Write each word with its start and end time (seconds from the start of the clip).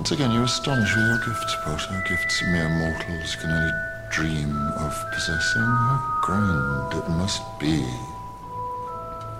Once 0.00 0.12
again, 0.12 0.32
you 0.32 0.42
astonish 0.44 0.96
with 0.96 1.06
your 1.10 1.18
gifts, 1.18 1.54
Potter. 1.64 2.04
Gifts 2.08 2.42
mere 2.52 2.68
mortals 2.68 3.36
can 3.36 3.50
only 3.50 3.72
dream 4.10 4.50
of 4.86 4.92
possessing. 5.14 5.70
How 5.88 5.98
grand 6.22 6.94
it 7.00 7.06
must 7.22 7.42
be 7.58 7.84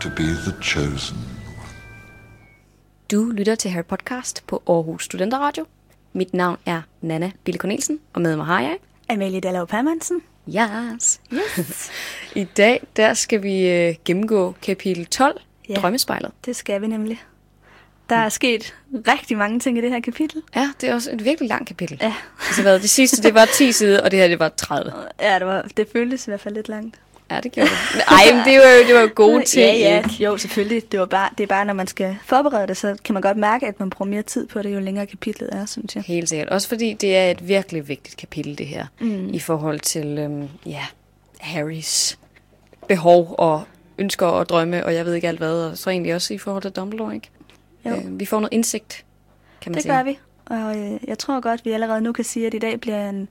to 0.00 0.08
be 0.10 0.26
the 0.46 0.54
chosen 0.62 1.16
one. 1.58 1.74
Du 3.10 3.30
lytter 3.30 3.54
til 3.54 3.70
Harry 3.70 3.84
Podcast 3.84 4.46
på 4.46 4.62
Aarhus 4.66 5.04
Studenteradio. 5.04 5.66
Mit 6.12 6.34
navn 6.34 6.58
er 6.66 6.82
Nana 7.00 7.30
Bille 7.44 7.58
Cornelsen, 7.58 8.00
og 8.12 8.22
med 8.22 8.36
mig 8.36 8.46
har 8.46 8.60
jeg... 8.60 8.76
Amalie 9.08 9.40
Dallov 9.40 9.66
Permansen. 9.66 10.22
Yes. 10.48 11.20
yes. 11.32 11.90
I 12.42 12.44
dag 12.44 12.86
der 12.96 13.14
skal 13.14 13.42
vi 13.42 13.68
øh, 13.68 13.94
gennemgå 14.04 14.54
kapitel 14.62 15.06
12, 15.06 15.40
Ja. 15.68 15.74
Drømmespejlet. 15.74 16.30
Det 16.44 16.56
skal 16.56 16.80
vi 16.80 16.86
nemlig. 16.86 17.22
Der 18.10 18.16
er 18.16 18.28
sket 18.28 18.74
rigtig 19.08 19.36
mange 19.36 19.60
ting 19.60 19.78
i 19.78 19.80
det 19.80 19.90
her 19.90 20.00
kapitel. 20.00 20.42
Ja, 20.56 20.70
det 20.80 20.88
er 20.88 20.94
også 20.94 21.10
et 21.12 21.24
virkelig 21.24 21.48
langt 21.48 21.68
kapitel. 21.68 21.98
Ja, 22.02 22.14
Altså, 22.46 22.62
hvad, 22.62 22.80
det 22.80 22.90
sidste, 22.90 23.22
det 23.22 23.34
var 23.34 23.44
10 23.44 23.72
sider, 23.72 24.02
og 24.02 24.10
det 24.10 24.18
her, 24.18 24.28
det 24.28 24.38
var 24.38 24.48
30. 24.48 24.92
ja 25.20 25.38
det, 25.38 25.46
var, 25.46 25.66
det 25.76 25.88
føltes 25.92 26.26
i 26.26 26.30
hvert 26.30 26.40
fald 26.40 26.54
lidt 26.54 26.68
langt. 26.68 26.96
Ja, 27.30 27.40
det 27.40 27.52
gjorde 27.52 27.70
det. 27.70 28.02
Ej, 28.08 28.34
men 28.34 28.44
det 28.44 28.58
var 28.58 28.68
jo, 28.70 28.86
det 28.86 28.94
var 28.94 29.00
jo 29.00 29.10
gode 29.14 29.44
ting. 29.44 29.66
Ja, 29.66 29.72
ja. 29.76 29.96
ikke? 29.98 30.24
Jo, 30.24 30.36
selvfølgelig. 30.36 30.92
Det, 30.92 31.00
var 31.00 31.06
bare, 31.06 31.30
det 31.38 31.42
er 31.42 31.48
bare, 31.48 31.64
når 31.64 31.74
man 31.74 31.86
skal 31.86 32.16
forberede 32.24 32.66
det, 32.66 32.76
så 32.76 32.96
kan 33.04 33.12
man 33.12 33.22
godt 33.22 33.36
mærke, 33.36 33.66
at 33.66 33.80
man 33.80 33.90
bruger 33.90 34.10
mere 34.10 34.22
tid 34.22 34.46
på 34.46 34.62
det, 34.62 34.74
jo 34.74 34.80
længere 34.80 35.06
kapitlet 35.06 35.48
er, 35.52 35.66
synes 35.66 35.96
jeg. 35.96 36.04
Helt 36.06 36.28
sikkert. 36.28 36.48
Også 36.48 36.68
fordi 36.68 36.92
det 36.92 37.16
er 37.16 37.30
et 37.30 37.48
virkelig 37.48 37.88
vigtigt 37.88 38.16
kapitel, 38.16 38.58
det 38.58 38.66
her. 38.66 38.86
Mm. 39.00 39.28
I 39.34 39.38
forhold 39.38 39.80
til, 39.80 40.18
øhm, 40.18 40.48
ja, 40.66 40.82
Harrys 41.40 42.18
behov 42.88 43.34
og 43.38 43.62
ønsker 43.98 44.26
og 44.26 44.48
drømme, 44.48 44.84
og 44.86 44.94
jeg 44.94 45.06
ved 45.06 45.14
ikke 45.14 45.28
alt 45.28 45.38
hvad. 45.38 45.52
Og 45.52 45.78
så 45.78 45.90
egentlig 45.90 46.14
også 46.14 46.34
i 46.34 46.38
forhold 46.38 46.62
til 46.62 46.70
Dumbledore, 46.70 47.14
ikke? 47.14 47.30
Jo. 47.84 47.90
Øh, 47.90 48.20
vi 48.20 48.26
får 48.26 48.40
noget 48.40 48.52
indsigt, 48.52 49.04
kan 49.60 49.70
man 49.72 49.74
Det 49.74 49.82
sige. 49.82 49.92
gør 49.94 50.02
vi. 50.02 50.18
Og 50.46 50.78
øh, 50.78 50.98
jeg 51.08 51.18
tror 51.18 51.40
godt, 51.40 51.64
vi 51.64 51.70
allerede 51.70 52.00
nu 52.00 52.12
kan 52.12 52.24
sige, 52.24 52.46
at 52.46 52.54
i 52.54 52.58
dag 52.58 52.80
bliver 52.80 53.08
en 53.08 53.28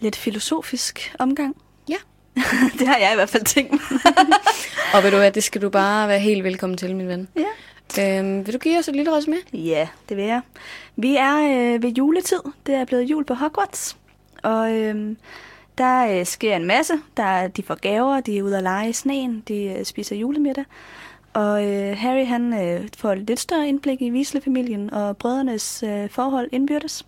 lidt 0.00 0.16
filosofisk 0.16 1.14
omgang. 1.18 1.56
Ja. 1.88 1.94
det 2.78 2.86
har 2.88 2.96
jeg 2.96 3.12
i 3.12 3.14
hvert 3.14 3.28
fald 3.28 3.44
tænkt 3.44 3.70
mig. 3.72 3.80
Og 4.94 5.02
ved 5.02 5.10
du 5.10 5.16
hvad, 5.16 5.32
det 5.32 5.44
skal 5.44 5.62
du 5.62 5.68
bare 5.68 6.08
være 6.08 6.18
helt 6.18 6.44
velkommen 6.44 6.76
til, 6.76 6.96
min 6.96 7.08
ven. 7.08 7.28
ja. 7.36 7.44
Øhm, 8.00 8.46
vil 8.46 8.54
du 8.54 8.58
give 8.58 8.78
os 8.78 8.88
et 8.88 8.96
lille 8.96 9.16
resume? 9.16 9.36
Ja, 9.52 9.88
det 10.08 10.16
vil 10.16 10.24
jeg. 10.24 10.40
Vi 10.96 11.16
er 11.16 11.36
øh, 11.74 11.82
ved 11.82 11.90
juletid. 11.90 12.40
Det 12.66 12.74
er 12.74 12.84
blevet 12.84 13.02
jul 13.02 13.24
på 13.24 13.34
Hogwarts. 13.34 13.96
Og 14.42 14.72
øh, 14.72 15.16
der 15.78 16.18
øh, 16.18 16.26
sker 16.26 16.56
en 16.56 16.64
masse. 16.66 16.94
Der, 17.16 17.22
er- 17.22 17.48
de 17.48 17.62
får 17.62 17.74
gaver, 17.74 18.20
de 18.20 18.38
er 18.38 18.42
ude 18.42 18.56
at 18.56 18.62
lege 18.62 18.88
i 18.88 18.92
sneen, 18.92 19.42
de 19.48 19.64
øh, 19.64 19.84
spiser 19.84 20.16
julemiddag. 20.16 20.64
Og 21.32 21.66
øh, 21.66 21.96
Harry 21.96 22.26
han 22.26 22.54
øh, 22.54 22.88
får 22.96 23.12
et 23.12 23.18
lidt 23.18 23.40
større 23.40 23.68
indblik 23.68 24.02
i 24.02 24.10
Weasley-familien 24.10 24.90
og 24.94 25.16
brødrenes 25.16 25.82
øh, 25.82 26.10
forhold 26.10 26.48
indbyrdes. 26.52 27.06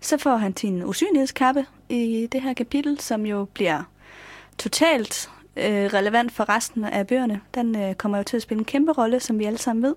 Så 0.00 0.18
får 0.18 0.36
han 0.36 0.56
sin 0.56 0.84
usynlighedskappe 0.84 1.66
i 1.88 2.28
det 2.32 2.42
her 2.42 2.52
kapitel, 2.54 3.00
som 3.00 3.26
jo 3.26 3.44
bliver 3.44 3.82
totalt 4.58 5.30
øh, 5.56 5.64
relevant 5.86 6.32
for 6.32 6.48
resten 6.48 6.84
af 6.84 7.06
bøgerne. 7.06 7.40
Den 7.54 7.76
øh, 7.76 7.94
kommer 7.94 8.18
jo 8.18 8.24
til 8.24 8.36
at 8.36 8.42
spille 8.42 8.58
en 8.58 8.64
kæmpe 8.64 8.92
rolle, 8.92 9.20
som 9.20 9.38
vi 9.38 9.44
alle 9.44 9.58
sammen 9.58 9.82
ved. 9.82 9.94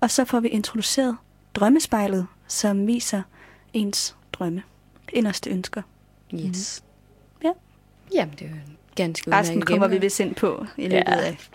Og 0.00 0.10
så 0.10 0.24
får 0.24 0.40
vi 0.40 0.48
introduceret 0.48 1.16
drømmespejlet, 1.54 2.26
som 2.46 2.86
viser 2.86 3.22
ens 3.72 4.16
drømme, 4.32 4.62
inderste 5.12 5.50
ønsker. 5.50 5.82
Yes. 6.34 6.84
Ja. 7.44 7.50
Jamen, 8.14 8.34
det 8.38 8.46
er 8.46 8.50
ganske 8.94 9.32
Resten 9.32 9.62
kommer 9.62 9.88
vi 9.88 9.98
vist 9.98 10.20
ind 10.20 10.34
på 10.34 10.66
i 10.76 10.82
løbet 10.82 10.94
Ja. 10.94 11.20
af 11.20 11.48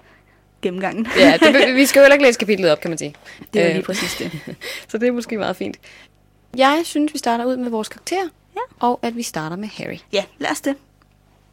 gennemgangen. 0.64 1.08
Ja, 1.18 1.38
det, 1.42 1.76
vi 1.76 1.86
skal 1.86 2.00
jo 2.00 2.04
heller 2.04 2.14
ikke 2.14 2.26
læse 2.26 2.40
kapitlet 2.40 2.72
op, 2.72 2.80
kan 2.80 2.92
man 2.92 2.98
sige. 2.98 3.16
det 3.54 3.62
var 3.62 3.68
Øh, 3.68 3.74
lige 3.76 3.84
præcis 3.86 4.16
det. 4.16 4.56
Så 4.90 4.98
det 4.98 5.08
er 5.08 5.12
måske 5.12 5.38
meget 5.38 5.56
fint. 5.56 5.78
Jeg 6.58 6.82
synes, 6.84 7.14
vi 7.14 7.18
starter 7.18 7.46
ud 7.46 7.58
med 7.58 7.70
vores 7.70 7.90
karakterer, 7.90 8.28
Ja. 8.56 8.62
og 8.88 9.00
at 9.02 9.16
vi 9.16 9.24
starter 9.24 9.56
med 9.56 9.68
Harry. 9.68 9.98
Ja, 10.14 10.24
lad 10.40 10.52
os 10.52 10.62
det. 10.62 10.76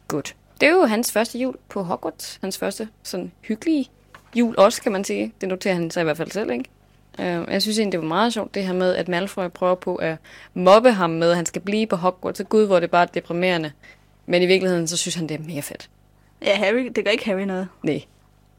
Godt. 0.07 0.35
Det 0.61 0.67
er 0.69 0.73
jo 0.73 0.85
hans 0.85 1.11
første 1.11 1.39
jul 1.39 1.55
på 1.69 1.83
Hogwarts. 1.83 2.39
Hans 2.41 2.57
første 2.57 2.87
sådan 3.03 3.31
hyggelige 3.41 3.89
jul 4.35 4.55
også, 4.57 4.81
kan 4.81 4.91
man 4.91 5.03
sige. 5.03 5.33
Det 5.41 5.49
noterer 5.49 5.73
han 5.73 5.91
sig 5.91 6.01
i 6.01 6.03
hvert 6.03 6.17
fald 6.17 6.31
selv, 6.31 6.51
ikke? 6.51 6.65
Uh, 7.19 7.25
jeg 7.25 7.61
synes 7.61 7.79
egentlig, 7.79 7.91
det 7.91 7.99
var 8.01 8.07
meget 8.07 8.33
sjovt, 8.33 8.55
det 8.55 8.65
her 8.65 8.73
med, 8.73 8.95
at 8.95 9.07
Malfoy 9.07 9.47
prøver 9.47 9.75
på 9.75 9.95
at 9.95 10.15
mobbe 10.53 10.91
ham 10.91 11.09
med, 11.09 11.29
at 11.29 11.35
han 11.35 11.45
skal 11.45 11.61
blive 11.61 11.87
på 11.87 11.95
Hogwarts. 11.95 12.37
Så 12.37 12.43
gud, 12.43 12.65
hvor 12.65 12.79
det 12.79 12.91
bare 12.91 13.01
er 13.01 13.05
deprimerende. 13.05 13.71
Men 14.25 14.41
i 14.41 14.45
virkeligheden, 14.45 14.87
så 14.87 14.97
synes 14.97 15.15
han, 15.15 15.29
det 15.29 15.39
er 15.39 15.43
mere 15.43 15.61
fedt. 15.61 15.89
Ja, 16.41 16.55
Harry, 16.55 16.91
det 16.95 17.05
gør 17.05 17.11
ikke 17.11 17.25
Harry 17.25 17.41
noget. 17.41 17.67
Nej, 17.83 18.01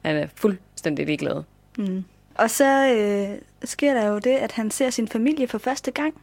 han 0.02 0.16
er 0.16 0.26
fuldstændig 0.34 1.06
ligeglad. 1.06 1.42
Mm. 1.78 2.04
Og 2.34 2.50
så 2.50 2.94
øh, 2.94 3.38
sker 3.64 3.94
der 3.94 4.06
jo 4.06 4.18
det, 4.18 4.30
at 4.30 4.52
han 4.52 4.70
ser 4.70 4.90
sin 4.90 5.08
familie 5.08 5.48
for 5.48 5.58
første 5.58 5.90
gang. 5.90 6.14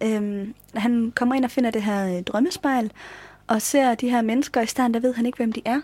Øhm, 0.00 0.54
han 0.74 1.12
kommer 1.16 1.34
ind 1.34 1.44
og 1.44 1.50
finder 1.50 1.70
det 1.70 1.82
her 1.82 2.16
øh, 2.16 2.22
drømmespejl, 2.22 2.92
og 3.46 3.62
ser 3.62 3.94
de 3.94 4.10
her 4.10 4.22
mennesker 4.22 4.60
i 4.60 4.66
stand, 4.66 4.94
der 4.94 5.00
ved 5.00 5.14
han 5.14 5.26
ikke, 5.26 5.36
hvem 5.36 5.52
de 5.52 5.62
er. 5.64 5.80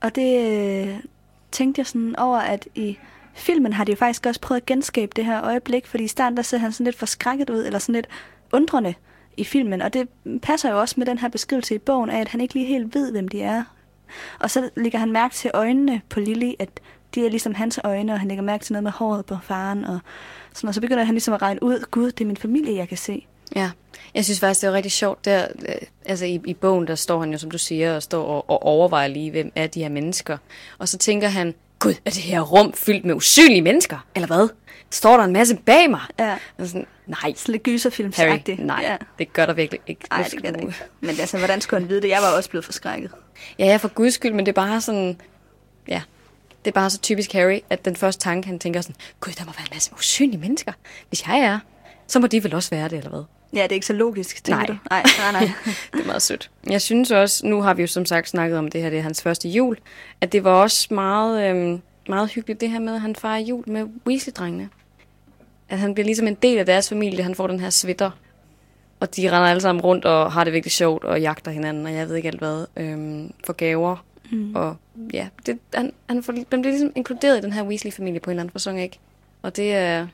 Og 0.00 0.14
det 0.14 0.58
øh, 0.86 1.00
tænkte 1.52 1.78
jeg 1.78 1.86
sådan 1.86 2.16
over, 2.16 2.38
at 2.38 2.68
i 2.74 2.98
filmen 3.34 3.72
har 3.72 3.84
de 3.84 3.92
jo 3.92 3.96
faktisk 3.96 4.26
også 4.26 4.40
prøvet 4.40 4.60
at 4.60 4.66
genskabe 4.66 5.12
det 5.16 5.24
her 5.24 5.44
øjeblik, 5.44 5.86
fordi 5.86 6.04
i 6.04 6.08
starten 6.08 6.36
der 6.36 6.42
ser 6.42 6.58
han 6.58 6.72
sådan 6.72 6.84
lidt 6.84 6.96
forskrækket 6.96 7.50
ud, 7.50 7.66
eller 7.66 7.78
sådan 7.78 7.94
lidt 7.94 8.08
undrende 8.52 8.94
i 9.36 9.44
filmen, 9.44 9.82
og 9.82 9.92
det 9.92 10.08
passer 10.42 10.70
jo 10.70 10.80
også 10.80 10.94
med 10.98 11.06
den 11.06 11.18
her 11.18 11.28
beskrivelse 11.28 11.74
i 11.74 11.78
bogen 11.78 12.10
af, 12.10 12.20
at 12.20 12.28
han 12.28 12.40
ikke 12.40 12.54
lige 12.54 12.66
helt 12.66 12.94
ved, 12.94 13.12
hvem 13.12 13.28
de 13.28 13.42
er. 13.42 13.64
Og 14.38 14.50
så 14.50 14.70
lægger 14.76 14.98
han 14.98 15.12
mærke 15.12 15.34
til 15.34 15.50
øjnene 15.54 16.00
på 16.08 16.20
Lily, 16.20 16.52
at 16.58 16.68
de 17.14 17.26
er 17.26 17.30
ligesom 17.30 17.54
hans 17.54 17.80
øjne, 17.84 18.12
og 18.12 18.18
han 18.20 18.28
lægger 18.28 18.44
mærke 18.44 18.64
til 18.64 18.72
noget 18.72 18.82
med 18.82 18.92
håret 18.92 19.26
på 19.26 19.36
faren, 19.42 19.84
og, 19.84 19.98
sådan, 20.54 20.68
og 20.68 20.74
så 20.74 20.80
begynder 20.80 21.04
han 21.04 21.14
ligesom 21.14 21.34
at 21.34 21.42
regne 21.42 21.62
ud, 21.62 21.84
gud, 21.90 22.10
det 22.10 22.20
er 22.20 22.26
min 22.26 22.36
familie, 22.36 22.76
jeg 22.76 22.88
kan 22.88 22.96
se. 22.96 23.26
Ja, 23.56 23.70
jeg 24.14 24.24
synes 24.24 24.40
faktisk, 24.40 24.60
det 24.60 24.68
var 24.68 24.74
rigtig 24.74 24.92
sjovt. 24.92 25.24
Der, 25.24 25.46
øh, 25.68 25.74
altså 26.06 26.24
i, 26.24 26.40
i 26.46 26.54
bogen, 26.54 26.86
der 26.86 26.94
står 26.94 27.20
han 27.20 27.32
jo, 27.32 27.38
som 27.38 27.50
du 27.50 27.58
siger, 27.58 27.94
og 27.94 28.02
står 28.02 28.24
og, 28.24 28.50
og 28.50 28.62
overvejer 28.62 29.08
lige, 29.08 29.30
hvem 29.30 29.52
er 29.54 29.66
de 29.66 29.82
her 29.82 29.88
mennesker. 29.88 30.36
Og 30.78 30.88
så 30.88 30.98
tænker 30.98 31.28
han, 31.28 31.54
gud, 31.78 31.94
er 32.04 32.10
det 32.10 32.22
her 32.22 32.40
rum 32.40 32.72
fyldt 32.72 33.04
med 33.04 33.14
usynlige 33.14 33.62
mennesker? 33.62 34.06
Eller 34.14 34.26
hvad? 34.26 34.48
Står 34.90 35.16
der 35.16 35.24
en 35.24 35.32
masse 35.32 35.56
bag 35.56 35.90
mig? 35.90 36.00
Ja. 36.18 36.36
Og 36.58 36.66
sådan, 36.66 36.86
nej, 37.08 37.34
Sådan 37.36 37.52
lidt 37.52 37.62
gyserfilm 37.62 38.12
Harry, 38.16 38.38
nej, 38.58 38.80
Ja. 38.82 38.96
det 39.18 39.32
gør 39.32 39.46
der 39.46 39.52
virkelig 39.52 39.80
ikke. 39.86 40.04
Nej, 40.10 40.28
det 40.30 40.42
gør 40.42 40.48
ikke. 40.48 40.74
Men 41.00 41.10
altså, 41.20 41.38
hvordan 41.38 41.60
skulle 41.60 41.80
han 41.80 41.88
vide 41.88 42.02
det? 42.02 42.08
Jeg 42.08 42.22
var 42.22 42.36
også 42.36 42.50
blevet 42.50 42.64
forskrækket. 42.64 43.10
Ja, 43.58 43.66
ja, 43.66 43.76
for 43.76 43.88
guds 43.88 44.14
skyld, 44.14 44.32
men 44.32 44.46
det 44.46 44.52
er 44.52 44.54
bare 44.62 44.80
sådan, 44.80 45.20
ja, 45.88 46.02
det 46.64 46.70
er 46.70 46.74
bare 46.74 46.90
så 46.90 46.98
typisk 46.98 47.32
Harry, 47.32 47.60
at 47.70 47.84
den 47.84 47.96
første 47.96 48.22
tanke, 48.22 48.48
han 48.48 48.58
tænker 48.58 48.80
sådan, 48.80 48.96
gud, 49.20 49.32
der 49.32 49.44
må 49.44 49.52
være 49.52 49.62
en 49.70 49.74
masse 49.74 49.90
usynlige 49.92 50.40
mennesker. 50.40 50.72
Hvis 51.08 51.26
jeg 51.26 51.38
er, 51.38 51.58
så 52.06 52.20
må 52.20 52.26
de 52.26 52.44
vel 52.44 52.54
også 52.54 52.70
være 52.70 52.88
det, 52.88 52.96
eller 52.98 53.10
hvad? 53.10 53.22
Ja, 53.52 53.62
det 53.62 53.70
er 53.70 53.74
ikke 53.74 53.86
så 53.86 53.92
logisk, 53.92 54.44
tænker 54.44 54.58
Nej. 54.58 54.66
du? 54.66 54.76
Nej, 54.90 55.02
nej, 55.18 55.32
nej. 55.32 55.50
det 55.92 56.00
er 56.00 56.06
meget 56.06 56.22
sødt. 56.22 56.50
Jeg 56.70 56.82
synes 56.82 57.10
også, 57.10 57.46
nu 57.46 57.62
har 57.62 57.74
vi 57.74 57.82
jo 57.82 57.88
som 57.88 58.06
sagt 58.06 58.28
snakket 58.28 58.58
om 58.58 58.68
det 58.70 58.82
her, 58.82 58.90
det 58.90 58.98
er 58.98 59.02
hans 59.02 59.22
første 59.22 59.48
jul, 59.48 59.76
at 60.20 60.32
det 60.32 60.44
var 60.44 60.50
også 60.50 60.94
meget, 60.94 61.50
øhm, 61.50 61.80
meget 62.08 62.30
hyggeligt 62.30 62.60
det 62.60 62.70
her 62.70 62.78
med, 62.78 62.94
at 62.94 63.00
han 63.00 63.16
fejrer 63.16 63.38
jul 63.38 63.64
med 63.66 63.84
Weasley-drengene. 64.08 64.68
At 65.68 65.78
han 65.78 65.94
bliver 65.94 66.04
ligesom 66.04 66.26
en 66.26 66.34
del 66.34 66.58
af 66.58 66.66
deres 66.66 66.88
familie, 66.88 67.22
han 67.22 67.34
får 67.34 67.46
den 67.46 67.60
her 67.60 67.70
sweater, 67.70 68.10
og 69.00 69.16
de 69.16 69.26
render 69.26 69.48
alle 69.48 69.60
sammen 69.60 69.84
rundt 69.84 70.04
og 70.04 70.32
har 70.32 70.44
det 70.44 70.52
virkelig 70.52 70.72
sjovt 70.72 71.04
og 71.04 71.20
jagter 71.20 71.50
hinanden, 71.50 71.86
og 71.86 71.92
jeg 71.92 72.08
ved 72.08 72.16
ikke 72.16 72.28
alt 72.28 72.38
hvad, 72.38 72.66
øhm, 72.76 73.32
for 73.46 73.52
gaver. 73.52 74.04
Mm. 74.30 74.56
Og 74.56 74.76
ja, 75.12 75.28
det, 75.46 75.58
han, 75.74 75.92
han, 76.08 76.22
får, 76.22 76.32
han 76.32 76.44
bliver 76.62 76.72
ligesom 76.72 76.92
inkluderet 76.94 77.38
i 77.38 77.40
den 77.40 77.52
her 77.52 77.62
Weasley-familie 77.62 78.20
på 78.20 78.30
en 78.30 78.32
eller 78.32 78.42
anden 78.42 78.52
fasong, 78.52 78.80
ikke? 78.80 78.98
Og 79.42 79.56
det 79.56 79.74
er, 79.74 80.06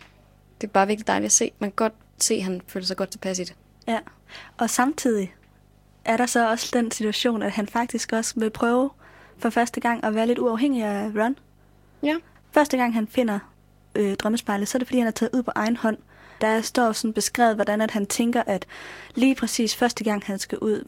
det 0.61 0.67
er 0.67 0.73
bare 0.73 0.87
virkelig 0.87 1.07
dejligt 1.07 1.27
at 1.27 1.33
se. 1.33 1.53
Man 1.59 1.71
kan 1.71 1.77
godt 1.77 1.93
se, 2.19 2.35
at 2.35 2.43
han 2.43 2.63
føler 2.67 2.87
sig 2.87 2.97
godt 2.97 3.11
tilpas 3.11 3.39
i 3.39 3.45
det. 3.45 3.55
Ja. 3.89 3.99
Og 4.59 4.71
samtidig 4.71 5.35
er 6.05 6.17
der 6.17 6.27
så 6.27 6.51
også 6.51 6.71
den 6.73 6.91
situation, 6.91 7.43
at 7.43 7.53
han 7.53 7.67
faktisk 7.67 8.13
også 8.13 8.35
vil 8.37 8.51
prøve 8.51 8.91
for 9.39 9.51
første 9.51 9.81
gang 9.81 10.05
at 10.05 10.15
være 10.15 10.27
lidt 10.27 10.39
uafhængig 10.39 10.85
af 10.85 11.11
Ron. 11.17 11.37
Ja. 12.03 12.17
Første 12.53 12.77
gang 12.77 12.95
han 12.95 13.07
finder 13.07 13.39
øh, 13.95 14.15
drømmespejlet, 14.15 14.69
så 14.69 14.77
er 14.77 14.79
det 14.79 14.89
fordi, 14.89 14.99
han 14.99 15.07
er 15.07 15.11
taget 15.11 15.35
ud 15.35 15.43
på 15.43 15.53
egen 15.55 15.77
hånd. 15.77 15.97
Der 16.41 16.61
står 16.61 16.93
sådan 16.93 17.13
beskrevet, 17.13 17.55
hvordan 17.55 17.81
at 17.81 17.91
han 17.91 18.07
tænker, 18.07 18.43
at 18.47 18.67
lige 19.15 19.35
præcis 19.35 19.77
første 19.77 20.05
gang 20.05 20.23
han 20.27 20.39
skal 20.39 20.59
ud 20.59 20.85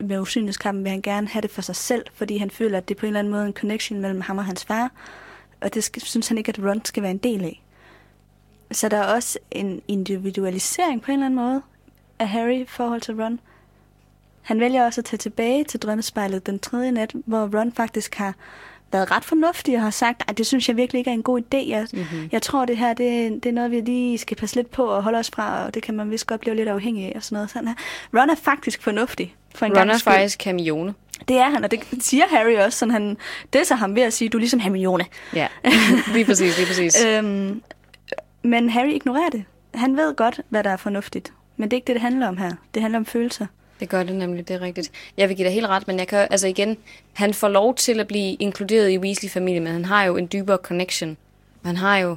med 0.00 0.18
usynlighedskampen, 0.18 0.84
vil 0.84 0.90
han 0.90 1.02
gerne 1.02 1.28
have 1.28 1.42
det 1.42 1.50
for 1.50 1.62
sig 1.62 1.76
selv, 1.76 2.04
fordi 2.14 2.36
han 2.36 2.50
føler, 2.50 2.78
at 2.78 2.88
det 2.88 2.94
er 2.94 2.98
på 2.98 3.06
en 3.06 3.08
eller 3.08 3.18
anden 3.18 3.30
måde 3.30 3.46
en 3.46 3.52
connection 3.52 4.00
mellem 4.00 4.20
ham 4.20 4.38
og 4.38 4.44
hans 4.44 4.64
far. 4.64 4.90
Og 5.60 5.74
det 5.74 5.84
skal, 5.84 6.02
synes 6.02 6.28
han 6.28 6.38
ikke, 6.38 6.48
at 6.48 6.58
Ron 6.58 6.84
skal 6.84 7.02
være 7.02 7.10
en 7.10 7.18
del 7.18 7.44
af. 7.44 7.62
Så 8.72 8.88
der 8.88 8.96
er 8.96 9.14
også 9.14 9.38
en 9.50 9.82
individualisering 9.88 11.02
på 11.02 11.10
en 11.10 11.12
eller 11.12 11.26
anden 11.26 11.44
måde 11.44 11.62
af 12.18 12.28
Harry 12.28 12.60
i 12.62 12.66
forhold 12.66 13.00
til 13.00 13.22
Ron. 13.22 13.40
Han 14.42 14.60
vælger 14.60 14.84
også 14.84 15.00
at 15.00 15.04
tage 15.04 15.18
tilbage 15.18 15.64
til 15.64 15.80
drømmespejlet 15.80 16.46
den 16.46 16.58
tredje 16.58 16.92
nat, 16.92 17.12
hvor 17.26 17.58
Ron 17.58 17.72
faktisk 17.72 18.14
har 18.14 18.34
været 18.92 19.10
ret 19.10 19.24
fornuftig 19.24 19.76
og 19.76 19.82
har 19.82 19.90
sagt, 19.90 20.22
at 20.28 20.38
det 20.38 20.46
synes 20.46 20.68
jeg 20.68 20.76
virkelig 20.76 20.98
ikke 20.98 21.10
er 21.10 21.14
en 21.14 21.22
god 21.22 21.40
idé. 21.40 21.68
Jeg, 21.68 21.86
mm-hmm. 21.92 22.28
jeg 22.32 22.42
tror, 22.42 22.64
det 22.64 22.76
her 22.76 22.94
det, 22.94 23.32
det 23.42 23.48
er 23.48 23.52
noget, 23.52 23.70
vi 23.70 23.80
lige 23.80 24.18
skal 24.18 24.36
passe 24.36 24.56
lidt 24.56 24.70
på 24.70 24.84
og 24.84 25.02
holde 25.02 25.18
os 25.18 25.30
fra, 25.30 25.64
og 25.64 25.74
det 25.74 25.82
kan 25.82 25.94
man 25.94 26.10
vist 26.10 26.26
godt 26.26 26.40
blive 26.40 26.56
lidt 26.56 26.68
afhængig 26.68 27.06
af 27.06 27.12
og 27.16 27.22
sådan 27.22 27.36
noget. 27.36 27.50
Sådan 27.50 27.68
her. 27.68 27.74
Ron 28.20 28.30
er 28.30 28.34
faktisk 28.34 28.82
fornuftig. 28.82 29.34
For 29.54 29.66
en 29.66 29.78
Ron 29.78 29.90
er 29.90 29.98
faktisk 29.98 30.44
Hermione. 30.44 30.94
Det 31.28 31.36
er 31.36 31.50
han, 31.50 31.64
og 31.64 31.70
det 31.70 31.80
siger 32.00 32.24
Harry 32.30 32.56
også. 32.56 32.78
Sådan 32.78 32.92
han, 32.92 33.16
det 33.52 33.66
så 33.66 33.74
ham 33.74 33.94
ved 33.94 34.02
at 34.02 34.12
sige, 34.12 34.28
du 34.28 34.38
er 34.38 34.40
ligesom 34.40 34.60
Hermione. 34.60 35.04
Ja, 35.34 35.46
lige 36.14 36.24
præcis, 36.24 36.56
lige 36.56 36.66
præcis. 36.66 37.04
Øhm, 37.04 37.62
men 38.42 38.70
Harry 38.70 38.90
ignorerer 38.92 39.30
det. 39.30 39.44
Han 39.74 39.96
ved 39.96 40.14
godt, 40.14 40.40
hvad 40.48 40.64
der 40.64 40.70
er 40.70 40.76
fornuftigt. 40.76 41.32
Men 41.56 41.70
det 41.70 41.72
er 41.72 41.76
ikke 41.76 41.86
det, 41.86 41.94
det 41.94 42.02
handler 42.02 42.28
om 42.28 42.36
her. 42.36 42.52
Det 42.74 42.82
handler 42.82 42.98
om 42.98 43.06
følelser. 43.06 43.46
Det 43.80 43.88
gør 43.88 44.02
det 44.02 44.16
nemlig, 44.16 44.48
det 44.48 44.54
er 44.56 44.60
rigtigt. 44.60 44.90
Jeg 45.16 45.28
vil 45.28 45.36
give 45.36 45.46
dig 45.46 45.54
helt 45.54 45.66
ret, 45.66 45.86
men 45.86 45.98
jeg 45.98 46.08
kan, 46.08 46.28
altså 46.30 46.46
igen, 46.48 46.76
han 47.12 47.34
får 47.34 47.48
lov 47.48 47.74
til 47.74 48.00
at 48.00 48.08
blive 48.08 48.34
inkluderet 48.34 48.90
i 48.90 48.98
Weasley-familien, 48.98 49.64
men 49.64 49.72
han 49.72 49.84
har 49.84 50.04
jo 50.04 50.16
en 50.16 50.28
dybere 50.32 50.56
connection. 50.56 51.16
Han 51.64 51.76
har 51.76 51.98
jo 51.98 52.16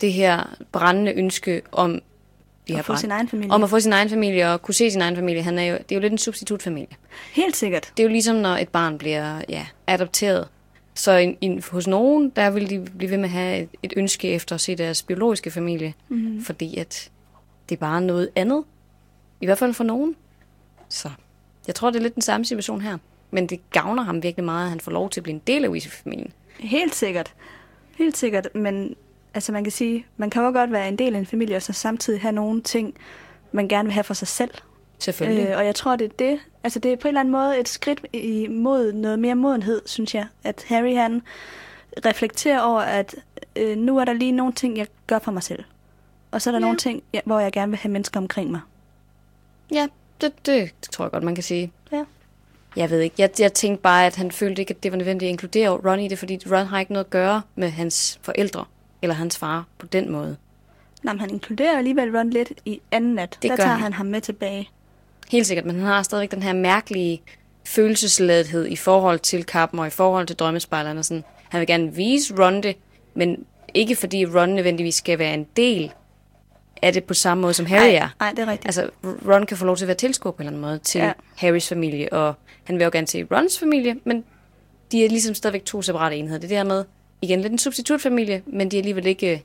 det 0.00 0.12
her 0.12 0.56
brændende 0.72 1.12
ønske 1.12 1.62
om 1.72 1.92
de 1.92 2.72
At 2.72 2.76
her 2.76 2.82
få 2.82 2.92
brænd- 2.92 3.00
sin 3.00 3.10
egen 3.10 3.28
familie. 3.28 3.52
Om 3.52 3.64
at 3.64 3.70
få 3.70 3.80
sin 3.80 3.92
egen 3.92 4.08
familie 4.10 4.52
og 4.52 4.62
kunne 4.62 4.74
se 4.74 4.90
sin 4.90 5.00
egen 5.00 5.16
familie. 5.16 5.42
Han 5.42 5.58
er 5.58 5.64
jo, 5.64 5.72
det 5.74 5.92
er 5.92 5.96
jo 5.96 6.00
lidt 6.00 6.12
en 6.12 6.18
substitutfamilie. 6.18 6.96
Helt 7.32 7.56
sikkert. 7.56 7.92
Det 7.96 8.02
er 8.02 8.04
jo 8.04 8.10
ligesom, 8.12 8.36
når 8.36 8.56
et 8.56 8.68
barn 8.68 8.98
bliver 8.98 9.40
ja, 9.48 9.66
adopteret. 9.86 10.48
Så 10.94 11.12
in, 11.16 11.36
in, 11.40 11.62
hos 11.70 11.86
nogen, 11.86 12.32
der 12.36 12.50
vil 12.50 12.70
de 12.70 12.86
blive 12.98 13.10
ved 13.10 13.18
med 13.18 13.24
at 13.24 13.30
have 13.30 13.62
et, 13.62 13.68
et 13.82 13.92
ønske 13.96 14.28
efter 14.28 14.54
at 14.54 14.60
se 14.60 14.76
deres 14.76 15.02
biologiske 15.02 15.50
familie. 15.50 15.94
Mm-hmm. 16.08 16.44
Fordi 16.44 16.76
at 16.76 17.10
det 17.68 17.74
er 17.74 17.80
bare 17.80 18.00
noget 18.00 18.28
andet. 18.36 18.64
I 19.40 19.46
hvert 19.46 19.58
fald 19.58 19.74
for 19.74 19.84
nogen. 19.84 20.16
Så 20.88 21.10
jeg 21.66 21.74
tror, 21.74 21.90
det 21.90 21.98
er 21.98 22.02
lidt 22.02 22.14
den 22.14 22.22
samme 22.22 22.44
situation 22.44 22.80
her. 22.80 22.98
Men 23.30 23.46
det 23.46 23.70
gavner 23.70 24.02
ham 24.02 24.22
virkelig 24.22 24.44
meget, 24.44 24.64
at 24.64 24.70
han 24.70 24.80
får 24.80 24.92
lov 24.92 25.10
til 25.10 25.20
at 25.20 25.22
blive 25.24 25.34
en 25.34 25.42
del 25.46 25.64
af 25.64 25.68
Weasley-familien. 25.68 26.32
Helt 26.60 26.94
sikkert. 26.94 27.34
Helt 27.98 28.16
sikkert. 28.16 28.48
Men 28.54 28.96
altså 29.34 29.52
man 29.52 29.64
kan 29.64 29.70
sige, 29.72 30.06
man 30.16 30.30
kan 30.30 30.42
jo 30.42 30.50
godt 30.50 30.72
være 30.72 30.88
en 30.88 30.96
del 30.96 31.14
af 31.14 31.18
en 31.18 31.26
familie, 31.26 31.56
og 31.56 31.62
så 31.62 31.72
samtidig 31.72 32.20
have 32.20 32.32
nogle 32.32 32.62
ting, 32.62 32.94
man 33.52 33.68
gerne 33.68 33.86
vil 33.86 33.92
have 33.94 34.04
for 34.04 34.14
sig 34.14 34.28
selv. 34.28 34.50
Selvfølgelig. 34.98 35.48
Øh, 35.48 35.56
og 35.58 35.66
jeg 35.66 35.74
tror, 35.74 35.96
det 35.96 36.04
er 36.04 36.14
det. 36.18 36.38
Altså, 36.64 36.78
det 36.78 36.92
er 36.92 36.96
på 36.96 37.08
en 37.08 37.10
eller 37.10 37.20
anden 37.20 37.32
måde 37.32 37.58
et 37.60 37.68
skridt 37.68 38.06
imod 38.12 38.92
noget 38.92 39.18
mere 39.18 39.34
modenhed, 39.34 39.82
synes 39.86 40.14
jeg. 40.14 40.26
At 40.44 40.64
Harry, 40.68 40.94
han 40.94 41.22
reflekterer 42.06 42.60
over, 42.60 42.80
at 42.80 43.14
øh, 43.56 43.76
nu 43.78 43.98
er 43.98 44.04
der 44.04 44.12
lige 44.12 44.32
nogle 44.32 44.52
ting, 44.52 44.76
jeg 44.76 44.86
gør 45.06 45.18
for 45.18 45.32
mig 45.32 45.42
selv. 45.42 45.64
Og 46.30 46.42
så 46.42 46.50
er 46.50 46.52
der 46.52 46.58
Ja. 46.58 46.64
nogle 46.64 46.78
ting, 46.78 47.02
hvor 47.24 47.40
jeg 47.40 47.52
gerne 47.52 47.70
vil 47.70 47.78
have 47.78 47.92
mennesker 47.92 48.20
omkring 48.20 48.50
mig. 48.50 48.60
Ja, 49.72 49.86
det, 50.20 50.32
det, 50.46 50.74
det 50.80 50.90
tror 50.90 51.04
jeg 51.04 51.12
godt, 51.12 51.24
man 51.24 51.34
kan 51.34 51.44
sige. 51.44 51.72
Ja. 51.92 52.04
Jeg 52.76 52.90
ved 52.90 53.00
ikke. 53.00 53.14
Jeg, 53.18 53.30
jeg 53.38 53.52
tænkte 53.52 53.82
bare, 53.82 54.06
at 54.06 54.16
han 54.16 54.30
følte 54.30 54.62
ikke, 54.62 54.74
at 54.74 54.82
det 54.82 54.92
var 54.92 54.98
nødvendigt 54.98 55.28
at 55.28 55.30
inkludere 55.32 55.68
Ron 55.70 56.00
i 56.00 56.08
det, 56.08 56.18
fordi 56.18 56.38
Ron 56.50 56.66
har 56.66 56.80
ikke 56.80 56.92
noget 56.92 57.04
at 57.04 57.10
gøre 57.10 57.42
med 57.54 57.70
hans 57.70 58.18
forældre 58.22 58.64
eller 59.02 59.14
hans 59.14 59.38
far 59.38 59.66
på 59.78 59.86
den 59.86 60.12
måde. 60.12 60.36
Nå, 61.02 61.12
men 61.12 61.20
han 61.20 61.30
inkluderer 61.30 61.78
alligevel 61.78 62.16
Ron 62.16 62.30
lidt 62.30 62.52
i 62.64 62.80
anden 62.90 63.14
nat. 63.14 63.38
Det 63.42 63.50
der 63.50 63.56
tager 63.56 63.68
han. 63.68 63.80
han 63.80 63.92
ham 63.92 64.06
med 64.06 64.20
tilbage. 64.20 64.68
Helt 65.30 65.46
sikkert, 65.46 65.66
men 65.66 65.76
han 65.76 65.84
har 65.84 66.02
stadigvæk 66.02 66.30
den 66.30 66.42
her 66.42 66.52
mærkelige 66.52 67.22
følelsesladethed 67.64 68.66
i 68.66 68.76
forhold 68.76 69.18
til 69.18 69.44
kappen 69.44 69.78
og 69.78 69.86
i 69.86 69.90
forhold 69.90 70.26
til 70.26 70.36
drømmespejlerne. 70.36 71.02
Sådan. 71.02 71.24
Han 71.48 71.60
vil 71.60 71.66
gerne 71.66 71.94
vise 71.94 72.34
Ron 72.38 72.62
det, 72.62 72.76
men 73.14 73.44
ikke 73.74 73.96
fordi 73.96 74.26
Ron 74.26 74.48
nødvendigvis 74.48 74.94
skal 74.94 75.18
være 75.18 75.34
en 75.34 75.46
del 75.56 75.92
af 76.82 76.92
det 76.92 77.04
på 77.04 77.14
samme 77.14 77.42
måde, 77.42 77.54
som 77.54 77.66
Harry 77.66 77.88
Ej, 77.88 77.94
er. 77.94 78.08
Nej, 78.20 78.30
det 78.30 78.38
er 78.38 78.46
rigtigt. 78.46 78.66
Altså, 78.66 78.90
Ron 79.04 79.46
kan 79.46 79.56
få 79.56 79.64
lov 79.64 79.76
til 79.76 79.84
at 79.84 79.88
være 79.88 79.96
tilskuer 79.96 80.32
på 80.32 80.42
en 80.42 80.48
eller 80.48 80.58
anden 80.58 80.70
måde 80.70 80.78
til 80.78 81.00
ja. 81.00 81.12
Harrys 81.36 81.68
familie, 81.68 82.12
og 82.12 82.34
han 82.64 82.76
vil 82.76 82.84
jo 82.84 82.90
gerne 82.92 83.06
se 83.06 83.26
Rons 83.30 83.58
familie, 83.58 83.96
men 84.04 84.24
de 84.92 85.04
er 85.04 85.08
ligesom 85.08 85.34
stadigvæk 85.34 85.64
to 85.64 85.82
separate 85.82 86.16
enheder. 86.16 86.40
Det 86.40 86.52
er 86.52 86.56
her 86.56 86.64
med, 86.64 86.84
igen, 87.22 87.40
lidt 87.40 87.52
en 87.52 87.58
substitutfamilie, 87.58 88.42
men 88.46 88.70
de 88.70 88.76
er 88.76 88.80
alligevel 88.80 89.06
ikke 89.06 89.32
øh, 89.32 89.38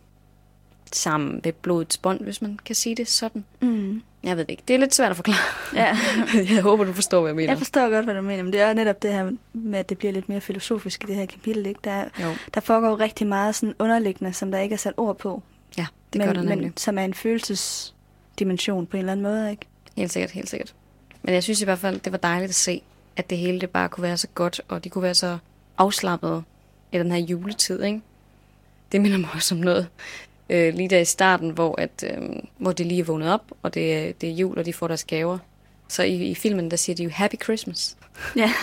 sammen 0.91 1.41
ved 1.43 1.53
blodets 1.53 1.97
bånd, 1.97 2.21
hvis 2.21 2.41
man 2.41 2.59
kan 2.65 2.75
sige 2.75 2.95
det 2.95 3.07
sådan. 3.07 3.45
Mm. 3.61 4.01
Jeg 4.23 4.37
ved 4.37 4.45
det 4.45 4.51
ikke. 4.51 4.63
Det 4.67 4.73
er 4.73 4.77
lidt 4.77 4.95
svært 4.95 5.09
at 5.09 5.15
forklare. 5.15 5.37
Ja. 5.75 5.97
jeg 6.55 6.61
håber, 6.61 6.83
du 6.83 6.93
forstår, 6.93 7.21
hvad 7.21 7.29
jeg 7.29 7.35
mener. 7.35 7.51
Jeg 7.51 7.57
forstår 7.57 7.89
godt, 7.89 8.05
hvad 8.05 8.15
du 8.15 8.21
mener, 8.21 8.43
men 8.43 8.53
det 8.53 8.61
er 8.61 8.73
netop 8.73 9.01
det 9.01 9.13
her 9.13 9.31
med, 9.53 9.79
at 9.79 9.89
det 9.89 9.97
bliver 9.97 10.11
lidt 10.11 10.29
mere 10.29 10.41
filosofisk 10.41 11.03
i 11.03 11.07
det 11.07 11.15
her 11.15 11.25
kapitel. 11.25 11.65
Ikke? 11.65 11.79
Der, 11.83 12.03
Jo. 12.19 12.27
der 12.53 12.61
foregår 12.61 12.99
rigtig 12.99 13.27
meget 13.27 13.55
sådan 13.55 13.75
underliggende, 13.79 14.33
som 14.33 14.51
der 14.51 14.59
ikke 14.59 14.73
er 14.73 14.77
sat 14.77 14.93
ord 14.97 15.17
på. 15.17 15.43
Ja, 15.77 15.85
det 16.13 16.19
men, 16.19 16.25
gør 16.27 16.33
der 16.33 16.41
nemlig. 16.41 16.67
Men 16.67 16.77
som 16.77 16.97
er 16.97 17.05
en 17.05 17.13
følelsesdimension 17.13 18.85
på 18.85 18.97
en 18.97 18.99
eller 18.99 19.11
anden 19.11 19.23
måde, 19.23 19.51
ikke? 19.51 19.65
Helt 19.97 20.11
sikkert, 20.11 20.31
helt 20.31 20.49
sikkert. 20.49 20.75
Men 21.23 21.33
jeg 21.33 21.43
synes 21.43 21.61
i 21.61 21.65
hvert 21.65 21.79
fald, 21.79 21.99
det 21.99 22.11
var 22.11 22.17
dejligt 22.17 22.49
at 22.49 22.55
se, 22.55 22.81
at 23.15 23.29
det 23.29 23.37
hele 23.37 23.61
det 23.61 23.69
bare 23.69 23.89
kunne 23.89 24.01
være 24.01 24.17
så 24.17 24.27
godt, 24.27 24.61
og 24.67 24.83
de 24.83 24.89
kunne 24.89 25.01
være 25.03 25.15
så 25.15 25.37
afslappede 25.77 26.43
i 26.91 26.97
den 26.97 27.11
her 27.11 27.17
juletid, 27.19 27.83
ikke? 27.83 28.01
Det 28.91 29.01
minder 29.01 29.17
mig 29.17 29.29
også 29.33 29.55
om 29.55 29.61
noget. 29.61 29.87
Øh, 30.49 30.73
lige 30.73 30.89
der 30.89 30.99
i 30.99 31.05
starten, 31.05 31.49
hvor, 31.49 31.81
at, 31.81 32.03
øh, 32.07 32.21
hvor 32.57 32.71
de 32.71 32.83
lige 32.83 32.99
er 32.99 33.03
vågnet 33.05 33.33
op, 33.33 33.51
og 33.61 33.73
det, 33.73 33.93
er- 33.97 34.13
det 34.13 34.29
er 34.29 34.33
jul, 34.33 34.57
og 34.59 34.65
de 34.65 34.73
får 34.73 34.87
deres 34.87 35.03
gaver. 35.03 35.37
Så 35.87 36.03
i, 36.03 36.15
i 36.29 36.35
filmen, 36.35 36.71
der 36.71 36.77
siger 36.77 36.95
de 36.95 37.03
jo 37.03 37.09
Happy 37.09 37.35
Christmas. 37.43 37.97
Ja. 38.35 38.53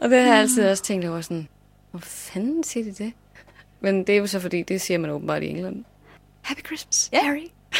Og 0.00 0.08
det 0.10 0.18
har 0.18 0.26
jeg 0.26 0.38
altid 0.38 0.68
også 0.70 0.82
tænkt 0.82 1.04
over 1.06 1.20
sådan, 1.20 1.48
hvor 1.90 2.00
fanden 2.00 2.64
siger 2.64 2.84
de 2.84 2.92
det? 3.04 3.12
Men 3.80 4.04
det 4.04 4.14
er 4.14 4.18
jo 4.18 4.26
så 4.26 4.40
fordi, 4.40 4.62
det 4.62 4.80
siger 4.80 4.98
man 4.98 5.10
åbenbart 5.10 5.42
i 5.42 5.46
England. 5.46 5.84
Happy 6.42 6.66
Christmas, 6.66 7.10
Ja. 7.12 7.22
Harry. 7.24 7.46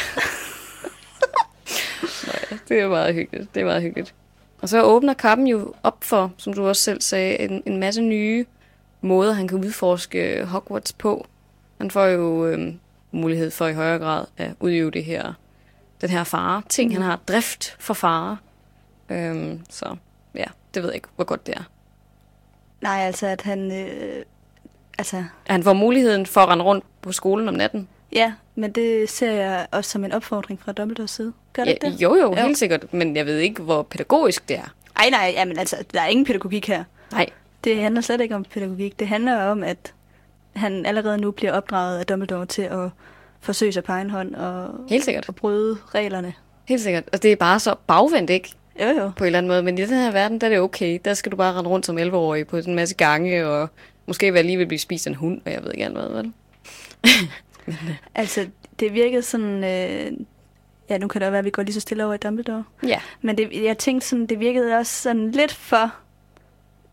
Nej, 2.27 2.59
det 2.69 2.79
er 2.79 2.87
meget 2.89 3.13
hyggeligt. 3.15 3.55
Det 3.55 3.61
er 3.61 3.65
meget 3.65 3.81
hyggeligt. 3.81 4.13
Og 4.61 4.69
så 4.69 4.83
åbner 4.83 5.13
kappen 5.13 5.47
jo 5.47 5.73
op 5.83 6.03
for, 6.03 6.33
som 6.37 6.53
du 6.53 6.67
også 6.67 6.81
selv 6.81 7.01
sagde, 7.01 7.39
en, 7.39 7.63
en 7.65 7.77
masse 7.77 8.01
nye 8.01 8.45
måder, 9.01 9.33
han 9.33 9.47
kan 9.47 9.57
udforske 9.57 10.45
Hogwarts 10.45 10.93
på. 10.93 11.27
Han 11.77 11.91
får 11.91 12.05
jo 12.05 12.45
øhm, 12.47 12.79
mulighed 13.11 13.51
for 13.51 13.67
i 13.67 13.73
højere 13.73 13.99
grad 13.99 14.25
at 14.37 14.51
udøve 14.59 14.91
det 14.91 15.03
her, 15.05 15.33
den 16.01 16.09
her 16.09 16.23
fare. 16.23 16.61
Ting, 16.69 16.93
han 16.93 17.01
har 17.01 17.19
drift 17.27 17.75
for 17.79 17.93
fare. 17.93 18.37
Øhm, 19.09 19.61
så 19.69 19.95
ja, 20.35 20.45
det 20.73 20.83
ved 20.83 20.89
jeg 20.89 20.95
ikke, 20.95 21.07
hvor 21.15 21.25
godt 21.25 21.47
det 21.47 21.55
er. 21.55 21.63
Nej, 22.81 22.99
altså 22.99 23.27
at 23.27 23.41
han... 23.41 23.71
Øh, 23.71 24.23
altså, 24.99 25.23
han 25.47 25.63
får 25.63 25.73
muligheden 25.73 26.25
for 26.25 26.41
at 26.41 26.49
rende 26.49 26.63
rundt 26.65 26.85
på 27.01 27.11
skolen 27.11 27.47
om 27.47 27.53
natten. 27.53 27.87
ja, 28.11 28.33
men 28.55 28.71
det 28.71 29.09
ser 29.09 29.31
jeg 29.31 29.67
også 29.71 29.89
som 29.91 30.03
en 30.05 30.11
opfordring 30.11 30.59
fra 30.65 30.71
Dumbledores 30.71 31.11
side. 31.11 31.33
Gør 31.53 31.63
det 31.63 31.77
Ja, 31.83 31.87
det? 31.89 32.01
jo, 32.01 32.15
jo, 32.15 32.21
Jo. 32.21 32.33
helt 32.35 32.57
sikkert. 32.57 32.93
Men 32.93 33.15
jeg 33.15 33.25
ved 33.25 33.37
ikke, 33.37 33.61
hvor 33.61 33.81
pædagogisk 33.83 34.49
det 34.49 34.57
er. 34.57 34.73
Ej, 34.97 35.09
nej, 35.09 35.33
jamen, 35.37 35.59
altså, 35.59 35.75
der 35.93 36.01
er 36.01 36.07
ingen 36.07 36.25
pædagogik 36.25 36.67
her. 36.67 36.83
Nej, 37.11 37.29
Det 37.63 37.81
handler 37.81 38.01
slet 38.01 38.21
ikke 38.21 38.35
om 38.35 38.43
pædagogik. 38.43 38.99
Det 38.99 39.07
handler 39.07 39.43
om, 39.43 39.63
at 39.63 39.93
han 40.55 40.85
allerede 40.85 41.17
nu 41.17 41.31
bliver 41.31 41.53
opdraget 41.53 41.99
af 41.99 42.05
Dumbledore 42.05 42.45
til 42.45 42.61
at 42.61 42.89
forsøge 43.41 43.71
sig 43.73 43.83
på 43.83 43.91
egen 43.91 44.09
hånd 44.09 44.35
og, 44.35 44.69
helt 44.89 45.03
sikkert. 45.05 45.29
og 45.29 45.35
bryde 45.35 45.77
reglerne. 45.95 46.33
Helt 46.65 46.81
sikkert. 46.81 47.03
Og 47.13 47.23
det 47.23 47.31
er 47.31 47.35
bare 47.35 47.59
så 47.59 47.75
bagvendt, 47.87 48.29
ikke? 48.29 48.51
Jo, 48.81 48.85
jo. 48.87 49.11
På 49.17 49.23
en 49.23 49.25
eller 49.25 49.37
anden 49.37 49.47
måde. 49.47 49.63
Men 49.63 49.77
i 49.77 49.81
den 49.81 49.97
her 49.97 50.11
verden, 50.11 50.41
der 50.41 50.47
er 50.47 50.51
det 50.51 50.59
okay. 50.59 50.99
Der 51.05 51.13
skal 51.13 51.31
du 51.31 51.37
bare 51.37 51.53
rende 51.53 51.69
rundt 51.69 51.85
som 51.85 51.97
11-årig 51.97 52.47
på 52.47 52.57
en 52.57 52.75
masse 52.75 52.95
gange, 52.95 53.47
og 53.47 53.69
måske 54.09 54.33
være 54.33 54.43
lige 54.43 54.57
ved 54.57 54.61
at 54.61 54.67
blive 54.67 54.79
spist 54.79 55.07
af 55.07 55.11
en 55.11 55.15
hund, 55.15 55.41
og 55.45 55.51
jeg 55.51 55.63
ved 55.63 55.71
ikke 55.73 55.85
alt 55.85 55.93
hvad, 55.97 56.09
vel? 56.09 56.33
Altså, 58.15 58.47
det 58.79 58.93
virkede 58.93 59.21
sådan... 59.21 59.63
Øh, 59.63 60.11
ja, 60.89 60.97
nu 60.97 61.07
kan 61.07 61.21
det 61.21 61.25
jo 61.25 61.31
være, 61.31 61.39
at 61.39 61.45
vi 61.45 61.49
går 61.49 61.63
lige 61.63 61.73
så 61.73 61.79
stille 61.79 62.05
over 62.05 62.13
i 62.13 62.17
Dumbledore. 62.17 62.63
Ja. 62.87 62.99
Men 63.21 63.37
det, 63.37 63.63
jeg 63.63 63.77
tænkte 63.77 64.07
sådan, 64.07 64.25
det 64.25 64.39
virkede 64.39 64.77
også 64.77 65.01
sådan 65.01 65.31
lidt 65.31 65.53
for 65.53 65.93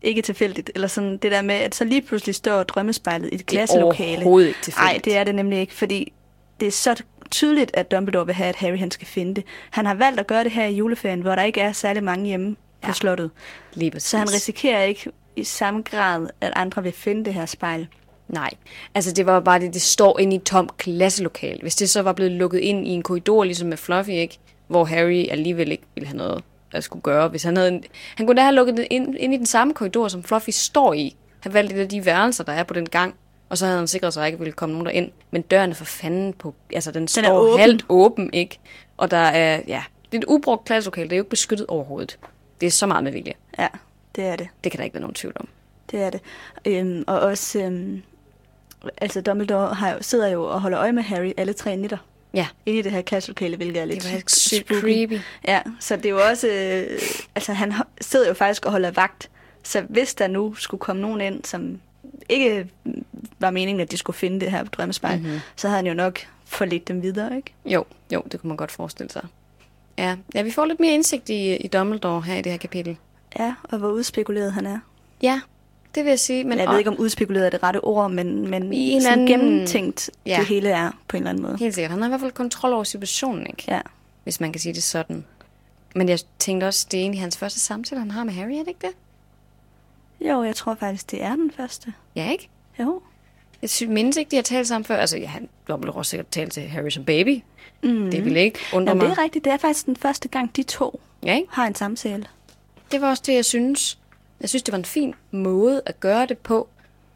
ikke 0.01 0.21
tilfældigt. 0.21 0.71
Eller 0.75 0.87
sådan 0.87 1.17
det 1.17 1.31
der 1.31 1.41
med, 1.41 1.55
at 1.55 1.75
så 1.75 1.85
lige 1.85 2.01
pludselig 2.01 2.35
står 2.35 2.63
drømmespejlet 2.63 3.29
i 3.31 3.35
et 3.35 3.39
Det 3.39 3.41
er 3.41 3.45
klasselokale. 3.45 4.15
overhovedet 4.17 4.47
ikke 4.47 4.59
tilfældigt. 4.63 4.93
Nej, 4.93 5.01
det 5.05 5.17
er 5.17 5.23
det 5.23 5.35
nemlig 5.35 5.59
ikke, 5.59 5.73
fordi 5.73 6.13
det 6.59 6.67
er 6.67 6.71
så 6.71 7.03
tydeligt, 7.31 7.71
at 7.73 7.91
Dumbledore 7.91 8.25
vil 8.25 8.35
have, 8.35 8.49
at 8.49 8.55
Harry 8.55 8.77
han 8.79 8.91
skal 8.91 9.07
finde 9.07 9.35
det. 9.35 9.43
Han 9.69 9.85
har 9.85 9.93
valgt 9.93 10.19
at 10.19 10.27
gøre 10.27 10.43
det 10.43 10.51
her 10.51 10.65
i 10.65 10.73
juleferien, 10.75 11.21
hvor 11.21 11.35
der 11.35 11.43
ikke 11.43 11.61
er 11.61 11.71
særlig 11.71 12.03
mange 12.03 12.25
hjemme 12.25 12.55
på 12.81 12.87
Ja. 12.87 12.93
slottet. 12.93 13.31
Lige 13.73 13.91
præcis. 13.91 14.09
Så 14.09 14.17
han 14.17 14.33
risikerer 14.33 14.83
ikke 14.83 15.11
i 15.37 15.43
samme 15.43 15.81
grad, 15.81 16.27
at 16.41 16.53
andre 16.55 16.83
vil 16.83 16.91
finde 16.91 17.25
det 17.25 17.33
her 17.33 17.45
spejl. 17.45 17.87
Nej, 18.27 18.49
altså 18.95 19.11
det 19.11 19.25
var 19.25 19.39
bare 19.39 19.59
det, 19.59 19.73
det 19.73 19.81
står 19.81 20.19
inde 20.19 20.33
i 20.33 20.35
et 20.35 20.43
tomt 20.43 20.77
klasselokal. 20.77 21.61
Hvis 21.61 21.75
det 21.75 21.89
så 21.89 22.01
var 22.01 22.13
blevet 22.13 22.31
lukket 22.31 22.59
ind 22.59 22.87
i 22.87 22.89
en 22.89 23.01
korridor, 23.01 23.43
ligesom 23.43 23.67
med 23.67 23.77
Fluffy, 23.77 24.09
ikke? 24.09 24.39
hvor 24.67 24.85
Harry 24.85 25.25
alligevel 25.31 25.71
ikke 25.71 25.83
ville 25.95 26.07
have 26.07 26.17
noget 26.17 26.43
at 26.71 26.83
skulle 26.83 27.01
gøre. 27.01 27.27
Hvis 27.27 27.43
han, 27.43 27.57
havde 27.57 27.69
en, 27.69 27.83
han 28.15 28.25
kunne 28.25 28.35
da 28.37 28.41
have 28.41 28.55
lukket 28.55 28.77
det 28.77 28.87
ind, 28.89 29.15
ind 29.17 29.33
i 29.33 29.37
den 29.37 29.45
samme 29.45 29.73
korridor, 29.73 30.07
som 30.07 30.23
Fluffy 30.23 30.49
står 30.49 30.93
i. 30.93 31.15
Han 31.39 31.53
valgte 31.53 31.75
et 31.75 31.79
af 31.79 31.89
de 31.89 32.05
værelser, 32.05 32.43
der 32.43 32.53
er 32.53 32.63
på 32.63 32.73
den 32.73 32.89
gang, 32.89 33.15
og 33.49 33.57
så 33.57 33.65
havde 33.65 33.77
han 33.77 33.87
sikret 33.87 34.13
sig, 34.13 34.21
at 34.21 34.23
der 34.23 34.27
ikke 34.27 34.39
ville 34.39 34.51
komme 34.51 34.73
nogen 34.73 34.85
derind. 34.85 35.11
Men 35.31 35.41
døren 35.41 35.69
er 35.69 35.75
for 35.75 35.85
fanden 35.85 36.33
på... 36.33 36.55
Altså, 36.73 36.91
den, 36.91 37.03
er 37.03 37.07
står 37.07 37.39
åben. 37.39 37.59
halvt 37.59 37.85
åben, 37.89 38.33
ikke? 38.33 38.59
Og 38.97 39.11
der 39.11 39.17
er... 39.17 39.61
Ja, 39.67 39.83
det 40.11 40.17
er 40.17 40.21
et 40.21 40.25
ubrugt 40.27 40.65
klasselokal. 40.65 41.03
Det 41.03 41.11
er 41.11 41.17
jo 41.17 41.21
ikke 41.21 41.29
beskyttet 41.29 41.67
overhovedet. 41.67 42.19
Det 42.61 42.67
er 42.67 42.71
så 42.71 42.87
meget 42.87 43.03
med 43.03 43.11
vilje. 43.11 43.33
Ja, 43.59 43.67
det 44.17 44.25
er 44.25 44.35
det. 44.35 44.47
Det 44.63 44.71
kan 44.71 44.77
der 44.77 44.83
ikke 44.83 44.93
være 44.93 45.01
nogen 45.01 45.13
tvivl 45.13 45.33
om. 45.39 45.47
Det 45.91 46.01
er 46.01 46.09
det. 46.09 46.21
Øhm, 46.65 47.03
og 47.07 47.19
også, 47.19 47.59
øhm, 47.59 48.01
altså 48.97 49.21
Dumbledore 49.21 49.73
har 49.73 49.91
jo, 49.91 49.97
sidder 50.01 50.27
jo 50.27 50.43
og 50.43 50.61
holder 50.61 50.79
øje 50.79 50.91
med 50.91 51.03
Harry 51.03 51.31
alle 51.37 51.53
tre 51.53 51.75
nætter. 51.75 51.97
Ja, 52.33 52.47
Inde 52.65 52.79
i 52.79 52.81
det 52.81 52.91
her 52.91 53.01
klasselokale, 53.01 53.57
hvilket 53.57 53.81
er 53.81 53.85
lidt 53.85 54.03
det 54.03 54.13
var 54.13 54.21
sygt 54.27 54.67
creepy. 54.67 55.19
Ja, 55.47 55.61
så 55.79 55.95
det 55.95 56.05
er 56.05 56.09
jo 56.09 56.19
også... 56.29 56.47
Øh, 56.47 56.99
altså, 57.35 57.53
han 57.53 57.73
sidder 58.01 58.27
jo 58.27 58.33
faktisk 58.33 58.65
og 58.65 58.71
holder 58.71 58.91
vagt. 58.91 59.29
Så 59.63 59.81
hvis 59.89 60.15
der 60.15 60.27
nu 60.27 60.55
skulle 60.55 60.79
komme 60.79 61.01
nogen 61.01 61.21
ind, 61.21 61.43
som 61.45 61.79
ikke 62.29 62.67
var 63.39 63.51
meningen, 63.51 63.81
at 63.81 63.91
de 63.91 63.97
skulle 63.97 64.17
finde 64.17 64.39
det 64.39 64.51
her 64.51 64.63
på 64.63 64.69
drømmespejl, 64.69 65.15
Mhm. 65.19 65.25
mm-hmm. 65.25 65.39
så 65.55 65.67
havde 65.67 65.77
han 65.77 65.87
jo 65.87 65.93
nok 65.93 66.19
forledt 66.45 66.87
dem 66.87 67.01
videre, 67.01 67.35
ikke? 67.37 67.53
Jo, 67.65 67.85
jo, 68.13 68.23
det 68.31 68.41
kunne 68.41 68.47
man 68.47 68.57
godt 68.57 68.71
forestille 68.71 69.11
sig. 69.11 69.25
Ja, 69.97 70.15
ja 70.35 70.41
vi 70.41 70.51
får 70.51 70.65
lidt 70.65 70.79
mere 70.79 70.93
indsigt 70.93 71.29
i, 71.29 71.55
i 71.55 71.67
Dumbledore 71.67 72.21
her 72.21 72.35
i 72.35 72.41
det 72.41 72.51
her 72.51 72.59
kapitel. 72.59 72.97
Ja, 73.39 73.53
og 73.63 73.77
hvor 73.77 73.89
udspekuleret 73.89 74.53
han 74.53 74.65
er. 74.65 74.79
Ja, 75.21 75.41
det 75.95 76.03
vil 76.05 76.09
jeg 76.09 76.19
sige. 76.19 76.43
Men 76.43 76.59
jeg 76.59 76.69
ved 76.69 76.77
ikke, 76.77 76.89
om 76.89 76.97
udspekuleret 76.97 77.45
er 77.45 77.49
det 77.49 77.63
rette 77.63 77.83
ord, 77.83 78.11
men, 78.11 78.47
men 78.49 78.73
I 78.73 78.77
en 78.91 79.01
sådan 79.01 79.19
anden- 79.19 79.27
gennemtænkt 79.39 80.09
Ja. 80.25 80.37
det 80.39 80.45
hele 80.47 80.69
er 80.69 80.91
på 81.07 81.17
en 81.17 81.23
eller 81.23 81.29
anden 81.29 81.43
måde. 81.43 81.57
Helt 81.57 81.75
sikkert. 81.75 81.91
Han 81.91 81.99
har 82.01 82.07
i 82.07 82.09
hvert 82.09 82.21
fald 82.21 82.31
kontrol 82.31 82.73
over 82.73 82.83
situationen, 82.83 83.47
ikke? 83.47 83.63
Ja. 83.67 83.81
Hvis 84.23 84.39
man 84.39 84.51
kan 84.51 84.61
sige 84.61 84.73
det 84.73 84.83
sådan. 84.83 85.25
Men 85.95 86.09
jeg 86.09 86.19
tænkte 86.39 86.65
også, 86.65 86.87
det 86.91 86.97
er 86.97 87.01
egentlig 87.01 87.21
hans 87.21 87.37
første 87.37 87.59
samtale, 87.59 87.99
han 88.01 88.11
har 88.11 88.23
med 88.23 88.33
Harry, 88.33 88.51
er 88.51 88.57
det 88.59 88.67
ikke 88.67 88.87
det? 88.87 90.27
Jo, 90.29 90.43
jeg 90.43 90.55
tror 90.55 90.75
faktisk, 90.79 91.11
det 91.11 91.23
er 91.23 91.35
den 91.35 91.51
første. 91.51 91.93
Ja, 92.15 92.31
ikke? 92.31 92.49
Jo. 92.79 93.01
Jeg 93.61 93.69
synes, 93.69 93.89
mindes 93.93 94.17
ikke, 94.17 94.31
de 94.31 94.35
har 94.35 94.43
talt 94.43 94.67
sammen 94.67 94.85
før. 94.85 94.95
Altså, 94.97 95.17
ja, 95.17 95.25
han 95.27 95.49
Dumbledore 95.67 95.97
har 95.97 96.03
sikkert 96.03 96.27
talt 96.27 96.53
til 96.53 96.63
Harry 96.63 96.89
som 96.89 97.05
baby. 97.05 97.41
Mm. 97.83 98.11
Det 98.11 98.25
ville 98.25 98.39
ikke 98.43 98.59
undre 98.73 98.89
Jamen, 98.91 99.01
det 99.01 99.09
mig. 99.09 99.17
er 99.17 99.23
rigtigt. 99.23 99.45
Det 99.45 99.53
er 99.53 99.57
faktisk 99.57 99.85
den 99.85 99.95
første 99.95 100.27
gang, 100.27 100.55
de 100.55 100.63
to 100.63 101.01
Ja, 101.23 101.35
ikke? 101.35 101.47
har 101.51 101.67
en 101.67 101.75
samtale. 101.75 102.25
Det 102.91 103.01
var 103.01 103.09
også 103.09 103.23
det, 103.25 103.33
jeg 103.33 103.45
synes. 103.45 103.97
Jeg 104.41 104.49
synes, 104.49 104.63
det 104.63 104.71
var 104.71 104.77
en 104.77 104.85
fin 104.85 105.13
måde 105.31 105.81
at 105.85 105.99
gøre 105.99 106.25
det 106.25 106.37
på. 106.37 106.67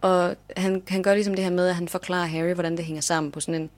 Og 0.01 0.36
han, 0.58 0.84
han 0.88 1.04
gør 1.04 1.13
ligesom 1.13 1.36
det 1.36 1.44
her 1.44 1.51
med, 1.51 1.68
at 1.68 1.75
han 1.75 1.88
forklarer 1.88 2.25
Harry, 2.25 2.54
hvordan 2.54 2.78
det 2.78 2.86
hænger 2.86 3.01
sammen 3.01 3.32
på 3.32 3.40
sådan 3.40 3.62
en, 3.62 3.70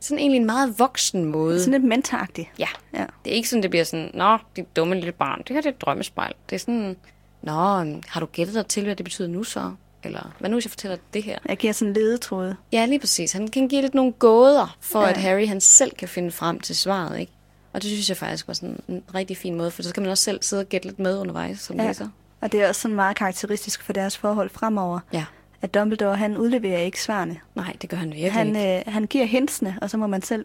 sådan 0.00 0.18
egentlig 0.18 0.38
en 0.40 0.46
meget 0.46 0.78
voksen 0.78 1.24
måde. 1.24 1.60
Sådan 1.60 1.72
lidt 1.72 1.84
mentoragtigt. 1.88 2.48
Ja, 2.58 2.66
Ja. 2.94 3.04
det 3.24 3.30
er 3.30 3.34
ikke 3.34 3.48
sådan, 3.48 3.62
det 3.62 3.70
bliver 3.70 3.84
sådan, 3.84 4.10
Nå, 4.14 4.38
dit 4.56 4.76
dumme 4.76 4.94
lille 4.94 5.12
barn, 5.12 5.38
det 5.38 5.48
her 5.48 5.56
det 5.60 5.66
er 5.66 5.72
et 5.72 5.80
drømmespejl. 5.80 6.34
Det 6.50 6.54
er 6.56 6.60
sådan, 6.60 6.96
Nå, 7.42 7.52
har 8.08 8.20
du 8.20 8.26
gættet 8.26 8.54
dig 8.54 8.66
til, 8.66 8.84
hvad 8.84 8.96
det 8.96 9.04
betyder 9.04 9.28
nu 9.28 9.44
så? 9.44 9.72
Eller 10.04 10.32
hvad 10.38 10.50
nu, 10.50 10.56
hvis 10.56 10.64
jeg 10.64 10.70
fortæller 10.70 10.96
det 11.14 11.22
her? 11.22 11.38
Jeg 11.48 11.56
giver 11.56 11.72
sådan 11.72 11.88
en 11.88 11.94
ledetråd. 11.94 12.54
Ja, 12.72 12.86
lige 12.86 12.98
præcis. 12.98 13.32
Han 13.32 13.48
kan 13.48 13.68
give 13.68 13.80
lidt 13.82 13.94
nogle 13.94 14.12
gåder, 14.12 14.76
for 14.80 15.02
ja. 15.02 15.10
at 15.10 15.16
Harry 15.16 15.46
han 15.48 15.60
selv 15.60 15.90
kan 15.90 16.08
finde 16.08 16.30
frem 16.30 16.60
til 16.60 16.76
svaret, 16.76 17.20
ikke? 17.20 17.32
Og 17.72 17.82
det 17.82 17.90
synes 17.90 18.08
jeg 18.08 18.16
faktisk 18.16 18.48
var 18.48 18.54
sådan 18.54 18.80
en 18.88 19.02
rigtig 19.14 19.36
fin 19.36 19.54
måde, 19.54 19.70
for 19.70 19.82
så 19.82 19.92
kan 19.94 20.02
man 20.02 20.10
også 20.10 20.24
selv 20.24 20.42
sidde 20.42 20.60
og 20.60 20.66
gætte 20.68 20.86
lidt 20.86 20.98
med 20.98 21.18
undervejs 21.18 21.60
som 21.60 21.76
ja. 21.76 21.86
Læser. 21.86 22.08
Og 22.40 22.52
det 22.52 22.62
er 22.62 22.68
også 22.68 22.80
sådan 22.80 22.94
meget 22.94 23.16
karakteristisk 23.16 23.82
for 23.82 23.92
deres 23.92 24.16
forhold 24.16 24.50
fremover. 24.50 25.00
Ja. 25.12 25.24
At 25.62 25.74
Dumbledore, 25.74 26.16
han 26.16 26.36
udleverer 26.36 26.78
ikke 26.78 27.02
svarene. 27.02 27.40
Nej, 27.54 27.76
det 27.82 27.90
gør 27.90 27.96
han 27.96 28.08
virkelig 28.08 28.32
Han, 28.32 28.46
ikke. 28.56 28.78
øh, 28.86 28.92
han 28.92 29.04
giver 29.06 29.24
hintsene, 29.24 29.78
og 29.82 29.90
så 29.90 29.96
må 29.96 30.06
man 30.06 30.22
selv 30.22 30.44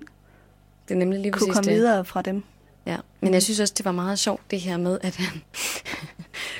Det 0.87 0.93
er 0.93 0.99
nemlig 0.99 1.19
lige 1.19 1.31
kunne 1.31 1.53
komme 1.53 1.69
det. 1.71 1.77
videre 1.79 2.05
fra 2.05 2.21
dem. 2.21 2.43
Ja, 2.85 2.97
men 3.21 3.33
jeg 3.33 3.43
synes 3.43 3.59
også, 3.59 3.73
det 3.77 3.85
var 3.85 3.91
meget 3.91 4.19
sjovt, 4.19 4.41
det 4.51 4.59
her 4.59 4.77
med, 4.77 4.99
at 5.03 5.15
han... 5.15 5.41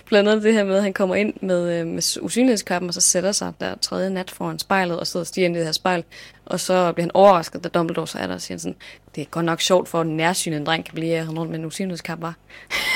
Blandt 0.05 0.29
andet 0.29 0.43
det 0.43 0.53
her 0.53 0.63
med, 0.63 0.75
at 0.75 0.83
han 0.83 0.93
kommer 0.93 1.15
ind 1.15 1.33
med, 1.41 1.79
øh, 1.79 1.88
med 1.88 2.17
usynlighedskappen, 2.21 2.88
og 2.89 2.93
så 2.93 3.01
sætter 3.01 3.31
sig 3.31 3.53
der 3.59 3.75
tredje 3.81 4.09
nat 4.09 4.31
foran 4.31 4.59
spejlet, 4.59 5.00
og 5.00 5.07
sidder 5.07 5.24
og 5.24 5.27
stiger 5.27 5.45
ind 5.45 5.55
i 5.55 5.59
det 5.59 5.65
her 5.65 5.71
spejl. 5.71 6.03
Og 6.45 6.59
så 6.59 6.91
bliver 6.91 7.03
han 7.03 7.12
overrasket, 7.13 7.63
da 7.63 7.69
Dumbledore 7.69 8.07
så 8.07 8.17
er 8.17 8.27
der, 8.27 8.33
og 8.33 8.41
siger 8.41 8.57
sådan, 8.57 8.75
det 9.15 9.21
er 9.21 9.25
godt 9.25 9.45
nok 9.45 9.62
sjovt 9.62 9.89
for 9.89 10.01
en 10.01 10.17
nærsynet 10.17 10.57
en 10.57 10.65
dreng 10.65 10.85
kan 10.85 10.93
blive 10.95 11.25
rundt 11.27 11.51
med 11.51 11.59
en 11.59 11.65
usynlighedskap, 11.65 12.21
var. 12.21 12.33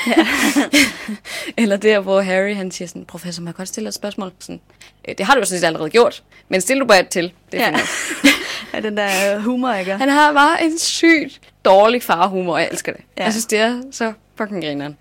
Eller 1.58 1.76
der, 1.76 2.00
hvor 2.00 2.20
Harry 2.20 2.54
han 2.56 2.70
siger 2.70 2.88
sådan, 2.88 3.04
professor, 3.04 3.42
må 3.42 3.48
jeg 3.48 3.54
godt 3.54 3.68
stille 3.68 3.88
et 3.88 3.94
spørgsmål? 3.94 4.32
Sådan, 4.38 4.60
"Øh, 5.08 5.14
det 5.18 5.26
har 5.26 5.34
du 5.34 5.40
jo 5.40 5.44
sådan 5.44 5.60
set 5.60 5.66
allerede 5.66 5.90
gjort, 5.90 6.22
men 6.48 6.60
stil 6.60 6.80
du 6.80 6.84
bare 6.86 7.00
et 7.00 7.08
til. 7.08 7.32
Det 7.52 7.60
er 7.60 7.70
Ja. 8.74 8.80
den 8.80 8.96
der 8.96 9.36
øh, 9.36 9.42
humor, 9.42 9.72
ikke? 9.74 9.92
Han 9.96 10.08
har 10.08 10.32
bare 10.32 10.64
en 10.64 10.78
sygt 10.78 11.40
dårlig 11.64 12.02
farhumor, 12.02 12.52
og 12.54 12.60
jeg 12.60 12.68
elsker 12.72 12.92
det. 12.92 13.00
Ja. 13.18 13.24
Jeg 13.24 13.32
synes, 13.32 13.46
det 13.46 13.58
er 13.58 13.82
så 13.92 14.12
fucking 14.36 14.62
grineren. 14.64 14.96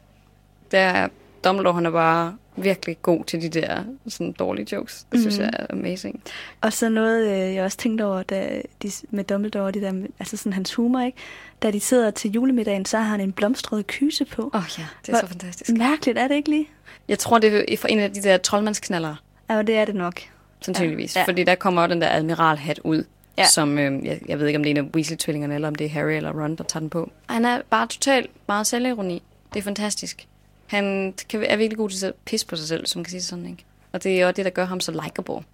Det 0.71 0.79
er, 0.79 1.07
Dumbledore, 1.43 1.73
han 1.75 1.85
er 1.85 1.91
bare 1.91 2.35
virkelig 2.55 3.01
god 3.01 3.25
til 3.25 3.41
de 3.41 3.49
der 3.61 3.83
sådan 4.07 4.31
dårlige 4.31 4.67
jokes. 4.75 5.05
Det 5.11 5.19
synes 5.19 5.37
Mhm. 5.37 5.43
jeg 5.45 5.51
er 5.59 5.65
amazing. 5.69 6.23
Og 6.61 6.73
så 6.73 6.89
noget, 6.89 7.27
øh, 7.27 7.55
jeg 7.55 7.63
også 7.63 7.77
tænkte 7.77 8.05
over 8.05 8.23
da 8.23 8.61
de, 8.83 8.91
med 9.09 9.23
Dumbledore, 9.23 9.71
det 9.71 9.81
der, 9.81 9.93
altså 10.19 10.37
sådan 10.37 10.53
hans 10.53 10.73
humor, 10.73 10.99
ikke? 11.01 11.17
Da 11.61 11.71
de 11.71 11.79
sidder 11.79 12.11
til 12.11 12.31
julemiddagen, 12.31 12.85
så 12.85 12.97
har 12.97 13.05
han 13.05 13.21
en 13.21 13.31
blomstret 13.31 13.87
kyse 13.87 14.25
på. 14.25 14.41
Åh 14.53 14.59
oh, 14.59 14.63
ja, 14.77 14.83
det 15.05 15.09
er 15.09 15.11
Hvor- 15.11 15.19
så 15.19 15.27
fantastisk. 15.27 15.71
Mærkeligt, 15.77 16.17
er 16.17 16.27
det 16.27 16.35
ikke 16.35 16.49
lige? 16.49 16.67
Jeg 17.07 17.19
tror, 17.19 17.39
det 17.39 17.73
er 17.73 17.77
for 17.77 17.87
en 17.87 17.99
af 17.99 18.11
de 18.13 18.21
der 18.23 18.37
troldmandsknaller, 18.37 19.15
Ja, 19.49 19.61
det 19.61 19.75
er 19.75 19.85
det 19.85 19.95
nok. 19.95 20.21
sandsynligvis. 20.61 21.15
Ja. 21.15 21.19
Ja. 21.21 21.25
Fordi 21.27 21.43
der 21.43 21.55
kommer 21.55 21.87
den 21.87 22.01
der 22.01 22.09
admiralhat 22.09 22.79
ud. 22.83 23.03
Ja. 23.37 23.45
Som, 23.45 23.77
øh, 23.79 24.05
jeg, 24.05 24.19
jeg 24.27 24.39
ved 24.39 24.47
ikke, 24.47 24.57
om 24.57 24.63
det 24.63 24.69
er 24.69 24.75
en 24.81 24.85
af 24.85 24.89
Weasley-tvillingerne, 24.95 25.55
eller 25.55 25.67
om 25.67 25.75
det 25.75 25.85
er 25.85 25.89
Harry 25.89 26.11
eller 26.11 26.31
Ron, 26.43 26.55
der 26.55 26.63
tager 26.63 26.79
den 26.79 26.89
på. 26.89 27.11
Han 27.29 27.45
er 27.45 27.61
bare 27.69 27.87
totalt 27.87 28.29
meget 28.47 28.67
selvironi. 28.67 29.21
Det 29.53 29.59
er 29.59 29.63
fantastisk. 29.63 30.27
Han 30.69 31.13
kan, 31.29 31.43
er 31.43 31.55
virkelig 31.55 31.77
god 31.77 31.89
til 31.89 32.05
at 32.05 32.13
pisse 32.25 32.47
på 32.47 32.55
sig 32.55 32.67
selv, 32.67 32.85
som 32.85 33.03
kan 33.03 33.11
sige 33.11 33.21
sådan, 33.21 33.45
ikke? 33.45 33.65
Og 33.91 34.03
det 34.03 34.21
er 34.21 34.25
også 34.25 34.35
det, 34.35 34.45
der 34.45 34.51
gør 34.51 34.65
ham 34.65 34.79
så 34.79 34.91
likable. 35.03 35.45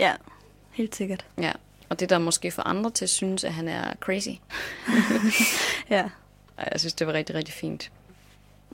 Ja, 0.00 0.12
helt 0.70 0.96
sikkert. 0.96 1.26
Ja, 1.40 1.52
og 1.88 2.00
det 2.00 2.10
der 2.10 2.18
måske 2.18 2.50
får 2.50 2.62
andre 2.62 2.90
til 2.90 3.04
at 3.04 3.10
synes, 3.10 3.44
at 3.44 3.52
han 3.52 3.68
er 3.68 3.94
crazy. 4.00 4.28
Ja. 5.90 6.04
Jeg 6.72 6.80
synes, 6.80 6.94
det 6.94 7.06
var 7.06 7.12
rigtig, 7.12 7.36
rigtig 7.36 7.54
fint. 7.54 7.90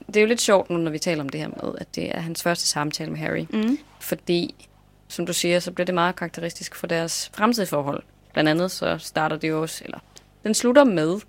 Det 0.07 0.15
er 0.15 0.21
jo 0.21 0.27
lidt 0.27 0.41
sjovt 0.41 0.69
nu, 0.69 0.77
når 0.77 0.91
vi 0.91 0.99
taler 0.99 1.23
om 1.23 1.29
det 1.29 1.39
her 1.39 1.47
med, 1.47 1.73
at 1.77 1.95
det 1.95 2.15
er 2.15 2.19
hans 2.19 2.43
første 2.43 2.67
samtale 2.67 3.11
med 3.11 3.19
Harry. 3.19 3.45
Mm. 3.53 3.77
Fordi, 3.99 4.67
som 5.07 5.25
du 5.25 5.33
siger, 5.33 5.59
så 5.59 5.71
bliver 5.71 5.85
det 5.85 5.95
meget 5.95 6.15
karakteristisk 6.15 6.75
for 6.75 6.87
deres 6.87 7.31
fremtidige 7.33 7.69
forhold. 7.69 8.03
Blandt 8.33 8.49
andet 8.49 8.71
så 8.71 8.97
starter 8.97 9.37
det 9.37 9.49
jo 9.49 9.61
også, 9.61 9.81
eller 9.85 9.99
den 10.43 10.53
slutter 10.53 10.83
med, 10.83 11.19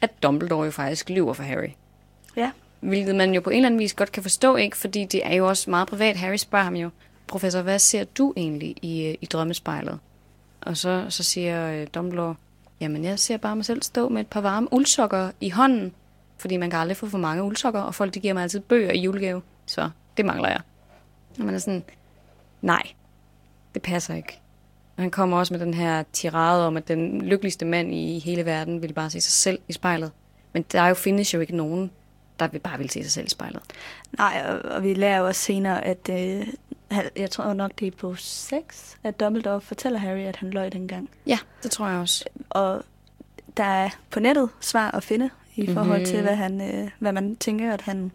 at 0.00 0.22
Dumbledore 0.22 0.64
jo 0.64 0.70
faktisk 0.70 1.10
lyver 1.10 1.32
for 1.32 1.42
Harry. 1.42 1.70
Ja. 2.36 2.50
Hvilket 2.84 3.14
man 3.14 3.34
jo 3.34 3.40
på 3.40 3.50
en 3.50 3.56
eller 3.56 3.66
anden 3.66 3.80
vis 3.80 3.94
godt 3.94 4.12
kan 4.12 4.22
forstå, 4.22 4.56
ikke? 4.56 4.76
Fordi 4.76 5.04
det 5.04 5.26
er 5.26 5.34
jo 5.34 5.48
også 5.48 5.70
meget 5.70 5.88
privat. 5.88 6.16
Harry 6.16 6.36
spørger 6.36 6.64
ham 6.64 6.76
jo, 6.76 6.90
professor, 7.26 7.62
hvad 7.62 7.78
ser 7.78 8.04
du 8.04 8.32
egentlig 8.36 8.76
i, 8.82 9.06
øh, 9.06 9.14
i 9.20 9.26
drømmespejlet? 9.26 9.98
Og 10.60 10.76
så, 10.76 11.06
så 11.08 11.22
siger 11.22 11.70
øh, 11.70 11.86
Dumbledore, 11.94 12.34
jamen 12.80 13.04
jeg 13.04 13.18
ser 13.18 13.36
bare 13.36 13.56
mig 13.56 13.64
selv 13.64 13.82
stå 13.82 14.08
med 14.08 14.20
et 14.20 14.26
par 14.26 14.40
varme 14.40 14.72
uldsokker 14.72 15.30
i 15.40 15.50
hånden, 15.50 15.92
fordi 16.38 16.56
man 16.56 16.70
kan 16.70 16.78
aldrig 16.78 16.96
få 16.96 17.08
for 17.08 17.18
mange 17.18 17.42
uldsokker, 17.42 17.80
og 17.80 17.94
folk 17.94 18.14
de 18.14 18.20
giver 18.20 18.34
mig 18.34 18.42
altid 18.42 18.60
bøger 18.60 18.92
i 18.92 19.00
julegave, 19.00 19.42
så 19.66 19.90
det 20.16 20.24
mangler 20.24 20.48
jeg. 20.48 20.60
Og 21.38 21.44
man 21.44 21.54
er 21.54 21.58
sådan, 21.58 21.84
nej, 22.62 22.82
det 23.74 23.82
passer 23.82 24.14
ikke. 24.14 24.40
Og 24.96 25.02
han 25.02 25.10
kommer 25.10 25.38
også 25.38 25.54
med 25.54 25.60
den 25.60 25.74
her 25.74 26.04
tirade 26.12 26.66
om, 26.66 26.76
at 26.76 26.88
den 26.88 27.22
lykkeligste 27.22 27.64
mand 27.64 27.94
i 27.94 28.18
hele 28.18 28.44
verden 28.44 28.82
ville 28.82 28.94
bare 28.94 29.10
se 29.10 29.20
sig 29.20 29.32
selv 29.32 29.58
i 29.68 29.72
spejlet. 29.72 30.10
Men 30.52 30.64
der 30.72 30.80
er 30.80 30.88
jo, 30.88 30.94
findes 30.94 31.34
jo 31.34 31.40
ikke 31.40 31.56
nogen, 31.56 31.90
der 32.40 32.48
vil 32.48 32.58
bare 32.58 32.78
vil 32.78 32.90
se 32.90 33.02
sig 33.02 33.12
selv 33.12 33.26
i 33.26 33.30
spejlet. 33.30 33.62
Nej, 34.18 34.44
og, 34.48 34.70
og 34.70 34.82
vi 34.82 34.94
lærer 34.94 35.18
jo 35.18 35.26
også 35.26 35.40
senere, 35.40 35.84
at 35.84 36.08
øh, 36.10 36.46
jeg 37.16 37.30
tror 37.30 37.52
nok, 37.52 37.70
det 37.78 37.86
er 37.86 37.90
på 37.98 38.14
6, 38.14 38.96
at 39.04 39.20
Dumbledore 39.20 39.60
fortæller 39.60 39.98
Harry, 39.98 40.18
at 40.20 40.36
han 40.36 40.50
løj 40.50 40.68
dengang. 40.68 41.10
Ja, 41.26 41.38
det 41.62 41.70
tror 41.70 41.88
jeg 41.88 41.98
også. 41.98 42.24
Og 42.50 42.82
der 43.56 43.64
er 43.64 43.88
på 44.10 44.20
nettet 44.20 44.48
svar 44.60 44.90
at 44.90 45.04
finde 45.04 45.30
i 45.56 45.66
forhold 45.74 45.98
Mhm. 46.00 46.06
til, 46.06 46.22
hvad, 46.22 46.34
han, 46.36 46.60
øh, 46.74 46.90
hvad 46.98 47.12
man 47.12 47.36
tænker, 47.36 47.72
at 47.72 47.80
han 47.80 48.10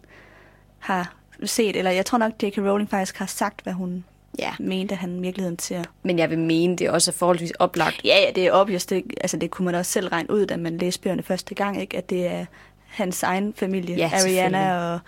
har 0.78 1.14
set. 1.44 1.76
Eller 1.76 1.90
jeg 1.90 2.06
tror 2.06 2.18
nok, 2.18 2.32
J.K. 2.42 2.58
Rowling 2.58 2.90
faktisk 2.90 3.16
har 3.18 3.26
sagt, 3.26 3.60
hvad 3.62 3.72
hun 3.72 4.04
Ja. 4.38 4.52
mente, 4.58 4.94
han 4.94 5.16
i 5.18 5.20
virkeligheden 5.20 5.58
ser. 5.58 5.84
Men 6.02 6.18
jeg 6.18 6.30
vil 6.30 6.38
mene, 6.38 6.76
det 6.76 6.86
er 6.86 6.90
også 6.90 7.12
forholdsvis 7.12 7.50
oplagt. 7.50 8.00
Ja, 8.04 8.16
ja, 8.26 8.30
det 8.34 8.46
er 8.46 8.52
obvious. 8.52 8.86
Det, 8.86 9.04
altså, 9.20 9.36
det 9.36 9.50
kunne 9.50 9.64
man 9.66 9.74
også 9.74 9.92
selv 9.92 10.08
regne 10.08 10.30
ud, 10.30 10.46
da 10.46 10.56
man 10.56 10.78
læste 10.78 11.00
bøgerne 11.02 11.22
første 11.22 11.54
gang, 11.54 11.80
ikke? 11.80 11.96
at 11.96 12.10
det 12.10 12.26
er 12.26 12.46
hans 13.00 13.22
egen 13.22 13.54
familie, 13.56 13.96
Ja, 13.96 14.10
Ariana 14.14 14.92
og 14.94 15.00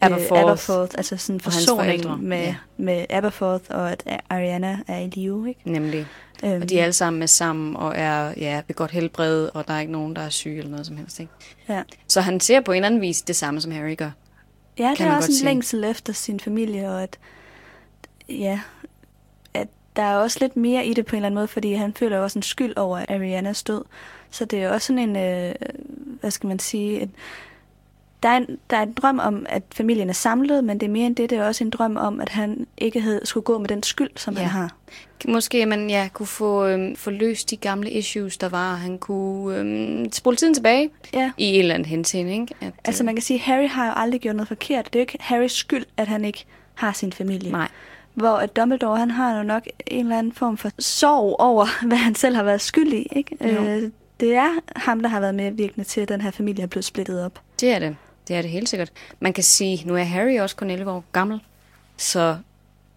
Aberforth. 0.00 0.32
Øh, 0.32 0.50
Aberforth, 0.50 0.94
altså 0.96 1.16
sådan 1.16 1.36
en 1.36 1.40
forsoning 1.40 2.22
med, 2.22 2.38
ja. 2.42 2.54
med 2.76 3.06
Aberforth, 3.10 3.64
og 3.70 3.90
at 3.92 4.04
Ariana 4.30 4.78
er 4.88 4.98
i 4.98 5.08
live. 5.08 5.48
Ikke? 5.48 5.60
Nemlig. 5.64 6.06
Øhm, 6.44 6.62
Og 6.62 6.68
de 6.68 6.78
er 6.78 6.82
alle 6.82 6.92
sammen 6.92 7.18
med 7.18 7.28
sammen 7.28 7.76
og 7.76 7.92
er 7.96 8.34
ja, 8.36 8.62
ved 8.66 8.74
godt 8.74 8.90
helbred, 8.90 9.48
og 9.54 9.68
der 9.68 9.74
er 9.74 9.80
ikke 9.80 9.92
nogen, 9.92 10.16
der 10.16 10.22
er 10.22 10.28
syge 10.28 10.58
eller 10.58 10.70
noget 10.70 10.86
som 10.86 10.96
helst. 10.96 11.20
Ikke? 11.20 11.32
ja. 11.68 11.82
Så 12.08 12.20
han 12.20 12.40
ser 12.40 12.60
på 12.60 12.72
en 12.72 12.76
eller 12.76 12.86
anden 12.86 13.00
vis 13.00 13.22
det 13.22 13.36
samme, 13.36 13.60
som 13.60 13.72
Harry 13.72 13.96
gør. 13.96 14.10
Ja, 14.78 14.88
det 14.88 14.96
kan 14.96 15.06
er 15.06 15.10
man 15.10 15.16
også 15.18 15.30
en 15.30 15.34
sige. 15.34 15.44
længsel 15.44 15.84
efter 15.84 16.12
sin 16.12 16.40
familie, 16.40 16.90
og 16.90 17.02
at, 17.02 17.18
ja, 18.28 18.60
at 19.54 19.68
der 19.96 20.02
er 20.02 20.16
også 20.16 20.38
lidt 20.40 20.56
mere 20.56 20.86
i 20.86 20.94
det 20.94 21.06
på 21.06 21.16
en 21.16 21.18
eller 21.18 21.26
anden 21.26 21.34
måde, 21.38 21.48
fordi 21.48 21.72
han 21.72 21.94
føler 21.94 22.18
også 22.18 22.38
en 22.38 22.42
skyld 22.42 22.76
over 22.76 22.98
Arianas 23.08 23.62
død. 23.62 23.84
Så 24.30 24.44
det 24.44 24.62
er 24.62 24.70
også 24.70 24.86
sådan 24.86 25.16
en, 25.16 25.16
øh, 25.16 25.54
hvad 26.20 26.30
skal 26.30 26.46
man 26.46 26.58
sige, 26.58 27.00
en, 27.00 27.12
der, 28.22 28.28
er 28.28 28.36
en, 28.36 28.46
der 28.70 28.76
er 28.76 28.82
en 28.82 28.92
drøm 28.92 29.18
om, 29.18 29.46
at 29.48 29.62
familien 29.74 30.08
er 30.08 30.12
samlet, 30.12 30.64
men 30.64 30.80
det 30.80 30.86
er 30.86 30.90
mere 30.90 31.06
end 31.06 31.16
det, 31.16 31.30
det 31.30 31.38
er 31.38 31.46
også 31.46 31.64
en 31.64 31.70
drøm 31.70 31.96
om, 31.96 32.20
at 32.20 32.28
han 32.28 32.66
ikke 32.78 33.00
havde, 33.00 33.20
skulle 33.24 33.44
gå 33.44 33.58
med 33.58 33.68
den 33.68 33.82
skyld, 33.82 34.10
som 34.16 34.34
Ja. 34.34 34.40
han 34.40 34.50
har. 34.50 34.76
Måske 35.28 35.66
man 35.66 35.90
ja, 35.90 36.08
kunne 36.12 36.26
få, 36.26 36.66
øhm, 36.66 36.96
få 36.96 37.10
løst 37.10 37.50
de 37.50 37.56
gamle 37.56 37.90
issues, 37.90 38.36
der 38.38 38.48
var. 38.48 38.74
Han 38.74 38.98
kunne 38.98 39.58
øhm, 39.58 40.12
spole 40.12 40.36
tiden 40.36 40.54
tilbage 40.54 40.90
Ja. 41.14 41.30
i 41.38 41.44
en 41.44 41.60
eller 41.60 41.74
anden 41.74 41.88
henseende. 41.88 42.32
Ikke? 42.32 42.54
At, 42.60 42.72
Altså 42.84 43.04
man 43.04 43.14
kan 43.14 43.22
sige, 43.22 43.34
at 43.36 43.40
Harry 43.40 43.68
har 43.68 43.86
jo 43.86 43.92
aldrig 43.96 44.20
gjort 44.20 44.36
noget 44.36 44.48
forkert. 44.48 44.84
Det 44.84 44.94
er 44.94 45.00
jo 45.00 45.02
ikke 45.02 45.16
Harrys 45.20 45.52
skyld, 45.52 45.84
at 45.96 46.08
han 46.08 46.24
ikke 46.24 46.44
har 46.74 46.92
sin 46.92 47.12
familie. 47.12 47.52
Nej. 47.52 47.68
Hvor 48.14 48.36
at 48.36 48.56
Dumbledore, 48.56 48.98
han 48.98 49.10
har 49.10 49.36
jo 49.36 49.42
nok 49.42 49.62
en 49.86 50.00
eller 50.06 50.18
anden 50.18 50.32
form 50.32 50.56
for 50.56 50.70
sorg 50.78 51.36
over, 51.40 51.66
hvad 51.88 51.96
han 51.98 52.14
selv 52.14 52.36
har 52.36 52.42
været 52.42 52.60
skyld 52.60 52.92
i. 52.92 53.08
Ikke? 53.16 53.36
Jo. 53.54 53.64
Øh, 53.64 53.90
det 54.20 54.34
er 54.34 54.50
ham, 54.76 55.00
der 55.00 55.08
har 55.08 55.20
været 55.20 55.34
medvirkende 55.34 55.84
til, 55.84 56.00
at 56.00 56.08
den 56.08 56.20
her 56.20 56.30
familie 56.30 56.62
er 56.62 56.66
blevet 56.66 56.84
splittet 56.84 57.24
op. 57.24 57.40
Det 57.60 57.70
er 57.70 57.78
det. 57.78 57.96
Det 58.28 58.36
er 58.36 58.42
det 58.42 58.50
helt 58.50 58.68
sikkert. 58.68 58.92
Man 59.20 59.32
kan 59.32 59.44
sige, 59.44 59.88
nu 59.88 59.96
er 59.96 60.02
Harry 60.02 60.38
også 60.40 60.56
kun 60.56 60.70
11 60.70 60.90
år 60.90 61.04
gammel, 61.12 61.40
så 61.96 62.36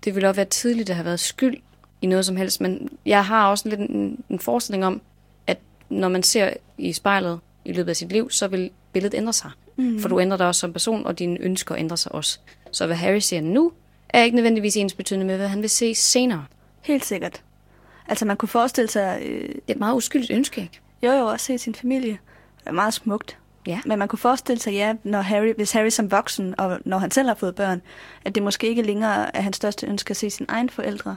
det 0.04 0.16
ville 0.16 0.30
også 0.30 0.36
være 0.36 0.46
tidligt 0.46 0.90
at 0.90 0.96
have 0.96 1.06
været 1.06 1.20
skyld 1.20 1.58
i 2.02 2.08
noget 2.08 2.26
som 2.26 2.36
helst. 2.36 2.62
Men 2.62 2.90
jeg 3.06 3.26
har 3.26 3.48
også 3.48 3.70
lidt 3.70 3.80
en, 3.80 4.24
en 4.30 4.40
forestilling 4.40 4.86
om, 4.86 5.02
at 5.48 5.58
når 5.90 6.08
man 6.08 6.24
ser 6.24 6.54
i 6.78 6.94
spejlet 6.94 7.40
i 7.66 7.74
løbet 7.74 7.90
af 7.90 7.96
sit 7.96 8.12
liv, 8.12 8.30
så 8.30 8.48
vil 8.48 8.70
billedet 8.94 9.18
ændre 9.18 9.34
sig. 9.34 9.52
Mm. 9.76 10.00
For 10.00 10.10
du 10.10 10.20
ændrer 10.20 10.38
dig 10.38 10.48
også 10.48 10.60
som 10.60 10.74
person, 10.74 11.06
og 11.06 11.20
dine 11.20 11.40
ønsker 11.40 11.76
ændrer 11.76 11.96
sig 11.96 12.12
også. 12.12 12.40
Så 12.72 12.86
hvad 12.86 12.96
Harry 12.96 13.20
ser 13.20 13.42
nu, 13.42 13.72
er 14.10 14.24
ikke 14.24 14.36
nødvendigvis 14.36 14.78
ens 14.78 14.94
betydende 14.94 15.26
med, 15.26 15.38
hvad 15.38 15.48
han 15.48 15.62
vil 15.62 15.70
se 15.70 15.96
senere. 15.96 16.46
Helt 16.82 17.06
sikkert. 17.06 17.42
Altså 18.08 18.26
man 18.26 18.38
kunne 18.38 18.50
forestille 18.50 18.90
sig, 18.90 19.20
øh, 19.22 19.42
Det 19.42 19.62
er 19.68 19.74
et 19.74 19.80
meget 19.80 19.96
uskyldigt 19.96 20.32
ønske, 20.32 20.62
ikke? 20.62 20.80
Jo 21.04 21.12
jo, 21.12 21.30
at 21.30 21.42
se 21.42 21.58
sin 21.58 21.76
familie. 21.76 22.12
Det 22.60 22.68
er 22.68 22.72
meget 22.72 22.94
smukt. 22.94 23.38
Ja. 23.68 23.80
Men 23.86 24.00
man 24.00 24.08
kunne 24.08 24.20
forestille 24.20 24.62
sig, 24.62 24.74
ja, 24.74 24.94
når 25.04 25.22
Harry, 25.22 25.54
hvis 25.56 25.72
Harry 25.72 25.90
som 25.90 26.12
voksen, 26.12 26.56
og 26.60 26.80
når 26.86 26.98
han 26.98 27.12
selv 27.12 27.28
har 27.28 27.36
fået 27.36 27.56
børn, 27.56 27.82
at 28.26 28.36
det 28.36 28.44
måske 28.44 28.68
ikke 28.68 28.82
længere 28.82 29.36
er 29.36 29.42
hans 29.42 29.56
største 29.56 29.88
ønske 29.88 30.12
at 30.12 30.18
se 30.18 30.30
sine 30.30 30.48
egne 30.50 30.70
forældre, 30.70 31.16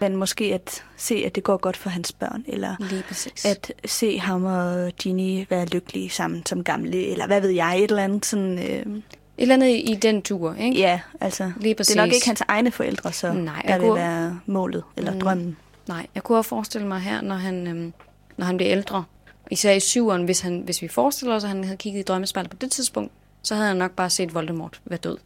men 0.00 0.16
måske 0.16 0.44
at 0.54 0.84
se, 0.96 1.22
at 1.26 1.34
det 1.34 1.42
går 1.44 1.56
godt 1.56 1.76
for 1.76 1.90
hans 1.90 2.12
børn, 2.12 2.44
eller 2.48 3.02
præcis. 3.08 3.44
at 3.44 3.72
se 3.86 4.18
ham 4.18 4.44
og 4.44 4.92
Ginny 4.98 5.46
være 5.50 5.66
lykkelige 5.66 6.10
sammen 6.10 6.46
som 6.46 6.64
gamle, 6.64 7.06
eller 7.06 7.26
hvad 7.26 7.40
ved 7.40 7.50
jeg, 7.50 7.78
et 7.78 7.90
eller 7.90 8.02
andet 8.04 8.26
sådan... 8.26 8.58
Øh, 8.58 8.96
Et 9.38 9.42
eller 9.42 9.54
andet 9.54 9.68
i 9.68 9.98
den 10.02 10.22
tur, 10.22 10.54
ikke? 10.54 10.78
ja, 10.78 11.00
altså, 11.20 11.52
Lige 11.60 11.74
det 11.74 11.90
er 11.90 11.96
nok 11.96 12.08
præcis. 12.08 12.16
ikke 12.16 12.26
hans 12.26 12.42
egne 12.48 12.70
forældre, 12.70 13.12
så 13.12 13.32
Nej, 13.32 13.62
der 13.68 13.78
vil 13.78 13.86
kunne- 13.88 13.94
være 14.00 14.40
målet, 14.46 14.82
eller 14.96 15.12
mm. 15.12 15.20
drømmen. 15.20 15.56
Nej, 15.88 16.06
jeg 16.14 16.22
kunne 16.22 16.38
også 16.38 16.48
forestille 16.48 16.86
mig 16.86 17.00
her, 17.00 17.20
når 17.20 17.34
han, 17.34 17.66
øhm, 17.66 17.92
når 18.36 18.46
han 18.46 18.56
bliver 18.56 18.72
ældre, 18.72 19.04
især 19.50 19.72
i 19.72 19.80
syveren, 19.80 20.24
hvis, 20.24 20.40
han, 20.40 20.60
hvis 20.60 20.82
vi 20.82 20.88
forestiller 20.88 21.36
os, 21.36 21.44
at 21.44 21.50
han 21.50 21.64
havde 21.64 21.76
kigget 21.76 22.00
i 22.00 22.02
drømmespejlet 22.02 22.50
på 22.50 22.56
det 22.60 22.70
tidspunkt, 22.70 23.12
så 23.42 23.54
havde 23.54 23.68
han 23.68 23.76
nok 23.76 23.90
bare 23.90 24.10
set 24.10 24.34
Voldemort 24.34 24.80
være 24.84 24.98
død. 24.98 25.16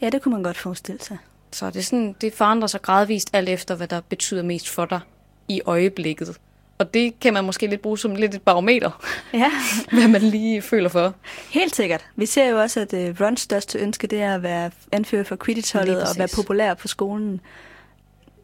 Ja, 0.00 0.10
det 0.10 0.22
kunne 0.22 0.32
man 0.32 0.42
godt 0.42 0.58
forestille 0.58 1.00
sig. 1.00 1.18
Så 1.52 1.66
det, 1.66 1.76
er 1.76 1.82
sådan, 1.82 2.14
det 2.20 2.34
forandrer 2.34 2.66
sig 2.66 2.82
gradvist 2.82 3.30
alt 3.32 3.48
efter, 3.48 3.74
hvad 3.74 3.88
der 3.88 4.00
betyder 4.00 4.42
mest 4.42 4.68
for 4.68 4.84
dig 4.84 5.00
i 5.48 5.60
øjeblikket. 5.66 6.38
Og 6.78 6.94
det 6.94 7.20
kan 7.20 7.34
man 7.34 7.44
måske 7.44 7.66
lidt 7.66 7.82
bruge 7.82 7.98
som 7.98 8.16
lidt 8.16 8.34
et 8.34 8.42
barometer, 8.42 8.90
Ja, 9.32 9.50
hvad 9.92 10.08
man 10.08 10.20
lige 10.22 10.62
føler 10.62 10.88
for. 10.88 11.14
helt 11.50 11.76
sikkert. 11.76 12.06
Vi 12.16 12.26
ser 12.26 12.48
jo 12.48 12.60
også, 12.60 12.80
at 12.80 12.92
uh, 12.92 13.20
Rons 13.20 13.40
største 13.40 13.78
ønske, 13.78 14.06
det 14.06 14.22
er 14.22 14.34
at 14.34 14.42
være 14.42 14.70
anfører 14.92 15.24
for 15.24 15.36
Quidditch-holdet 15.44 15.94
Lige 15.94 16.02
og 16.02 16.18
være 16.18 16.28
populær 16.34 16.74
på 16.74 16.88
skolen. 16.88 17.40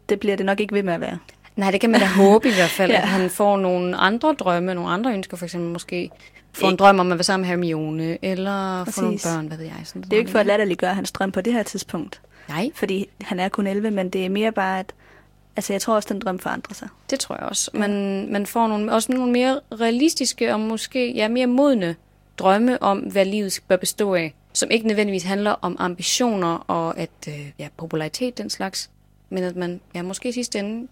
Det 0.09 0.19
bliver 0.19 0.35
det 0.35 0.45
nok 0.45 0.59
ikke 0.59 0.75
ved 0.75 0.83
med 0.83 0.93
at 0.93 1.01
være. 1.01 1.17
Nej, 1.55 1.71
det 1.71 1.81
kan 1.81 1.89
man 1.89 1.99
da 1.99 2.05
håbe 2.05 2.49
i 2.49 2.53
hvert 2.53 2.69
fald, 2.69 2.91
Ja. 2.95 2.97
at 3.01 3.07
han 3.07 3.29
får 3.29 3.57
nogle 3.57 3.97
andre 3.97 4.33
drømme, 4.39 4.73
nogle 4.73 4.89
andre 4.89 5.13
ønsker, 5.13 5.37
for 5.37 5.45
eksempel 5.45 5.69
måske 5.71 6.09
få 6.53 6.67
en 6.69 6.75
drøm 6.75 6.99
om 6.99 7.11
at 7.11 7.17
være 7.17 7.23
sammen 7.23 7.41
med 7.41 7.49
Hermione, 7.49 8.17
eller 8.25 8.85
få 8.85 9.01
nogle 9.01 9.19
børn, 9.23 9.47
hvad 9.47 9.57
ved 9.57 9.65
jeg. 9.65 9.75
Sådan 9.83 10.01
Det 10.01 10.13
er 10.13 10.17
jo 10.17 10.19
ikke 10.19 10.31
for 10.31 10.39
at 10.39 10.45
latterliggøre 10.45 10.93
hans 10.93 11.11
drøm 11.11 11.31
på 11.31 11.41
det 11.41 11.53
her 11.53 11.63
tidspunkt, 11.63 12.21
Nej, 12.49 12.69
fordi 12.75 13.09
han 13.21 13.39
er 13.39 13.49
kun 13.49 13.67
11, 13.67 13.91
men 13.91 14.09
det 14.09 14.25
er 14.25 14.29
mere 14.29 14.51
bare, 14.51 14.79
at 14.79 14.93
altså, 15.55 15.73
jeg 15.73 15.81
tror 15.81 15.95
også, 15.95 16.13
den 16.13 16.19
drøm 16.21 16.39
forandrer 16.39 16.73
sig. 16.73 16.87
Det 17.09 17.19
tror 17.19 17.35
jeg 17.35 17.43
også. 17.43 17.71
Man, 17.73 18.27
man 18.31 18.45
får 18.45 18.67
nogle, 18.67 18.91
også 18.91 19.11
nogle 19.11 19.31
mere 19.31 19.59
realistiske 19.81 20.53
og 20.53 20.59
måske 20.59 21.13
ja, 21.13 21.27
mere 21.27 21.47
modne 21.47 21.95
drømme 22.37 22.83
om, 22.83 22.97
hvad 22.99 23.25
livet 23.25 23.59
bør 23.67 23.75
bestå 23.75 24.13
af. 24.13 24.33
Som 24.53 24.71
ikke 24.71 24.87
nødvendigvis 24.87 25.23
handler 25.23 25.51
om 25.51 25.75
ambitioner 25.79 26.65
og 26.67 26.97
at, 26.97 27.09
øh, 27.27 27.51
ja, 27.59 27.67
popularitet, 27.77 28.37
den 28.37 28.49
slags. 28.49 28.89
Men 29.29 29.43
at 29.43 29.55
man 29.55 29.81
ja, 29.95 30.01
måske 30.01 30.29
i 30.29 30.31
sidste 30.31 30.59
ende 30.59 30.87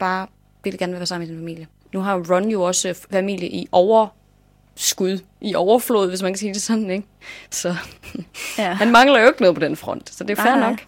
bare 0.00 0.26
vil 0.64 0.78
gerne 0.78 0.92
være 0.92 1.06
sammen 1.06 1.28
med 1.28 1.34
sin 1.36 1.40
familie. 1.42 1.66
Nu 1.92 2.00
har 2.00 2.34
Ron 2.34 2.48
jo 2.48 2.62
også 2.62 2.88
øh, 2.88 2.94
familie 2.94 3.48
i 3.48 3.68
overskud, 3.72 5.18
i 5.40 5.54
overflod, 5.54 6.08
hvis 6.08 6.22
man 6.22 6.32
kan 6.32 6.38
sige 6.38 6.54
det 6.54 6.62
sådan, 6.62 6.90
ikke? 6.90 7.06
Så 7.50 7.76
Ja. 8.58 8.72
han 8.72 8.92
mangler 8.92 9.20
jo 9.20 9.26
ikke 9.28 9.40
noget 9.40 9.54
på 9.56 9.60
den 9.60 9.76
front, 9.76 10.10
så 10.10 10.24
det 10.24 10.38
er 10.38 10.42
fair 10.42 10.50
Nej, 10.54 10.60
nej. 10.60 10.70
nok. 10.70 10.78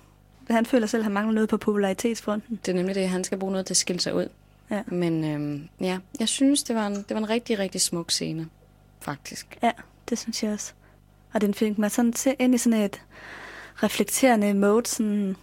Han 0.50 0.66
føler 0.66 0.86
selv, 0.86 1.00
at 1.00 1.04
han 1.04 1.12
mangler 1.12 1.32
noget 1.34 1.48
på 1.48 1.56
popularitetsfronten. 1.56 2.60
Det 2.66 2.72
er 2.72 2.76
nemlig 2.76 2.94
det, 2.94 3.08
han 3.08 3.24
skal 3.24 3.38
bruge 3.38 3.52
noget 3.52 3.66
til 3.66 3.72
at 3.72 3.76
skille 3.76 4.00
sig 4.00 4.14
ud. 4.14 4.28
Ja. 4.70 4.82
Men 4.86 5.24
øhm, 5.24 5.68
ja, 5.80 5.98
jeg 6.20 6.28
synes, 6.28 6.62
det 6.62 6.76
var, 6.76 6.86
en, 6.86 6.94
det 6.94 7.10
var 7.10 7.18
en 7.18 7.30
rigtig, 7.30 7.58
rigtig 7.58 7.80
smuk 7.80 8.10
scene, 8.10 8.46
faktisk. 9.00 9.58
Ja, 9.62 9.70
det 10.08 10.18
synes 10.18 10.42
jeg 10.42 10.52
også. 10.52 10.72
Og 11.32 11.40
den 11.40 11.54
fik 11.54 11.78
mig 11.78 11.90
sådan 11.90 12.12
til 12.12 12.34
ind 12.38 12.54
i 12.54 12.58
sådan 12.58 12.80
et 12.80 13.00
reflekterende 13.82 14.54
mode, 14.54 14.86
sådan, 14.86 15.36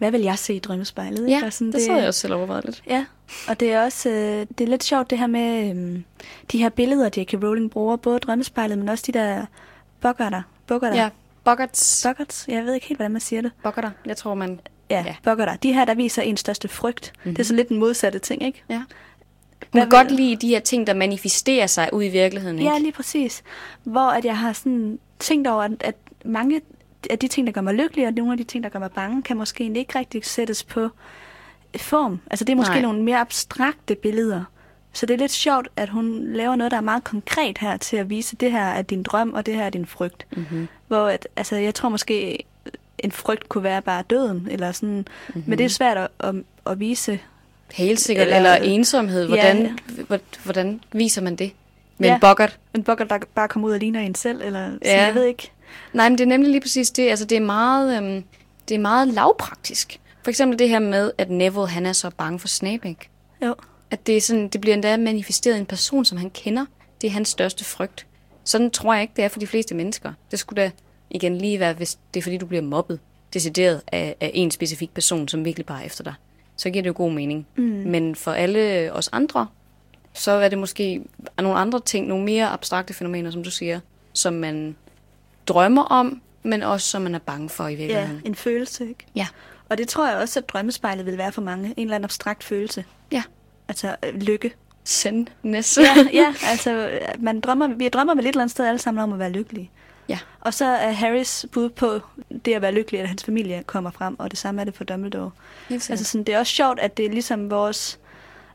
hvad 0.00 0.10
vil 0.10 0.20
jeg 0.20 0.38
se 0.38 0.54
i 0.54 0.58
drømmespejlet? 0.58 1.18
ikke? 1.28 1.38
Ja, 1.40 1.46
Og 1.46 1.52
sådan, 1.52 1.72
det 1.72 1.82
sad 1.82 1.96
jeg 1.96 2.06
også 2.08 2.20
selv 2.20 2.34
overvejet 2.34 2.64
lidt. 2.64 2.82
Ja, 2.86 3.04
og 3.48 3.60
det 3.60 3.72
er 3.72 3.82
også 3.84 4.08
øh, 4.08 4.46
det 4.58 4.60
er 4.60 4.66
lidt 4.68 4.84
sjovt 4.84 5.10
det 5.10 5.18
her 5.18 5.26
med 5.26 5.70
øhm, 5.70 6.04
de 6.52 6.58
her 6.58 6.68
billeder, 6.68 7.10
J.K. 7.16 7.34
Rowling 7.34 7.70
bruger, 7.70 7.96
både 7.96 8.18
drømmespejlet, 8.18 8.78
men 8.78 8.88
også 8.88 9.04
de 9.06 9.12
der 9.12 9.46
boggerter. 10.00 10.42
Boggerter. 10.66 10.96
Ja, 11.02 11.08
Boggarts. 11.44 12.02
Boggerts. 12.06 12.44
Jeg 12.48 12.64
ved 12.64 12.74
ikke 12.74 12.86
helt, 12.86 12.98
hvordan 12.98 13.10
man 13.12 13.20
siger 13.20 13.42
det. 13.42 13.50
Boggarter. 13.62 13.90
Jeg 14.06 14.16
tror, 14.16 14.34
man... 14.34 14.60
Ja, 14.90 15.04
Ja. 15.06 15.14
boggerter. 15.24 15.56
De 15.56 15.72
her, 15.72 15.84
der 15.84 15.94
viser 15.94 16.22
ens 16.22 16.40
største 16.40 16.68
frygt. 16.68 17.12
Mm-hmm. 17.16 17.34
Det 17.34 17.42
er 17.42 17.44
så 17.46 17.54
lidt 17.54 17.68
den 17.68 17.78
modsatte 17.78 18.18
ting, 18.18 18.42
ikke? 18.42 18.62
Ja. 18.70 18.82
Hun 19.72 19.80
kan 19.80 19.88
godt 19.90 20.10
lide 20.10 20.36
de 20.36 20.48
her 20.48 20.60
ting, 20.60 20.86
der 20.86 20.94
manifesterer 20.94 21.66
sig 21.66 21.88
ud 21.92 22.02
i 22.04 22.08
virkeligheden, 22.08 22.58
ikke? 22.58 22.70
Ja, 22.72 22.78
lige 22.78 22.92
præcis. 22.92 23.42
Hvor 23.84 24.08
at 24.10 24.24
jeg 24.24 24.38
har 24.38 24.52
sådan 24.52 24.98
tænkt 25.18 25.48
over, 25.48 25.62
at, 25.62 25.72
at 25.80 25.94
mange 26.24 26.60
af 27.10 27.18
de 27.18 27.28
ting, 27.28 27.46
der 27.46 27.52
gør 27.52 27.60
mig 27.60 27.74
lykkelig, 27.74 28.06
og 28.06 28.12
nogle 28.12 28.32
af 28.32 28.38
de 28.38 28.44
ting, 28.44 28.64
der 28.64 28.70
gør 28.70 28.78
mig 28.78 28.90
bange, 28.90 29.22
kan 29.22 29.36
måske 29.36 29.64
ikke 29.64 29.98
rigtig 29.98 30.24
sættes 30.24 30.64
på 30.64 30.88
form. 31.76 32.20
Altså 32.30 32.44
det 32.44 32.52
er 32.52 32.56
måske 32.56 32.72
Nej. 32.72 32.82
Nogle 32.82 33.02
mere 33.02 33.18
abstrakte 33.18 33.94
billeder. 33.94 34.44
Så 34.92 35.06
det 35.06 35.14
er 35.14 35.18
lidt 35.18 35.30
sjovt, 35.32 35.68
at 35.76 35.88
hun 35.88 36.24
laver 36.26 36.56
noget, 36.56 36.70
der 36.70 36.76
er 36.76 36.80
meget 36.80 37.04
konkret 37.04 37.58
her 37.58 37.76
til 37.76 37.96
at 37.96 38.10
vise, 38.10 38.36
det 38.36 38.52
her 38.52 38.64
er 38.64 38.82
din 38.82 39.02
drøm, 39.02 39.32
og 39.34 39.46
det 39.46 39.54
her 39.54 39.62
er 39.64 39.70
din 39.70 39.86
frygt. 39.86 40.26
Mm-hmm. 40.36 40.68
Hvor 40.88 41.06
at, 41.06 41.28
altså, 41.36 41.56
jeg 41.56 41.74
tror 41.74 41.88
måske, 41.88 42.38
en 42.98 43.12
frygt 43.12 43.48
kunne 43.48 43.64
være 43.64 43.82
bare 43.82 44.02
døden, 44.10 44.48
eller 44.50 44.72
sådan. 44.72 44.88
Mhm. 44.94 45.04
Mm-hmm. 45.28 45.44
Men 45.46 45.58
det 45.58 45.64
er 45.64 45.68
svært 45.68 45.96
at, 45.96 46.08
at, 46.20 46.34
at 46.66 46.80
vise. 46.80 47.20
Helt 47.72 48.00
sikkert. 48.00 48.26
Eller, 48.26 48.36
Eller- 48.54 48.68
ensomhed. 48.68 49.26
Hvordan, 49.26 49.76
ja. 50.10 50.18
hvordan 50.44 50.80
viser 50.92 51.22
man 51.22 51.36
det? 51.36 51.52
Med 51.98 52.08
Ja. 52.08 52.14
en 52.14 52.20
boggart? 52.20 52.58
En 52.74 52.82
bokker, 52.84 53.04
der 53.04 53.18
bare 53.34 53.48
kommer 53.48 53.68
ud 53.68 53.72
og 53.72 53.78
ligner 53.78 54.00
en 54.00 54.14
selv, 54.14 54.40
eller 54.44 54.64
sådan, 54.66 54.78
Ja. 54.84 55.04
jeg 55.04 55.14
ved 55.14 55.24
ikke. 55.24 55.50
Nej, 55.92 56.08
men 56.08 56.18
det 56.18 56.24
er 56.24 56.28
nemlig 56.28 56.50
lige 56.50 56.60
præcis 56.60 56.90
det. 56.90 57.08
Altså, 57.08 57.24
det 57.24 57.36
er 57.36 57.40
meget, 57.40 57.96
øhm, 57.96 58.24
det 58.68 58.74
er 58.74 58.78
meget 58.78 59.08
lavpraktisk. 59.08 60.00
For 60.22 60.30
eksempel 60.30 60.58
det 60.58 60.68
her 60.68 60.78
med, 60.78 61.12
at 61.18 61.30
Neville 61.30 61.68
han 61.68 61.86
er 61.86 61.92
så 61.92 62.10
bange 62.10 62.38
for 62.38 62.48
Snape, 62.48 62.88
ikke? 62.88 63.08
Jo. 63.44 63.54
At 63.90 64.06
det, 64.06 64.16
er 64.16 64.20
sådan, 64.20 64.48
det 64.48 64.60
bliver 64.60 64.74
endda 64.74 64.96
manifesteret 64.96 65.56
i 65.56 65.60
en 65.60 65.66
person, 65.66 66.04
som 66.04 66.18
han 66.18 66.30
kender. 66.30 66.66
Det 67.00 67.06
er 67.06 67.10
hans 67.10 67.28
største 67.28 67.64
frygt. 67.64 68.06
Sådan 68.44 68.70
tror 68.70 68.94
jeg 68.94 69.02
ikke, 69.02 69.12
det 69.16 69.24
er 69.24 69.28
for 69.28 69.40
de 69.40 69.46
fleste 69.46 69.74
mennesker. 69.74 70.12
Det 70.30 70.38
skulle 70.38 70.62
da 70.62 70.70
igen 71.10 71.38
lige 71.38 71.60
være, 71.60 71.72
hvis 71.72 71.98
det 72.14 72.20
er 72.20 72.22
fordi, 72.22 72.36
du 72.36 72.46
bliver 72.46 72.62
mobbet. 72.62 73.00
Decideret 73.34 73.82
af, 73.92 74.16
af 74.20 74.30
en 74.34 74.50
specifik 74.50 74.94
person, 74.94 75.28
som 75.28 75.44
virkelig 75.44 75.66
bare 75.66 75.80
er 75.80 75.86
efter 75.86 76.04
dig. 76.04 76.14
Så 76.56 76.70
giver 76.70 76.82
det 76.82 76.88
jo 76.88 76.94
god 76.96 77.12
mening. 77.12 77.46
Mm. 77.56 77.62
Men 77.62 78.14
for 78.14 78.32
alle 78.32 78.92
os 78.92 79.08
andre, 79.12 79.46
så 80.12 80.30
er 80.30 80.48
det 80.48 80.58
måske 80.58 81.02
nogle 81.38 81.58
andre 81.58 81.80
ting, 81.80 82.06
nogle 82.06 82.24
mere 82.24 82.48
abstrakte 82.48 82.94
fænomener, 82.94 83.30
som 83.30 83.44
du 83.44 83.50
siger, 83.50 83.80
som 84.12 84.32
man 84.32 84.76
drømmer 85.54 85.82
om, 85.82 86.20
men 86.42 86.62
også 86.62 86.86
som 86.90 87.02
man 87.02 87.14
er 87.14 87.18
bange 87.18 87.48
for 87.48 87.66
i 87.66 87.70
Ja, 87.72 87.76
virkeligheden. 87.76 88.22
en 88.24 88.34
følelse, 88.34 88.88
ikke? 88.88 89.06
Ja. 89.14 89.26
Og 89.68 89.78
det 89.78 89.88
tror 89.88 90.08
jeg 90.08 90.16
også, 90.16 90.40
at 90.40 90.48
drømmespejlet 90.48 91.06
vil 91.06 91.18
være 91.18 91.32
for 91.32 91.42
mange. 91.42 91.68
En 91.76 91.82
eller 91.82 91.94
anden 91.94 92.04
abstrakt 92.04 92.44
følelse. 92.44 92.84
Ja. 93.12 93.22
Altså 93.68 93.96
øh, 94.04 94.14
lykke. 94.22 94.54
Sendness. 94.84 95.78
Ja, 95.78 95.94
ja 96.22 96.34
altså 96.46 96.70
øh, 96.70 97.00
man 97.18 97.40
drømmer, 97.40 97.68
vi 97.68 97.88
drømmer 97.88 98.14
vel 98.14 98.24
et 98.24 98.28
eller 98.28 98.40
andet 98.40 98.50
sted 98.50 98.66
alle 98.66 98.78
sammen 98.78 99.02
om 99.04 99.12
at 99.12 99.18
være 99.18 99.30
lykkelige. 99.30 99.70
Ja. 100.08 100.18
Og 100.40 100.54
så 100.54 100.64
er 100.64 100.90
Harrys 100.90 101.46
bud 101.52 101.68
på 101.68 102.00
det 102.44 102.54
at 102.54 102.62
være 102.62 102.72
lykkelig, 102.72 103.00
at 103.00 103.08
hans 103.08 103.24
familie 103.24 103.62
kommer 103.66 103.90
frem, 103.90 104.20
og 104.20 104.30
det 104.30 104.38
samme 104.38 104.60
er 104.60 104.64
det 104.64 104.74
for 104.74 104.84
Dumbledore. 104.84 105.30
Helt. 105.68 105.90
Altså 105.90 106.04
sådan, 106.04 106.24
det 106.24 106.34
er 106.34 106.38
også 106.38 106.52
sjovt, 106.54 106.80
at 106.80 106.96
det 106.96 107.06
er 107.06 107.10
ligesom 107.10 107.50
vores 107.50 107.98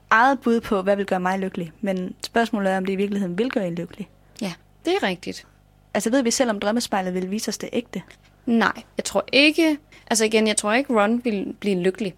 eget 0.09 0.39
bud 0.39 0.61
på, 0.61 0.81
hvad 0.81 0.95
vil 0.95 1.05
gøre 1.05 1.19
mig 1.19 1.39
lykkelig. 1.39 1.71
Men 1.81 2.15
spørgsmålet 2.23 2.71
er, 2.73 2.77
om 2.77 2.85
det 2.85 2.93
i 2.93 2.95
virkeligheden 2.95 3.37
vil 3.37 3.49
gøre 3.51 3.67
en 3.67 3.75
lykkelig. 3.75 4.09
ja, 4.41 4.53
det 4.85 4.93
er 4.93 5.03
rigtigt. 5.03 5.45
Altså 5.95 6.09
ved 6.09 6.23
vi 6.23 6.31
selv, 6.31 6.49
om 6.49 6.59
drømmespejlet 6.59 7.13
vil 7.13 7.31
vise 7.31 7.49
os 7.49 7.57
det 7.57 7.69
ægte? 7.73 8.01
Nej, 8.45 8.83
jeg 8.97 9.03
tror 9.05 9.25
ikke... 9.31 9.77
Altså 10.07 10.25
igen, 10.25 10.47
jeg 10.47 10.57
tror 10.57 10.73
ikke, 10.73 10.93
Ron 10.93 11.21
vil 11.23 11.55
blive 11.59 11.79
lykkelig 11.79 12.13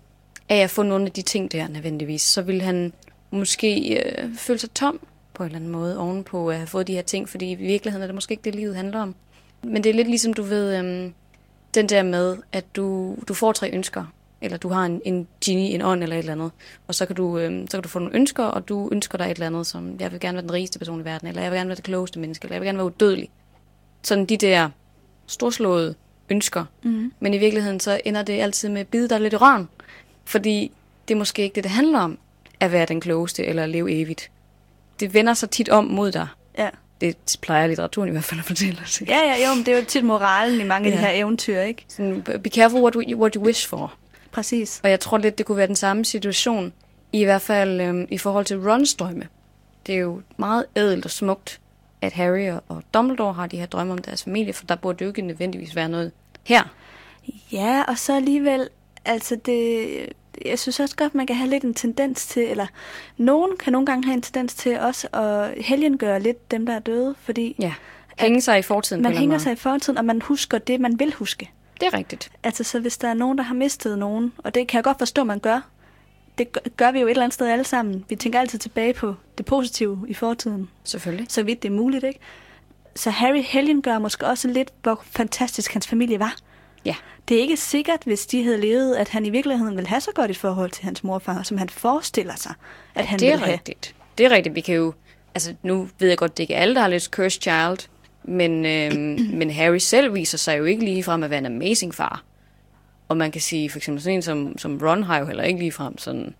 af 0.50 0.58
at 0.58 0.70
få 0.70 0.84
nogle 0.84 1.06
af 1.06 1.12
de 1.12 1.22
ting 1.22 1.52
der 1.52 1.68
nødvendigvis. 1.68 2.22
Så 2.22 2.42
vil 2.42 2.62
han 2.62 2.94
måske 3.32 4.04
øh, 4.04 4.36
føle 4.36 4.60
sig 4.60 4.72
tom 4.72 5.00
på 5.34 5.44
en 5.44 5.48
eller 5.48 5.56
anden 5.56 5.72
måde 5.72 6.00
ovenpå 6.00 6.50
at 6.50 6.58
have 6.58 6.68
fået 6.68 6.88
de 6.88 6.94
her 6.94 7.02
ting, 7.02 7.30
fordi 7.30 7.52
i 7.52 7.56
virkeligheden 7.56 8.04
er 8.04 8.08
det 8.08 8.16
måske 8.16 8.32
ikke 8.32 8.44
det, 8.44 8.56
livet 8.56 8.76
handler 8.76 9.02
om. 9.02 9.16
Men 9.64 9.84
det 9.84 9.90
er 9.90 9.94
lidt 9.94 10.08
ligesom, 10.08 10.34
du 10.34 10.44
ved, 10.44 10.78
øhm, 10.78 11.14
den 11.74 11.90
der 11.90 12.04
med, 12.04 12.38
at 12.52 12.76
du, 12.76 13.16
du 13.28 13.34
får 13.34 13.52
tre 13.52 13.72
ønsker, 13.74 14.06
eller 14.42 14.58
du 14.58 14.70
har 14.70 14.86
en, 14.86 15.02
en 15.06 15.28
genie, 15.46 15.70
en 15.70 15.82
ånd 15.82 16.04
eller 16.04 16.16
et 16.16 16.20
eller 16.20 16.32
andet, 16.32 16.52
og 16.88 16.96
så 16.96 17.06
kan, 17.06 17.16
du, 17.16 17.38
øhm, 17.38 17.68
så 17.68 17.78
kan 17.78 17.84
du 17.84 17.90
få 17.90 18.00
nogle 18.00 18.16
ønsker, 18.16 18.44
og 18.44 18.70
du 18.70 18.90
ønsker 18.92 19.18
dig 19.18 19.26
et 19.26 19.32
eller 19.32 19.48
andet, 19.48 19.68
som 19.68 20.00
jeg 20.00 20.12
vil 20.12 20.20
gerne 20.20 20.36
være 20.36 20.44
den 20.44 20.54
rigeste 20.54 20.80
person 20.80 21.02
i 21.02 21.06
verden, 21.06 21.28
eller 21.28 21.42
jeg 21.42 21.52
vil 21.52 21.58
gerne 21.58 21.68
være 21.68 21.76
det 21.76 21.84
klogeste 21.84 22.20
menneske, 22.20 22.46
eller 22.46 22.56
jeg 22.56 22.62
vil 22.62 22.68
gerne 22.68 22.78
være 22.78 22.86
udødelig. 22.86 23.30
Sådan 24.08 24.26
de 24.26 24.38
der 24.38 24.70
storslåede 25.28 25.96
ønsker. 26.30 26.66
Mm. 26.84 27.14
Men 27.20 27.34
i 27.34 27.38
virkeligheden 27.38 27.80
så 27.80 28.02
ender 28.06 28.22
det 28.24 28.40
altid 28.42 28.70
med 28.70 28.82
at 28.82 28.88
bide 28.88 29.10
dig 29.10 29.22
lidt 29.22 29.34
i 29.34 29.38
røven. 29.38 29.70
Fordi 30.26 30.72
det 31.08 31.14
er 31.14 31.18
måske 31.18 31.42
ikke 31.44 31.56
det, 31.56 31.64
det 31.64 31.72
handler 31.72 32.00
om, 32.00 32.18
at 32.60 32.72
være 32.72 32.86
den 32.86 33.02
klogeste 33.02 33.46
eller 33.46 33.64
at 33.64 33.70
leve 33.70 33.92
evigt. 34.02 34.32
Det 35.00 35.14
vender 35.14 35.34
sig 35.34 35.50
tit 35.50 35.70
om 35.70 35.86
mod 35.86 36.12
dig. 36.12 36.28
Ja. 36.58 36.70
Det 37.02 37.38
plejer 37.42 37.68
litteraturen 37.68 38.10
i 38.10 38.12
hvert 38.12 38.24
fald 38.24 38.40
at 38.40 38.46
fortælle 38.46 38.80
os. 38.84 39.02
ikke? 39.02 39.14
Ja, 39.14 39.20
ja, 39.20 39.50
jo, 39.50 39.56
men 39.56 39.66
det 39.66 39.74
er 39.74 39.78
jo 39.80 39.86
tit 39.86 40.04
moralen 40.04 40.62
i 40.62 40.64
mange 40.64 40.92
af 40.92 40.98
de 40.98 41.04
Ja. 41.04 41.12
her 41.12 41.20
eventyr, 41.22 41.60
ikke? 41.62 41.86
Sådan, 41.88 42.22
be 42.44 42.50
careful 42.50 42.82
what 42.82 42.94
you, 43.10 43.20
what 43.20 43.34
you 43.34 43.44
wish 43.44 43.68
for. 43.68 43.94
Præcis. 44.32 44.80
Og 44.84 44.90
jeg 44.90 45.00
tror 45.00 45.18
lidt, 45.18 45.38
det 45.38 45.46
kunne 45.46 45.58
være 45.58 45.68
den 45.68 45.76
samme 45.76 46.06
situation, 46.06 46.74
i 47.14 47.24
hvert 47.24 47.42
fald 47.42 47.82
øhm, 47.82 48.08
i 48.10 48.18
forhold 48.18 48.46
til 48.46 48.58
Rons 48.70 48.94
drømme. 48.94 49.28
Det 49.88 49.96
er 49.96 50.00
jo 50.00 50.22
meget 50.38 50.66
ædelt 50.76 51.06
og 51.06 51.12
smukt, 51.12 51.60
at 52.02 52.14
Harry 52.14 52.50
og- 52.68 52.84
Dumbledore 52.94 53.34
har 53.34 53.48
de 53.48 53.58
her 53.58 53.66
drømme 53.66 53.94
om 53.94 54.00
deres 54.00 54.24
familie, 54.24 54.54
for 54.54 54.66
der 54.66 54.76
burde 54.76 55.04
jo 55.04 55.10
ikke 55.10 55.22
nødvendigvis 55.22 55.76
være 55.76 55.90
noget 55.90 56.12
her. 56.44 56.64
Ja, 57.52 57.84
og 57.88 57.98
så 57.98 58.16
alligevel 58.16 58.70
Altså, 59.06 59.36
det, 59.46 59.90
jeg 60.46 60.60
synes 60.60 60.80
også 60.80 60.96
godt, 60.96 61.16
man 61.16 61.28
kan 61.28 61.36
have 61.36 61.50
lidt 61.50 61.64
en 61.64 61.74
tendens 61.74 62.28
til, 62.28 62.44
eller 62.44 62.68
nogen 63.18 63.58
kan 63.60 63.74
nogle 63.74 63.86
gange 63.86 64.06
have 64.06 64.14
en 64.14 64.22
tendens 64.22 64.54
til 64.56 64.80
også 64.80 65.08
at 65.08 65.64
helgengøre 65.64 66.20
lidt 66.20 66.52
dem, 66.52 66.66
der 66.66 66.74
er 66.74 66.80
døde, 66.80 67.16
fordi 67.20 67.56
Ja. 67.60 67.74
Hænge 68.20 68.42
sig 68.42 68.60
i 68.60 68.62
fortiden. 68.62 69.04
man 69.04 69.14
hænger 69.18 69.38
sig 69.38 69.52
i 69.54 69.56
fortiden, 69.56 69.98
og 69.98 70.06
man 70.06 70.22
husker 70.22 70.58
det, 70.58 70.82
man 70.82 71.00
vil 71.00 71.14
huske. 71.14 71.52
Det 71.80 71.88
er 71.88 71.94
rigtigt. 71.94 72.32
Altså, 72.44 72.64
så 72.64 72.80
hvis 72.80 72.98
der 72.98 73.08
er 73.08 73.14
nogen, 73.14 73.38
der 73.38 73.44
har 73.44 73.56
mistet 73.56 73.98
nogen, 74.00 74.34
og 74.38 74.56
det 74.56 74.68
kan 74.68 74.76
jeg 74.78 74.84
godt 74.84 74.98
forstå, 74.98 75.24
man 75.24 75.40
gør, 75.40 75.60
det 76.38 76.58
gør- 76.78 76.92
vi 76.92 77.00
jo 77.00 77.06
et 77.08 77.10
eller 77.10 77.24
andet 77.24 77.34
sted 77.34 77.48
alle 77.48 77.64
sammen. 77.66 78.06
Vi 78.10 78.16
tænker 78.16 78.40
altid 78.40 78.60
tilbage 78.60 78.94
på 78.94 79.16
det 79.38 79.46
positive 79.46 80.06
i 80.08 80.14
fortiden, 80.14 80.70
Selvfølgelig. 80.84 81.26
så 81.30 81.44
vidt 81.44 81.64
det 81.64 81.70
er 81.70 81.74
muligt, 81.76 82.04
ikke? 82.04 82.20
Så 82.96 83.10
Harry 83.10 83.44
Helgen 83.44 83.82
gør 83.82 84.00
måske 84.00 84.26
også 84.26 84.48
lidt, 84.48 84.72
hvor 84.84 85.02
fantastisk 85.12 85.74
hans 85.74 85.88
familie 85.88 86.20
var. 86.20 86.36
Ja. 86.86 86.96
Det 87.28 87.38
er 87.38 87.42
ikke 87.42 87.58
sikkert, 87.58 88.00
hvis 88.06 88.26
de 88.26 88.44
havde 88.44 88.62
levet, 88.62 88.96
at 88.96 89.10
han 89.10 89.26
i 89.26 89.30
virkeligheden 89.30 89.76
ville 89.76 89.88
have 89.88 90.02
så 90.02 90.12
godt 90.16 90.32
et 90.32 90.38
forhold 90.38 90.72
til 90.72 90.84
hans 90.84 91.04
morfar, 91.04 91.44
som 91.44 91.58
han 91.58 91.70
forestiller 91.70 92.36
sig, 92.36 92.54
at 92.96 93.06
han 93.06 93.20
det 93.20 93.28
er 93.28 93.32
ville 93.32 93.46
have. 93.46 93.54
rigtigt. 93.54 93.96
Det 94.18 94.26
er 94.26 94.30
rigtigt. 94.32 94.56
Vi 94.56 94.62
kan 94.62 94.76
jo... 94.76 94.94
Altså, 95.36 95.54
nu 95.64 95.88
ved 96.00 96.08
jeg 96.10 96.18
godt, 96.18 96.38
det 96.38 96.44
ikke 96.44 96.54
er 96.54 96.62
alle, 96.62 96.76
der 96.76 96.82
har 96.82 96.88
lidt 96.88 97.04
cursed 97.04 97.42
child, 97.42 97.90
men, 98.24 98.66
øhm, 98.66 99.20
men 99.40 99.52
Harry 99.52 99.78
selv 99.78 100.14
viser 100.14 100.38
sig 100.38 100.58
jo 100.58 100.66
ikke 100.66 100.86
lige 100.86 101.04
frem 101.04 101.24
at 101.24 101.30
være 101.30 101.40
en 101.40 101.46
amazing 101.46 101.96
far. 101.96 102.24
Og 103.08 103.18
man 103.18 103.32
kan 103.32 103.42
sige, 103.42 103.70
for 103.70 103.78
eksempel 103.78 104.04
sådan 104.04 104.16
en 104.16 104.22
som, 104.22 104.58
som 104.58 104.80
Ron 104.84 105.04
har 105.04 105.20
jo 105.20 105.26
heller 105.26 105.44
ikke 105.44 105.60
lige 105.60 105.72
frem 105.72 105.98
sådan 105.98 106.36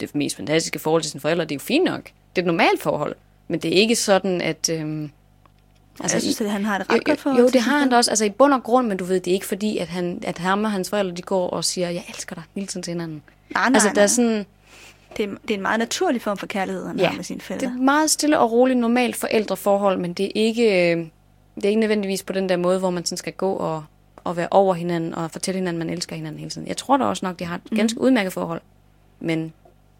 det 0.00 0.14
mest 0.14 0.36
fantastiske 0.36 0.78
forhold 0.78 1.02
til 1.02 1.10
sine 1.10 1.20
forældre. 1.20 1.44
Det 1.44 1.50
er 1.52 1.56
jo 1.56 1.60
fint 1.60 1.84
nok. 1.84 2.02
Det 2.04 2.12
er 2.36 2.42
et 2.42 2.46
normalt 2.46 2.82
forhold. 2.82 3.14
Men 3.48 3.60
det 3.60 3.68
er 3.76 3.80
ikke 3.80 3.96
sådan, 3.96 4.40
at... 4.40 4.68
Øhm, 4.72 5.10
Altså, 6.00 6.16
jeg 6.16 6.22
synes, 6.22 6.40
at 6.40 6.50
han 6.50 6.64
har 6.64 6.78
et 6.78 6.90
ret 6.90 6.96
jo, 6.96 7.02
godt 7.04 7.20
forhold 7.20 7.42
jo, 7.42 7.48
det 7.48 7.60
har 7.60 7.78
han 7.78 7.90
da 7.90 7.96
også. 7.96 8.10
Altså 8.10 8.24
i 8.24 8.30
bund 8.30 8.52
og 8.54 8.62
grund, 8.62 8.86
men 8.86 8.96
du 8.96 9.04
ved, 9.04 9.20
det 9.20 9.30
er 9.30 9.34
ikke 9.34 9.46
fordi, 9.46 9.78
at, 9.78 9.88
han, 9.88 10.22
at 10.26 10.38
ham 10.38 10.64
og 10.64 10.70
hans 10.72 10.90
forældre, 10.90 11.14
de 11.16 11.22
går 11.22 11.50
og 11.50 11.64
siger, 11.64 11.90
jeg 11.90 12.04
elsker 12.08 12.34
dig 12.34 12.44
hele 12.54 12.66
tiden 12.66 12.82
til 12.82 12.90
hinanden. 12.90 13.22
Nej, 13.54 13.68
nej, 13.68 13.74
altså, 13.76 13.88
der 13.88 13.94
nej. 13.94 14.02
er 14.02 14.06
sådan, 14.06 14.46
Det, 15.16 15.24
er, 15.24 15.28
det 15.42 15.50
er 15.50 15.54
en 15.54 15.62
meget 15.62 15.78
naturlig 15.78 16.22
form 16.22 16.36
for 16.36 16.46
kærlighed, 16.46 16.86
han 16.86 16.98
Ja, 16.98 17.06
har 17.08 17.16
med 17.16 17.24
sine 17.24 17.36
det 17.38 17.44
forældre. 17.46 17.66
er 17.66 17.70
et 17.70 17.80
meget 17.80 18.10
stille 18.10 18.38
og 18.38 18.52
roligt 18.52 18.78
normalt 18.78 19.16
forældreforhold, 19.16 19.98
men 19.98 20.12
det 20.12 20.26
er 20.26 20.30
ikke, 20.34 20.92
øh, 20.92 21.06
det 21.54 21.64
er 21.64 21.68
ikke 21.68 21.80
nødvendigvis 21.80 22.22
på 22.22 22.32
den 22.32 22.48
der 22.48 22.56
måde, 22.56 22.78
hvor 22.78 22.90
man 22.90 23.04
sådan 23.04 23.16
skal 23.18 23.32
gå 23.32 23.52
og, 23.52 23.84
og 24.24 24.36
være 24.36 24.48
over 24.50 24.74
hinanden 24.74 25.14
og 25.14 25.30
fortælle 25.30 25.58
hinanden, 25.58 25.82
at 25.82 25.86
man 25.86 25.94
elsker 25.96 26.16
hinanden 26.16 26.38
hele 26.38 26.50
tiden. 26.50 26.66
Jeg 26.68 26.76
tror 26.76 26.96
da 26.96 27.04
også 27.04 27.26
nok, 27.26 27.38
de 27.38 27.44
har 27.44 27.54
et 27.54 27.76
ganske 27.76 28.00
udmærket 28.00 28.32
forhold. 28.32 28.60
Men 29.20 29.52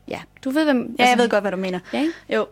ja, 0.09 0.21
du 0.45 0.51
ved, 0.51 0.65
hvem... 0.65 0.77
Mhm. 0.77 0.97
Ja, 0.99 1.09
jeg 1.09 1.19
ved 1.19 1.29
godt, 1.29 1.43
hvad 1.43 1.51
du 1.53 1.57
mener. 1.57 1.79
Ja, 1.93 2.01
ikke? 2.01 2.13
Jo. 2.29 2.47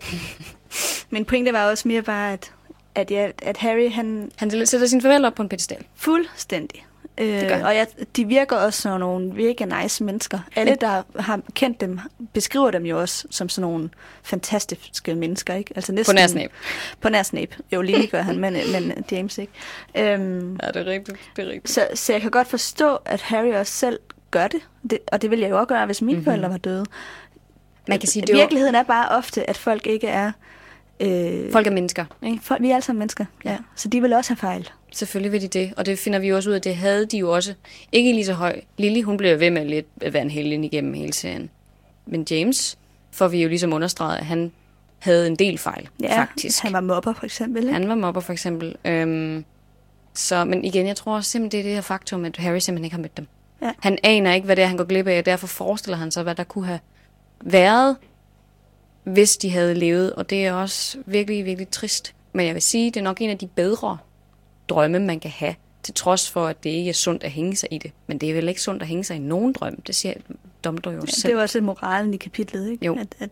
Min 1.11 1.24
pointe 1.24 1.52
var 1.52 1.70
også 1.70 1.88
mere 1.88 2.02
bare, 2.02 2.33
at, 2.33 2.52
at, 2.94 3.11
ja, 3.11 3.31
at 3.42 3.57
Harry, 3.57 3.90
han 3.90 4.31
Han 4.37 4.66
sætter 4.66 4.87
sine 4.87 5.02
forældre 5.02 5.26
op 5.26 5.35
på 5.35 5.42
en 5.42 5.48
pedestal. 5.48 5.85
fuldstændig. 5.94 6.87
Øh, 7.20 7.64
og 7.64 7.74
ja, 7.74 7.85
de 8.16 8.24
virker 8.24 8.57
også 8.57 8.83
som 8.83 9.00
nogle 9.00 9.35
virkelig 9.35 9.83
nice 9.83 10.04
mennesker. 10.04 10.38
Alle, 10.57 10.76
der 10.81 11.02
har 11.18 11.40
kendt 11.54 11.81
dem, 11.81 12.00
beskriver 12.33 12.70
dem 12.70 12.87
jo 12.87 13.00
også 13.00 13.26
som 13.31 13.48
sådan 13.48 13.70
nogle 13.70 13.90
fantastiske 14.22 15.14
mennesker, 15.14 15.54
ikke? 15.54 15.72
Altså 15.76 15.92
næsten, 15.92 16.14
På 16.14 16.16
nær 16.20 16.26
Snape. 16.26 16.52
På 17.00 17.09
nær 17.09 17.22
Snape. 17.22 17.57
Jo, 17.72 17.83
Lily 17.83 18.07
gør 18.11 18.22
han, 18.22 18.38
men, 18.38 18.52
men 18.72 19.04
James 19.12 19.38
ikke. 19.38 19.52
Øhm, 19.94 20.59
Ja, 20.62 20.68
det 20.68 20.76
er 20.76 20.85
rigtigt. 20.85 21.18
Det 21.37 21.44
er 21.44 21.48
rigtigt. 21.48 21.70
så, 21.70 21.88
så 21.94 22.12
jeg 22.12 22.22
kan 22.22 22.31
godt 22.31 22.48
forstå, 22.48 22.98
at 23.04 23.22
Harry 23.22 23.52
også 23.52 23.72
selv 23.72 23.98
gør 24.31 24.48
det. 24.48 24.61
det 24.90 24.98
og 25.12 25.22
det 25.22 25.31
ville 25.31 25.42
jeg 25.42 25.50
jo 25.50 25.57
også 25.57 25.66
gøre, 25.66 25.87
hvis 25.87 26.02
mine 26.02 26.12
mm-hmm. 26.12 26.24
forældre 26.24 26.50
var 26.50 26.57
døde. 26.57 26.85
Man 27.88 27.98
kan 27.98 28.09
sige, 28.09 28.26
det 28.26 28.35
Virkeligheden 28.37 28.74
er 28.74 28.83
bare 28.83 29.09
ofte, 29.09 29.50
at 29.50 29.57
folk 29.57 29.87
ikke 29.87 30.09
er... 30.09 30.33
Øh, 31.00 31.52
folk 31.52 31.66
er 31.66 31.70
mennesker, 31.70 32.04
ikke? 32.22 32.38
folk, 32.42 32.62
vi 32.62 32.70
er 32.70 32.74
alle 32.74 32.84
sammen 32.84 32.98
mennesker, 32.98 33.24
ja. 33.44 33.50
Ja. 33.50 33.58
Så 33.76 33.88
de 33.88 34.02
vil 34.02 34.12
også 34.12 34.30
have 34.30 34.37
fejl. 34.37 34.68
Selvfølgelig 34.92 35.32
vil 35.32 35.42
de 35.42 35.48
det, 35.48 35.74
og 35.76 35.87
det 35.87 35.98
finder 35.98 36.18
vi 36.18 36.32
også 36.32 36.50
ud 36.50 36.54
af. 36.54 36.62
Det 36.62 36.76
havde 36.76 37.06
de 37.06 37.18
jo 37.18 37.30
også. 37.30 37.54
Ikke 37.92 38.12
lige 38.12 38.24
så 38.24 38.32
høj. 38.32 38.61
Lily, 38.78 39.02
hun 39.02 39.16
blev 39.16 39.40
ved 39.40 39.50
med 39.50 39.64
lidt 39.64 39.87
at 40.00 40.12
være 40.12 40.22
en 40.22 40.30
helgen 40.30 40.64
igennem 40.64 40.94
hele 40.94 41.12
serien. 41.12 41.50
Men 42.06 42.26
James 42.30 42.78
får 43.12 43.28
vi 43.28 43.42
jo 43.42 43.48
ligesom 43.48 43.72
understreget, 43.72 44.18
at 44.18 44.26
han 44.26 44.52
havde 44.98 45.26
en 45.26 45.37
del 45.37 45.58
fejl, 45.58 45.88
Ja, 46.02 46.20
faktisk. 46.20 46.62
Han 46.62 46.72
var 46.72 46.80
mobber, 46.80 47.12
for 47.12 47.24
eksempel. 47.24 47.62
Ikke? 47.62 47.72
Han 47.72 47.88
var 47.88 47.94
mobber, 47.94 48.20
for 48.20 48.32
eksempel. 48.32 48.76
Øhm, 48.84 49.44
så, 50.14 50.44
men 50.44 50.64
igen, 50.64 50.87
jeg 50.87 50.96
tror 50.96 51.14
også 51.16 51.30
simpelthen, 51.30 51.58
det 51.58 51.66
er 51.66 51.68
det 51.68 51.74
her 51.74 51.80
faktum, 51.82 52.24
at 52.24 52.37
Harry 52.37 52.58
simpelthen 52.58 52.84
ikke 52.84 52.94
har 52.94 53.02
mødt 53.02 53.16
dem. 53.16 53.26
Ja. 53.62 53.70
Han 53.80 53.98
aner 54.02 54.34
ikke, 54.34 54.44
hvad 54.44 54.56
det 54.56 54.62
er, 54.62 54.68
han 54.68 54.76
går 54.76 54.84
glip 54.84 55.06
af, 55.06 55.18
og 55.18 55.26
derfor 55.26 55.46
forestiller 55.46 55.96
han 55.96 56.11
sig, 56.11 56.22
hvad 56.22 56.34
der 56.34 56.44
kunne 56.44 56.66
have 56.66 56.80
været, 57.44 57.96
hvis 59.09 59.37
de 59.37 59.51
havde 59.51 59.75
levet. 59.75 60.12
Og 60.12 60.31
det 60.31 60.47
er 60.47 60.53
også 60.53 60.99
virkelig, 61.07 61.44
virkelig 61.44 61.68
trist. 61.68 62.14
Men 62.33 62.47
jeg 62.47 62.55
vil 62.55 62.62
sige, 62.62 62.90
det 62.90 62.97
er 63.01 63.05
nok 63.05 63.21
en 63.21 63.31
af 63.31 63.38
de 63.38 63.47
bedre 63.47 63.99
drømme, 64.68 64.99
man 64.99 65.21
kan 65.21 65.31
have, 65.31 65.55
til 65.83 65.94
trods 65.94 66.31
for, 66.31 66.47
at 66.47 66.64
det 66.64 66.71
ikke 66.71 66.88
er 66.88 66.94
sundt 66.94 67.25
at 67.25 67.31
hænge 67.31 67.57
sig 67.57 67.68
i 67.73 67.79
det. 67.79 67.92
Men 68.07 68.18
det 68.18 68.31
er 68.31 68.35
vel 68.35 68.49
ikke 68.49 68.62
sundt 68.62 68.83
at 68.83 68.88
hænge 68.88 69.05
sig 69.05 69.16
i 69.16 69.18
nogen 69.18 69.53
drøm. 69.53 69.81
Det 69.81 69.94
siger 69.94 70.14
Dumbledore 70.64 70.94
jo 70.94 71.01
Ja, 71.01 71.07
selv. 71.12 71.29
det 71.31 71.37
var 71.37 71.42
også 71.42 71.61
moralen 71.61 72.14
i 72.14 72.16
kapitlet, 72.16 72.71
ikke? 72.71 72.87
Jo. 72.87 72.97
At, 73.01 73.07
at, 73.18 73.31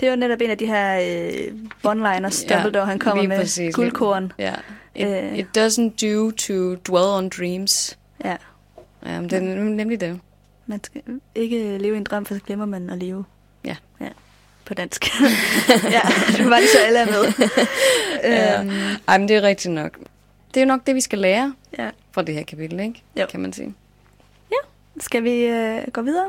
det 0.00 0.06
er 0.06 0.10
jo 0.10 0.16
netop 0.16 0.40
en 0.40 0.50
af 0.50 0.58
de 0.58 0.66
her 0.66 1.00
øh, 1.00 1.52
one-liners, 1.86 2.46
Dumbledore 2.54 2.86
han 2.86 2.98
kommer 2.98 3.22
med. 3.28 3.38
præcis. 3.38 3.74
Guldkorn. 3.74 4.32
Ja. 4.38 4.54
It, 4.94 5.06
Øh. 5.06 5.38
it 5.38 5.46
doesn't 5.58 6.06
do 6.06 6.30
to 6.30 6.74
dwell 6.74 7.06
on 7.06 7.28
dreams. 7.28 7.98
Ja. 8.24 8.36
Ja, 9.06 9.20
men 9.20 9.30
det 9.30 9.36
er 9.36 9.40
nemlig 9.64 10.00
det. 10.00 10.20
Man 10.66 10.80
skal 10.84 11.02
ikke 11.34 11.78
leve 11.78 11.94
i 11.94 11.96
en 11.96 12.04
drøm, 12.04 12.24
for 12.26 12.34
så 12.34 12.40
glemmer 12.46 12.66
man 12.66 12.90
at 12.90 12.98
leve. 12.98 13.24
Ja. 13.64 13.76
ja. 14.00 14.08
På 14.64 14.74
dansk. 14.74 15.04
ja, 15.96 16.00
det 16.36 16.50
var 16.50 16.58
lige 16.58 16.68
så 16.68 16.78
alle 16.86 16.98
er 16.98 17.06
med. 17.06 17.32
Ja. 18.24 18.60
øhm, 18.60 18.70
Ej, 19.08 19.18
men 19.18 19.28
det 19.28 19.36
er 19.36 19.42
rigtigt 19.42 19.74
nok. 19.74 19.98
Det 20.54 20.60
er 20.60 20.64
jo 20.64 20.66
nok 20.68 20.80
det, 20.86 20.94
vi 20.94 21.00
skal 21.00 21.18
lære 21.18 21.54
ja. 21.78 21.90
fra 22.12 22.22
det 22.22 22.34
her 22.34 22.42
kapitel, 22.42 22.80
ikke? 22.80 23.02
Jo. 23.20 23.26
Kan 23.30 23.40
man 23.40 23.52
sige. 23.52 23.74
Skal 25.00 25.22
vi 25.24 25.40
øh, 25.44 25.82
gå 25.92 26.02
videre? 26.02 26.26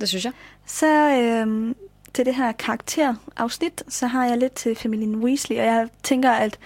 Det 0.00 0.08
synes 0.08 0.24
jeg. 0.24 0.32
Så 0.66 0.86
øh, 1.10 1.74
til 2.14 2.26
det 2.26 2.34
her 2.34 2.52
karakterafsnit, 2.52 3.82
så 3.88 4.06
har 4.06 4.26
jeg 4.26 4.38
lidt 4.38 4.52
til 4.52 4.74
familien 4.76 5.14
Weasley, 5.16 5.56
og 5.58 5.64
jeg 5.64 5.88
tænker, 6.02 6.30
at 6.30 6.58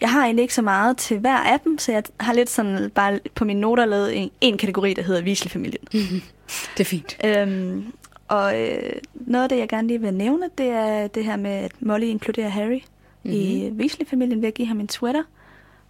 jeg 0.00 0.10
har 0.10 0.24
egentlig 0.24 0.42
ikke 0.42 0.54
så 0.54 0.62
meget 0.62 0.96
til 0.96 1.18
hver 1.18 1.36
af 1.36 1.60
dem, 1.60 1.78
så 1.78 1.92
jeg 1.92 2.02
har 2.20 2.32
lidt 2.32 2.50
sådan 2.50 2.90
bare 2.94 3.20
på 3.34 3.44
mine 3.44 3.60
noter 3.60 3.84
lavet 3.84 4.16
en, 4.22 4.30
en 4.40 4.58
kategori, 4.58 4.94
der 4.94 5.02
hedder 5.02 5.22
Weasley-familien. 5.22 5.84
Det 6.76 6.80
er 6.80 6.84
fint. 6.84 7.16
øhm, 7.24 7.92
og 8.32 8.60
øh, 8.60 8.92
noget 9.14 9.42
af 9.42 9.48
det, 9.48 9.58
jeg 9.58 9.68
gerne 9.68 9.88
lige 9.88 10.00
vil 10.00 10.14
nævne, 10.14 10.50
det 10.58 10.66
er 10.66 11.06
det 11.06 11.24
her 11.24 11.36
med, 11.36 11.50
at 11.50 11.72
Molly 11.80 12.04
inkluderer 12.04 12.48
Harry 12.48 12.80
mm-hmm. 13.22 13.32
i 13.32 13.70
Weasley-familien 13.70 14.42
ved 14.42 14.48
at 14.48 14.54
give 14.54 14.68
ham 14.68 14.80
en 14.80 14.88
sweater. 14.88 15.22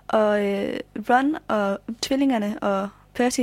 Og 0.09 0.47
øh, 0.47 0.77
Ron 1.11 1.37
og 1.49 1.79
tvillingerne 2.01 2.59
og 2.63 2.89
Percy 3.15 3.41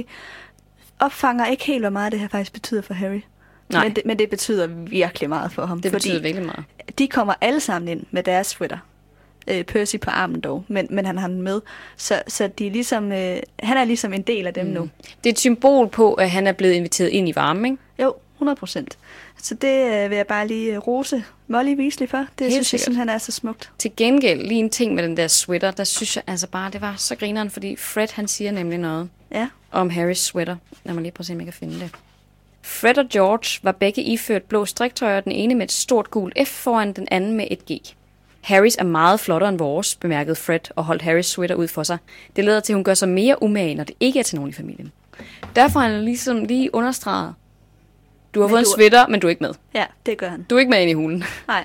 opfanger 0.99 1.45
ikke 1.45 1.65
helt, 1.65 1.81
hvor 1.81 1.89
meget 1.89 2.11
det 2.11 2.19
her 2.19 2.27
faktisk 2.27 2.53
betyder 2.53 2.81
for 2.81 2.93
Harry. 2.93 3.21
Nej. 3.69 3.83
Men 3.83 3.95
det, 3.95 4.05
men 4.05 4.19
det 4.19 4.29
betyder 4.29 4.67
virkelig 4.67 5.29
meget 5.29 5.51
for 5.51 5.65
ham. 5.65 5.81
Det 5.81 5.91
betyder 5.91 6.21
virkelig 6.21 6.45
meget. 6.45 6.63
de 6.97 7.07
kommer 7.07 7.33
alle 7.41 7.59
sammen 7.59 7.87
ind 7.87 8.03
med 8.11 8.23
deres 8.23 8.47
sweater. 8.47 8.77
Øh, 9.47 9.63
Percy 9.63 9.95
på 10.01 10.09
armen 10.09 10.41
dog, 10.41 10.65
men, 10.67 10.87
men 10.89 11.05
han 11.05 11.17
har 11.17 11.27
den 11.27 11.41
med. 11.41 11.61
Så, 11.97 12.21
så 12.27 12.47
de 12.47 12.67
er 12.67 12.71
ligesom, 12.71 13.11
øh, 13.11 13.37
han 13.59 13.77
er 13.77 13.83
ligesom 13.83 14.13
en 14.13 14.21
del 14.21 14.47
af 14.47 14.53
dem 14.53 14.65
mm. 14.65 14.73
nu. 14.73 14.89
Det 15.23 15.29
er 15.29 15.33
et 15.33 15.39
symbol 15.39 15.89
på, 15.89 16.13
at 16.13 16.29
han 16.29 16.47
er 16.47 16.51
blevet 16.51 16.73
inviteret 16.73 17.09
ind 17.09 17.29
i 17.29 17.35
varmen, 17.35 17.65
ikke? 17.65 17.77
Jo, 18.39 18.43
100 18.43 18.55
procent. 18.59 18.97
Så 19.37 19.53
det 19.55 20.03
øh, 20.03 20.09
vil 20.09 20.15
jeg 20.15 20.27
bare 20.27 20.47
lige 20.47 20.71
øh, 20.73 20.77
rose 20.77 21.23
Molly 21.47 21.75
Weasley 21.79 22.09
for. 22.09 22.17
Det 22.17 22.27
Helt 22.39 22.51
synes 22.53 22.55
jeg 22.57 22.65
sikkert. 22.65 22.83
simpelthen 22.83 23.09
er 23.09 23.17
så 23.17 23.31
smukt. 23.31 23.71
Til 23.77 23.91
gengæld, 23.97 24.41
lige 24.41 24.59
en 24.59 24.69
ting 24.69 24.95
med 24.95 25.03
den 25.03 25.17
der 25.17 25.27
sweater, 25.27 25.71
der 25.71 25.83
synes 25.83 26.15
jeg 26.15 26.23
altså 26.27 26.47
bare, 26.47 26.71
det 26.71 26.81
var 26.81 26.95
så 26.97 27.15
grineren, 27.15 27.49
fordi 27.49 27.75
Fred, 27.75 28.07
han 28.13 28.27
siger 28.27 28.51
nemlig 28.51 28.77
noget 28.79 29.09
Ja. 29.31 29.47
om 29.71 29.89
Harrys 29.89 30.19
sweater. 30.19 30.55
Lad 30.83 30.93
mig 30.93 31.01
lige 31.01 31.11
prøve 31.11 31.21
at 31.21 31.25
se, 31.27 31.33
om 31.33 31.39
jeg 31.39 31.45
kan 31.45 31.53
finde 31.53 31.79
det. 31.79 31.91
Fred 32.61 32.97
og 32.97 33.05
George 33.09 33.59
var 33.63 33.71
begge 33.71 34.01
iført 34.03 34.43
blå 34.43 34.65
striktøjer, 34.65 35.19
den 35.21 35.31
ene 35.31 35.55
med 35.55 35.63
et 35.65 35.71
stort 35.71 36.11
gult 36.11 36.37
F 36.47 36.49
foran, 36.49 36.93
den 36.93 37.07
anden 37.11 37.37
med 37.37 37.47
et 37.51 37.65
G. 37.65 37.71
Harrys 38.41 38.75
er 38.75 38.83
meget 38.83 39.19
flottere 39.19 39.49
end 39.49 39.57
vores, 39.57 39.95
bemærkede 39.95 40.35
Fred 40.35 40.59
og 40.75 40.83
holdt 40.85 41.01
Harrys 41.01 41.25
sweater 41.25 41.55
ud 41.55 41.67
for 41.67 41.83
sig. 41.83 41.97
Det 42.35 42.45
leder 42.45 42.59
til, 42.59 42.73
at 42.73 42.75
hun 42.75 42.83
gør 42.83 42.93
sig 42.93 43.09
mere 43.09 43.43
umage, 43.43 43.75
når 43.75 43.83
det 43.83 43.95
ikke 43.99 44.19
er 44.19 44.23
til 44.23 44.35
nogen 44.35 44.49
i 44.49 44.53
familien. 44.53 44.91
Derfor 45.55 45.79
har 45.79 45.87
han 45.89 46.05
ligesom 46.05 46.45
lige 46.45 46.75
understreget, 46.75 47.33
du 48.35 48.39
har 48.41 48.47
Men 48.47 48.51
fået 48.51 48.59
en 48.59 48.65
du- 48.65 48.71
sweater, 48.75 49.07
men 49.07 49.19
du 49.19 49.27
er 49.27 49.29
ikke 49.29 49.43
med. 49.43 49.53
Ja, 49.73 49.85
det 50.05 50.17
gør 50.17 50.29
han. 50.29 50.43
Du 50.49 50.55
er 50.55 50.59
ikke 50.59 50.69
med 50.69 50.81
ind 50.81 50.89
i 50.89 50.93
hulen. 50.93 51.23
Nej. 51.47 51.63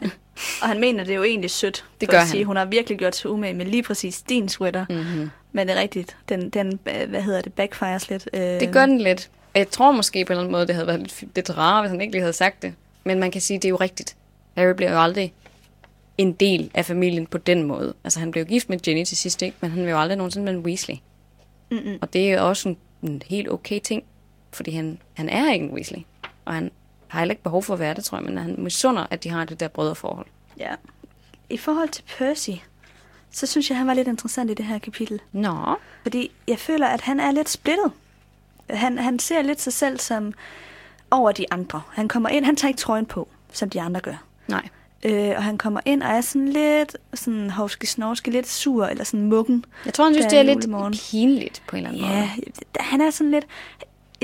Og 0.63 0.69
han 0.69 0.81
mener, 0.81 1.05
det 1.05 1.13
er 1.13 1.17
jo 1.17 1.23
egentlig 1.25 1.51
sødt. 1.51 1.85
Det 2.01 2.09
gør 2.09 2.19
at 2.21 2.29
sige, 2.29 2.39
han. 2.41 2.47
Hun 2.47 2.57
har 2.57 2.65
virkelig 2.65 2.99
gjort 2.99 3.17
sig 3.17 3.31
umage 3.31 3.55
med 3.55 3.67
lige 3.67 3.83
præcis 3.83 4.23
din 4.23 4.49
sweater. 4.49 4.87
Mm-hmm. 4.91 5.31
Men 5.53 5.69
det 5.69 5.77
er 5.77 5.81
rigtigt. 5.81 6.17
Den, 6.29 6.51
den 6.51 6.79
øh, 6.87 7.09
hvad 7.11 7.23
hedder 7.23 7.41
det, 7.41 7.53
backfires 7.53 8.11
lidt. 8.11 8.29
Øh, 8.33 8.41
Det 8.41 8.73
gør 8.73 8.87
den 8.87 8.99
lidt. 9.01 9.31
Jeg 9.55 9.69
tror 9.71 9.93
måske 9.93 10.25
på 10.25 10.33
en 10.33 10.33
eller 10.33 10.41
anden 10.43 10.53
måde, 10.53 10.67
det 10.67 10.75
havde 10.75 10.87
været 10.87 11.01
lidt, 11.01 11.25
lidt 11.35 11.57
rarere, 11.59 11.83
hvis 11.83 11.91
han 11.91 12.01
ikke 12.01 12.13
lige 12.13 12.21
havde 12.23 12.33
sagt 12.33 12.63
det. 12.63 12.75
Men 13.05 13.21
man 13.21 13.31
kan 13.31 13.41
sige, 13.41 13.57
det 13.59 13.65
er 13.65 13.69
jo 13.71 13.77
rigtigt. 13.77 14.17
Harry 14.57 14.73
bliver 14.75 14.93
jo 14.93 15.01
aldrig 15.03 15.33
en 16.19 16.33
del 16.33 16.71
af 16.75 16.85
familien 16.85 17.27
på 17.27 17.39
den 17.39 17.63
måde. 17.63 17.95
Altså 18.05 18.21
han 18.21 18.31
blev 18.31 18.45
gift 18.45 18.69
med 18.69 18.79
Jenny 18.87 19.05
til 19.05 19.17
sidst, 19.17 19.43
ikke? 19.43 19.57
Men 19.61 19.71
han 19.71 19.83
vil 19.83 19.91
jo 19.91 20.01
aldrig 20.01 20.17
nogensinde 20.19 20.45
med 20.45 20.53
en 20.53 20.59
Weasley. 20.67 20.95
Mm-mm. 21.71 21.99
Og 22.01 22.13
det 22.13 22.31
er 22.31 22.35
jo 22.41 22.49
også 22.49 22.69
en, 22.69 22.77
en 23.03 23.23
helt 23.27 23.51
okay 23.51 23.81
ting. 23.81 24.03
Fordi 24.53 24.71
han, 24.71 24.99
han 25.15 25.29
er 25.29 25.53
ikke 25.53 25.65
en 25.67 25.73
Weasley. 25.75 25.99
Og 26.45 26.55
han 26.55 26.71
har 27.09 27.19
heller 27.19 27.33
ikke 27.33 27.43
behov 27.43 27.63
for 27.63 27.75
at 27.75 27.81
være 27.81 27.95
det, 27.95 28.05
tror 28.05 28.19
jeg. 28.19 28.25
Men 28.25 28.39
han 28.39 28.55
misunder, 28.59 29.07
at 29.11 29.25
de 29.25 29.29
har 29.31 29.45
det 29.45 29.61
der 29.61 29.69
brødreforhold. 29.69 30.27
Ja. 30.59 30.75
I 31.51 31.57
forhold 31.57 31.89
til 31.89 32.05
Percy, 32.19 32.51
så 33.31 33.47
synes 33.47 33.71
jeg, 33.71 33.79
han 33.79 33.87
var 33.87 33.95
lidt 33.95 34.09
interessant 34.09 34.51
i 34.51 34.55
det 34.55 34.65
her 34.65 34.79
kapitel. 34.79 35.21
Nå. 35.33 35.77
Fordi 36.03 36.31
jeg 36.49 36.59
føler, 36.59 36.87
at 36.87 37.01
han 37.01 37.21
er 37.21 37.31
lidt 37.31 37.49
splittet. 37.49 37.93
Han, 38.71 38.99
han 38.99 39.19
ser 39.19 39.43
lidt 39.43 39.61
sig 39.61 39.73
selv 39.73 39.99
som 39.99 40.33
over 41.11 41.33
de 41.33 41.47
andre. 41.53 41.83
Han 41.93 42.09
kommer 42.09 42.29
ind, 42.29 42.45
han 42.45 42.57
tager 42.57 42.69
ikke 42.69 42.81
trøjen 42.81 43.07
på, 43.07 43.29
som 43.53 43.71
de 43.71 43.81
andre 43.81 44.01
gør. 44.01 44.25
Nej. 44.49 44.69
Øh, 45.03 45.33
og 45.37 45.43
han 45.45 45.59
kommer 45.59 45.81
ind 45.85 46.03
og 46.03 46.09
er 46.11 46.21
sådan 46.21 46.49
lidt 46.49 46.97
sådan 47.15 47.51
hovske 47.51 47.87
snorske, 47.87 48.31
lidt 48.31 48.49
sur 48.49 48.87
eller 48.87 49.05
sådan 49.05 49.27
muggen. 49.27 49.65
Jeg 49.85 49.95
tror, 49.95 50.05
han 50.05 50.15
synes, 50.15 50.27
det 50.27 50.39
er 50.39 50.43
lidt 50.43 50.67
pinligt 51.11 51.63
på 51.69 51.77
en 51.77 51.87
eller 51.87 51.99
anden 51.99 52.13
Ja, 52.13 52.31
måde. 52.37 52.53
han 52.81 53.01
er 53.01 53.11
sådan 53.11 53.31
lidt... 53.31 53.45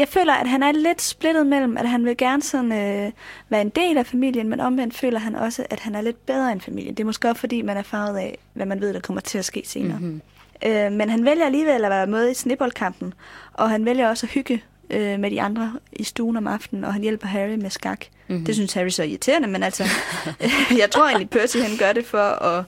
Jeg 0.01 0.09
føler, 0.09 0.33
at 0.33 0.49
han 0.49 0.63
er 0.63 0.73
lidt 0.73 1.03
splittet 1.03 1.47
mellem, 1.47 1.77
at 1.77 1.89
han 1.89 2.05
vil 2.05 2.17
gerne 2.17 2.43
sådan, 2.43 2.73
øh, 2.73 3.13
være 3.49 3.61
en 3.61 3.69
del 3.69 3.99
af 3.99 4.07
familien, 4.07 4.49
men 4.49 4.61
omvendt 4.61 4.95
føler 4.97 5.19
han 5.19 5.35
også, 5.37 5.67
at 5.71 5.81
han 5.81 5.95
er 5.95 6.01
lidt 6.01 6.27
bedre 6.27 6.53
end 6.53 6.61
familien. 6.61 6.95
Det 6.95 7.01
er 7.03 7.05
måske 7.07 7.29
også, 7.29 7.41
fordi 7.41 7.63
man 7.63 7.77
er 7.77 7.83
farvet 7.83 8.19
af, 8.19 8.39
hvad 8.53 8.67
man 8.67 8.81
ved, 8.81 8.95
der 8.95 9.01
kommer 9.01 9.21
til 9.21 9.39
at 9.39 9.45
ske 9.45 9.63
senere. 9.67 9.99
Mm-hmm. 9.99 10.21
Øh, 10.67 10.93
men 10.93 11.11
han 11.11 11.25
vælger 11.25 11.47
alligevel 11.47 11.85
at 11.85 11.91
være 11.91 12.07
med 12.07 12.31
i 12.31 12.35
snibboldkampen, 12.35 13.15
og 13.53 13.71
han 13.71 13.85
vælger 13.85 14.09
også 14.09 14.27
at 14.27 14.31
hygge 14.31 14.63
øh, 14.91 15.21
med 15.21 15.31
de 15.31 15.43
andre 15.43 15.73
i 15.93 16.05
stuen 16.05 16.37
om 16.37 16.47
aftenen, 16.47 16.85
og 16.85 16.93
han 16.93 17.03
hjælper 17.03 17.27
Harry 17.27 17.55
med 17.55 17.71
skak. 17.71 18.05
Mm-hmm. 18.29 18.45
Det 18.45 18.55
synes 18.55 18.73
Harry 18.73 18.89
så 18.89 19.03
er 19.03 19.07
irriterende, 19.07 19.49
men 19.49 19.63
altså, 19.63 19.85
jeg 20.81 20.91
tror 20.91 21.07
egentlig, 21.09 21.31
Percy 21.31 21.57
han 21.57 21.77
gør 21.79 21.93
det 21.93 22.07
for 22.07 22.19
at 22.45 22.65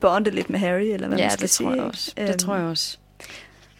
bonde 0.00 0.30
lidt 0.30 0.50
med 0.50 0.58
Harry, 0.58 0.80
eller 0.84 1.08
hvad 1.08 1.18
Ja, 1.18 1.24
man 1.24 1.30
skal 1.30 1.42
det 1.42 1.50
sige. 1.50 1.66
tror 1.68 1.74
jeg 1.74 1.84
også. 1.84 2.12
Det 2.16 2.28
Øhm, 2.28 2.38
tror 2.38 2.56
jeg 2.56 2.64
også. 2.64 2.98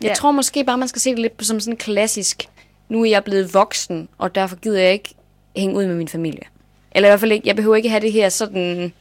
Jeg 0.01 0.09
ja. 0.09 0.15
tror 0.15 0.31
måske 0.31 0.65
bare, 0.65 0.79
man 0.79 0.89
skal 0.89 1.01
se 1.01 1.11
det 1.11 1.19
lidt 1.19 1.37
på 1.37 1.45
som 1.45 1.61
sådan 1.61 1.73
en 1.73 1.77
klassisk, 1.79 2.49
nu 2.89 3.03
er 3.03 3.11
jeg 3.11 3.25
blevet 3.25 3.55
voksen, 3.55 4.09
og 4.19 4.35
derfor 4.35 4.57
gider 4.57 4.81
jeg 4.81 4.93
ikke 4.93 5.15
hænge 5.57 5.77
ud 5.77 5.87
med 5.87 5.95
min 5.95 6.09
familie. 6.09 6.43
Eller 6.93 7.09
i 7.09 7.11
hvert 7.11 7.21
fald 7.21 7.33
ikke, 7.33 7.49
jeg 7.49 7.57
behøver 7.57 7.77
ikke 7.77 7.89
have 7.89 8.01
det 8.01 8.13
her 8.13 8.29
sådan 8.29 8.93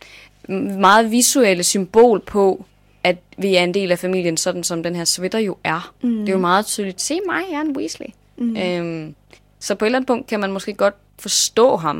meget 0.79 1.11
visuelle 1.11 1.63
symbol 1.63 2.19
på, 2.19 2.65
at 3.03 3.17
vi 3.37 3.55
er 3.55 3.63
en 3.63 3.73
del 3.73 3.91
af 3.91 3.99
familien, 3.99 4.37
sådan 4.37 4.63
som 4.63 4.83
den 4.83 4.95
her 4.95 5.05
sweater 5.05 5.39
jo 5.39 5.57
er. 5.63 5.93
Mm. 6.01 6.19
Det 6.19 6.29
er 6.29 6.33
jo 6.33 6.39
meget 6.39 6.65
tydeligt. 6.65 7.01
Se 7.01 7.19
mig, 7.25 7.41
jeg 7.51 7.57
er 7.57 7.61
en 7.61 7.77
Weasley. 7.77 8.07
Mm. 8.37 8.57
Øhm, 8.57 9.15
så 9.59 9.75
på 9.75 9.85
et 9.85 9.87
eller 9.87 9.97
andet 9.97 10.07
punkt 10.07 10.27
kan 10.27 10.39
man 10.39 10.51
måske 10.51 10.73
godt 10.73 10.95
forstå 11.19 11.75
ham. 11.75 11.97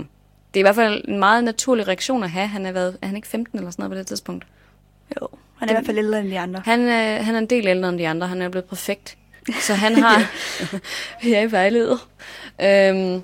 Det 0.53 0.59
er 0.59 0.61
i 0.61 0.63
hvert 0.63 0.75
fald 0.75 1.07
en 1.07 1.19
meget 1.19 1.43
naturlig 1.43 1.87
reaktion 1.87 2.23
at 2.23 2.29
have. 2.29 2.47
Han 2.47 2.65
er, 2.65 2.71
været, 2.71 2.97
er 3.01 3.07
han 3.07 3.15
ikke 3.15 3.27
15 3.27 3.59
eller 3.59 3.71
sådan 3.71 3.83
noget 3.83 3.91
på 3.91 3.97
det 3.97 4.07
tidspunkt? 4.07 4.45
Jo, 5.21 5.27
han 5.57 5.69
er 5.69 5.73
i 5.73 5.75
hvert 5.75 5.85
fald 5.85 5.97
ældre 5.97 6.19
end 6.19 6.29
de 6.29 6.39
andre. 6.39 6.61
Han, 6.65 6.79
øh, 6.79 7.25
han 7.25 7.35
er 7.35 7.39
en 7.39 7.45
del 7.45 7.67
ældre 7.67 7.89
end 7.89 7.99
de 7.99 8.07
andre. 8.07 8.27
Han 8.27 8.41
er 8.41 8.49
blevet 8.49 8.65
perfekt. 8.65 9.17
Så 9.61 9.73
han 9.73 9.95
har... 9.95 10.31
jeg 11.31 11.43
er 11.43 11.47
vejleder. 11.47 12.07
Øhm, 12.61 13.21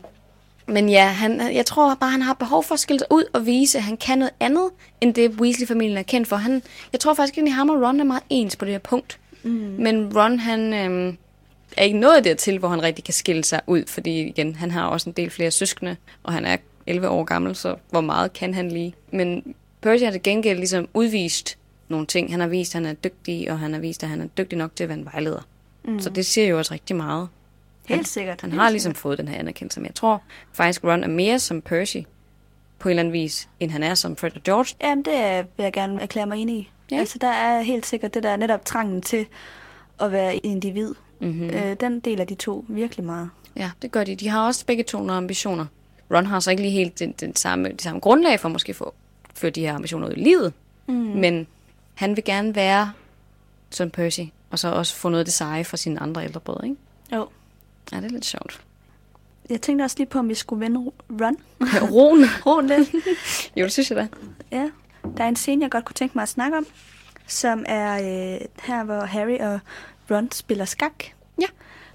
men 0.68 0.90
ja, 0.90 1.06
han, 1.06 1.56
jeg 1.56 1.66
tror 1.66 1.96
bare, 1.96 2.12
han 2.12 2.22
har 2.22 2.34
behov 2.34 2.64
for 2.64 2.74
at 2.74 2.80
skille 2.80 3.00
sig 3.00 3.08
ud 3.12 3.24
og 3.34 3.46
vise, 3.46 3.78
at 3.78 3.84
han 3.84 3.98
kan 3.98 4.18
noget 4.18 4.34
andet, 4.40 4.70
end 5.02 5.14
det 5.14 5.32
Weasley-familien 5.32 5.98
er 5.98 6.04
kendt 6.04 6.28
for. 6.28 6.36
Han, 6.36 6.62
jeg 6.92 7.00
tror 7.00 7.14
faktisk, 7.14 7.38
at 7.38 7.52
ham 7.52 7.70
og 7.70 7.82
Ron 7.82 8.00
er 8.00 8.04
meget 8.04 8.24
ens 8.30 8.56
på 8.56 8.66
det 8.66 8.72
her 8.72 8.80
punkt. 8.80 9.20
Mm. 9.44 9.52
Men 9.80 10.18
Ron, 10.18 10.40
han 10.40 10.74
øhm, 10.74 11.18
er 11.78 11.84
ikke 11.84 11.98
nået 12.00 12.24
dertil, 12.24 12.60
hvor 12.60 12.70
han 12.70 12.84
rigtig 12.84 13.04
kan 13.04 13.14
skille 13.14 13.44
sig 13.44 13.62
ud, 13.68 13.84
fordi 13.88 14.22
igen, 14.22 14.56
han 14.56 14.72
har 14.72 14.88
også 14.88 15.10
en 15.10 15.14
del 15.14 15.30
flere 15.30 15.52
søskende, 15.52 15.96
og 16.24 16.34
han 16.34 16.46
er 16.46 16.58
11 16.88 17.10
år 17.10 17.24
gammel, 17.24 17.56
så 17.56 17.76
hvor 17.90 18.02
meget 18.02 18.34
kan 18.34 18.54
han 18.54 18.72
lige? 18.72 18.94
Men 19.12 19.56
Percy 19.82 20.04
har 20.04 20.12
til 20.12 20.24
gengæld 20.24 20.58
ligesom 20.58 20.88
udvist 20.94 21.58
nogle 21.88 22.06
ting. 22.06 22.32
Han 22.32 22.40
har 22.40 22.48
vist, 22.48 22.76
at 22.76 22.82
han 22.82 22.92
er 22.92 22.94
dygtig, 22.94 23.52
og 23.52 23.60
han 23.60 23.74
har 23.74 23.80
vist, 23.80 24.04
at 24.04 24.10
han 24.10 24.22
er 24.22 24.28
dygtig 24.28 24.58
nok 24.58 24.76
til 24.76 24.84
at 24.84 24.90
være 24.90 24.98
en 24.98 25.06
vejleder. 25.06 25.42
Mm. 25.90 26.00
Så 26.00 26.10
det 26.10 26.26
siger 26.26 26.48
jo 26.48 26.58
også 26.58 26.74
rigtig 26.74 26.96
meget. 26.96 27.30
Helt 27.86 27.98
han, 27.98 28.06
sikkert. 28.06 28.42
Han 28.42 28.52
helt 28.52 28.62
har 28.62 28.70
ligesom 28.70 28.90
sikkert. 28.90 29.02
fået 29.02 29.18
den 29.18 29.28
her 29.28 29.40
anerkendelse, 29.40 29.80
men 29.80 29.86
jeg 29.88 29.96
tror 29.96 30.22
faktisk, 30.54 30.84
Ron 30.84 31.04
er 31.04 31.08
mere 31.08 31.40
som 31.40 31.62
Percy 31.62 31.98
på 32.80 32.90
en 32.90 32.92
eller 32.92 33.00
anden 33.02 33.14
vis, 33.14 33.50
end 33.60 33.72
han 33.72 33.84
er 33.84 33.96
som 33.96 34.16
Fred 34.16 34.32
og 34.36 34.44
George. 34.44 34.76
Jamen, 34.82 35.06
det 35.06 35.16
er- 35.16 35.42
vil 35.58 35.64
jeg 35.64 35.74
gerne 35.74 36.02
erklære 36.02 36.26
mig 36.26 36.38
enig 36.38 36.56
i. 36.56 36.70
Ja. 36.92 36.98
Altså, 37.00 37.18
der 37.22 37.28
er 37.28 37.62
helt 37.62 37.86
sikkert 37.86 38.14
det 38.14 38.24
der 38.24 38.36
netop 38.36 38.66
trangen 38.66 39.02
til 39.02 39.26
at 40.00 40.12
være 40.12 40.36
individ. 40.36 40.96
Mhm. 41.20 41.30
Mm-hmm. 41.30 41.50
Øh, 41.50 41.76
den 41.80 42.00
deler 42.00 42.24
de 42.26 42.36
to 42.36 42.66
virkelig 42.70 43.06
meget. 43.06 43.30
Ja, 43.56 43.72
det 43.82 43.92
gør 43.92 44.04
de. 44.04 44.16
De 44.16 44.30
har 44.30 44.46
også 44.46 44.66
begge 44.66 44.84
to 44.84 44.98
nogle 44.98 45.14
ambitioner. 45.14 45.66
Ron 46.14 46.26
har 46.26 46.40
så 46.40 46.52
ikke 46.52 46.64
lige 46.64 46.72
helt 46.72 47.00
den, 47.00 47.12
den 47.12 47.36
samme, 47.36 47.70
det 47.70 47.82
samme 47.82 48.00
grundlag 48.00 48.40
for 48.40 48.50
måske 48.50 48.74
få 48.74 48.94
føre 49.36 49.52
de 49.52 49.62
her 49.62 49.74
ambitioner 49.76 50.08
ud 50.08 50.14
i 50.14 50.20
livet. 50.20 50.54
Mm. 50.88 50.94
Men 50.96 51.48
han 51.96 52.16
vil 52.16 52.24
gerne 52.24 52.56
være 52.56 52.92
som 53.70 53.90
Percy, 53.90 54.22
og 54.52 54.60
så 54.60 54.68
også 54.72 54.96
få 54.96 55.10
noget 55.10 55.20
af 55.20 55.26
det 55.26 55.34
seje 55.34 55.64
fra 55.64 55.78
sine 55.78 56.00
andre 56.00 56.24
ældre 56.24 56.40
brødre, 56.40 56.66
ikke? 56.68 56.78
Jo. 57.14 57.28
Ja, 57.92 57.98
det 57.98 58.06
er 58.06 58.10
lidt 58.10 58.26
sjovt. 58.26 58.62
Jeg 59.50 59.62
tænkte 59.62 59.84
også 59.84 59.96
lige 59.98 60.08
på, 60.08 60.20
om 60.20 60.30
vi 60.30 60.34
skulle 60.36 60.60
vende 60.60 60.80
Run. 61.10 61.38
Roen. 61.92 62.26
Roen 62.46 62.68
lidt. 62.68 62.92
Jo, 63.58 63.64
det 63.64 63.72
synes 63.72 63.90
jeg 63.92 63.98
da. 63.98 64.08
Ja. 64.52 64.70
Der 65.18 65.24
er 65.24 65.28
en 65.28 65.36
scene, 65.36 65.64
jeg 65.64 65.72
godt 65.72 65.86
kunne 65.86 65.94
tænke 65.94 66.12
mig 66.18 66.22
at 66.22 66.30
snakke 66.30 66.58
om, 66.58 66.66
som 67.28 67.64
er 67.68 67.94
øh, 67.96 68.42
her, 68.64 68.84
hvor 68.84 69.00
Harry 69.06 69.38
og 69.40 69.60
Ron 70.12 70.32
spiller 70.32 70.66
skak. 70.66 71.04
Ja. 71.42 71.46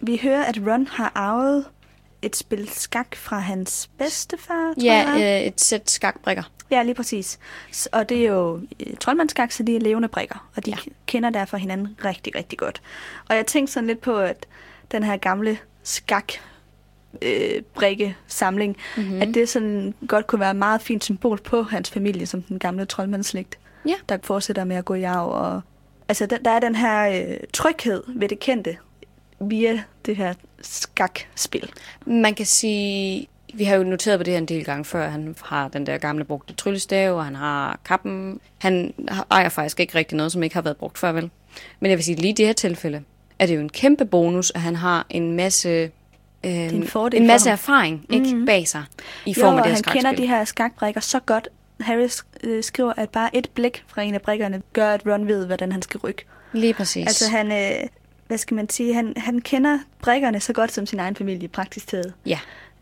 Vi 0.00 0.20
hører, 0.22 0.44
at 0.44 0.58
Ron 0.66 0.86
har 0.86 1.12
arvet 1.14 1.64
et 2.22 2.36
spil 2.36 2.68
skak 2.72 3.16
fra 3.16 3.38
hans 3.38 3.90
bedstefar, 3.98 4.74
tror 4.74 4.82
Ja, 4.84 5.08
jeg. 5.10 5.40
øh, 5.42 5.46
et 5.46 5.60
sæt 5.60 5.90
skakbrikker. 5.90 6.42
Ja, 6.74 6.82
lige 6.82 6.94
præcis. 6.94 7.38
Og 7.92 8.08
det 8.08 8.18
er 8.18 8.26
jo 8.28 8.60
øh, 8.86 8.96
troldmandskak, 9.00 9.52
så 9.52 9.62
de 9.62 9.76
er 9.76 9.80
levende 9.80 10.08
brikker, 10.08 10.48
og 10.56 10.66
de 10.66 10.70
Ja. 10.70 10.76
kender 11.06 11.30
derfor 11.30 11.56
hinanden 11.56 11.96
rigtig, 12.04 12.34
rigtig 12.36 12.58
godt. 12.58 12.82
Og 13.28 13.36
jeg 13.36 13.46
tænkte 13.46 13.72
sådan 13.72 13.86
lidt 13.86 14.00
på, 14.00 14.16
at 14.18 14.46
den 14.92 15.02
her 15.02 15.16
gamle 15.16 15.58
skak 15.82 16.32
øh, 17.22 17.62
brikke 17.74 18.16
samling, 18.26 18.76
mm-hmm. 18.96 19.22
at 19.22 19.28
det 19.34 19.48
sådan 19.48 19.94
godt 20.08 20.26
kunne 20.26 20.40
være 20.40 20.50
et 20.50 20.56
meget 20.56 20.80
fint 20.82 21.04
symbol 21.04 21.40
på 21.40 21.62
hans 21.62 21.90
familie, 21.90 22.26
som 22.26 22.42
den 22.42 22.58
gamle 22.58 22.84
troldmandsslægt, 22.86 23.58
Ja. 23.86 23.94
der 24.08 24.18
fortsætter 24.22 24.64
med 24.64 24.76
at 24.76 24.84
gå 24.84 24.94
i 24.94 25.02
arv. 25.02 25.28
Og, 25.28 25.60
altså, 26.08 26.26
der, 26.26 26.38
der 26.38 26.50
er 26.50 26.60
den 26.60 26.74
her 26.74 27.08
øh, 27.30 27.36
tryghed 27.52 28.02
ved 28.08 28.28
det 28.28 28.38
kendte 28.38 28.76
via 29.40 29.82
det 30.06 30.16
her 30.16 30.34
skakspil. 30.62 31.72
Man 32.06 32.34
kan 32.34 32.46
sige, 32.46 33.28
vi 33.54 33.64
har 33.64 33.76
jo 33.76 33.82
noteret 33.82 34.18
på 34.18 34.22
det 34.22 34.32
her 34.32 34.38
en 34.38 34.46
del 34.46 34.64
gange 34.64 34.84
før, 34.84 35.08
han 35.08 35.36
har 35.44 35.68
den 35.68 35.86
der 35.86 35.98
gamle 35.98 36.24
brugte 36.24 36.54
tryllestav, 36.54 37.16
og 37.16 37.24
han 37.24 37.34
har 37.36 37.78
kappen. 37.84 38.40
Han 38.58 38.94
har- 39.08 39.26
ejer 39.30 39.48
faktisk 39.48 39.80
ikke 39.80 39.94
rigtig 39.94 40.16
noget, 40.16 40.32
som 40.32 40.42
ikke 40.42 40.54
har 40.54 40.62
været 40.62 40.76
brugt 40.76 40.98
før, 40.98 41.12
vel? 41.12 41.30
Men 41.80 41.90
jeg 41.90 41.98
vil 41.98 42.04
sige, 42.04 42.16
lige 42.16 42.30
i 42.30 42.34
det 42.34 42.46
her 42.46 42.52
tilfælde, 42.52 43.02
er 43.38 43.46
det 43.46 43.54
jo 43.56 43.60
en 43.60 43.68
kæmpe 43.68 44.04
bonus, 44.04 44.52
at 44.54 44.60
han 44.60 44.76
har 44.76 45.06
en 45.10 45.32
masse, 45.36 45.68
øh, 45.68 45.90
en 46.44 46.88
en 47.12 47.26
masse 47.26 47.50
erfaring 47.50 48.06
ikke, 48.10 48.26
mm-hmm. 48.26 48.46
bag 48.46 48.68
sig 48.68 48.84
i 49.26 49.34
Jo, 49.36 49.40
form 49.42 49.54
af 49.54 49.58
og 49.60 49.64
det 49.64 49.76
her 49.76 49.82
han 49.86 49.96
kender 49.96 50.12
de 50.12 50.26
her 50.26 50.44
skakbrikker 50.44 51.00
så 51.00 51.20
godt. 51.20 51.48
Harry 51.80 52.06
sk- 52.08 52.26
øh, 52.44 52.62
skriver, 52.64 52.92
at 52.96 53.10
bare 53.10 53.36
et 53.36 53.48
blik 53.54 53.84
fra 53.86 54.02
en 54.02 54.14
af 54.14 54.22
brikkerne 54.22 54.62
gør, 54.72 54.90
at 54.90 55.02
Ron 55.06 55.26
ved, 55.28 55.46
hvordan 55.46 55.72
han 55.72 55.82
skal 55.82 56.00
rykke. 56.00 56.24
Lige 56.52 56.74
præcis. 56.74 57.06
Altså 57.06 57.30
han, 57.30 57.52
øh, 57.52 57.88
hvad 58.26 58.38
skal 58.38 58.54
man 58.54 58.68
sige, 58.70 58.94
han, 58.94 59.12
han 59.16 59.40
kender 59.40 59.78
brikkerne 60.02 60.40
så 60.40 60.52
godt 60.52 60.72
som 60.72 60.86
sin 60.86 60.98
egen 60.98 61.16
familie, 61.16 61.48
praktisk 61.48 61.86
taget. 61.88 62.12
Ja, 62.26 62.38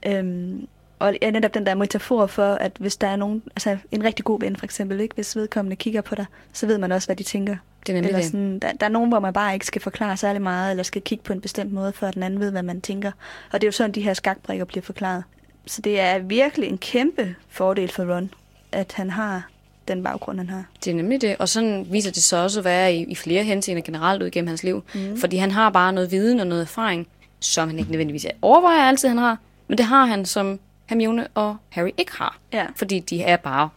Øhm, 0.06 0.68
og 0.98 1.14
ja, 1.22 1.30
netop 1.30 1.54
den 1.54 1.66
der 1.66 1.74
metafor 1.74 2.26
for, 2.26 2.54
at 2.54 2.72
hvis 2.78 2.96
der 2.96 3.06
er 3.06 3.16
nogen, 3.16 3.42
altså 3.56 3.76
en 3.90 4.04
rigtig 4.04 4.24
god 4.24 4.40
ven 4.40 4.56
for 4.56 4.64
eksempel, 4.64 5.00
ikke? 5.00 5.14
hvis 5.14 5.36
vedkommende 5.36 5.76
kigger 5.76 6.00
på 6.00 6.14
dig, 6.14 6.26
så 6.52 6.66
ved 6.66 6.78
man 6.78 6.92
også, 6.92 7.08
hvad 7.08 7.16
de 7.16 7.22
tænker. 7.22 7.56
det 7.86 7.92
er 7.92 7.94
nemlig 7.94 8.08
Eller 8.08 8.22
sådan, 8.22 8.58
der, 8.58 8.72
der 8.72 8.86
er 8.86 8.90
nogen, 8.90 9.08
hvor 9.08 9.20
man 9.20 9.32
bare 9.32 9.54
ikke 9.54 9.66
skal 9.66 9.82
forklare 9.82 10.16
særlig 10.16 10.42
meget, 10.42 10.70
eller 10.70 10.82
skal 10.82 11.02
kigge 11.02 11.24
på 11.24 11.32
en 11.32 11.40
bestemt 11.40 11.72
måde, 11.72 11.92
for 11.92 12.06
at 12.06 12.14
den 12.14 12.22
anden 12.22 12.40
ved, 12.40 12.50
hvad 12.50 12.62
man 12.62 12.80
tænker. 12.80 13.10
Og 13.52 13.60
det 13.60 13.64
er 13.64 13.68
jo 13.68 13.72
sådan, 13.72 13.92
de 13.92 14.00
her 14.02 14.14
skakbrikker 14.14 14.64
bliver 14.64 14.82
forklaret. 14.82 15.24
Så 15.66 15.82
det 15.82 16.00
er 16.00 16.18
virkelig 16.18 16.68
en 16.68 16.78
kæmpe 16.78 17.34
fordel 17.48 17.88
for 17.88 18.14
Ron, 18.14 18.30
at 18.72 18.92
han 18.92 19.10
har 19.10 19.48
den 19.88 20.02
baggrund, 20.02 20.38
han 20.38 20.48
har. 20.48 20.64
Det 20.84 20.90
er 20.90 20.94
nemlig 20.94 21.20
det, 21.20 21.36
og 21.38 21.48
sådan 21.48 21.86
viser 21.90 22.10
det 22.10 22.22
sig 22.22 22.42
også 22.42 22.60
at 22.60 22.64
være 22.64 22.94
i, 22.94 23.04
i 23.04 23.14
flere 23.14 23.44
henseender 23.44 23.82
generelt 23.82 24.22
ud 24.22 24.30
gennem 24.30 24.48
hans 24.48 24.62
liv. 24.62 24.84
Mm. 24.94 25.16
Fordi 25.16 25.36
han 25.36 25.50
har 25.50 25.70
bare 25.70 25.92
noget 25.92 26.10
viden 26.10 26.40
og 26.40 26.46
noget 26.46 26.62
erfaring, 26.62 27.06
som 27.40 27.68
han 27.68 27.78
ikke 27.78 27.90
nødvendigvis 27.90 28.26
overvejer 28.42 28.82
altid, 28.82 29.08
han 29.08 29.18
har. 29.18 29.38
Men 29.68 29.78
det 29.78 29.86
har 29.86 30.04
han, 30.04 30.26
som 30.26 30.60
Hermione 30.86 31.28
og 31.34 31.56
Harry 31.68 31.90
ikke 31.98 32.12
har. 32.16 32.38
Ja. 32.52 32.66
Fordi 32.76 32.98
de 32.98 33.22
er 33.22 33.36
bare 33.36 33.68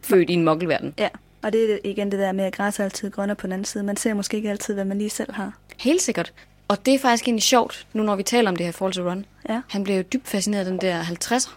født 0.00 0.30
i 0.30 0.32
en 0.32 0.44
muggelverden. 0.44 0.94
Ja, 0.98 1.08
og 1.42 1.52
det 1.52 1.72
er 1.72 1.78
igen 1.84 2.12
det 2.12 2.18
der 2.18 2.32
med, 2.32 2.44
at 2.44 2.52
græs 2.52 2.80
er 2.80 2.84
altid 2.84 3.10
grønner 3.10 3.34
på 3.34 3.46
den 3.46 3.52
anden 3.52 3.64
side. 3.64 3.84
Man 3.84 3.96
ser 3.96 4.14
måske 4.14 4.36
ikke 4.36 4.50
altid, 4.50 4.74
hvad 4.74 4.84
man 4.84 4.98
lige 4.98 5.10
selv 5.10 5.32
har. 5.32 5.52
Helt 5.78 6.02
sikkert. 6.02 6.32
Og 6.68 6.86
det 6.86 6.94
er 6.94 6.98
faktisk 6.98 7.28
egentlig 7.28 7.42
sjovt, 7.42 7.86
nu 7.92 8.02
når 8.02 8.16
vi 8.16 8.22
taler 8.22 8.50
om 8.50 8.56
det 8.56 8.66
her 8.66 8.72
forhold 8.72 8.92
til 8.92 9.02
Ron. 9.02 9.24
Ja. 9.48 9.60
Han 9.68 9.84
bliver 9.84 9.96
jo 9.96 10.02
dybt 10.12 10.28
fascineret 10.28 10.64
af 10.64 10.70
den 10.70 10.80
der 10.80 11.02
50'er, 11.02 11.50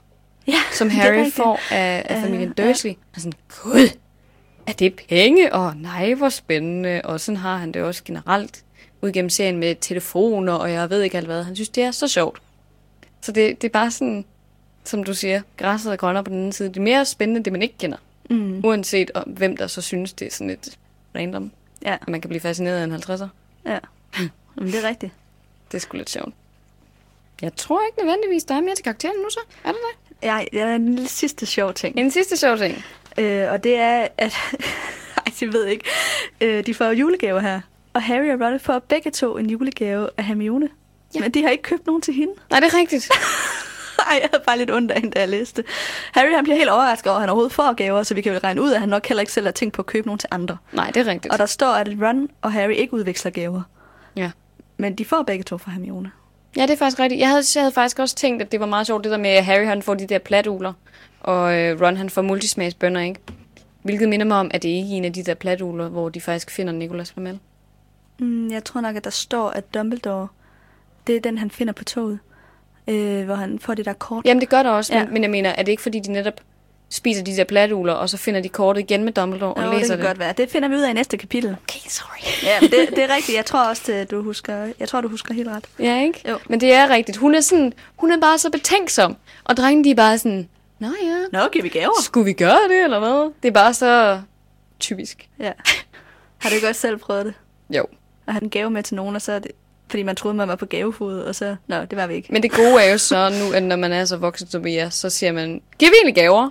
Ja, 0.48 0.58
som 0.74 0.88
er 0.88 0.92
Harry 0.92 1.32
får 1.32 1.60
af, 1.72 2.06
af 2.10 2.22
familien 2.22 2.54
ja. 2.58 2.64
Dursley. 2.64 2.92
Og 2.92 3.22
sådan, 3.22 3.34
gud, 3.64 3.90
er 4.68 4.74
det 4.74 4.96
penge? 5.10 5.54
Og 5.54 5.78
nej, 5.78 6.14
hvor 6.14 6.30
spændende. 6.30 7.02
Og 7.04 7.20
sådan 7.20 7.38
har 7.38 7.58
han 7.58 7.72
det 7.72 7.82
også 7.82 8.02
generelt 8.06 8.64
ud 9.02 9.12
gennem 9.12 9.30
serien 9.30 9.58
med 9.58 9.76
telefoner, 9.82 10.54
og 10.54 10.72
jeg 10.72 10.90
ved 10.90 11.02
ikke 11.02 11.18
alt 11.18 11.26
hvad. 11.26 11.44
Han 11.44 11.56
synes, 11.56 11.70
det 11.70 11.84
er 11.84 11.92
så 11.92 12.08
sjovt. 12.08 12.42
Så 13.26 13.32
det, 13.32 13.62
det 13.62 13.68
er 13.68 13.72
bare 13.72 13.92
sådan, 13.92 14.26
som 14.84 15.04
du 15.04 15.14
siger, 15.14 15.42
græsset 15.58 15.92
er 15.92 15.96
grønnere 15.96 16.24
på 16.24 16.30
den 16.30 16.38
anden 16.38 16.52
side. 16.52 16.70
Det 16.70 16.78
er 16.78 16.82
mere 16.82 17.06
spændende, 17.06 17.44
det 17.44 17.54
man 17.54 17.62
ikke 17.62 17.78
kender. 17.78 17.98
Mm. 18.30 18.62
Uanset 18.66 19.12
om, 19.14 19.24
hvem 19.24 19.58
der 19.58 19.68
så 19.68 19.82
synes, 19.82 20.14
det 20.14 20.26
er 20.28 20.32
sådan 20.32 20.48
lidt 20.48 20.78
random. 21.16 21.52
Ja, 21.86 21.94
At 22.02 22.10
man 22.10 22.22
kan 22.22 22.30
blive 22.30 22.42
fascineret 22.42 22.80
af 22.80 22.84
en 22.84 22.94
50'er. 22.94 23.28
ja. 23.66 23.80
Jamen, 24.58 24.72
det 24.74 24.84
er 24.84 24.88
rigtigt. 24.90 25.12
Det 25.72 25.78
er 25.78 25.82
sgu 25.82 25.98
lidt 25.98 26.10
sjovt. 26.10 26.34
Jeg 27.42 27.56
tror 27.56 27.82
ikke 27.88 27.98
nødvendigvis, 28.00 28.44
der 28.44 28.56
er 28.56 28.62
mere 28.62 28.76
til 28.76 28.84
karakteren 28.84 29.16
nu 29.18 29.30
så. 29.30 29.40
Er 29.64 29.72
det 29.72 29.78
det? 30.22 30.24
Jeg 30.24 30.48
er 30.54 30.76
en 30.76 31.08
sidste 31.08 31.46
sjov 31.46 31.74
ting. 31.74 32.00
En 32.00 32.12
sidste 32.12 32.38
sjov 32.38 32.58
ting. 32.58 32.84
Øh, 33.18 33.52
og 33.52 33.64
det 33.64 33.76
er, 33.76 34.08
at... 34.18 34.34
Ej, 35.18 35.34
jeg 35.42 35.54
ved 35.54 35.66
ikke. 35.66 35.86
Øh, 36.42 36.66
de 36.66 36.74
får 36.74 36.86
julegaver 36.92 37.40
her. 37.40 37.62
Og 37.94 38.04
Harry 38.04 38.30
og 38.34 38.42
Ron 38.42 38.60
får 38.60 38.80
begge 38.80 39.12
to 39.12 39.38
en 39.38 39.50
julegave 39.50 40.10
af 40.18 40.24
Hermione. 40.24 40.70
Ja. 41.16 41.20
Men 41.20 41.32
de 41.32 41.44
har 41.44 41.50
ikke 41.50 41.64
købt 41.64 41.86
nogen 41.86 42.02
til 42.02 42.14
hende. 42.14 42.34
Nej, 42.50 42.60
det 42.60 42.74
er 42.74 42.78
rigtigt. 42.78 43.10
Ej, 44.12 44.20
jeg 44.22 44.30
havde 44.32 44.44
bare 44.46 44.58
lidt 44.58 44.72
ondt 44.72 44.92
af 44.92 45.02
hende, 45.02 45.14
da 45.14 45.20
jeg 45.20 45.30
læste. 45.30 45.64
Harry 46.12 46.36
han 46.36 46.44
bliver 46.44 46.58
helt 46.58 46.70
overrasket 46.70 47.08
over, 47.08 47.16
at 47.16 47.22
han 47.22 47.30
overhovedet 47.30 47.54
får 47.54 47.74
gaver, 47.74 48.04
så 48.04 48.14
vi 48.14 48.22
kan 48.22 48.32
vel 48.32 48.40
regne 48.40 48.62
ud, 48.62 48.72
at 48.72 48.80
han 48.80 48.90
nok 48.90 49.08
heller 49.08 49.22
ikke 49.22 49.34
selv 49.34 49.46
har 49.46 49.52
tænkt 49.52 49.74
på 49.74 49.82
at 49.82 49.86
købe 49.86 50.08
nogen 50.08 50.20
til 50.20 50.30
andre. 50.32 50.58
Nej, 50.72 50.92
det 50.92 51.08
er 51.08 51.12
rigtigt. 51.12 51.34
Og 51.34 51.40
der 51.40 51.46
står, 51.46 51.68
at 51.68 51.90
Ron 52.02 52.30
og 52.42 52.52
Harry 52.52 52.74
ikke 52.74 52.94
udveksler 52.94 53.32
gaver. 53.32 53.62
Ja. 54.16 54.32
Men 54.78 54.96
de 54.96 55.06
får 55.06 55.24
begge 55.24 55.44
to 55.44 55.58
fra 55.58 55.72
Hermione. 55.72 56.12
Ja, 56.58 56.62
det 56.62 56.70
er 56.70 56.78
faktisk 56.78 57.00
rigtigt. 57.00 57.20
Jeg 57.20 57.30
havde, 57.30 57.44
jeg 57.56 57.64
havde 57.64 57.74
faktisk 57.74 58.00
også 58.00 58.16
tænkt, 58.16 58.42
at 58.42 58.52
det 58.52 58.60
var 58.60 58.66
meget 58.66 58.88
sjovt, 58.88 59.04
det 59.04 59.12
der 59.12 59.18
med, 59.18 59.30
at 59.30 59.46
Harry 59.46 59.66
han 59.66 59.82
får 59.82 59.94
de 59.94 60.08
der 60.08 60.20
platuler, 60.20 60.74
og 61.20 61.56
øh, 61.56 61.82
Ron 61.82 61.98
han 61.98 62.10
får 62.10 62.22
multismagsbønder, 62.22 63.02
ikke? 63.02 63.20
Hvilket 63.82 64.10
minder 64.10 64.26
mig 64.26 64.38
om, 64.38 64.52
at 64.54 64.64
det 64.64 64.70
ikke 64.70 64.94
er 64.94 64.98
en 64.98 65.06
af 65.06 65.14
de 65.14 65.24
der 65.24 65.34
platuler, 65.34 65.90
hvor 65.90 66.10
de 66.10 66.22
faktisk 66.22 66.52
finder 66.52 66.74
Nicolas 66.74 67.12
Flamel. 67.12 67.40
Mm, 68.20 68.52
jeg 68.52 68.64
tror 68.64 68.82
nok, 68.82 68.96
at 68.96 69.04
der 69.04 69.10
står, 69.10 69.50
at 69.50 69.74
Dumbledore, 69.74 70.28
det 71.08 71.16
er 71.16 71.20
den, 71.20 71.38
han 71.38 71.52
finder 71.52 71.74
på 71.74 71.84
toget, 71.84 72.20
øh, 72.88 73.26
hvor 73.26 73.36
han 73.36 73.60
får 73.60 73.74
det 73.74 73.86
der 73.86 73.94
kort. 73.94 74.26
Jamen, 74.26 74.42
det 74.42 74.50
gør 74.50 74.64
der 74.64 74.70
også, 74.70 74.94
ja. 74.94 75.04
Men, 75.04 75.14
men 75.14 75.22
jeg 75.24 75.32
mener, 75.32 75.50
er 75.50 75.64
det 75.64 75.72
ikke 75.72 75.84
fordi, 75.84 76.00
de 76.00 76.12
netop 76.12 76.42
spiser 76.90 77.24
de 77.24 77.36
der 77.36 77.44
platuler, 77.44 77.94
og 77.94 78.10
så 78.10 78.18
finder 78.18 78.42
de 78.42 78.50
kortet 78.50 78.82
igen 78.82 79.04
med 79.04 79.14
Dumbledore 79.14 79.54
og 79.54 79.74
læser 79.74 79.80
det 79.80 79.90
det? 79.90 79.98
kan 79.98 80.06
godt 80.08 80.20
være. 80.20 80.34
Det 80.38 80.50
finder 80.50 80.68
vi 80.70 80.76
ud 80.76 80.82
af 80.82 80.90
i 80.90 80.94
næste 80.94 81.18
kapitel. 81.18 81.50
Okay, 81.50 81.90
sorry. 81.90 82.44
Ja, 82.44 82.60
det, 82.68 82.90
det 82.90 83.04
er 83.04 83.16
rigtigt. 83.16 83.38
Jeg 83.38 83.46
tror 83.46 83.70
også, 83.70 83.94
at 83.94 84.12
du 84.12 84.22
husker, 84.22 84.68
jeg 84.80 84.88
tror, 84.90 85.02
du 85.02 85.08
husker 85.08 85.34
helt 85.34 85.50
ret. 85.50 85.66
Ja, 85.80 86.02
ikke? 86.02 86.30
Jo. 86.30 86.40
Men 86.50 86.62
det 86.62 86.74
er 86.74 86.90
rigtigt. 86.90 87.18
Hun 87.18 87.36
er, 87.36 87.42
sådan, 87.42 87.74
hun 87.96 88.12
er 88.12 88.20
bare 88.20 88.38
så 88.38 88.50
betænksom. 88.50 89.18
Og 89.44 89.58
drengene, 89.58 89.84
de 89.84 89.92
er 89.92 89.96
bare 89.96 90.18
sådan, 90.18 90.50
Nå 90.80 90.88
ja, 91.04 91.40
Nå, 91.40 91.48
giver 91.52 91.64
vi 91.64 91.70
gaver? 91.70 92.02
skulle 92.04 92.26
vi 92.26 92.34
gøre 92.34 92.60
det, 92.70 92.84
eller 92.84 93.00
hvad? 93.00 93.32
Det 93.44 93.48
er 93.48 93.54
bare 93.54 93.74
så 93.74 94.22
typisk. 94.80 95.30
Ja. 95.40 95.52
Har 96.38 96.50
du 96.50 96.56
ikke 96.56 96.68
også 96.68 96.82
selv 96.82 96.98
prøvet 96.98 97.26
det? 97.26 97.34
Jo. 97.70 97.86
At 98.28 98.34
have 98.34 98.44
en 98.44 98.50
gave 98.50 98.70
med 98.70 98.84
til 98.84 98.96
nogen, 98.96 99.16
og 99.16 99.22
så 99.22 99.32
er 99.32 99.40
det, 99.40 99.52
fordi 99.90 100.04
man 100.04 100.16
troede, 100.16 100.38
man 100.38 100.48
var 100.48 100.56
på 100.56 100.66
gavefod, 100.66 101.22
og 101.22 101.36
så, 101.36 101.56
nå, 101.68 101.86
det 101.86 101.96
var 101.96 102.08
vi 102.08 102.14
ikke. 102.14 102.34
Men 102.34 102.44
det 102.44 102.52
gode 102.52 102.84
er 102.84 102.92
jo 102.92 102.98
så 102.98 103.30
nu, 103.30 103.54
at 103.56 103.64
når 103.64 103.76
man 103.76 103.94
er 103.94 104.06
så 104.06 104.18
voksen 104.18 104.48
som 104.48 104.64
vi 104.64 104.78
er, 104.78 104.90
så 104.90 105.10
siger 105.10 105.32
man, 105.32 105.62
giv 105.80 105.88
vi 105.88 105.96
egentlig 106.02 106.16
gaver? 106.16 106.50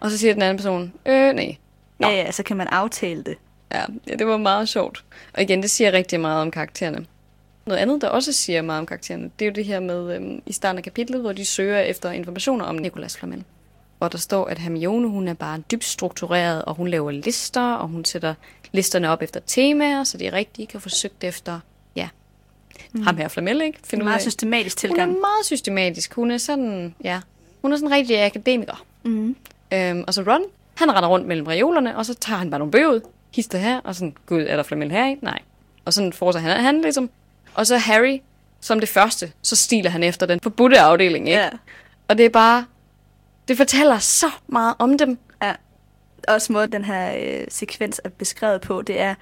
Og 0.00 0.10
så 0.10 0.18
siger 0.18 0.32
den 0.32 0.42
anden 0.42 0.56
person, 0.56 0.92
øh, 1.06 1.32
nej. 1.32 1.56
Nå. 1.98 2.08
Ja, 2.08 2.14
ja, 2.14 2.32
så 2.32 2.42
kan 2.42 2.56
man 2.56 2.66
aftale 2.66 3.22
det. 3.22 3.34
Ja, 3.72 3.82
ja, 4.08 4.14
det 4.14 4.26
var 4.26 4.36
meget 4.36 4.68
sjovt. 4.68 5.04
Og 5.34 5.42
igen, 5.42 5.62
det 5.62 5.70
siger 5.70 5.92
rigtig 5.92 6.20
meget 6.20 6.42
om 6.42 6.50
karaktererne. 6.50 7.06
Noget 7.66 7.78
andet, 7.78 8.00
der 8.00 8.08
også 8.08 8.32
siger 8.32 8.62
meget 8.62 8.78
om 8.78 8.86
karaktererne, 8.86 9.30
det 9.38 9.44
er 9.44 9.50
jo 9.50 9.54
det 9.54 9.64
her 9.64 9.80
med 9.80 10.16
øhm, 10.16 10.42
i 10.46 10.52
starten 10.52 10.78
af 10.78 10.84
kapitlet, 10.84 11.20
hvor 11.20 11.32
de 11.32 11.44
søger 11.44 11.80
efter 11.80 12.10
informationer 12.10 12.64
om 12.64 12.74
Nicolas 12.74 13.16
Flamel. 13.16 13.44
Hvor 13.98 14.08
der 14.08 14.18
står, 14.18 14.46
at 14.46 14.58
Hermione, 14.58 15.08
hun 15.08 15.28
er 15.28 15.34
bare 15.34 15.62
dybt 15.70 15.84
struktureret, 15.84 16.64
og 16.64 16.74
hun 16.74 16.88
laver 16.88 17.10
lister, 17.10 17.72
og 17.72 17.88
hun 17.88 18.04
sætter 18.04 18.34
listerne 18.72 19.10
op 19.10 19.22
efter 19.22 19.40
temaer, 19.46 20.04
så 20.04 20.18
det 20.18 20.26
er 20.26 20.32
rigtigt, 20.32 20.58
ikke 20.58 20.72
har 20.72 20.80
forsøgt 20.80 21.24
efter, 21.24 21.60
mm. 22.92 23.02
ham 23.02 23.16
her 23.16 23.28
Flamel, 23.28 23.62
ikke? 23.62 23.78
En 23.78 23.84
Finde 23.84 24.02
ud 24.04 24.08
meget 24.08 24.16
af- 24.18 24.22
systematisk 24.22 24.82
Hun 24.82 24.90
er 24.90 24.94
tilgang. 24.94 25.10
meget 25.12 25.44
systematisk. 25.44 26.14
Hun 26.14 26.30
er 26.30 26.38
sådan, 26.38 26.94
ja, 27.04 27.20
hun 27.62 27.72
er 27.72 27.76
sådan 27.76 27.88
en 27.88 27.94
rigtig 27.94 28.24
akademiker. 28.24 28.84
Mm. 29.04 29.36
Øhm, 29.72 30.04
og 30.06 30.14
så 30.14 30.22
Ron, 30.22 30.42
han 30.74 30.94
render 30.96 31.08
rundt 31.08 31.26
mellem 31.26 31.46
reolerne, 31.46 31.96
og 31.96 32.06
så 32.06 32.14
tager 32.14 32.38
han 32.38 32.50
bare 32.50 32.58
nogle 32.58 32.70
bøger 32.72 32.88
ud, 32.88 33.00
hister 33.34 33.58
her, 33.58 33.80
og 33.80 33.94
sådan, 33.94 34.16
gud, 34.26 34.44
er 34.48 34.56
der 34.56 34.62
flamel 34.62 34.90
her, 34.90 35.08
ikke? 35.08 35.24
Nej. 35.24 35.38
Og 35.84 35.92
sådan 35.92 36.12
fortsætter 36.12 36.50
han, 36.50 36.60
han 36.64 36.80
ligesom. 36.80 37.10
Og 37.54 37.66
så 37.66 37.76
Harry, 37.76 38.18
som 38.60 38.80
det 38.80 38.88
første, 38.88 39.32
så 39.42 39.56
stiler 39.56 39.90
han 39.90 40.02
efter 40.02 40.26
den 40.26 40.40
forbudte 40.40 40.80
afdeling, 40.80 41.28
ikke? 41.28 41.40
Ja. 41.40 41.48
Og 42.08 42.18
det 42.18 42.26
er 42.26 42.30
bare, 42.30 42.64
det 43.48 43.56
fortæller 43.56 43.98
så 43.98 44.26
meget 44.46 44.74
om 44.78 44.98
dem. 44.98 45.18
ja. 45.42 45.52
Også 46.28 46.52
måde, 46.52 46.66
den 46.66 46.84
her 46.84 47.12
øh, 47.18 47.46
sekvens 47.48 48.00
er 48.04 48.08
beskrevet 48.08 48.60
på, 48.60 48.82
det 48.82 49.00
er, 49.00 49.14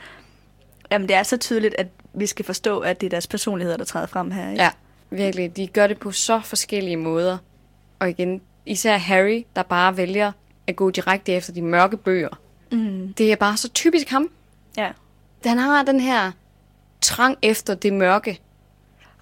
jamen 0.91 1.09
det 1.09 1.17
er 1.17 1.23
så 1.23 1.37
tydeligt, 1.37 1.75
at 1.79 1.87
vi 2.15 2.27
skal 2.27 2.45
forstå, 2.45 2.79
at 2.79 3.01
det 3.01 3.07
er 3.07 3.11
deres 3.11 3.27
personligheder, 3.27 3.77
der 3.77 3.85
træder 3.85 4.07
frem 4.07 4.31
her. 4.31 4.51
Ikke? 4.51 4.63
Ja, 4.63 4.71
virkelig. 5.11 5.57
De 5.57 5.67
gør 5.67 5.87
det 5.87 5.99
på 5.99 6.13
så 6.13 6.41
forskellige 6.45 6.97
måder. 6.97 7.39
Og 7.99 8.11
igen, 8.11 8.41
især 8.67 8.97
Harry, 8.99 9.45
der 9.57 9.63
bare 9.63 9.97
vælger 9.97 10.33
at 10.67 10.77
gå 10.77 10.91
direkte 10.91 11.33
efter 11.33 11.53
de 11.53 11.63
mørke 11.63 11.97
bøger. 11.97 12.39
Mm. 12.73 13.15
Det 13.19 13.33
er 13.33 13.37
bare 13.37 13.57
så 13.57 13.69
typisk 13.69 14.09
ham. 14.09 14.31
ja. 14.77 14.91
Han 15.47 15.59
har 15.59 15.83
den 15.83 16.01
her 16.01 16.33
trang 17.01 17.39
efter 17.43 17.75
det 17.75 17.93
mørke, 17.93 18.41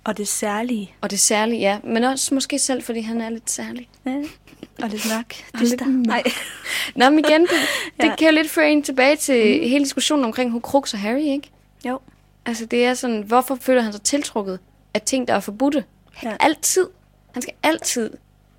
Og 0.05 0.17
det 0.17 0.29
særlige. 0.29 0.95
og 1.01 1.11
det 1.11 1.21
særlige, 1.21 1.61
ja. 1.61 1.79
Men 1.85 2.05
også 2.05 2.35
måske 2.35 2.59
selv, 2.59 2.83
fordi 2.83 3.01
han 3.01 3.21
er 3.21 3.31
lidt 3.31 3.51
særlig. 3.51 3.89
Ja. 4.07 4.17
Og 4.83 4.89
lidt 4.89 5.07
mørk. 5.15 5.35
Og 5.55 5.61
lidt 5.61 5.87
mørk. 5.87 6.07
Nej. 6.07 6.23
Nå, 6.97 7.11
men 7.11 7.19
igen, 7.19 7.41
det, 7.41 7.51
det 8.01 8.07
Ja. 8.09 8.17
kan 8.17 8.27
jo 8.29 8.33
lidt 8.35 8.51
føre 8.51 8.71
en 8.71 8.83
tilbage 8.83 9.17
til 9.17 9.61
mm. 9.63 9.69
hele 9.69 9.85
diskussionen 9.85 10.25
omkring 10.25 10.51
Horcrux 10.53 10.93
og 10.95 10.99
Harry, 11.01 11.21
ikke? 11.21 11.51
Jo. 11.87 11.99
Altså, 12.47 12.67
det 12.67 12.85
er 12.85 12.95
sådan, 12.95 13.23
hvorfor 13.23 13.55
føler 13.61 13.83
han 13.83 13.93
sig 13.93 14.03
tiltrukket 14.03 14.59
af 14.95 15.03
ting, 15.03 15.29
der 15.29 15.35
er 15.35 15.41
forbudte? 15.41 15.85
Han 16.13 16.31
Ja. 16.31 16.37
altid, 16.41 16.89
han 17.33 17.43
skal 17.43 17.55
altid 17.63 18.11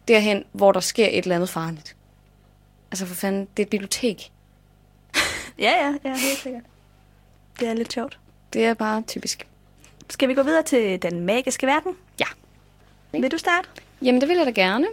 derhen, 0.08 0.44
hvor 0.52 0.72
der 0.72 0.80
sker 0.80 1.08
et 1.08 1.18
eller 1.18 1.36
andet 1.36 1.50
farligt. 1.50 1.96
Altså, 2.92 3.06
for 3.06 3.16
fanden, 3.16 3.48
det 3.58 3.64
er 3.64 3.66
et 3.66 3.70
bibliotek. 3.70 4.32
Ja, 5.60 5.72
ja, 5.72 5.94
ja, 6.10 6.16
helt 6.18 6.40
sikkert. 6.40 6.64
Det 7.60 7.68
er 7.68 7.74
lidt 7.74 7.94
sjovt. 7.94 8.20
Det 8.54 8.66
er 8.66 8.74
bare 8.74 9.02
typisk. 9.08 9.48
Skal 10.10 10.30
vi 10.30 10.34
gå 10.34 10.44
videre 10.44 10.64
til 10.64 11.02
den 11.02 11.20
magiske 11.20 11.68
verden? 11.68 11.96
Ja. 12.20 12.26
Vil 13.12 13.32
du 13.32 13.38
starte? 13.38 13.68
Jamen, 14.02 14.22
det 14.22 14.30
vil 14.30 14.38
jeg 14.38 14.46
da 14.46 14.52
gerne. 14.52 14.88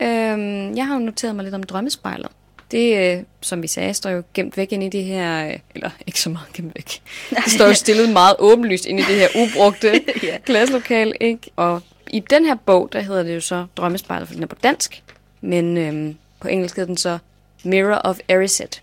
Øhm, 0.00 0.76
jeg 0.76 0.86
har 0.86 0.94
jo 0.94 1.00
noteret 1.00 1.36
mig 1.36 1.44
lidt 1.44 1.54
om 1.54 1.62
drømmespejlet. 1.62 2.28
Det, 2.70 3.16
øh, 3.18 3.22
som 3.40 3.62
vi 3.62 3.66
sagde, 3.66 3.94
står 3.94 4.10
jo 4.10 4.22
gemt 4.34 4.56
væk 4.56 4.72
ind 4.72 4.82
i 4.82 4.88
det 4.88 5.04
her... 5.04 5.48
Øh, 5.48 5.58
eller 5.74 5.90
ikke 6.06 6.20
så 6.20 6.30
meget 6.30 6.52
gemt 6.52 6.74
væk. 6.74 7.02
Det 7.44 7.52
står 7.52 7.66
jo 7.66 7.74
stillet 7.74 8.10
meget 8.10 8.36
åbenlyst 8.38 8.86
ind 8.86 9.00
i 9.00 9.02
det 9.02 9.14
her 9.14 9.28
ubrugte 9.36 9.92
Ja. 10.22 10.38
klasselokale, 10.38 11.12
ikke? 11.20 11.50
Og 11.56 11.82
i 12.10 12.20
den 12.20 12.44
her 12.44 12.54
bog, 12.54 12.88
der 12.92 13.00
hedder 13.00 13.22
det 13.22 13.34
jo 13.34 13.40
så 13.40 13.66
Drømmespejlet, 13.76 14.28
for 14.28 14.34
den 14.34 14.42
er 14.42 14.46
på 14.46 14.56
dansk. 14.62 15.02
Men 15.40 15.76
øhm, 15.76 16.16
på 16.40 16.48
engelsk 16.48 16.76
hedder 16.76 16.86
den 16.86 16.96
så 16.96 17.18
Mirror 17.64 18.00
of 18.04 18.18
Erised. 18.28 18.80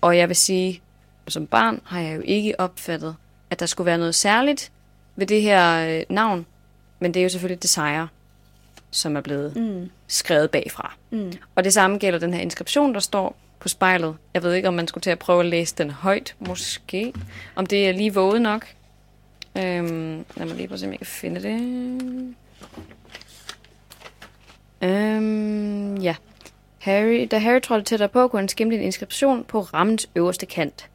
Og 0.00 0.16
jeg 0.18 0.28
vil 0.28 0.36
sige, 0.36 0.80
som 1.28 1.46
barn 1.46 1.80
har 1.84 2.00
jeg 2.00 2.16
jo 2.16 2.22
ikke 2.24 2.60
opfattet, 2.60 3.16
at 3.50 3.60
der 3.60 3.66
skulle 3.66 3.86
være 3.86 3.98
noget 3.98 4.14
særligt 4.14 4.70
ved 5.16 5.26
det 5.26 5.42
her 5.42 5.88
øh, 5.88 6.02
navn. 6.08 6.46
Men 7.00 7.14
det 7.14 7.20
er 7.20 7.24
jo 7.24 7.28
selvfølgelig 7.28 7.62
Desire, 7.62 8.08
som 8.96 9.16
er 9.16 9.20
blevet 9.20 9.56
Mm. 9.56 9.90
skrevet 10.06 10.50
bagfra. 10.50 10.94
Mm. 11.10 11.32
Og 11.54 11.64
det 11.64 11.72
samme 11.72 11.98
gælder 11.98 12.18
den 12.18 12.34
her 12.34 12.40
inskription, 12.40 12.94
der 12.94 13.00
står 13.00 13.36
på 13.60 13.68
spejlet. 13.68 14.16
Jeg 14.34 14.42
ved 14.42 14.52
ikke, 14.54 14.68
om 14.68 14.74
man 14.74 14.88
skulle 14.88 15.02
til 15.02 15.10
at 15.10 15.18
prøve 15.18 15.40
at 15.40 15.46
læse 15.46 15.74
den 15.78 15.90
højt, 15.90 16.34
måske. 16.40 17.12
Om 17.56 17.66
det 17.66 17.88
er 17.88 17.92
lige 17.92 18.14
våget 18.14 18.42
nok. 18.42 18.66
Øhm, 19.58 20.24
lad 20.36 20.46
mig 20.46 20.56
lige 20.56 20.68
prøve 20.68 20.74
at 20.74 20.80
se, 20.80 20.86
om 20.86 20.92
jeg 20.92 20.98
kan 20.98 21.06
finde 21.06 21.42
det. 21.42 22.34
Øhm, 24.82 25.96
ja. 25.96 26.14
Harry, 26.78 27.28
da 27.30 27.38
Harry 27.38 27.60
trådte 27.60 27.84
tættere 27.84 28.08
på, 28.08 28.28
kunne 28.28 28.40
han 28.40 28.48
skimte 28.48 28.76
en 28.76 28.82
inskription 28.82 29.44
på 29.44 29.60
rammens 29.60 30.08
øverste 30.16 30.46
kant. 30.46 30.88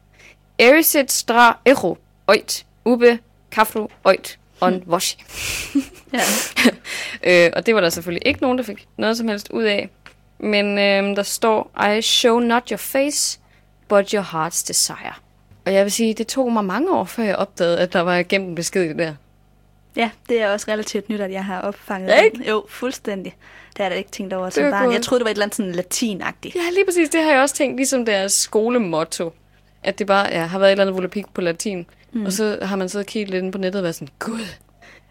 Erisit 0.58 1.12
stra 1.12 1.58
ero, 1.66 1.98
oit, 2.26 2.66
ube, 2.84 3.18
kaflu, 3.50 3.88
oit, 4.04 4.38
on 4.62 4.82
washi. 4.92 5.16
Ja. 6.12 6.20
Øh, 7.24 7.50
og 7.56 7.66
det 7.66 7.74
var 7.74 7.80
der 7.80 7.88
selvfølgelig 7.90 8.26
ikke 8.28 8.42
nogen, 8.42 8.58
der 8.58 8.64
fik 8.64 8.86
noget 8.98 9.16
som 9.16 9.28
helst 9.28 9.50
ud 9.50 9.62
af. 9.62 9.88
Men 10.38 10.78
øh, 10.78 11.16
der 11.16 11.22
står, 11.22 11.86
I 11.98 12.02
show 12.02 12.38
not 12.38 12.68
your 12.70 12.76
face, 12.76 13.38
but 13.88 14.10
your 14.10 14.22
heart's 14.22 14.64
desire. 14.68 15.12
Og 15.66 15.72
jeg 15.74 15.84
vil 15.84 15.92
sige, 15.92 16.14
det 16.14 16.26
tog 16.26 16.52
mig 16.52 16.64
mange 16.64 16.92
år, 16.92 17.04
før 17.04 17.22
jeg 17.22 17.36
opdagede, 17.36 17.78
at 17.78 17.92
der 17.92 18.00
var 18.00 18.22
gemt 18.22 18.48
en 18.48 18.54
besked 18.54 18.94
der. 18.94 19.14
ja, 19.96 20.10
det 20.28 20.40
er 20.42 20.52
også 20.52 20.66
relativt 20.70 21.08
nyt, 21.08 21.20
at 21.20 21.32
jeg 21.32 21.44
har 21.44 21.60
opfanget 21.60 22.08
Ja, 22.08 22.16
den. 22.16 22.24
ikke? 22.24 22.50
Jo, 22.50 22.64
fuldstændig. 22.68 23.34
Det 23.68 23.78
har 23.78 23.84
jeg 23.84 23.90
da 23.90 23.96
ikke 23.96 24.10
tænkt 24.10 24.32
over 24.32 24.50
som 24.50 24.70
barn. 24.70 24.92
Jeg 24.92 25.02
troede, 25.02 25.18
det 25.20 25.24
var 25.24 25.30
et 25.30 25.34
eller 25.34 25.44
andet 25.44 25.56
sådan 25.56 25.72
latinagtigt. 25.72 26.54
Ja, 26.54 26.60
lige 26.72 26.84
præcis. 26.84 27.08
Det 27.08 27.22
har 27.22 27.30
jeg 27.32 27.40
også 27.40 27.54
tænkt, 27.54 27.76
ligesom 27.76 28.04
deres 28.04 28.32
skolemotto. 28.32 29.32
At 29.82 29.98
det 29.98 30.06
bare 30.06 30.26
ja, 30.30 30.44
har 30.44 30.58
været 30.58 30.68
et 30.68 30.72
eller 30.72 30.84
andet 30.84 30.94
volapik 30.96 31.24
på 31.34 31.40
latin. 31.40 31.86
Mm. 32.12 32.26
Og 32.26 32.32
så 32.32 32.58
har 32.62 32.76
man 32.76 32.88
så 32.88 33.02
kigget 33.02 33.30
lidt 33.30 33.44
ind 33.44 33.52
på 33.52 33.58
nettet 33.58 33.78
og 33.78 33.82
været 33.82 33.94
sådan, 33.94 34.08
gud, 34.18 34.46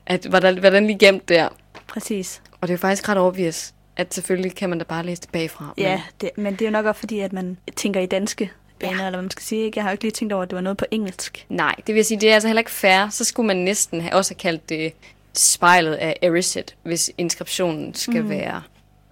at, 0.05 0.31
var, 0.31 0.39
der, 0.39 0.61
var 0.61 0.69
den 0.69 0.87
lige 0.87 0.99
gemt 0.99 1.29
der? 1.29 1.49
Præcis. 1.87 2.41
Og 2.51 2.67
det 2.67 2.69
er 2.69 2.73
jo 2.73 2.77
faktisk 2.77 3.09
ret 3.09 3.17
obvious, 3.17 3.73
at 3.97 4.13
selvfølgelig 4.13 4.55
kan 4.55 4.69
man 4.69 4.77
da 4.77 4.83
bare 4.83 5.05
læse 5.05 5.21
det 5.21 5.29
bagfra. 5.29 5.73
Ja, 5.77 6.01
det, 6.21 6.29
men 6.37 6.53
det 6.53 6.61
er 6.61 6.65
jo 6.65 6.71
nok 6.71 6.85
også 6.85 6.99
fordi, 6.99 7.19
at 7.19 7.33
man 7.33 7.57
tænker 7.75 7.99
i 7.99 8.05
danske 8.05 8.51
baner, 8.79 8.93
ja. 8.93 8.99
eller 8.99 9.09
hvad 9.09 9.21
man 9.21 9.31
skal 9.31 9.43
sige. 9.43 9.65
Ikke? 9.65 9.77
Jeg 9.77 9.83
har 9.83 9.89
jo 9.89 9.93
ikke 9.93 10.03
lige 10.03 10.11
tænkt 10.11 10.33
over, 10.33 10.43
at 10.43 10.49
det 10.49 10.55
var 10.55 10.61
noget 10.61 10.77
på 10.77 10.85
engelsk. 10.91 11.45
Nej, 11.49 11.75
det 11.87 11.95
vil 11.95 12.05
sige, 12.05 12.19
det 12.19 12.29
er 12.29 12.33
altså 12.33 12.47
heller 12.47 12.61
ikke 12.61 12.71
fair. 12.71 13.09
Så 13.09 13.23
skulle 13.23 13.47
man 13.47 13.57
næsten 13.57 14.01
have, 14.01 14.13
også 14.13 14.33
have 14.33 14.39
kaldt 14.39 14.69
det 14.69 14.93
spejlet 15.33 15.93
af 15.93 16.17
Erised, 16.21 16.63
hvis 16.83 17.11
inskriptionen 17.17 17.93
skal 17.93 18.23
mm. 18.23 18.29
være 18.29 18.61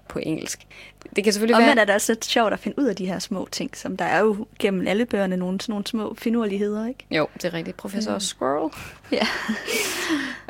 på 0.10 0.20
engelsk. 0.20 0.68
Det 1.16 1.24
kan 1.24 1.34
selvfølgelig 1.34 1.56
Omvendt 1.56 1.76
være... 1.76 1.82
er 1.82 1.86
det 1.86 1.96
også 1.96 2.12
lidt 2.12 2.26
sjovt 2.26 2.54
at 2.54 2.60
finde 2.60 2.80
ud 2.80 2.86
af 2.86 2.96
de 2.96 3.06
her 3.06 3.20
små 3.20 3.48
ting, 3.52 3.78
som 3.78 3.98
der 3.98 4.06
er 4.06 4.20
jo 4.20 4.46
gennem 4.60 4.88
alle 4.88 5.06
bøgerne 5.06 5.38
nogle, 5.38 5.60
nogle 5.68 5.88
små 5.88 6.16
finurligheder, 6.18 6.88
ikke? 6.88 7.06
Jo, 7.12 7.28
det 7.34 7.46
er 7.46 7.54
rigtigt. 7.54 7.78
Professor 7.78 8.14
mm. 8.14 8.20
Squirrel. 8.20 8.72
Ja. 9.12 9.28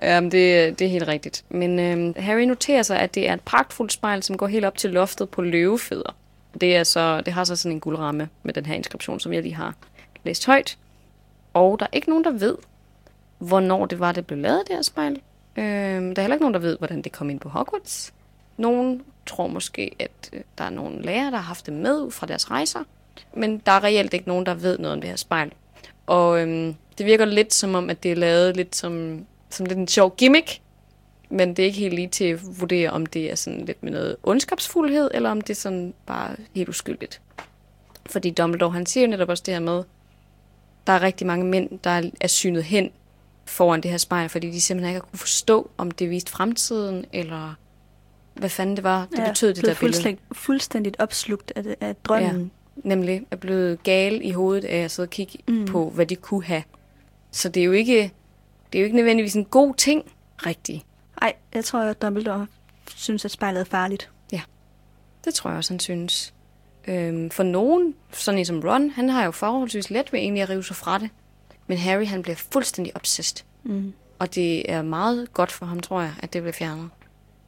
Jamen, 0.01 0.32
det, 0.34 0.80
det 0.80 0.86
er 0.86 0.91
helt 0.91 1.07
rigtigt. 1.07 1.45
Men 1.49 1.80
øhm, 1.80 2.14
Harry 2.18 2.43
noterer 2.43 2.82
sig, 2.82 2.99
at 2.99 3.16
det 3.16 3.30
er 3.30 3.34
et 3.34 3.41
pragtfuldt 3.41 3.93
spejl, 3.93 4.24
som 4.24 4.38
går 4.38 4.47
helt 4.47 4.66
op 4.66 4.78
til 4.78 4.89
loftet 4.89 5.30
på 5.30 5.41
løvefødder. 5.41 6.16
Det, 6.62 6.76
er 6.76 6.84
så, 6.84 7.22
det 7.22 7.34
har 7.34 7.43
så 7.43 7.55
sådan 7.55 7.72
en 7.72 7.80
guldramme 7.80 8.30
med 8.43 8.53
den 8.53 8.66
her 8.66 8.76
inskription, 8.76 9.20
som 9.20 9.34
jeg 9.34 9.41
lige 9.41 9.55
har 9.55 9.74
læst 10.24 10.45
højt. 10.45 10.78
Og 11.53 11.80
der 11.80 11.86
er 11.86 11.89
ikke 11.93 12.10
nogen, 12.10 12.24
der 12.24 12.32
ved, 12.32 12.55
hvornår 13.38 13.86
det 13.86 13.99
var, 13.99 14.12
det 14.12 14.28
blev 14.28 14.39
lavet, 14.39 14.64
det 14.68 14.76
her 14.76 14.82
spejl. 14.82 15.22
Øh, 15.57 15.64
der 15.64 16.14
er 16.16 16.22
heller 16.22 16.36
ikke 16.36 16.43
nogen, 16.43 16.53
der 16.53 16.60
ved, 16.60 16.78
hvordan 16.78 17.01
det 17.01 17.12
kom 17.12 17.30
ind 17.30 17.39
på 17.39 17.49
Hogwarts. 17.49 18.14
Nogen 18.57 19.01
tror 19.30 19.48
måske, 19.48 19.96
at 20.00 20.30
øh, 20.34 20.42
der 20.58 20.64
er 20.64 20.70
nogle 20.70 21.02
lærere, 21.02 21.32
der 21.32 21.38
har 21.38 21.44
haft 21.44 21.66
det 21.66 21.74
med 21.74 22.12
fra 22.12 22.28
deres 22.28 22.52
rejser. 22.52 22.84
Men 23.34 23.58
der 23.66 23.72
er 23.72 23.84
reelt 23.84 24.14
ikke 24.14 24.28
nogen, 24.28 24.46
der 24.46 24.54
ved 24.54 24.78
noget 24.78 24.94
om 24.94 25.02
det 25.02 25.10
her 25.10 25.18
spejl. 25.18 25.52
Og 26.08 26.42
øhm, 26.42 26.76
det 26.98 27.06
virker 27.06 27.26
lidt 27.26 27.54
som 27.54 27.76
om, 27.76 27.90
at 27.90 28.04
det 28.04 28.12
er 28.12 28.16
lavet 28.16 28.56
lidt 28.56 28.76
som, 28.76 29.26
som 29.50 29.66
lidt 29.66 29.80
en 29.80 29.88
sjov 29.88 30.16
gimmick. 30.16 30.62
Men 31.30 31.50
det 31.50 31.60
er 31.60 31.66
ikke 31.66 31.80
helt 31.80 31.94
lige 31.94 32.08
til 32.08 32.26
at 32.26 32.60
vurdere, 32.60 32.90
om 32.90 33.06
det 33.06 33.32
er 33.32 33.36
sådan 33.36 33.66
lidt 33.66 33.84
med 33.84 33.92
noget 33.92 34.16
ondskabsfuldhed, 34.24 35.12
eller 35.14 35.30
om 35.30 35.42
det 35.42 35.50
er 35.50 35.60
sådan 35.60 35.94
bare 36.06 36.36
helt 36.56 36.70
uskyldigt. 36.70 37.22
Fordi 38.06 38.30
Dumbledore, 38.30 38.72
han 38.72 38.86
siger 38.86 39.06
jo 39.06 39.10
netop 39.10 39.30
også 39.30 39.44
det 39.46 39.54
her 39.54 39.62
med, 39.62 39.84
der 40.88 40.94
er 40.94 41.02
rigtig 41.02 41.28
mange 41.28 41.46
mænd, 41.46 41.80
der 41.84 42.10
er 42.22 42.28
synet 42.28 42.64
hen 42.64 42.92
foran 43.46 43.82
det 43.82 43.92
her 43.92 43.98
spejl, 43.98 44.30
fordi 44.30 44.52
de 44.52 44.62
simpelthen 44.62 44.90
ikke 44.90 45.02
har 45.06 45.10
kunne 45.10 45.20
forstå, 45.20 45.70
om 45.78 45.92
det 45.92 46.10
viste 46.10 46.32
fremtiden, 46.32 47.06
eller 47.14 47.56
hvad 48.40 48.50
fanden 48.50 48.76
det 48.76 48.84
var, 48.84 49.08
det 49.12 49.20
ja, 49.20 49.28
betød 49.28 49.48
det 49.48 49.56
der 49.56 49.62
billede. 49.62 49.76
Fuldstændig, 49.76 50.26
fuldstændigt 50.32 50.96
opslugt 51.00 51.54
af, 51.56 51.76
af 51.82 51.96
drømmen. 51.96 52.52
Ja, 52.84 52.90
nemlig 52.90 53.22
er 53.32 53.36
blevet 53.36 53.84
gal 53.84 54.22
i 54.24 54.32
hovedet 54.32 54.66
af 54.66 54.78
at 54.78 54.92
sidde 54.92 55.06
og 55.06 55.10
kigge 55.10 55.40
mm. 55.48 55.66
på, 55.66 55.90
hvad 55.90 56.06
de 56.06 56.16
kunne 56.16 56.44
have. 56.44 56.64
Så 57.32 57.50
det 57.50 57.62
er 57.62 57.66
jo 57.66 57.72
ikke, 57.72 58.12
det 58.74 58.80
er 58.80 58.80
jo 58.80 58.84
ikke 58.84 58.96
nødvendigvis 58.96 59.36
en 59.36 59.46
god 59.46 59.76
ting, 59.76 60.12
rigtigt. 60.46 60.86
Nej, 61.22 61.34
jeg 61.54 61.66
tror, 61.66 61.80
at 61.80 62.02
Dumbledore 62.02 62.48
synes, 62.96 63.26
at 63.26 63.32
spejlet 63.32 63.60
er 63.60 63.66
farligt. 63.66 64.10
Ja, 64.32 64.42
det 65.26 65.34
tror 65.34 65.50
jeg 65.50 65.58
også, 65.58 65.74
han 65.74 65.80
synes. 65.80 66.34
Øhm, 66.88 67.30
for 67.30 67.44
nogen, 67.44 67.96
sådan 68.12 68.46
som 68.46 68.60
Ron, 68.60 68.90
han 68.90 69.10
har 69.10 69.26
jo 69.26 69.32
forholdsvis 69.32 69.90
let 69.90 70.14
ved 70.14 70.20
egentlig 70.20 70.44
at 70.44 70.50
rive 70.50 70.64
sig 70.64 70.76
fra 70.76 70.98
det. 70.98 71.10
Men 71.68 71.78
Harry, 71.78 72.06
han 72.06 72.22
bliver 72.22 72.36
fuldstændig 72.36 72.96
obsessed. 72.96 73.46
Mm. 73.64 73.94
Og 74.20 74.36
det 74.36 74.72
er 74.72 74.82
meget 74.82 75.34
godt 75.34 75.52
for 75.52 75.66
ham, 75.66 75.80
tror 75.80 76.02
jeg, 76.02 76.14
at 76.20 76.34
det 76.34 76.42
bliver 76.42 76.54
fjernet. 76.54 76.90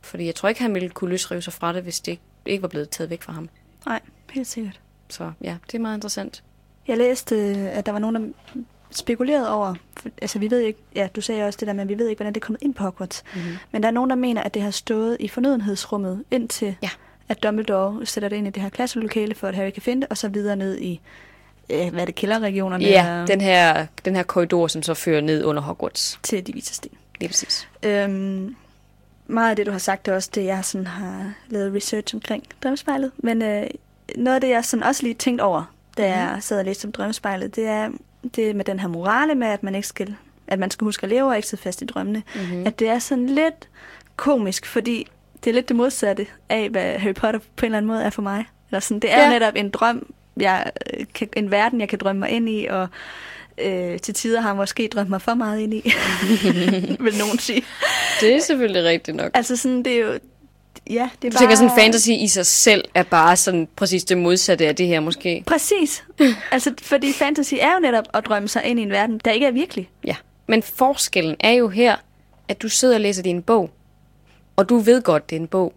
Fordi 0.02 0.26
jeg 0.26 0.36
tror 0.36 0.49
ikke, 0.49 0.62
han 0.62 0.74
ville 0.74 0.89
kunne 0.89 1.10
løsrive 1.10 1.41
sig 1.41 1.54
fra 1.54 1.74
det, 1.74 1.84
hvis 1.84 1.99
det 1.99 2.20
ikke 2.45 2.62
var 2.62 2.68
blevet 2.68 2.89
taget 2.89 3.10
væk 3.10 3.22
fra 3.22 3.34
ham. 3.34 3.49
Nej, 3.86 3.99
helt 4.32 4.47
sikkert. 4.47 4.80
Så 5.10 5.32
ja, 5.41 5.58
det 5.68 5.76
er 5.78 5.80
meget 5.80 5.97
interessant. 5.97 6.43
Jeg 6.88 6.97
læste, 6.97 7.36
at 7.74 7.86
der 7.86 7.91
var 7.91 7.99
nogen, 7.99 8.16
der 8.16 8.30
spekulerede 8.91 9.54
over, 9.54 9.76
for, 9.97 10.10
altså 10.22 10.39
vi 10.39 10.52
ved 10.52 10.60
ikke, 10.60 10.80
ja, 10.95 11.08
du 11.16 11.22
sagde 11.22 11.43
også 11.43 11.58
det 11.60 11.68
der 11.68 11.74
med, 11.74 11.82
at 11.82 11.89
vi 11.89 11.97
ved 11.97 12.08
ikke, 12.08 12.20
hvordan 12.20 12.34
det 12.34 12.41
er 12.41 12.45
kommet 12.45 12.62
ind 12.62 12.74
på 12.74 12.84
Hogwarts. 12.84 13.24
Mm-hmm. 13.36 13.58
Men 13.72 13.84
der 13.84 13.89
er 13.89 13.93
nogen, 13.93 14.10
der 14.10 14.16
mener, 14.16 14.43
at 14.43 14.54
det 14.54 14.62
har 14.62 14.72
stået 14.72 15.18
i 15.20 15.28
fornødenhedsrummet 15.28 16.24
indtil, 16.32 16.76
ja. 16.84 16.89
at 17.30 17.43
Dumbledore 17.43 18.06
sætter 18.06 18.30
det 18.30 18.36
ind 18.36 18.47
i 18.47 18.49
det 18.49 18.62
her 18.62 18.70
klasselokale, 18.70 19.36
for 19.36 19.47
at 19.47 19.56
Harry 19.56 19.70
kan 19.70 19.82
finde 19.82 20.02
det, 20.02 20.10
og 20.10 20.18
så 20.18 20.28
videre 20.28 20.56
ned 20.56 20.78
i, 20.80 21.02
øh, 21.70 21.89
hvad 21.89 22.02
er 22.02 22.06
det, 22.06 22.16
kælderregionerne? 22.16 22.84
Ja, 22.84 23.26
den 23.28 23.41
her, 23.41 23.86
den 24.06 24.16
her 24.16 24.24
korridor, 24.24 24.68
som 24.68 24.84
så 24.84 24.93
fører 24.93 25.22
ned 25.22 25.43
under 25.43 25.62
Hogwarts. 25.62 26.20
Til 26.24 26.47
de 26.47 26.54
vise 26.54 26.74
sten. 26.74 26.91
Lige 27.20 27.30
præcis. 27.30 27.68
Øhm, 27.84 28.56
meget 29.32 29.50
af 29.50 29.56
det, 29.56 29.66
du 29.66 29.72
har 29.72 29.80
sagt, 29.80 30.08
er 30.08 30.16
også 30.16 30.30
det, 30.36 30.46
jeg 30.46 30.66
sådan 30.66 30.88
har 30.88 31.34
lavet 31.50 31.76
research 31.76 32.16
omkring 32.16 32.44
drømmespejlet. 32.64 33.12
Men 33.18 33.42
øh, 33.42 33.68
noget 34.16 34.36
af 34.36 34.42
det, 34.42 34.50
jeg 34.50 34.66
sådan 34.66 34.84
også 34.84 35.04
lige 35.04 35.14
tænkt 35.14 35.42
over, 35.42 35.74
da 35.98 36.08
jeg 36.16 36.32
mm. 36.36 36.42
sad 36.42 36.60
og 36.60 36.66
læste 36.66 36.86
om 36.86 36.92
drømmespejlet, 36.92 37.56
det 37.56 37.68
er 37.68 37.90
det 38.36 38.56
med 38.56 38.66
den 38.66 38.80
her 38.80 38.88
morale 38.88 39.36
med, 39.36 39.48
at 39.48 39.64
man 39.64 39.76
ikke 39.76 39.88
skal, 39.88 40.16
at 40.48 40.60
man 40.60 40.72
skal 40.72 40.86
huske 40.86 41.04
at 41.04 41.10
leve 41.10 41.28
og 41.28 41.36
ikke 41.36 41.48
sidde 41.48 41.64
fast 41.64 41.82
i 41.82 41.86
drømmene. 41.86 42.24
Mm-hmm. 42.36 42.68
At 42.68 42.80
det 42.80 42.90
er 42.90 43.00
sådan 43.00 43.30
lidt 43.30 43.70
komisk, 44.16 44.66
fordi 44.66 45.08
det 45.44 45.50
er 45.50 45.54
lidt 45.54 45.68
det 45.70 45.76
modsatte 45.76 46.28
af, 46.50 46.70
hvad 46.70 46.98
Harry 46.98 47.14
Potter 47.14 47.40
på 47.40 47.66
en 47.66 47.66
eller 47.66 47.78
anden 47.78 47.88
måde 47.88 48.04
er 48.04 48.10
for 48.10 48.22
mig. 48.22 48.46
Eller 48.70 48.80
sådan, 48.80 49.00
det 49.00 49.14
er 49.14 49.24
ja. 49.24 49.30
netop 49.30 49.54
en 49.56 49.70
drøm, 49.70 50.14
jeg, 50.38 50.72
øh, 50.94 51.06
kan, 51.14 51.30
en 51.36 51.52
verden, 51.52 51.80
jeg 51.80 51.90
kan 51.90 52.00
drømme 52.00 52.20
mig 52.20 52.30
ind 52.30 52.50
i, 52.50 52.66
og 52.66 52.88
øh, 53.64 53.99
til 53.99 54.14
tider 54.14 54.41
har 54.41 54.53
måske 54.53 54.88
drømt 54.88 55.09
mig 55.09 55.22
for 55.22 55.34
meget 55.34 55.59
ind 55.59 55.74
i, 55.74 55.93
vil 57.03 57.18
nogen 57.18 57.39
sige. 57.39 57.64
Det 58.22 58.36
er 58.36 58.39
selvfølgelig 58.39 58.84
rigtigt 58.84 59.18
nok. 59.18 59.32
Altså 59.34 59.57
sådan, 59.57 59.84
det 59.84 59.93
er 59.93 59.99
jo, 59.99 60.20
ja, 60.89 61.09
det 61.22 61.28
er 61.28 61.30
du 61.30 61.34
bare... 61.34 61.41
tænker 61.41 61.55
sådan, 61.55 61.72
fantasy 61.78 62.09
i 62.09 62.28
sig 62.28 62.45
selv 62.45 62.84
er 62.95 63.03
bare 63.03 63.36
sådan 63.36 63.68
præcis 63.76 64.03
det 64.03 64.18
modsatte 64.18 64.68
af 64.68 64.76
det 64.76 64.88
her 64.88 64.99
måske? 64.99 65.43
Præcis. 65.47 66.03
altså, 66.51 66.74
fordi 66.82 67.14
fantasy 67.14 67.53
er 67.59 67.74
jo 67.74 67.80
netop 67.80 68.05
at 68.14 68.26
drømme 68.26 68.47
sig 68.47 68.66
ind 68.66 68.80
i 68.80 68.84
en 68.84 68.91
verden, 68.91 69.22
der 69.26 69.32
ikke 69.32 69.45
er 69.45 69.51
virkelig. 69.51 69.89
Ja, 70.05 70.16
men 70.47 70.64
forskellen 70.64 71.36
er 71.39 71.51
jo 71.51 71.68
her, 71.68 71.95
at 72.47 72.62
du 72.62 72.70
sidder 72.70 72.95
og 72.95 73.01
læser 73.01 73.24
din 73.24 73.41
bog, 73.41 73.70
og 74.55 74.70
du 74.70 74.78
ved 74.78 75.01
godt, 75.01 75.30
det 75.30 75.36
er 75.36 75.39
en 75.39 75.47
bog. 75.47 75.74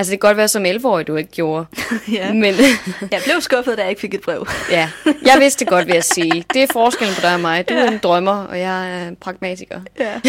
Altså, 0.00 0.10
det 0.10 0.20
kan 0.20 0.28
godt 0.28 0.36
være 0.36 0.48
som 0.48 0.64
11-årig, 0.64 1.06
du 1.06 1.16
ikke 1.16 1.30
gjorde. 1.30 1.66
ja. 2.12 2.32
Men 2.32 2.54
jeg 3.12 3.20
blev 3.24 3.40
skuffet, 3.40 3.78
da 3.78 3.82
jeg 3.82 3.90
ikke 3.90 4.00
fik 4.00 4.14
et 4.14 4.20
brev. 4.20 4.46
ja, 4.70 4.90
jeg 5.06 5.36
vidste 5.40 5.64
det 5.64 5.70
godt, 5.70 5.86
vil 5.86 5.94
jeg 5.94 6.04
sige. 6.04 6.44
Det 6.54 6.62
er 6.62 6.66
forskellen 6.72 7.14
på 7.14 7.20
dig 7.20 7.34
og 7.34 7.40
mig. 7.40 7.68
Du 7.68 7.74
ja. 7.74 7.80
er 7.80 7.90
en 7.90 7.98
drømmer, 7.98 8.32
og 8.32 8.58
jeg 8.58 9.02
er 9.02 9.08
en 9.08 9.16
pragmatiker. 9.16 9.80
Ja. 9.98 10.20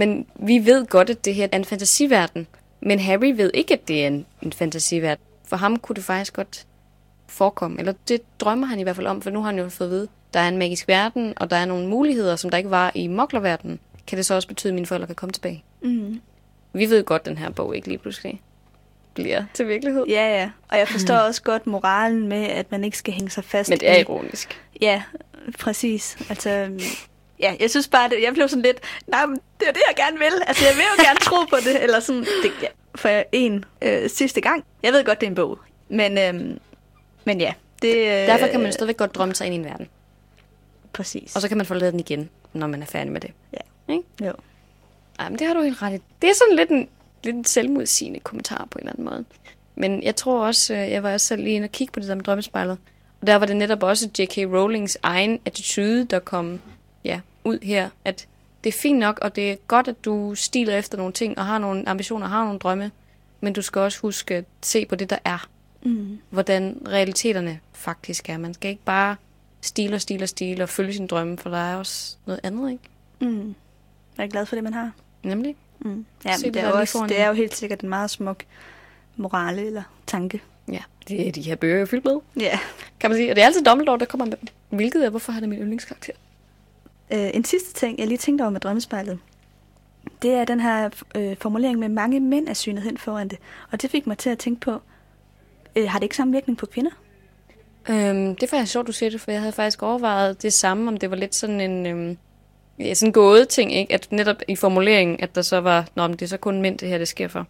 men 0.00 0.26
vi 0.34 0.66
ved 0.66 0.86
godt, 0.86 1.10
at 1.10 1.24
det 1.24 1.34
her 1.34 1.48
er 1.52 1.56
en 1.56 1.64
fantasiverden. 1.64 2.46
Men 2.80 2.98
Harry 2.98 3.32
ved 3.36 3.50
ikke, 3.54 3.74
at 3.74 3.88
det 3.88 4.02
er 4.02 4.06
en, 4.06 4.26
en 4.42 4.52
fantasiverden. 4.52 5.24
For 5.46 5.56
ham 5.56 5.76
kunne 5.78 5.96
det 5.96 6.04
faktisk 6.04 6.32
godt 6.32 6.66
forekomme. 7.28 7.78
Eller 7.78 7.92
det 8.08 8.20
drømmer 8.40 8.66
han 8.66 8.80
i 8.80 8.82
hvert 8.82 8.96
fald 8.96 9.06
om, 9.06 9.22
for 9.22 9.30
nu 9.30 9.38
har 9.40 9.46
han 9.46 9.58
jo 9.58 9.68
fået 9.68 9.88
at 9.88 9.92
vide, 9.92 10.08
der 10.34 10.40
er 10.40 10.48
en 10.48 10.58
magisk 10.58 10.88
verden, 10.88 11.32
og 11.36 11.50
der 11.50 11.56
er 11.56 11.64
nogle 11.64 11.88
muligheder, 11.88 12.36
som 12.36 12.50
der 12.50 12.58
ikke 12.58 12.70
var 12.70 12.92
i 12.94 13.06
moklerverdenen. 13.06 13.78
Kan 14.06 14.16
det 14.16 14.26
så 14.26 14.34
også 14.34 14.48
betyde, 14.48 14.70
at 14.70 14.74
mine 14.74 14.86
forældre 14.86 15.06
kan 15.06 15.16
komme 15.16 15.32
tilbage? 15.32 15.64
Mm. 15.82 16.20
Vi 16.74 16.90
ved 16.90 17.04
godt, 17.04 17.22
at 17.22 17.26
den 17.26 17.38
her 17.38 17.50
bog 17.50 17.76
ikke 17.76 17.88
lige 17.88 17.98
pludselig 17.98 18.42
bliver 19.14 19.44
til 19.54 19.68
virkelighed. 19.68 20.04
Ja, 20.08 20.40
ja. 20.40 20.50
Og 20.68 20.78
jeg 20.78 20.88
forstår 20.88 21.14
også 21.16 21.42
godt 21.42 21.66
moralen 21.66 22.28
med, 22.28 22.46
at 22.46 22.70
man 22.70 22.84
ikke 22.84 22.98
skal 22.98 23.14
hænge 23.14 23.30
sig 23.30 23.44
fast. 23.44 23.70
Men 23.70 23.80
det 23.80 23.90
er 23.90 23.96
ironisk. 23.96 24.60
Ja, 24.80 25.02
præcis. 25.58 26.18
Altså, 26.28 26.50
ja, 27.40 27.56
jeg 27.60 27.70
synes 27.70 27.88
bare, 27.88 28.08
det, 28.08 28.22
jeg 28.22 28.32
blev 28.32 28.48
sådan 28.48 28.62
lidt, 28.62 28.80
nej, 29.06 29.26
men 29.26 29.40
det 29.60 29.68
er 29.68 29.72
det, 29.72 29.82
jeg 29.88 29.96
gerne 29.96 30.18
vil. 30.18 30.32
Altså, 30.46 30.64
jeg 30.64 30.74
vil 30.74 30.84
jo 30.98 31.04
gerne 31.04 31.18
tro 31.20 31.44
på 31.50 31.56
det, 31.64 31.82
eller 31.82 32.00
sådan, 32.00 32.20
det, 32.22 32.52
ja, 32.62 32.66
for 32.94 33.22
en 33.32 33.64
øh, 33.82 34.10
sidste 34.10 34.40
gang. 34.40 34.64
Jeg 34.82 34.92
ved 34.92 35.04
godt, 35.04 35.20
det 35.20 35.26
er 35.26 35.30
en 35.30 35.34
bog, 35.34 35.58
men, 35.88 36.18
øh, 36.18 36.56
men 37.24 37.40
ja. 37.40 37.52
Det, 37.82 37.96
øh, 37.96 38.06
Derfor 38.06 38.46
kan 38.46 38.60
man 38.60 38.72
stadigvæk 38.72 38.96
godt 38.96 39.14
drømme 39.14 39.34
sig 39.34 39.46
ind 39.46 39.54
i 39.54 39.58
en 39.58 39.64
verden. 39.64 39.88
Præcis. 40.92 41.36
Og 41.36 41.42
så 41.42 41.48
kan 41.48 41.56
man 41.56 41.66
forlade 41.66 41.92
den 41.92 42.00
igen, 42.00 42.30
når 42.52 42.66
man 42.66 42.82
er 42.82 42.86
færdig 42.86 43.12
med 43.12 43.20
det. 43.20 43.30
Ja. 43.52 43.92
Ikke? 43.94 44.04
Jo. 44.22 44.32
Ej, 45.18 45.28
men 45.28 45.38
det 45.38 45.46
har 45.46 45.54
du 45.54 45.62
helt 45.62 45.82
ret 45.82 45.94
i. 45.94 46.02
Det 46.22 46.30
er 46.30 46.34
sådan 46.34 46.56
lidt 46.56 46.70
en, 46.70 46.88
lidt 47.24 47.36
en 47.36 47.44
selvmodsigende 47.44 48.20
kommentar 48.20 48.66
på 48.70 48.78
en 48.78 48.80
eller 48.80 48.92
anden 48.92 49.04
måde. 49.04 49.24
Men 49.74 50.02
jeg 50.02 50.16
tror 50.16 50.46
også, 50.46 50.74
øh, 50.74 50.90
jeg 50.90 51.02
var 51.02 51.12
også 51.12 51.26
selv 51.26 51.42
lige 51.42 51.56
inde 51.56 51.66
og 51.66 51.72
kigge 51.72 51.92
på 51.92 52.00
det 52.00 52.08
der 52.08 52.14
med 52.14 52.24
drømmespejlet. 52.24 52.78
Og 53.20 53.26
der 53.26 53.36
var 53.36 53.46
det 53.46 53.56
netop 53.56 53.82
også 53.82 54.08
J.K. 54.18 54.36
Rowlings 54.38 54.98
egen 55.02 55.40
attitude, 55.44 56.04
der 56.04 56.18
kom 56.18 56.60
ja, 57.04 57.20
ud 57.44 57.58
her. 57.62 57.88
At 58.04 58.26
det 58.64 58.74
er 58.74 58.78
fint 58.78 58.98
nok, 58.98 59.18
og 59.22 59.36
det 59.36 59.52
er 59.52 59.56
godt, 59.68 59.88
at 59.88 60.04
du 60.04 60.34
stiler 60.34 60.76
efter 60.76 60.98
nogle 60.98 61.12
ting, 61.12 61.38
og 61.38 61.46
har 61.46 61.58
nogle 61.58 61.88
ambitioner, 61.88 62.26
og 62.26 62.30
har 62.30 62.44
nogle 62.44 62.58
drømme. 62.58 62.90
Men 63.40 63.52
du 63.52 63.62
skal 63.62 63.80
også 63.80 64.00
huske 64.00 64.34
at 64.34 64.44
se 64.62 64.86
på 64.86 64.94
det, 64.94 65.10
der 65.10 65.18
er. 65.24 65.48
Mm. 65.82 66.18
Hvordan 66.30 66.82
realiteterne 66.88 67.60
faktisk 67.72 68.28
er. 68.28 68.38
Man 68.38 68.54
skal 68.54 68.70
ikke 68.70 68.84
bare 68.84 69.16
stile 69.60 69.94
og 69.94 70.00
stile 70.00 70.22
og 70.22 70.28
stile 70.28 70.62
og 70.62 70.68
følge 70.68 70.92
sin 70.92 71.06
drømme, 71.06 71.38
for 71.38 71.50
der 71.50 71.58
er 71.58 71.76
også 71.76 72.16
noget 72.26 72.40
andet, 72.42 72.70
ikke? 72.70 72.84
Mm. 73.20 73.54
Jeg 74.18 74.24
er 74.24 74.28
glad 74.28 74.46
for 74.46 74.56
det, 74.56 74.64
man 74.64 74.74
har. 74.74 74.92
Nemlig. 75.24 75.56
Mm. 75.78 76.06
Ja, 76.24 76.34
men 76.42 76.54
det, 76.54 76.62
er 76.62 76.70
også, 76.70 77.06
det 77.08 77.20
er 77.20 77.28
jo 77.28 77.32
helt 77.32 77.54
sikkert 77.54 77.80
en 77.80 77.88
meget 77.88 78.10
smuk 78.10 78.44
morale 79.16 79.66
eller 79.66 79.82
tanke. 80.06 80.42
Ja, 80.68 80.82
det 81.08 81.28
er 81.28 81.32
de 81.32 81.42
her 81.42 81.56
bøger 81.56 81.80
jo 81.80 81.86
fyldt 81.86 82.04
med. 82.04 82.20
Ja. 82.40 82.58
Kan 83.00 83.10
man 83.10 83.16
sige. 83.16 83.30
Og 83.30 83.36
det 83.36 83.42
er 83.42 83.46
altid 83.46 83.64
Dumbledore, 83.64 83.98
der 83.98 84.04
kommer 84.04 84.26
med. 84.26 84.36
Hvilket 84.68 85.04
er, 85.04 85.10
hvorfor 85.10 85.32
har 85.32 85.40
det 85.40 85.48
min 85.48 85.58
yndlingskarakter? 85.58 86.12
Uh, 87.14 87.18
en 87.18 87.44
sidste 87.44 87.72
ting, 87.72 87.98
jeg 87.98 88.06
lige 88.06 88.18
tænkte 88.18 88.42
over 88.42 88.50
med 88.50 88.60
drømmespejlet, 88.60 89.18
det 90.22 90.30
er 90.30 90.44
den 90.44 90.60
her 90.60 90.90
uh, 91.18 91.36
formulering 91.40 91.78
med 91.78 91.88
mange 91.88 92.20
mænd 92.20 92.48
er 92.48 92.54
synet 92.54 92.82
hen 92.82 92.98
foran 92.98 93.28
det. 93.28 93.38
Og 93.72 93.82
det 93.82 93.90
fik 93.90 94.06
mig 94.06 94.18
til 94.18 94.30
at 94.30 94.38
tænke 94.38 94.60
på, 94.60 94.80
uh, 95.76 95.84
har 95.86 95.98
det 95.98 96.04
ikke 96.04 96.16
samme 96.16 96.32
virkning 96.32 96.58
på 96.58 96.66
kvinder? 96.66 96.90
Øhm, 97.88 98.36
det 98.36 98.42
er 98.42 98.46
faktisk 98.46 98.72
sjovt, 98.72 98.86
du 98.86 98.92
siger 98.92 99.10
det, 99.10 99.20
for 99.20 99.30
jeg 99.30 99.40
havde 99.40 99.52
faktisk 99.52 99.82
overvejet 99.82 100.42
det 100.42 100.52
samme, 100.52 100.88
om 100.88 100.96
det 100.96 101.10
var 101.10 101.16
lidt 101.16 101.34
sådan 101.34 101.60
en... 101.60 101.86
Øhm, 101.86 102.18
ja, 102.78 102.94
sådan 102.94 103.12
gåde 103.12 103.44
ting, 103.44 103.74
ikke? 103.74 103.94
At 103.94 104.12
netop 104.12 104.36
i 104.48 104.56
formuleringen, 104.56 105.20
at 105.20 105.34
der 105.34 105.42
så 105.42 105.60
var, 105.60 105.86
nå, 105.94 106.06
men 106.06 106.12
det 106.12 106.22
er 106.22 106.26
så 106.26 106.36
kun 106.36 106.62
mænd, 106.62 106.78
det 106.78 106.88
her, 106.88 106.98
det 106.98 107.08
sker 107.08 107.28
for. 107.28 107.46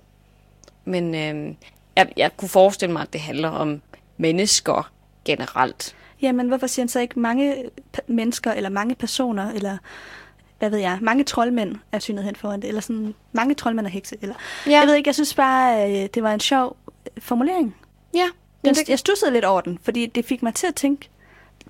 Men 0.84 1.14
øh, 1.14 1.54
jeg, 1.96 2.12
jeg 2.16 2.36
kunne 2.36 2.48
forestille 2.48 2.92
mig, 2.92 3.02
at 3.02 3.12
det 3.12 3.20
handler 3.20 3.48
om 3.48 3.80
mennesker 4.16 4.92
generelt. 5.24 5.96
Jamen, 6.22 6.48
hvorfor 6.48 6.66
siger 6.66 6.82
han 6.82 6.88
så 6.88 7.00
ikke 7.00 7.20
mange 7.20 7.64
mennesker, 8.06 8.52
eller 8.52 8.70
mange 8.70 8.94
personer, 8.94 9.52
eller 9.52 9.78
hvad 10.58 10.70
ved 10.70 10.78
jeg, 10.78 10.98
mange 11.02 11.24
troldmænd 11.24 11.76
er 11.92 11.98
synet 11.98 12.24
hen 12.24 12.36
foran 12.36 12.62
det, 12.62 12.68
eller 12.68 12.80
sådan 12.80 13.14
mange 13.32 13.54
troldmænd 13.54 13.86
er 13.86 13.90
hekse, 13.90 14.16
eller... 14.22 14.34
Ja. 14.66 14.78
Jeg 14.78 14.86
ved 14.86 14.94
ikke, 14.94 15.08
jeg 15.08 15.14
synes 15.14 15.34
bare, 15.34 15.90
øh, 15.90 16.08
det 16.14 16.22
var 16.22 16.34
en 16.34 16.40
sjov 16.40 16.76
formulering. 17.18 17.76
Ja. 18.14 18.28
Jeg, 18.64 18.74
jeg 18.88 18.98
stussede 18.98 19.30
lidt 19.32 19.44
over 19.44 19.60
den, 19.60 19.78
fordi 19.82 20.06
det 20.06 20.24
fik 20.24 20.42
mig 20.42 20.54
til 20.54 20.66
at 20.66 20.74
tænke, 20.74 21.08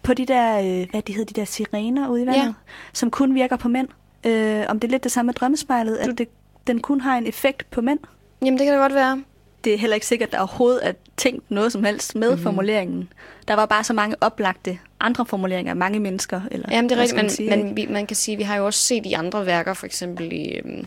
på 0.04 0.14
de 0.14 0.26
der, 0.26 0.58
øh, 0.58 0.90
hvad 0.90 1.02
de 1.02 1.12
hedder, 1.12 1.34
de 1.34 1.40
der 1.40 1.44
sirener 1.44 2.08
ude 2.08 2.22
i 2.22 2.26
vandet, 2.26 2.42
ja. 2.42 2.52
som 2.92 3.10
kun 3.10 3.34
virker 3.34 3.56
på 3.56 3.68
mænd. 3.68 3.88
Øh, 4.26 4.64
om 4.68 4.80
det 4.80 4.88
er 4.88 4.90
lidt 4.90 5.04
det 5.04 5.12
samme 5.12 5.26
med 5.26 5.34
drømmespejlet, 5.34 5.96
at 5.96 6.18
det, 6.18 6.28
den 6.66 6.80
kun 6.80 7.00
har 7.00 7.18
en 7.18 7.26
effekt 7.26 7.70
på 7.70 7.80
mænd. 7.80 7.98
Jamen, 8.42 8.58
det 8.58 8.64
kan 8.64 8.74
det 8.74 8.80
godt 8.80 8.94
være. 8.94 9.22
det 9.64 9.74
er 9.74 9.78
heller 9.78 9.94
ikke 9.94 10.06
sikkert, 10.06 10.28
at 10.28 10.32
der 10.32 10.38
overhovedet 10.38 10.88
er 10.88 10.92
tænkt 11.16 11.50
noget 11.50 11.72
som 11.72 11.84
helst 11.84 12.14
med 12.14 12.28
mm-hmm. 12.28 12.42
formuleringen. 12.42 13.08
Der 13.48 13.54
var 13.54 13.66
bare 13.66 13.84
så 13.84 13.92
mange 13.92 14.16
oplagte 14.20 14.78
andre 15.00 15.26
formuleringer 15.26 15.72
af 15.72 15.76
mange 15.76 16.00
mennesker. 16.00 16.40
Eller, 16.50 16.68
Jamen, 16.70 16.88
det 16.88 16.96
er 16.96 17.00
rigtigt, 17.00 17.16
man 17.16 17.24
men, 17.24 17.30
sige, 17.30 17.50
men 17.50 17.76
vi, 17.76 17.86
man 17.90 18.06
kan 18.06 18.16
sige, 18.16 18.36
vi 18.36 18.42
har 18.42 18.56
jo 18.56 18.66
også 18.66 18.80
set 18.80 19.06
i 19.06 19.12
andre 19.12 19.46
værker, 19.46 19.74
for 19.74 19.86
eksempel 19.86 20.32
i, 20.32 20.48
øhm, 20.48 20.86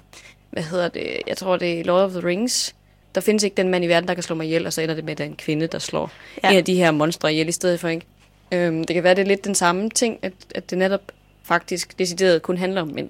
hvad 0.52 0.64
hedder 0.64 0.90
det, 0.90 1.08
jeg 1.28 1.38
tror 1.38 1.58
det 1.58 1.80
er 1.80 1.84
Lord 1.84 2.02
of 2.02 2.12
the 2.12 2.28
Rings, 2.28 2.76
der 3.16 3.22
findes 3.22 3.44
ikke 3.44 3.56
den 3.56 3.70
mand 3.70 3.84
i 3.86 3.88
verden, 3.88 4.08
der 4.08 4.14
kan 4.14 4.24
slå 4.24 4.36
mig 4.36 4.46
ihjel, 4.46 4.66
og 4.66 4.74
så 4.74 4.82
ender 4.82 4.96
det 4.96 5.04
med, 5.04 5.12
at 5.12 5.18
det 5.18 5.24
er 5.24 5.30
en 5.30 5.36
kvinde, 5.36 5.68
der 5.68 5.80
slår. 5.80 6.12
Ja. 6.44 6.52
en 6.52 6.58
af 6.58 6.66
de 6.66 6.76
her 6.76 6.92
monstre 6.92 7.32
ihjel 7.32 7.48
i 7.48 7.52
stedet 7.52 7.80
for, 7.80 7.88
ikke? 7.88 8.06
Øhm, 8.52 8.84
det 8.84 8.94
kan 8.94 9.04
være, 9.04 9.16
det 9.16 9.22
er 9.22 9.26
lidt 9.26 9.46
den 9.46 9.56
samme 9.56 9.90
ting, 9.90 10.20
at, 10.22 10.34
at 10.56 10.70
det 10.70 10.78
netop 10.78 11.12
faktisk 11.44 12.00
decideret 12.00 12.42
kun 12.42 12.58
handler 12.58 12.82
om 12.82 12.88
mænd. 12.88 13.10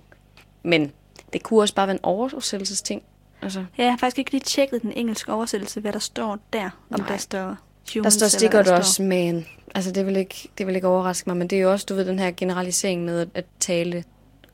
Men 0.63 0.91
det 1.33 1.43
kunne 1.43 1.59
også 1.61 1.73
bare 1.75 1.87
være 1.87 1.95
en 1.95 1.99
oversættelsesting. 2.03 3.01
Altså, 3.41 3.65
Ja, 3.77 3.83
jeg 3.83 3.91
har 3.91 3.97
faktisk 3.97 4.19
ikke 4.19 4.31
lige 4.31 4.41
tjekket 4.41 4.81
den 4.81 4.91
engelske 4.95 5.33
oversættelse, 5.33 5.79
hvad 5.79 5.93
der 5.93 5.99
står 5.99 6.37
der. 6.53 6.69
Om 6.91 6.99
Nej. 6.99 7.07
der 7.09 7.17
står 7.17 7.39
der 7.39 7.55
humans, 7.93 8.13
står 8.13 8.23
eller 8.25 8.29
stikker 8.29 8.57
hvad 8.57 8.63
der 8.65 8.71
der 8.71 8.77
også 8.77 9.03
man. 9.03 9.45
Altså, 9.75 9.91
det 9.91 10.05
vil, 10.05 10.15
ikke, 10.15 10.49
det 10.57 10.67
vil 10.67 10.75
ikke 10.75 10.87
overraske 10.87 11.29
mig, 11.29 11.37
men 11.37 11.47
det 11.47 11.57
er 11.57 11.61
jo 11.61 11.71
også, 11.71 11.85
du 11.89 11.95
ved, 11.95 12.05
den 12.05 12.19
her 12.19 12.31
generalisering 12.37 13.05
med 13.05 13.27
at, 13.33 13.45
tale 13.59 14.03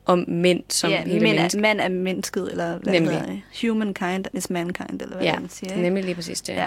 om 0.06 0.24
mænd 0.28 0.62
som 0.68 0.90
ja, 0.90 1.02
hele 1.02 1.20
mænd 1.20 1.36
mennesker. 1.36 1.58
er, 1.58 1.62
mand 1.62 1.80
er 1.80 1.88
mennesket, 1.88 2.50
eller 2.50 2.78
hvad 2.78 2.92
Nemlig. 2.92 3.20
hedder. 3.20 3.68
Humankind 3.68 4.24
is 4.32 4.50
mankind, 4.50 5.02
eller 5.02 5.16
hvad 5.16 5.24
Ja, 5.26 5.38
man 5.38 5.48
siger. 5.50 5.70
er 5.70 5.74
ikke? 5.74 5.82
nemlig 5.82 6.04
lige 6.04 6.14
præcis 6.14 6.40
det. 6.42 6.52
Ja. 6.52 6.66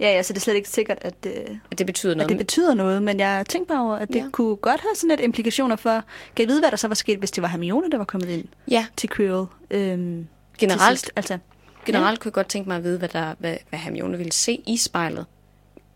Ja, 0.00 0.12
ja, 0.12 0.22
så 0.22 0.32
det 0.32 0.38
er 0.38 0.42
slet 0.42 0.54
ikke 0.54 0.68
sikkert, 0.68 0.98
at, 1.00 1.14
øh, 1.26 1.56
At 1.70 1.78
det 1.78 1.86
betyder 1.86 2.10
at 2.12 2.16
noget. 2.16 2.28
det 2.28 2.38
betyder 2.38 2.74
noget, 2.74 3.02
men 3.02 3.20
jeg 3.20 3.44
tænkte 3.48 3.68
bare 3.74 3.82
over, 3.84 3.96
at 3.96 4.08
det 4.08 4.14
Ja. 4.14 4.20
ja. 4.20 4.30
kunne 4.32 4.56
godt 4.56 4.80
have 4.80 4.94
sådan 4.94 5.08
lidt 5.08 5.20
implikationer 5.20 5.76
for, 5.76 5.90
kan 6.36 6.42
jeg 6.42 6.48
vide, 6.48 6.60
hvad 6.60 6.70
der 6.70 6.76
så 6.76 6.88
var 6.88 6.94
sket, 6.94 7.18
hvis 7.18 7.30
det 7.30 7.42
var 7.42 7.48
Hermione, 7.48 7.90
der 7.90 7.98
var 7.98 8.04
kommet 8.04 8.28
ind 8.28 8.44
ja, 8.70 8.86
til 8.96 9.10
Quirrell? 9.10 9.46
Øhm, 9.70 10.26
generelt, 10.58 10.98
sidst? 10.98 11.12
Altså, 11.16 11.38
generelt 11.86 12.20
kunne 12.20 12.28
jeg 12.28 12.32
godt 12.34 12.48
tænke 12.48 12.68
mig 12.68 12.76
at 12.76 12.84
vide, 12.84 12.98
hvad, 12.98 13.08
der, 13.08 13.34
hvad, 13.38 13.56
hvad 13.68 13.78
Hermione 13.78 14.16
ville 14.18 14.32
se 14.32 14.60
i 14.66 14.76
spejlet. 14.76 15.26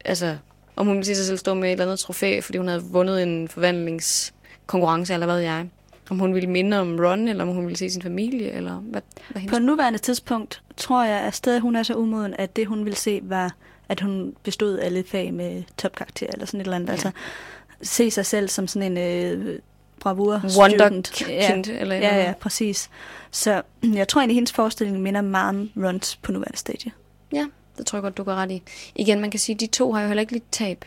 Altså, 0.04 0.36
om 0.76 0.86
hun 0.86 0.96
ville 0.96 1.06
se 1.06 1.14
sig 1.14 1.26
selv 1.26 1.38
stå 1.38 1.54
med 1.54 1.68
et 1.68 1.72
eller 1.72 1.84
andet 1.84 1.98
trofæ, 1.98 2.40
fordi 2.40 2.58
hun 2.58 2.68
havde 2.68 2.82
vundet 2.82 3.22
en 3.22 3.48
forvandlingskonkurrence, 3.48 5.12
eller 5.14 5.26
hvad 5.26 5.38
jeg. 5.38 5.66
Om 6.10 6.18
hun 6.18 6.34
ville 6.34 6.50
minde 6.50 6.80
om 6.80 6.96
Ron, 7.00 7.28
eller 7.28 7.44
om 7.44 7.50
hun 7.54 7.64
ville 7.64 7.76
se 7.78 7.90
sin 7.90 8.02
familie, 8.02 8.50
eller 8.50 8.74
hvad, 8.74 9.00
hvad. 9.28 9.42
På 9.48 9.58
nuværende 9.58 9.98
tidspunkt 9.98 10.62
tror 10.76 11.04
jeg, 11.04 11.20
at 11.20 11.34
stadig 11.34 11.60
hun 11.60 11.76
er 11.76 11.82
så 11.82 11.94
umoden, 11.94 12.34
at 12.38 12.56
det 12.56 12.66
hun 12.66 12.84
ville 12.84 12.96
se 12.96 13.20
var, 13.22 13.54
at 13.88 14.00
hun 14.00 14.34
bestod 14.42 14.78
alle 14.78 15.04
fag 15.06 15.34
med 15.34 15.62
topkarakter 15.78 16.26
eller 16.32 16.46
sådan 16.46 16.60
et 16.60 16.64
eller 16.64 16.76
andet. 16.76 16.88
Ja. 16.88 16.92
Ja. 16.92 16.96
Altså 16.96 17.10
se 17.82 18.10
sig 18.10 18.26
selv 18.26 18.48
som 18.48 18.66
sådan 18.66 18.96
en 18.98 18.98
øh, 19.42 19.58
bravur 20.00 20.40
student. 20.48 21.12
kind, 21.46 21.64
eller 21.80 21.96
ja, 21.96 22.16
ja, 22.22 22.32
præcis. 22.40 22.90
Så 23.30 23.62
jeg 23.94 24.08
tror 24.08 24.20
egentlig, 24.20 24.34
hendes 24.36 24.52
forestilling 24.52 25.00
minder 25.02 25.20
meget 25.20 25.48
om 25.48 25.70
Rons 25.84 26.16
på 26.16 26.32
nuværende 26.32 26.58
stadie. 26.58 26.92
Ja, 27.32 27.46
det 27.78 27.86
tror 27.86 27.96
jeg 27.96 28.02
godt, 28.02 28.16
du 28.16 28.22
går 28.22 28.34
ret 28.34 28.50
i. 28.50 28.62
Igen, 28.94 29.20
man 29.20 29.30
kan 29.30 29.40
sige, 29.40 29.54
at 29.54 29.60
de 29.60 29.66
to 29.66 29.92
har 29.92 30.00
jo 30.02 30.06
heller 30.06 30.20
ikke 30.20 30.32
lidt 30.32 30.52
tab, 30.52 30.84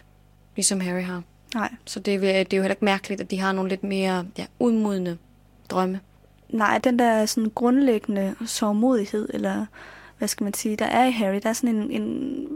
ligesom 0.56 0.80
Harry 0.80 1.04
har. 1.04 1.24
Nej. 1.56 1.72
Så 1.86 2.00
det, 2.00 2.14
er- 2.14 2.20
det 2.20 2.54
er 2.54 2.58
jo 2.58 2.64
heller 2.64 2.74
ikke 2.76 2.86
mærkeligt, 2.86 3.22
at 3.22 3.32
de 3.32 3.39
har 3.39 3.52
nogle 3.52 3.70
lidt 3.70 3.84
mere 3.84 4.26
ja, 4.38 4.45
udmodende 4.60 5.18
drømme. 5.70 6.00
Nej, 6.50 6.78
den 6.78 7.00
der 7.00 7.26
sådan 7.26 7.52
grundlæggende 7.56 8.36
sårmodighed, 8.45 9.30
eller 9.34 9.66
hvad 10.18 10.28
skal 10.28 10.43
man 10.43 10.54
sige, 10.54 10.76
der 10.76 10.86
er 10.86 11.06
i 11.08 11.12
Harry, 11.12 11.39
der 11.43 11.50
er 11.50 11.54
sådan 11.54 11.76
en, 11.76 11.91
en 12.02 12.48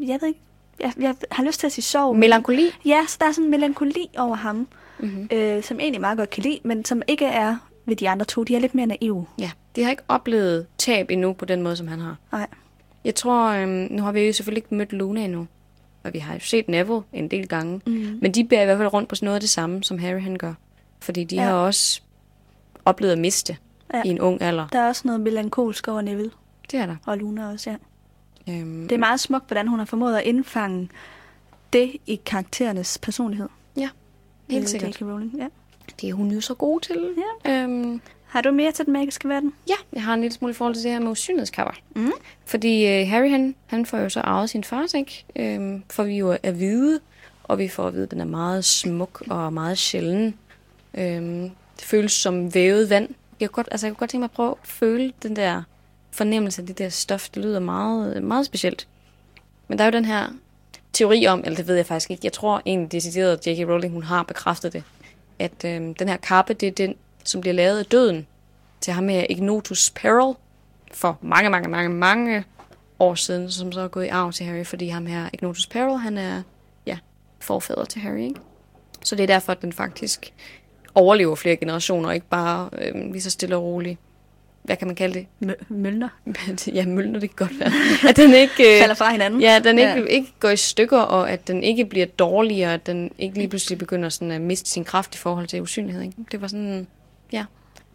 jeg 0.00 0.18
ved 0.20 0.28
ikke, 0.28 0.40
jeg, 0.80 0.92
jeg 1.00 1.14
har 1.32 1.44
lyst 1.44 1.60
til 1.60 1.66
at 1.66 1.72
sige 1.72 1.84
sorg. 1.84 2.16
Melankoli. 2.16 2.70
Ja, 2.84 3.00
så 3.08 3.16
der 3.20 3.26
er 3.26 3.32
sådan 3.32 3.44
en 3.44 3.50
melankoli 3.50 4.10
over 4.18 4.34
ham, 4.36 4.68
Mm-hmm. 4.98 5.28
øh, 5.32 5.62
som 5.62 5.80
egentlig 5.80 6.00
meget 6.00 6.18
godt 6.18 6.30
kan 6.30 6.42
lide, 6.42 6.58
men 6.64 6.84
som 6.84 7.02
ikke 7.06 7.24
er 7.26 7.56
ved 7.86 7.96
de 7.96 8.08
andre 8.08 8.24
to. 8.26 8.42
De 8.44 8.56
er 8.56 8.58
lidt 8.60 8.74
mere 8.74 8.86
naive. 8.86 9.26
Ja, 9.38 9.50
de 9.76 9.82
har 9.82 9.90
ikke 9.90 10.02
oplevet 10.08 10.66
tab 10.78 11.10
endnu 11.10 11.32
på 11.32 11.44
den 11.44 11.62
måde, 11.62 11.76
som 11.76 11.88
han 11.88 11.98
har. 12.00 12.16
Nej. 12.32 12.46
Jeg 13.04 13.14
tror, 13.14 13.48
øhm, 13.48 13.86
nu 13.90 14.02
har 14.02 14.12
vi 14.12 14.20
jo 14.20 14.32
selvfølgelig 14.32 14.58
ikke 14.64 14.74
mødt 14.74 14.92
Luna 14.92 15.24
endnu. 15.24 15.46
Og 16.04 16.12
vi 16.12 16.18
har 16.18 16.34
jo 16.34 16.40
set 16.40 16.68
Neville 16.68 17.02
en 17.12 17.28
del 17.28 17.48
gange. 17.48 17.80
Mm. 17.86 18.18
Men 18.22 18.32
de 18.32 18.44
bærer 18.44 18.62
i 18.62 18.64
hvert 18.64 18.78
fald 18.78 18.92
rundt 18.92 19.08
på 19.08 19.14
sådan 19.14 19.24
noget 19.24 19.34
af 19.34 19.40
det 19.40 19.50
samme, 19.50 19.84
som 19.84 19.98
Harry 19.98 20.20
han 20.20 20.36
gør. 20.36 20.54
Fordi 21.00 21.24
de 21.24 21.36
ja. 21.36 21.42
Har 21.42 21.52
også 21.52 22.00
oplevet 22.84 23.12
at 23.12 23.18
miste. 23.18 23.56
Ja. 23.94 24.02
i 24.04 24.08
en 24.08 24.20
ung 24.20 24.42
alder. 24.42 24.66
Der 24.72 24.78
er 24.78 24.88
også 24.88 25.02
noget 25.04 25.20
melankolsk 25.20 25.88
over 25.88 26.00
Neville 26.00 26.30
Det 26.70 26.80
er 26.80 26.86
der. 26.86 26.96
og 27.06 27.18
Luna 27.18 27.48
også, 27.50 27.70
ja. 27.70 27.76
Øhm, 28.48 28.82
Det 28.88 28.92
er 28.94 28.98
meget 28.98 29.20
smukt, 29.20 29.46
hvordan 29.46 29.68
hun 29.68 29.78
har 29.78 29.86
formået 29.86 30.16
at 30.16 30.22
indfange 30.24 30.88
det 31.72 31.96
i 32.06 32.20
karakterernes 32.26 32.98
personlighed. 32.98 33.48
helt 34.50 34.62
Øh, 34.62 34.68
sikkert. 34.68 35.00
J.K. 35.00 35.02
Rowling, 35.02 35.32
ja. 35.38 35.46
Det 36.00 36.08
er 36.08 36.14
hun 36.14 36.30
jo 36.30 36.40
så 36.40 36.54
god 36.54 36.80
til. 36.80 37.14
Ja. 37.44 37.62
Øhm, 37.62 38.00
Har 38.26 38.40
du 38.40 38.50
mere 38.50 38.72
til 38.72 38.84
den 38.84 38.92
magiske 38.92 39.28
verden? 39.28 39.52
ja, 39.68 39.74
jeg 39.92 40.02
har 40.02 40.14
en 40.14 40.20
lille 40.20 40.34
smule 40.34 40.50
i 40.50 40.54
forhold 40.54 40.74
til 40.74 40.84
det 40.84 40.92
her 40.92 41.00
med 41.00 41.08
usynlighedskapper. 41.10 41.74
Mm. 41.96 42.12
Fordi 42.44 42.86
øh, 42.86 43.08
Harry, 43.08 43.30
han, 43.30 43.54
han 43.66 43.86
får 43.86 43.98
jo 43.98 44.08
så 44.08 44.20
arvet 44.20 44.50
sin 44.50 44.64
fars, 44.64 44.94
ikke? 44.94 45.24
Øhm, 45.36 45.82
for 45.90 46.02
vi 46.04 46.18
jo 46.18 46.36
at 46.42 46.58
vide, 46.58 47.00
og 47.44 47.58
vi 47.58 47.68
får 47.68 47.86
at 47.86 47.94
vide, 47.94 48.02
at 48.02 48.10
den 48.10 48.20
er 48.20 48.24
meget 48.24 48.64
smuk 48.64 49.22
og 49.30 49.52
meget 49.52 49.78
sjælden. 49.78 50.34
Øhm, 50.94 51.50
det 51.76 51.84
føles 51.84 52.12
som 52.12 52.54
vævet 52.54 52.90
vand. 52.90 53.08
Jeg 53.40 53.48
kunne 53.50 53.54
godt, 53.54 53.68
altså, 53.70 53.86
jeg 53.86 53.92
kunne 53.94 53.98
godt 53.98 54.10
tænke 54.10 54.20
mig 54.20 54.24
at 54.24 54.30
prøve 54.30 54.50
at 54.50 54.56
føle 54.68 55.12
den 55.22 55.36
der 55.36 55.62
fornemmelse 56.16 56.62
af 56.62 56.66
det 56.66 56.78
der 56.78 56.88
stof. 56.88 57.28
Det 57.28 57.42
lyder 57.42 57.60
meget, 57.60 58.22
meget 58.22 58.46
specielt. 58.46 58.88
Men 59.68 59.78
der 59.78 59.84
er 59.84 59.88
jo 59.88 59.92
den 59.92 60.04
her 60.04 60.28
teori 60.92 61.26
om, 61.26 61.42
eller 61.44 61.56
det 61.56 61.68
ved 61.68 61.76
jeg 61.76 61.86
faktisk 61.86 62.10
ikke, 62.10 62.20
jeg 62.24 62.32
tror 62.32 62.62
egentlig 62.66 62.92
decideret, 62.92 63.32
at 63.32 63.46
J.K. 63.46 63.68
Rowling 63.68 63.92
hun 63.92 64.02
har 64.02 64.22
bekræftet 64.22 64.72
det, 64.72 64.84
at 65.38 65.64
øh, 65.64 65.94
den 65.98 66.08
her 66.08 66.16
kappe, 66.16 66.54
det 66.54 66.66
er 66.66 66.72
den, 66.72 66.94
som 67.24 67.40
bliver 67.40 67.54
lavet 67.54 67.78
af 67.78 67.86
døden 67.86 68.26
til 68.80 68.92
ham 68.92 69.04
med 69.04 69.26
Ignotus 69.30 69.90
Peril 69.90 70.34
for 70.92 71.18
mange, 71.22 71.50
mange, 71.50 71.68
mange, 71.68 71.88
mange 71.88 72.44
år 72.98 73.14
siden, 73.14 73.50
som 73.50 73.72
så 73.72 73.80
er 73.80 73.88
gået 73.88 74.04
i 74.04 74.08
arv 74.08 74.32
til 74.32 74.46
Harry, 74.46 74.64
fordi 74.64 74.88
ham 74.88 75.06
her, 75.06 75.28
Ignotus 75.32 75.66
Peril, 75.66 75.98
han 75.98 76.18
er, 76.18 76.42
ja, 76.86 76.98
forfader 77.40 77.84
til 77.84 78.00
Harry, 78.00 78.20
ikke? 78.20 78.40
Så 79.02 79.14
det 79.16 79.22
er 79.22 79.26
derfor, 79.26 79.52
at 79.52 79.62
den 79.62 79.72
faktisk 79.72 80.32
overlever 80.94 81.34
flere 81.34 81.56
generationer, 81.56 82.08
og 82.08 82.14
ikke 82.14 82.28
bare 82.28 82.70
øh, 82.78 83.12
lige 83.12 83.22
så 83.22 83.30
stille 83.30 83.56
og 83.56 83.62
roligt. 83.62 83.98
Hvad 84.66 84.76
kan 84.76 84.86
man 84.88 84.94
kalde 84.96 85.14
det? 85.14 85.26
Mø- 85.50 85.64
Mølner. 85.68 86.08
ja, 86.74 86.86
mølner, 86.86 87.20
det 87.20 87.36
kan 87.36 87.46
godt 87.46 87.60
være. 87.60 87.70
At 88.08 88.16
den 88.16 88.34
ikke... 88.34 88.74
Øh, 88.74 88.80
Falder 88.80 88.94
fra 88.94 89.10
hinanden. 89.10 89.40
Ja, 89.40 89.58
den 89.64 89.78
ikke, 89.78 89.90
Ja. 89.90 89.98
ja. 89.98 90.04
ikke 90.04 90.32
går 90.40 90.48
i 90.48 90.56
stykker, 90.56 90.98
og 90.98 91.30
at 91.30 91.48
den 91.48 91.62
ikke 91.62 91.84
bliver 91.84 92.06
dårligere, 92.06 92.74
at 92.74 92.86
den 92.86 93.10
ikke 93.18 93.36
lige 93.38 93.48
pludselig 93.48 93.78
begynder 93.78 94.08
sådan 94.08 94.30
at 94.30 94.40
miste 94.40 94.70
sin 94.70 94.84
kraft 94.84 95.14
i 95.14 95.18
forhold 95.18 95.46
til 95.46 95.62
usynlighed. 95.62 96.02
Ikke? 96.02 96.14
Det 96.32 96.40
var 96.40 96.48
sådan, 96.48 96.86
ja, 97.32 97.44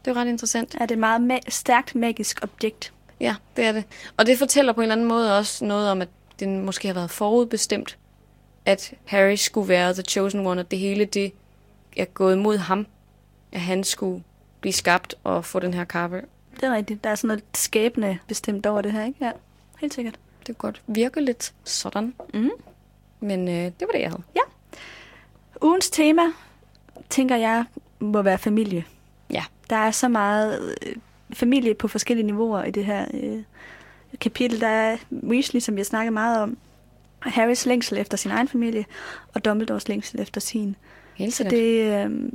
det 0.06 0.16
var 0.16 0.22
ret 0.22 0.28
interessant. 0.28 0.76
Er 0.76 0.86
det 0.86 0.92
et 0.92 0.98
meget 1.00 1.32
ma- 1.32 1.50
stærkt 1.50 1.96
magisk 1.96 2.40
objekt? 2.44 2.94
Ja, 3.20 3.36
det 3.58 3.66
er 3.66 3.72
det. 3.72 3.84
Og 4.18 4.26
det 4.26 4.38
fortæller 4.38 4.74
på 4.74 4.82
en 4.82 4.84
eller 4.84 4.96
anden 4.96 5.08
måde 5.08 5.38
også 5.38 5.66
noget 5.66 5.90
om, 5.92 6.02
at 6.02 6.08
den 6.40 6.60
måske 6.66 6.88
har 6.88 6.94
været 6.96 7.10
forudbestemt, 7.12 7.98
at 8.66 8.94
Harry 9.06 9.36
skulle 9.36 9.70
være 9.70 9.94
The 9.94 10.02
Chosen 10.04 10.48
One, 10.48 10.62
og 10.62 10.72
det 10.72 10.80
hele 10.80 11.06
det 11.06 11.32
er 11.98 12.06
gået 12.06 12.38
mod 12.38 12.58
ham, 12.58 12.88
at 13.52 13.60
han 13.62 13.84
skulle 13.84 14.24
blive 14.62 14.74
skabt 14.74 15.16
og 15.24 15.46
få 15.46 15.60
den 15.60 15.74
her 15.74 15.84
kappe. 15.84 16.22
Det 16.56 16.64
er 16.64 16.76
rigtigt. 16.76 17.04
Der 17.04 17.10
er 17.10 17.16
sådan 17.16 17.28
noget 17.28 17.44
skæbne 17.56 18.20
bestemt 18.28 18.66
over 18.66 18.82
det 18.82 18.92
her, 18.92 19.06
ikke? 19.06 19.26
Ja, 19.26 19.32
helt 19.80 19.94
sikkert. 19.94 20.20
Det 20.48 20.58
kunne 20.58 20.72
godt 20.72 20.82
virke 20.88 21.22
lidt 21.22 21.54
sådan. 21.64 22.14
Mm. 22.34 22.50
Men 23.20 23.48
øh, 23.48 23.54
det 23.56 23.82
var 23.82 23.92
det, 23.94 24.02
jeg 24.02 24.10
havde. 24.10 24.24
Ugens 25.62 25.90
tema, 25.90 26.22
tænker 27.10 27.36
jeg, 27.36 27.66
må 28.00 28.22
være 28.22 28.38
familie. 28.38 28.86
Ja. 29.30 29.44
Der 29.70 29.76
er 29.76 29.92
så 29.92 30.08
meget 30.08 30.76
øh, 30.88 30.96
familie 31.34 31.74
på 31.74 31.88
forskellige 31.88 32.26
niveauer 32.26 32.64
i 32.64 32.72
det 32.72 32.86
her 32.86 33.06
øh, 33.14 33.44
kapitel. 34.20 34.62
Der 34.62 34.68
er 34.68 34.98
Weasley, 35.24 35.60
som 35.60 35.76
vi 35.76 35.80
har 35.80 35.86
snakket 35.86 36.14
meget 36.14 36.42
om, 36.42 36.58
Harrys 37.20 37.66
længsel 37.66 37.98
efter 37.98 38.18
sin 38.18 38.32
egen 38.32 38.48
familie, 38.48 38.86
og 39.34 39.46
Dumbledores 39.46 39.88
længsel 39.88 40.20
efter 40.20 40.42
sin. 40.42 40.76
Helt 41.16 41.34
Så 41.34 41.38
sikkert. 41.38 41.52
det, 41.54 42.06
øh, 42.06 42.32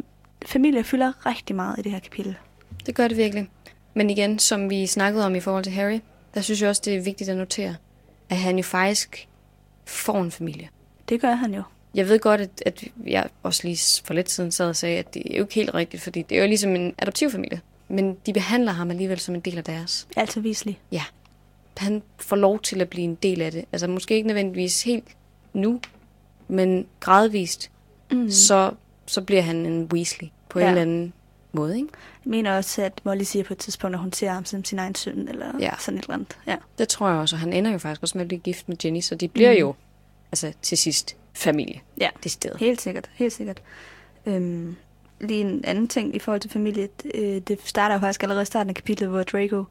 familie 0.46 0.84
fylder 0.84 1.26
rigtig 1.26 1.56
meget 1.56 1.78
i 1.78 1.82
det 1.82 1.92
her 1.92 1.98
kapitel. 1.98 2.36
Det 2.86 2.94
gør 2.94 3.08
det 3.08 3.16
virkelig. 3.16 3.48
Men 3.96 4.10
igen, 4.10 4.38
som 4.38 4.70
vi 4.70 4.86
snakkede 4.86 5.26
om 5.26 5.34
i 5.34 5.40
forhold 5.40 5.64
til 5.64 5.72
Harry, 5.72 6.00
der 6.34 6.40
synes 6.40 6.60
jeg 6.62 6.68
også, 6.70 6.82
det 6.84 6.96
er 6.96 7.00
vigtigt 7.00 7.30
at 7.30 7.36
notere, 7.36 7.76
at 8.30 8.36
han 8.36 8.56
jo 8.56 8.62
faktisk 8.62 9.28
får 9.84 10.20
en 10.22 10.30
familie. 10.30 10.68
Det 11.08 11.20
gør 11.20 11.32
han 11.34 11.54
jo. 11.54 11.62
Jeg 11.94 12.08
ved 12.08 12.18
godt, 12.18 12.40
at, 12.40 12.62
at 12.66 12.84
jeg 13.06 13.28
også 13.42 13.60
lige 13.68 14.02
for 14.04 14.14
lidt 14.14 14.30
siden 14.30 14.52
sad 14.52 14.68
og 14.68 14.76
sagde, 14.76 14.98
at 14.98 15.14
det 15.14 15.22
er 15.32 15.36
jo 15.36 15.42
ikke 15.44 15.54
helt 15.54 15.74
rigtigt, 15.74 16.02
fordi 16.02 16.22
det 16.22 16.36
er 16.38 16.42
jo 16.42 16.48
ligesom 16.48 16.74
en 16.76 16.94
adoptivfamilie. 16.98 17.60
Men 17.88 18.16
de 18.26 18.32
behandler 18.32 18.72
ham 18.72 18.90
alligevel 18.90 19.18
som 19.18 19.34
en 19.34 19.40
del 19.40 19.58
af 19.58 19.64
deres. 19.64 20.06
Altså 20.16 20.40
Weasley. 20.40 20.74
Han 21.76 22.02
får 22.18 22.36
lov 22.36 22.60
til 22.60 22.80
at 22.80 22.88
blive 22.88 23.04
en 23.04 23.14
del 23.14 23.40
af 23.42 23.52
det. 23.52 23.64
Altså 23.72 23.86
måske 23.86 24.14
ikke 24.14 24.26
nødvendigvis 24.26 24.82
helt 24.82 25.04
nu, 25.52 25.80
men 26.48 26.86
gradvist, 27.00 27.70
Mm. 28.12 28.30
så, 28.30 28.70
så 29.06 29.20
bliver 29.20 29.42
han 29.42 29.66
en 29.66 29.84
Weasley 29.92 30.28
på 30.48 30.58
ja. 30.58 30.64
Ja. 30.64 30.70
en 30.72 30.78
eller 30.78 30.92
anden 30.92 31.12
måde. 31.56 31.76
Ikke? 31.76 31.88
Jeg 32.24 32.30
mener 32.30 32.56
også, 32.56 32.82
at 32.82 33.00
Molly 33.04 33.22
siger 33.22 33.44
på 33.44 33.52
et 33.54 33.58
tidspunkt, 33.58 33.94
at 33.94 34.00
hun 34.00 34.12
ser 34.12 34.30
ham 34.30 34.44
som 34.44 34.64
sin 34.64 34.78
egen 34.78 34.94
søn, 34.94 35.28
eller 35.28 35.46
Ja. 35.60 35.70
sådan 35.78 35.98
et 35.98 36.02
eller 36.02 36.14
andet. 36.14 36.38
Ja. 36.46 36.56
Det 36.78 36.88
tror 36.88 37.08
jeg 37.08 37.16
også, 37.18 37.36
og 37.36 37.40
han 37.40 37.52
ender 37.52 37.72
jo 37.72 37.78
faktisk 37.78 38.02
også 38.02 38.18
med 38.18 38.22
at 38.24 38.28
blive 38.28 38.40
gift 38.40 38.68
med 38.68 38.76
Jenny, 38.84 39.00
så 39.00 39.14
de 39.14 39.28
bliver 39.28 39.52
Mm. 39.52 39.58
jo 39.58 39.74
altså 40.32 40.52
til 40.62 40.78
sidst 40.78 41.16
familie. 41.34 41.80
Ja. 42.00 42.08
Det 42.22 42.30
sted. 42.32 42.54
Helt 42.58 42.80
sikkert, 42.80 43.10
helt 43.14 43.32
sikkert. 43.32 43.62
Øhm, 44.26 44.76
lige 45.20 45.40
en 45.40 45.64
anden 45.64 45.88
ting 45.88 46.16
i 46.16 46.18
forhold 46.18 46.40
til 46.40 46.50
familie. 46.50 46.88
Øh, 47.14 47.38
det 47.38 47.58
starter 47.64 47.94
jo 47.94 48.00
faktisk 48.00 48.22
allerede 48.22 48.42
i 48.42 48.46
starten 48.46 48.68
af 48.70 48.74
kapitlet, 48.74 49.08
hvor 49.08 49.22
Draco 49.22 49.64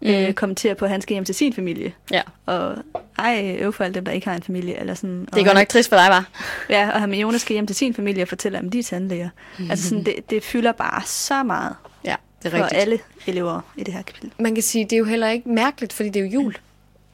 mm. 0.00 0.08
øh, 0.08 0.32
kommenterer 0.32 0.74
på, 0.74 0.84
at 0.84 0.90
han 0.90 1.00
skal 1.00 1.14
hjem 1.14 1.24
til 1.24 1.34
sin 1.34 1.52
familie. 1.52 1.92
Ja. 2.10 2.22
Og 2.46 2.76
ej, 3.18 3.56
øv 3.60 3.72
for 3.72 3.84
alle 3.84 3.94
dem, 3.94 4.04
der 4.04 4.12
ikke 4.12 4.28
har 4.28 4.36
en 4.36 4.42
familie. 4.42 4.80
Eller 4.80 4.94
sådan. 4.94 5.20
Det 5.20 5.40
er 5.40 5.44
godt 5.44 5.56
nok 5.56 5.68
trist 5.68 5.88
for 5.88 5.96
dig, 5.96 6.06
var. 6.08 6.28
Ja, 6.70 6.90
og 6.90 7.00
Hermione 7.00 7.38
skal 7.38 7.54
hjem 7.54 7.66
til 7.66 7.76
sin 7.76 7.94
familie 7.94 8.22
og 8.22 8.28
fortælle, 8.28 8.58
om 8.58 8.70
de 8.70 8.78
er 8.78 8.82
tandlæger. 8.82 9.28
Altså 9.70 9.88
sådan, 9.88 10.04
det, 10.04 10.14
det 10.30 10.42
fylder 10.42 10.72
bare 10.72 11.02
så 11.06 11.42
meget 11.42 11.74
Ja, 12.04 12.14
det 12.42 12.46
er 12.46 12.50
for 12.50 12.64
rigtigt. 12.64 12.80
alle 12.80 12.98
elever 13.26 13.60
i 13.76 13.84
det 13.84 13.94
her 13.94 14.02
kapitel. 14.02 14.32
Man 14.38 14.54
kan 14.54 14.62
sige, 14.62 14.84
det 14.84 14.92
er 14.92 14.98
jo 14.98 15.04
heller 15.04 15.28
ikke 15.28 15.48
mærkeligt, 15.48 15.92
fordi 15.92 16.08
det 16.08 16.20
er 16.20 16.24
jo 16.26 16.30
jul. 16.30 16.56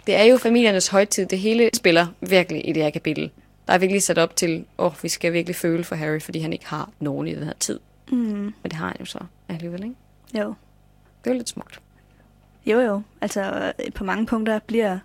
Det 0.07 0.17
er 0.17 0.23
jo 0.23 0.39
familiernes 0.39 0.89
højtid. 0.89 1.27
Det 1.27 1.39
hele 1.39 1.71
spiller 1.75 2.07
virkelig 2.21 2.69
i 2.69 2.73
det 2.73 2.83
her 2.83 2.91
kapitel. 2.91 3.31
Der 3.67 3.73
er 3.73 3.79
virkelig 3.79 4.03
sat 4.03 4.19
op 4.19 4.37
til, 4.37 4.65
åh, 4.79 4.87
oh, 4.87 4.93
vi 5.03 5.09
skal 5.09 5.33
virkelig 5.33 5.57
føle 5.57 5.85
for 5.85 5.97
Harry, 5.97 6.21
fordi 6.21 6.39
han 6.39 6.53
ikke 6.53 6.67
har 6.67 6.91
nogen 7.01 7.29
i 7.29 7.35
den 7.35 7.43
her 7.45 7.53
tid. 7.61 7.81
Mm. 8.11 8.17
Men 8.19 8.53
det 8.65 8.73
har 8.73 8.87
han 8.87 8.97
jo 9.01 9.05
så 9.05 9.19
alligevel, 9.49 9.83
ikke? 9.83 9.95
Jo. 10.35 10.55
Det 11.25 11.31
er 11.31 11.35
jo 11.35 11.39
lidt 11.39 11.49
smukt. 11.49 11.81
Jo, 12.67 12.81
jo. 12.81 13.03
Altså, 13.21 13.73
øh, 13.85 13.93
på 13.93 14.05
mange 14.05 14.27
punkter 14.27 14.59
bliver 14.59 14.99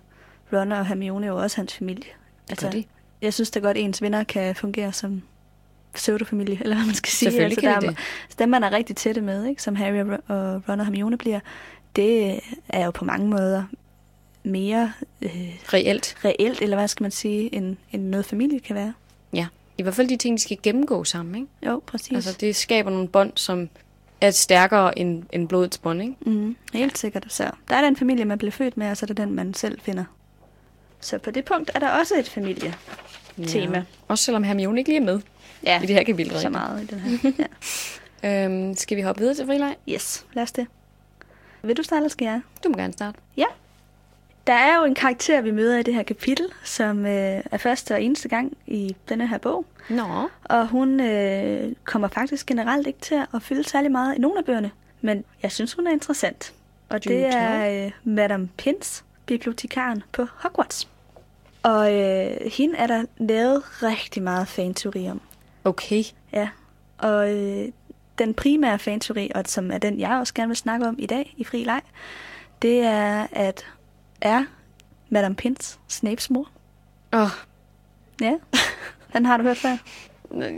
Ron 0.52 0.72
og 0.72 0.86
Hermione 0.86 1.26
jo 1.26 1.36
også 1.36 1.56
hans 1.56 1.74
familie. 1.74 2.04
Det 2.04 2.50
Altså, 2.50 2.66
gør 2.66 2.70
de. 2.72 2.84
jeg 3.22 3.34
synes 3.34 3.50
da 3.50 3.60
godt, 3.60 3.76
at 3.76 3.82
ens 3.84 4.02
venner 4.02 4.24
kan 4.24 4.54
fungere 4.56 4.92
som 4.92 5.22
pseudofamilie, 5.94 6.58
eller 6.62 6.76
hvad 6.76 6.86
man 6.86 6.94
skal 6.94 7.10
sige. 7.10 7.30
Selvfølgelig 7.30 7.58
altså, 7.58 7.60
kan 7.60 7.70
der 7.74 7.80
de 7.80 7.86
er, 7.86 7.90
det. 7.90 7.98
altså, 8.24 8.36
dem, 8.38 8.48
man 8.48 8.62
er 8.64 8.72
rigtig 8.72 8.96
tætte 8.96 9.20
med, 9.20 9.44
ikke? 9.46 9.62
som 9.62 9.76
Harry 9.76 10.18
og 10.28 10.62
Ron 10.68 10.80
og 10.80 10.86
Hermione 10.86 11.18
bliver, 11.18 11.40
det 11.96 12.40
er 12.68 12.84
jo 12.84 12.90
på 12.90 13.04
mange 13.04 13.28
måder 13.28 13.64
mere 14.42 14.92
øh, 15.22 15.30
Reelt. 15.74 16.16
reelt, 16.24 16.62
eller 16.62 16.76
hvad 16.76 16.88
skal 16.88 17.04
man 17.04 17.10
sige, 17.10 17.54
end, 17.54 17.76
end 17.92 18.02
noget 18.02 18.26
familie 18.26 18.60
kan 18.60 18.76
være. 18.76 18.92
Ja. 19.32 19.46
I 19.78 19.82
hvert 19.82 19.94
fald 19.94 20.08
de 20.08 20.16
ting, 20.16 20.36
de 20.38 20.42
skal 20.42 20.58
gennemgå 20.62 21.04
sammen, 21.04 21.34
ikke? 21.34 21.48
Jo, 21.66 21.82
præcis. 21.86 22.12
Altså, 22.14 22.36
det 22.40 22.56
skaber 22.56 22.90
nogle 22.90 23.08
bånd, 23.08 23.32
som 23.36 23.68
er 24.20 24.30
stærkere 24.30 24.98
end, 24.98 25.22
end 25.32 25.48
blodets 25.48 25.78
bånd, 25.78 26.02
ikke? 26.02 26.14
Mm, 26.26 26.56
helt 26.72 26.98
sikkert. 26.98 27.26
Så 27.28 27.50
der 27.68 27.76
er 27.76 27.82
den 27.82 27.96
familie, 27.96 28.24
man 28.24 28.38
bliver 28.38 28.52
født 28.52 28.76
med, 28.76 28.90
og 28.90 28.96
så 28.96 29.04
er 29.04 29.06
det 29.06 29.16
den, 29.16 29.34
man 29.34 29.54
selv 29.54 29.80
finder. 29.80 30.04
Så 31.00 31.18
på 31.18 31.30
det 31.30 31.44
punkt 31.44 31.70
er 31.74 31.78
der 31.78 31.88
også 31.90 32.14
et 32.18 32.28
familie. 32.28 32.74
Tema. 33.46 33.78
Ja. 33.78 33.82
Også 34.08 34.24
selvom 34.24 34.42
Hermione 34.42 34.78
ikke 34.80 34.90
lige 34.90 35.00
er 35.00 35.04
med 35.04 35.20
Ja, 35.64 35.82
i 35.82 35.86
det 35.86 35.96
her 35.96 36.02
kapitel. 36.02 36.40
så 36.40 36.48
meget 36.48 36.82
i 36.82 36.86
den 36.86 37.00
her. 37.00 37.32
ja. 38.22 38.44
Øhm, 38.44 38.74
skal 38.76 38.96
vi 38.96 39.02
hoppe 39.02 39.20
videre 39.20 39.34
til 39.34 39.46
frileg? 39.46 39.76
Yes, 39.88 40.26
lad 40.32 40.42
os 40.42 40.52
det. 40.52 40.66
Vil 41.62 41.76
du 41.76 41.82
starte, 41.82 41.98
eller 41.98 42.08
skal 42.08 42.24
jeg? 42.24 42.40
Du 42.64 42.68
må 42.68 42.76
gerne 42.76 42.92
starte. 42.92 43.18
Ja. 43.36 43.44
Der 44.46 44.52
er 44.52 44.76
jo 44.76 44.84
en 44.84 44.94
karakter, 44.94 45.40
vi 45.40 45.50
møder 45.50 45.78
i 45.78 45.82
det 45.82 45.94
her 45.94 46.02
kapitel, 46.02 46.46
som 46.64 47.06
øh, 47.06 47.42
er 47.50 47.56
første 47.58 47.94
og 47.94 48.02
eneste 48.02 48.28
gang 48.28 48.56
i 48.66 48.96
denne 49.08 49.28
her 49.28 49.38
bog. 49.38 49.64
Nå. 49.90 50.28
Og 50.44 50.68
hun 50.68 51.00
øh, 51.00 51.72
kommer 51.84 52.08
faktisk 52.08 52.46
generelt 52.46 52.86
ikke 52.86 53.00
til 53.00 53.22
at 53.34 53.42
fylde 53.42 53.64
særlig 53.64 53.92
meget 53.92 54.16
i 54.16 54.20
nogle 54.20 54.38
af 54.38 54.44
bøgerne. 54.44 54.70
Men 55.00 55.24
jeg 55.42 55.52
synes, 55.52 55.72
hun 55.74 55.86
er 55.86 55.90
interessant. 55.90 56.54
Og 56.88 57.04
det 57.04 57.26
er 57.26 57.84
øh, 57.84 57.90
Madame 58.04 58.48
Pins, 58.56 59.04
bibliotekaren 59.26 60.02
på 60.12 60.26
Hogwarts. 60.34 60.88
Og 61.62 61.94
øh, 61.94 62.36
hende 62.52 62.76
er 62.76 62.86
der 62.86 63.04
lavet 63.18 63.82
rigtig 63.82 64.22
meget 64.22 64.48
fanteori 64.48 65.10
om. 65.10 65.20
Okay. 65.64 66.02
Ja, 66.32 66.48
og 66.98 67.34
øh, 67.36 67.68
den 68.18 68.34
primære 68.34 68.78
fanteori, 68.78 69.30
og 69.34 69.44
som 69.46 69.70
er 69.70 69.78
den, 69.78 70.00
jeg 70.00 70.10
også 70.10 70.34
gerne 70.34 70.48
vil 70.48 70.56
snakke 70.56 70.88
om 70.88 70.96
i 70.98 71.06
dag 71.06 71.34
i 71.36 71.44
Fri 71.44 71.64
Leg, 71.64 71.80
det 72.62 72.80
er, 72.80 73.26
at 73.32 73.66
er 74.20 74.44
Madame 75.08 75.34
Pins 75.34 75.78
Snapes 75.88 76.30
mor? 76.30 76.48
Åh, 77.12 77.28
Ja, 78.20 78.32
den 79.12 79.26
har 79.26 79.36
du 79.36 79.42
hørt 79.42 79.56
før. 79.58 79.76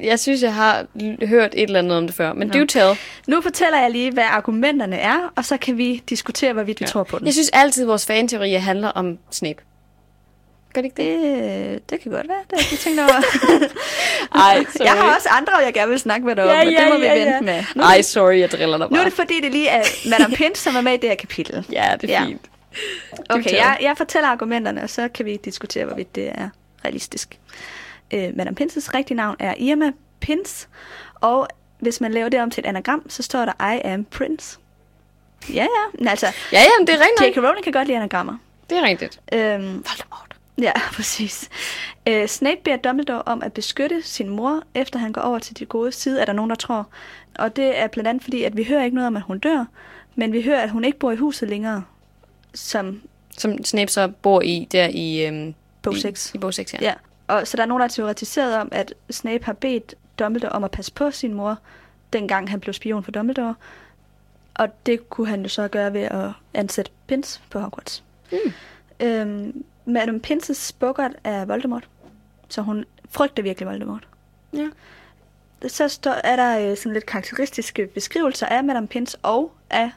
jeg 0.02 0.20
synes, 0.20 0.42
jeg 0.42 0.54
har 0.54 0.86
hørt 1.26 1.50
et 1.54 1.62
eller 1.62 1.78
andet 1.78 1.98
om 1.98 2.06
det 2.06 2.16
før, 2.16 2.32
men 2.32 2.48
Nå. 2.48 2.54
do 2.58 2.64
tell. 2.66 2.98
Nu 3.26 3.40
fortæller 3.40 3.78
jeg 3.80 3.90
lige, 3.90 4.12
hvad 4.12 4.24
argumenterne 4.24 4.96
er, 4.96 5.32
og 5.36 5.44
så 5.44 5.56
kan 5.56 5.78
vi 5.78 6.02
diskutere, 6.08 6.52
hvorvidt 6.52 6.80
vi 6.80 6.84
ja. 6.84 6.88
tror 6.90 7.02
på 7.02 7.18
den. 7.18 7.26
Jeg 7.26 7.34
synes 7.34 7.50
altid, 7.52 7.82
at 7.82 7.88
vores 7.88 8.06
fanteorier 8.06 8.58
handler 8.58 8.88
om 8.88 9.18
Snape. 9.30 9.62
Gør 10.74 10.80
det 10.80 10.86
ikke 10.98 11.02
det? 11.02 11.20
Det, 11.72 11.90
det 11.90 12.00
kan 12.00 12.12
godt 12.12 12.28
være, 12.28 12.38
det 12.50 12.60
har 12.60 12.66
jeg 12.70 12.78
tænkt 12.78 13.00
over. 13.00 13.10
Ej, 14.48 14.64
sorry. 14.76 14.84
jeg 14.84 14.92
har 14.92 15.14
også 15.16 15.28
andre, 15.28 15.56
jeg 15.56 15.74
gerne 15.74 15.90
vil 15.90 15.98
snakke 15.98 16.26
med 16.26 16.36
dig 16.36 16.44
om, 16.44 16.50
Ja, 16.50 16.60
og 16.60 16.66
det 16.66 16.72
ja, 16.72 16.88
må 16.88 16.98
vi 16.98 17.04
ja, 17.04 17.14
vente 17.14 17.32
ja. 17.34 17.40
med. 17.40 17.64
Nu, 17.76 17.82
Ej, 17.82 18.02
sorry, 18.02 18.38
jeg 18.38 18.50
driller 18.50 18.78
dig 18.78 18.86
nu 18.86 18.94
bare. 18.94 19.00
er 19.00 19.04
det 19.04 19.12
fordi, 19.12 19.40
det 19.40 19.52
lige 19.52 19.68
er 19.68 19.82
Madame 20.10 20.34
Pins, 20.36 20.58
som 20.58 20.76
er 20.76 20.80
med 20.80 20.92
i 20.92 20.96
det 20.96 21.08
her 21.08 21.16
kapitel. 21.16 21.66
Ja, 21.72 21.96
det 22.00 22.10
er 22.10 22.14
Ja. 22.20 22.24
fint. 22.26 22.40
Okay, 23.30 23.52
jeg, 23.52 23.78
jeg 23.80 23.96
fortæller 23.96 24.28
argumenterne, 24.28 24.82
og 24.82 24.90
så 24.90 25.08
kan 25.08 25.26
vi 25.26 25.36
diskutere, 25.36 25.84
hvorvidt 25.84 26.14
det 26.14 26.32
er 26.34 26.48
realistisk. 26.84 27.38
Øh, 28.14 28.36
Madame 28.36 28.54
Pinses 28.56 28.94
rigtige 28.94 29.16
navn 29.16 29.36
er 29.38 29.54
Irma 29.58 29.92
Pins, 30.20 30.68
og 31.14 31.48
hvis 31.78 32.00
man 32.00 32.12
laver 32.12 32.28
det 32.28 32.40
om 32.40 32.50
til 32.50 32.60
et 32.60 32.68
anagram, 32.68 33.10
så 33.10 33.22
står 33.22 33.44
der 33.44 33.72
I 33.74 33.80
am 33.84 34.04
Prince. 34.04 34.58
Ja, 35.48 35.54
ja, 35.62 35.98
men 35.98 36.08
altså, 36.08 36.26
Ja, 36.52 36.60
ja, 36.60 36.68
men 36.78 36.86
det 36.86 36.94
er 36.94 36.98
rigtigt. 36.98 37.36
J.K. 37.36 37.44
Rowling 37.46 37.64
kan 37.64 37.72
godt 37.72 37.86
lide 37.86 37.96
anagrammer. 37.96 38.36
Det 38.70 38.78
er 38.78 38.82
rigtigt. 38.82 39.20
Øhm, 39.32 39.62
Voldemort. 39.62 40.36
ja, 40.58 40.72
præcis. 40.96 41.48
Øh, 42.08 42.26
Snape 42.26 42.60
beder 42.64 42.76
Dumbledore 42.76 43.22
om 43.22 43.42
at 43.42 43.52
beskytte 43.52 44.02
sin 44.02 44.28
mor, 44.28 44.62
efter 44.74 44.98
han 44.98 45.12
går 45.12 45.20
over 45.20 45.38
til 45.38 45.58
de 45.58 45.66
gode 45.66 45.92
side, 45.92 46.20
er 46.20 46.24
der 46.24 46.32
nogen, 46.32 46.50
der 46.50 46.56
tror. 46.56 46.86
Og 47.38 47.56
det 47.56 47.78
er 47.78 47.86
blandt 47.86 48.08
andet 48.08 48.22
fordi, 48.22 48.42
at 48.42 48.56
vi 48.56 48.64
hører 48.64 48.84
ikke 48.84 48.94
noget 48.94 49.06
om, 49.06 49.16
at 49.16 49.22
hun 49.22 49.38
dør, 49.38 49.64
men 50.14 50.32
vi 50.32 50.42
hører, 50.42 50.60
at 50.60 50.70
hun 50.70 50.84
ikke 50.84 50.98
bor 50.98 51.10
i 51.12 51.16
huset 51.16 51.48
længere, 51.48 51.82
som 52.54 53.02
Som 53.38 53.64
Snape 53.64 53.90
så 53.90 54.08
bor 54.22 54.40
i 54.42 54.68
der 54.72 54.88
i... 54.88 55.26
Øhm, 55.26 55.54
bog 55.82 55.96
i, 55.96 56.00
6. 56.00 56.34
I 56.34 56.38
bog 56.38 56.54
6, 56.54 56.74
ja. 56.74 56.78
Ja, 56.80 56.94
og 57.26 57.46
så 57.46 57.56
der 57.56 57.62
er 57.62 57.66
nogen, 57.66 57.80
der 57.80 57.84
har 57.84 57.88
teoretiseret 57.90 58.56
om, 58.56 58.68
at 58.72 58.94
Snape 59.10 59.44
har 59.44 59.52
bedt 59.52 59.94
Dumbledore 60.18 60.52
om 60.52 60.64
at 60.64 60.70
passe 60.70 60.92
på 60.92 61.10
sin 61.10 61.34
mor, 61.34 61.58
dengang 62.12 62.50
han 62.50 62.60
blev 62.60 62.72
spion 62.74 63.04
for 63.04 63.10
Dumbledore. 63.10 63.54
Og 64.54 64.68
det 64.86 65.10
kunne 65.10 65.26
han 65.26 65.42
jo 65.42 65.48
så 65.48 65.68
gøre 65.68 65.92
ved 65.92 66.00
at 66.02 66.30
ansætte 66.54 66.90
Pins 67.06 67.40
på 67.50 67.58
Hogwarts. 67.60 68.02
Mm. 68.32 68.38
Øhm, 69.00 69.64
Madame 69.84 70.20
Pinses 70.20 70.72
bukkert 70.72 71.12
er 71.24 71.44
Voldemort, 71.44 71.88
så 72.48 72.62
hun 72.62 72.84
frygter 73.10 73.42
virkelig 73.42 73.68
Voldemort. 73.68 74.08
ja. 74.52 74.68
Så 75.68 75.88
står, 75.88 76.10
er 76.10 76.36
der 76.36 76.70
øh, 76.70 76.76
sådan 76.76 76.92
lidt 76.92 77.06
karakteristiske 77.06 77.86
beskrivelser 77.86 78.46
af 78.46 78.64
Madame 78.64 78.86
Pins 78.86 79.16
og 79.22 79.52
af 79.70 79.90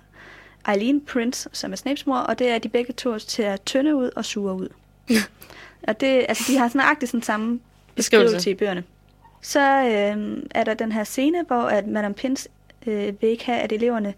Eileen 0.70 1.02
Prince, 1.02 1.50
som 1.52 1.72
er 1.72 1.76
Snapes 1.76 2.08
mor, 2.08 2.18
og 2.18 2.40
det 2.40 2.50
er 2.50 2.58
de 2.58 2.70
begge 2.70 2.94
to 2.94 3.20
til 3.20 3.44
at 3.44 3.62
tynde 3.62 3.96
ud 3.96 4.10
og 4.16 4.26
sure 4.26 4.54
ud. 4.54 4.68
og 5.88 6.00
det, 6.00 6.26
altså, 6.30 6.44
de 6.48 6.58
har 6.58 6.68
sådan 6.68 6.80
nøjagtigt 6.80 7.12
sådan 7.12 7.24
samme 7.24 7.60
Beskrivelse. 7.96 8.52
i 8.52 8.54
bøgerne. 8.54 8.84
Så 9.42 9.60
øh, 9.60 10.44
er 10.52 10.64
der 10.64 10.74
den 10.74 10.92
her 10.92 11.04
scene, 11.04 11.44
hvor 11.48 11.62
at 11.62 11.88
Madame 11.88 12.14
Pins 12.14 12.48
øh, 12.88 13.22
vil 13.22 13.30
ikke 13.30 13.46
have, 13.46 13.60
at 13.60 13.72
eleverne 13.72 14.14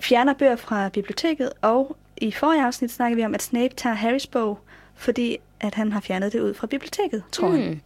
fjerner 0.00 0.34
bøger 0.34 0.56
fra 0.56 0.88
biblioteket, 0.88 1.52
og 1.62 1.96
i 2.16 2.32
forrige 2.32 2.62
afsnit 2.62 2.90
snakkede 2.90 3.16
vi 3.16 3.24
om, 3.24 3.34
at 3.34 3.42
Snape 3.42 3.74
tager 3.74 3.94
Harrys 3.94 4.26
bog, 4.26 4.58
fordi 4.94 5.38
at 5.60 5.74
han 5.74 5.92
har 5.92 6.00
fjernet 6.00 6.32
det 6.32 6.40
ud 6.40 6.54
fra 6.54 6.66
biblioteket, 6.66 7.22
tror 7.32 7.48
mm. 7.48 7.54
han. 7.54 7.82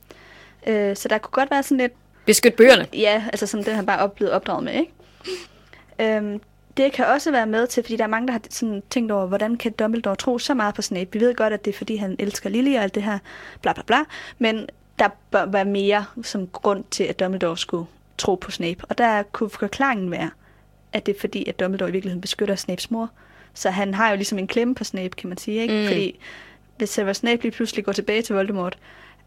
Øh, 0.67 0.97
så 0.97 1.09
der 1.09 1.19
kunne 1.19 1.33
godt 1.33 1.51
være 1.51 1.63
sådan 1.63 1.79
lidt 1.79 1.93
Beskyt 2.27 2.55
bøgerne. 2.55 2.87
Ja, 2.93 3.25
altså 3.27 3.47
som 3.47 3.65
den 3.65 3.75
han 3.75 3.87
bare 3.87 4.01
er 4.01 4.07
blevet 4.07 4.33
opdraget 4.33 4.65
med, 4.65 4.73
ikke? 4.73 4.93
Øhm, 6.01 6.41
det 6.77 6.93
kan 6.93 7.07
også 7.07 7.31
være 7.31 7.47
med 7.47 7.67
til, 7.67 7.83
fordi 7.83 7.97
der 7.97 8.05
er 8.05 8.09
mange, 8.09 8.27
der 8.27 8.33
har 8.33 8.41
sådan 8.51 8.83
tænkt 8.91 9.13
over, 9.13 9.27
hvordan 9.27 9.57
kan 9.57 9.73
Dumbledore 9.73 10.17
tro 10.17 10.39
så 10.39 10.55
meget 10.55 10.75
på 10.75 10.83
Snape? 10.83 11.11
Vi 11.13 11.21
ved 11.21 11.35
godt, 11.35 11.53
at 11.53 11.65
det 11.65 11.75
er, 11.75 11.79
fordi 11.79 11.97
han 11.97 12.17
elsker 12.19 12.51
Lily 12.51 12.77
og 12.77 12.83
alt 12.83 12.95
det 12.95 13.03
her, 13.03 13.19
bla 13.63 13.73
bla 13.73 13.83
bla, 13.87 13.99
men 14.39 14.67
der 14.99 15.09
bør 15.31 15.47
være 15.47 15.65
mere 15.65 16.05
som 16.23 16.47
grund 16.47 16.85
til, 16.91 17.05
at 17.05 17.21
Dumbledore 17.21 17.59
skulle 17.59 17.87
tro 18.19 18.35
på 18.35 18.51
Snape. 18.51 18.85
Og 18.89 18.99
der 18.99 19.23
kunne 19.23 19.51
forklaringen 19.51 20.11
være, 20.11 20.31
at 20.93 21.07
det 21.07 21.17
er 21.17 21.21
fordi, 21.21 21.49
at 21.49 21.61
Dumbledore 21.61 21.89
i 21.89 21.93
virkeligheden 21.93 22.21
beskytter 22.21 22.55
Snapes 22.55 22.91
mor. 22.91 23.11
Så 23.55 23.71
han 23.71 23.95
har 23.95 24.11
jo 24.11 24.17
ligesom 24.17 24.39
en 24.39 24.47
klemme 24.47 24.75
på 24.75 24.85
Snape, 24.85 25.09
kan 25.09 25.29
man 25.29 25.39
sige, 25.39 25.63
ikke? 25.63 25.75
Mm. 25.83 25.87
Fordi 25.89 26.19
hvis 26.79 26.91
Severus 26.91 27.17
Snape 27.17 27.43
lige 27.43 27.53
pludselig 27.53 27.85
går 27.85 27.93
tilbage 27.93 28.23
til 28.23 28.35
Voldemort, 28.35 28.79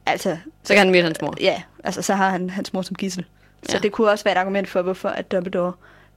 altså, 0.05 0.37
Så 0.63 0.73
kan 0.73 0.77
han 0.77 0.91
møde 0.91 1.03
hans 1.03 1.21
mor. 1.21 1.33
Ja, 1.41 1.61
altså 1.83 2.01
så 2.01 2.13
har 2.13 2.29
han 2.29 2.49
hans 2.49 2.73
mor 2.73 2.81
som 2.81 2.95
gissel. 2.95 3.25
Så 3.63 3.77
Ja. 3.77 3.79
det 3.79 3.91
kunne 3.91 4.09
også 4.09 4.23
være 4.23 4.33
et 4.35 4.37
argument 4.39 4.69
for, 4.69 4.81
hvorfor 4.81 5.09
at 5.09 5.31
Dumbledore 5.31 5.73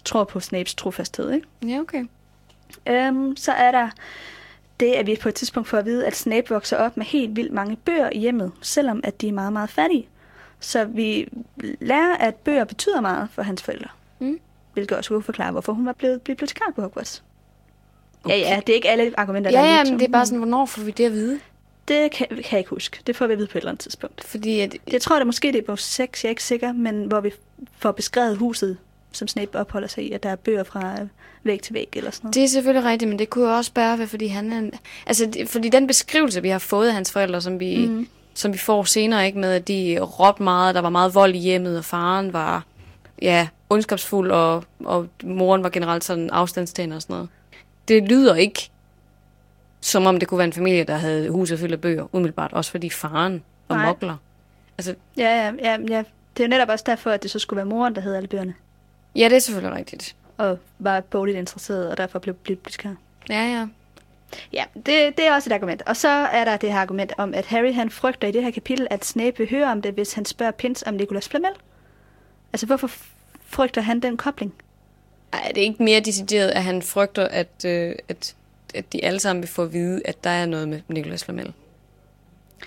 tror 0.07 0.25
på 0.25 0.41
Snapes 0.41 0.75
trofasthed, 0.75 1.33
ikke? 1.33 1.47
Ja, 1.67 1.81
okay. 1.81 2.05
Øhm, 2.87 3.37
så 3.37 3.53
er 3.53 3.71
der 3.71 3.89
det, 4.81 4.93
at 4.93 5.07
vi 5.07 5.17
på 5.23 5.29
et 5.29 5.35
tidspunkt 5.35 5.69
får 5.69 5.79
at 5.79 5.85
vide, 5.85 6.07
at 6.07 6.17
Snape 6.17 6.49
vokser 6.49 6.77
op 6.77 6.97
med 6.97 7.07
helt 7.07 7.37
vildt 7.37 7.53
mange 7.53 7.77
bøger 7.77 8.11
i 8.13 8.19
hjemmet, 8.19 8.53
selvom 8.63 9.01
at 9.05 9.21
de 9.21 9.29
er 9.29 9.33
meget, 9.33 9.53
meget 9.53 9.71
fattige. 9.71 10.09
Så 10.61 10.85
vi 10.85 11.29
lærer, 11.81 12.17
at 12.17 12.35
bøger 12.35 12.65
betyder 12.65 13.01
meget 13.01 13.29
for 13.33 13.43
hans 13.43 13.63
forældre. 13.63 13.89
Mm. 14.19 14.41
Hvilket 14.73 14.97
også 14.97 15.09
kunne 15.11 15.23
forklare, 15.23 15.53
hvorfor 15.53 15.73
hun 15.73 15.87
var 15.87 15.93
blevet 15.93 16.23
bibliotekar 16.23 16.73
på 16.75 16.81
Hogwarts. 16.83 17.23
Okay. 18.25 18.39
Ja, 18.39 18.51
ja, 18.55 18.61
det 18.67 18.69
er 18.69 18.75
ikke 18.75 18.89
alle 18.89 19.21
argumenter, 19.21 19.51
Ja, 19.51 19.57
der 19.57 19.63
er 19.65 19.77
ja, 19.77 19.85
men 19.85 19.99
det 19.99 20.03
er 20.09 20.13
bare 20.13 20.27
sådan, 20.27 20.39
hvornår 20.39 20.67
får 20.67 20.83
vi 20.83 20.91
det 20.91 21.05
at 21.05 21.13
vide? 21.13 21.41
Det 21.89 22.11
kan, 22.11 22.27
kan 22.29 22.45
jeg 22.51 22.59
ikke 22.59 22.71
huske. 22.71 23.01
Det 23.07 23.17
får 23.17 23.27
vi 23.27 23.33
at 23.33 23.39
vide 23.39 23.49
på 23.49 23.59
et 23.59 23.63
eller 23.63 23.71
andet 23.71 23.83
tidspunkt. 23.83 24.25
Fordi 24.25 24.61
at, 24.61 24.77
Jeg 24.93 25.03
tror, 25.03 25.17
det 25.17 25.21
er 25.21 25.25
måske 25.25 25.53
det 25.53 25.59
er 25.59 25.63
bog 25.67 25.79
6, 25.79 26.25
jeg 26.25 26.29
er 26.29 26.31
ikke 26.31 26.45
sikker, 26.45 26.73
men 26.73 27.05
hvor 27.05 27.21
vi 27.21 27.33
får 27.79 27.93
beskrevet 27.93 28.37
huset, 28.37 28.79
som 29.17 29.29
Snape 29.29 29.59
opholder 29.59 29.89
sig 29.89 30.05
i, 30.05 30.13
at 30.13 30.23
der 30.23 30.29
er 30.29 30.37
bøger 30.37 30.65
fra 30.65 30.95
væg 31.45 31.63
til 31.63 31.75
væg 31.75 31.89
eller 31.93 32.11
sådan 32.11 32.25
noget. 32.27 32.35
det 32.35 32.45
er 32.45 32.49
selvfølgelig 32.49 32.91
rigtigt, 32.91 33.09
men 33.09 33.19
det 33.19 33.31
kunne 33.31 33.49
jo 33.49 33.57
også 33.57 33.73
bare 33.73 33.99
være, 33.99 34.07
fordi 34.09 34.27
han 34.27 34.53
er 34.53 34.79
Altså, 35.07 35.27
det- 35.27 35.49
fordi 35.49 35.69
den 35.69 35.87
beskrivelse, 35.87 36.43
vi 36.43 36.49
har 36.49 36.59
fået 36.59 36.89
af 36.89 36.95
hans 36.95 37.13
forældre, 37.13 37.41
som 37.41 37.61
vi, 37.61 37.87
mm. 37.87 38.09
som 38.35 38.53
vi 38.53 38.59
får 38.59 38.83
senere, 38.85 39.27
ikke 39.27 39.39
med, 39.39 39.53
at 39.53 39.69
de 39.69 39.99
råbte 40.01 40.43
meget, 40.43 40.75
der 40.75 40.81
var 40.81 40.91
meget 40.91 41.15
vold 41.15 41.35
i 41.35 41.39
hjemmet, 41.39 41.79
og 41.79 41.85
faren 41.85 42.33
var, 42.33 42.65
ja, 43.23 43.49
ondskabsfuld, 43.71 44.31
og, 44.31 44.65
og 44.85 45.09
moren 45.25 45.63
var 45.63 45.69
generelt 45.69 46.05
sådan 46.05 46.31
afstandstagende 46.31 46.97
og 46.97 47.03
sådan 47.03 47.15
noget. 47.15 47.29
Det 47.89 48.09
lyder 48.09 48.35
ikke 48.35 48.71
som 49.81 50.07
om 50.07 50.19
det 50.19 50.29
kunne 50.29 50.39
være 50.39 50.47
en 50.47 50.53
familie, 50.53 50.85
der 50.85 50.97
havde 50.97 51.31
huset 51.31 51.59
fyldt 51.59 51.73
af 51.73 51.81
bøger, 51.81 52.07
umiddelbart. 52.15 52.53
Også 52.53 52.71
fordi 52.71 52.91
faren 52.91 53.43
var 53.69 53.87
mokler. 53.87 54.17
Altså, 54.79 54.95
Ja, 55.17 55.45
ja, 55.45 55.53
ja, 55.63 55.77
ja. 55.89 56.03
Det 56.37 56.43
er 56.43 56.45
jo 56.45 56.49
netop 56.49 56.69
også 56.69 56.85
derfor, 56.87 57.11
at 57.11 57.23
det 57.23 57.31
så 57.31 57.39
skulle 57.39 57.57
være 57.57 57.67
moren, 57.67 57.95
der 57.95 58.01
havde 58.01 58.17
alle 58.17 58.27
bøgerne. 58.29 58.55
Ja, 59.17 59.25
det 59.25 59.33
er 59.37 59.39
selvfølgelig 59.39 59.79
rigtigt. 59.79 60.17
Og 60.39 60.59
var 60.79 61.01
bogligt 61.01 61.39
interesseret, 61.39 61.91
og 61.91 61.97
derfor 61.97 62.19
blev 62.19 62.35
bibliotekar. 62.35 62.97
Ja, 63.31 63.43
ja. 63.45 63.67
Ja, 64.53 64.65
det, 64.75 64.87
det 65.17 65.27
er 65.27 65.35
også 65.35 65.51
et 65.51 65.55
argument. 65.55 65.83
Og 65.87 65.97
så 65.97 66.09
er 66.09 66.45
der 66.45 66.57
det 66.57 66.73
her 66.73 66.79
argument 66.81 67.13
om, 67.19 67.35
at 67.35 67.47
Harry 67.47 67.73
han 67.75 67.91
frygter 67.91 68.29
i 68.29 68.33
det 68.33 68.43
her 68.43 68.51
kapitel, 68.51 68.87
at 68.91 69.05
Snape 69.05 69.39
vil 69.39 69.51
høre 69.51 69.73
om 69.73 69.83
det, 69.83 69.95
hvis 69.95 70.13
han 70.13 70.25
spørger 70.25 70.53
Pins 70.53 70.83
om 70.87 70.95
Nicholas 70.95 71.29
Flamel. 71.29 71.51
Altså, 72.53 72.67
hvorfor 72.67 72.91
frygter 73.47 73.81
han 73.81 74.01
den 74.01 74.17
kobling? 74.17 74.55
Ej, 75.33 75.49
det 75.55 75.59
er 75.59 75.63
ikke 75.63 75.83
mere 75.83 76.01
decideret, 76.01 76.49
at 76.49 76.63
han 76.63 76.83
frygter, 76.83 77.29
at, 77.29 77.65
øh, 77.67 77.95
at, 78.09 78.35
at 78.75 78.93
de 78.93 79.05
alle 79.05 79.21
sammen 79.21 79.43
vil 79.43 79.49
få 79.49 79.63
at 79.63 79.73
vide, 79.73 80.03
at 80.05 80.25
der 80.25 80.31
er 80.31 80.47
noget 80.47 80.69
med 80.69 80.81
Nicholas 80.89 81.25
Flamel. 81.25 81.53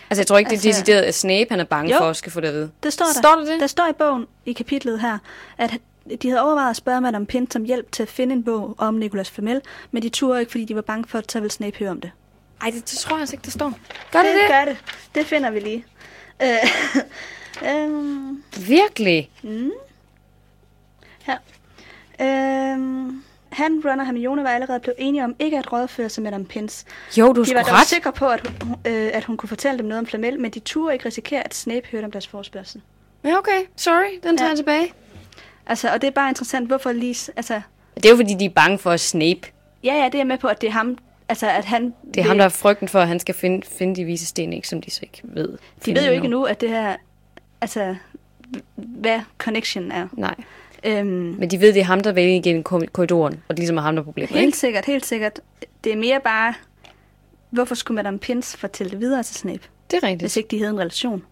Altså, 0.09 0.21
jeg 0.21 0.27
tror 0.27 0.37
ikke, 0.37 0.49
det 0.49 0.65
er 0.65 0.67
Altså- 0.67 0.81
decideret, 0.81 1.01
at 1.01 1.15
Snape 1.15 1.47
han 1.49 1.59
er 1.59 1.63
bange 1.63 1.91
Jo. 1.93 1.97
for 1.97 2.09
at 2.09 2.15
skal 2.15 2.31
få 2.31 2.39
det 2.41 2.47
at 2.47 2.53
vide. 2.53 2.71
Det 2.83 2.93
står 2.93 3.05
der. 3.05 3.13
Står 3.21 3.35
der 3.35 3.45
det? 3.51 3.59
Der 3.61 3.67
står 3.67 3.87
i 3.89 3.93
bogen, 3.93 4.25
i 4.45 4.53
kapitlet 4.53 5.01
her, 5.01 5.17
at 5.57 5.77
de 6.21 6.29
havde 6.29 6.41
overvejet 6.43 6.69
at 6.69 6.75
spørge 6.75 7.01
Madame 7.01 7.25
Pins 7.25 7.55
om 7.55 7.63
hjælp 7.63 7.91
til 7.91 8.03
at 8.03 8.09
finde 8.09 8.33
en 8.33 8.43
bog 8.43 8.75
om 8.77 8.93
Nicholas 8.93 9.31
Flamel, 9.31 9.61
men 9.91 10.03
de 10.03 10.09
turde 10.09 10.39
ikke, 10.39 10.51
fordi 10.51 10.65
de 10.65 10.75
var 10.75 10.81
bange 10.81 11.07
for, 11.07 11.17
at 11.17 11.31
så 11.31 11.39
ville 11.39 11.51
Snape 11.51 11.77
høre 11.79 11.89
om 11.89 12.01
det. 12.01 12.11
Ej, 12.61 12.69
det, 12.69 12.75
det 12.91 12.97
tror 12.99 13.15
jeg 13.15 13.19
altså 13.21 13.35
ikke, 13.35 13.45
der 13.45 13.51
står. 13.51 13.73
Gør 14.11 14.19
det 14.19 14.33
det? 14.33 14.41
det? 14.41 14.49
gør 14.49 14.65
det. 14.65 14.77
Det 15.15 15.25
finder 15.25 15.49
vi 15.51 15.59
lige. 15.59 15.85
Øh, 16.43 16.49
øhm, 17.71 18.43
Virkelig? 18.67 19.29
her. 21.23 21.37
Øhm, 22.21 23.23
han, 23.49 23.81
Ron 23.85 23.99
og 23.99 24.05
Hermione 24.05 24.43
var 24.43 24.49
allerede 24.49 24.79
blevet 24.79 24.95
enige 24.99 25.23
om 25.23 25.35
ikke 25.39 25.57
at 25.57 25.71
rådføre 25.73 26.09
sig 26.09 26.23
med 26.23 26.31
Madame 26.31 26.45
Pins. 26.45 26.85
Jo, 27.17 27.27
du 27.27 27.33
De 27.33 27.37
var 27.39 27.43
skulle 27.45 27.59
dog 27.63 27.73
ret. 27.73 27.87
sikre 27.87 28.11
på, 28.13 28.27
at 28.27 28.51
hun, 28.63 28.75
øh, 28.87 29.09
at 29.13 29.23
hun 29.23 29.37
kunne 29.37 29.49
fortælle 29.49 29.77
dem 29.77 29.85
noget 29.85 29.99
om 29.99 30.05
Flamel, 30.05 30.39
men 30.39 30.51
de 30.51 30.59
turde 30.59 30.93
ikke 30.93 31.05
risikere, 31.05 31.43
at 31.45 31.53
Snape 31.53 31.87
hørte 31.91 32.05
om 32.05 32.11
deres 32.11 32.27
forspørgsel. 32.27 32.81
Ja, 33.23 33.37
okay. 33.37 33.61
Sorry, 33.75 34.19
den 34.23 34.37
tager 34.37 34.45
Ja. 34.47 34.49
jeg 34.49 34.57
tilbage. 34.57 34.93
Altså, 35.69 35.89
og 35.93 36.01
det 36.01 36.07
er 36.07 36.11
bare 36.11 36.29
interessant, 36.29 36.67
hvorfor 36.67 36.91
lige... 36.91 37.31
Altså, 37.35 37.61
Det 37.95 38.05
er 38.05 38.09
jo, 38.09 38.15
fordi 38.15 38.33
de 38.33 38.45
er 38.45 38.49
bange 38.49 38.77
for 38.77 38.97
Snape. 38.97 39.39
ja, 39.83 39.93
ja, 39.93 40.05
det 40.05 40.15
er 40.15 40.19
jeg 40.19 40.27
med 40.27 40.37
på, 40.37 40.47
at 40.47 40.61
det 40.61 40.67
er 40.67 40.71
ham... 40.71 40.97
Altså, 41.29 41.49
at 41.49 41.65
han... 41.65 41.93
Det 42.13 42.17
er 42.17 42.27
ham, 42.27 42.37
der 42.37 42.45
er 42.45 42.49
frygten 42.49 42.87
for, 42.87 42.99
at 42.99 43.07
han 43.07 43.19
skal 43.19 43.35
finde, 43.35 43.67
finde 43.67 43.95
de 43.95 44.03
vise 44.03 44.25
sten, 44.25 44.53
ikke, 44.53 44.67
som 44.67 44.81
de 44.81 44.91
så 44.91 44.99
ikke 45.03 45.21
ved. 45.23 45.57
De 45.85 45.95
ved 45.95 46.05
jo 46.05 46.11
ikke 46.11 46.27
nu, 46.27 46.43
at 46.43 46.61
det 46.61 46.69
her... 46.69 46.95
Altså, 47.61 47.95
hvad 48.75 49.19
connection 49.37 49.91
er. 49.91 50.07
Nej, 50.13 50.35
Øhm, 50.83 51.07
men 51.39 51.51
de 51.51 51.59
ved, 51.61 51.73
det 51.73 51.79
er 51.79 51.83
ham, 51.83 51.99
der 52.01 52.11
vælger 52.11 52.35
igennem 52.35 52.63
kor- 52.63 52.85
korridoren, 52.91 53.33
og 53.47 53.55
det 53.55 53.59
ligesom 53.59 53.77
er 53.77 53.81
ham, 53.81 53.95
der 53.95 54.01
er 54.01 54.05
problemet, 54.05 54.29
helt 54.29 54.45
ikke? 54.45 54.57
sikkert, 54.57 54.85
helt 54.85 55.05
sikkert. 55.05 55.39
Det 55.83 55.91
er 55.93 55.97
mere 55.97 56.19
bare... 56.23 56.53
Hvorfor 57.49 57.75
skulle 57.75 57.95
Madame 57.95 58.19
Pins 58.19 58.55
fortælle 58.57 58.91
det 58.91 58.99
videre 58.99 59.23
til 59.23 59.35
Snape, 59.35 59.59
Det 59.91 59.97
er 59.97 60.03
rigtigt. 60.03 60.21
hvis 60.21 60.37
ikke 60.37 60.47
de 60.51 60.57
havde 60.59 60.71
en 60.71 60.79
relation? 60.79 61.23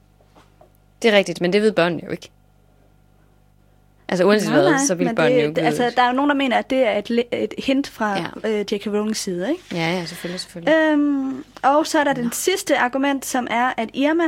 Det 1.02 1.14
er 1.14 1.18
rigtigt, 1.18 1.42
men 1.42 1.54
det 1.54 1.62
ved 1.62 1.72
børnene 1.72 2.02
jo 2.06 2.12
ikke. 2.12 2.30
Altså 4.10 4.26
uanset 4.26 4.50
Nej, 4.50 4.62
hvad, 4.62 4.80
så 4.88 4.96
vil 4.96 5.06
men 5.08 5.16
børnene 5.16 5.36
det, 5.36 5.44
jo 5.44 5.48
ikke 5.50 5.62
Altså, 5.62 5.92
der 5.96 6.02
er 6.02 6.08
jo 6.08 6.14
nogen, 6.14 6.30
der 6.30 6.36
mener, 6.36 6.58
at 6.58 6.70
det 6.70 6.88
er 6.88 6.98
et, 6.98 7.24
et 7.32 7.54
hint 7.58 7.88
fra 7.90 8.18
Ja. 8.44 8.50
øh, 8.50 8.60
J.K. 8.60 8.88
Rowlings 8.88 9.20
side, 9.20 9.50
ikke? 9.50 9.64
Ja, 9.72 9.92
ja, 9.92 10.06
selvfølgelig, 10.06 10.40
selvfølgelig. 10.40 10.74
Øhm, 10.92 11.44
og 11.64 11.88
så 11.88 12.00
er 12.00 12.04
der 12.04 12.14
den 12.14 12.32
sidste 12.32 12.78
argument, 12.78 13.26
som 13.26 13.48
er, 13.50 13.72
at 13.78 13.90
Irma 13.94 14.24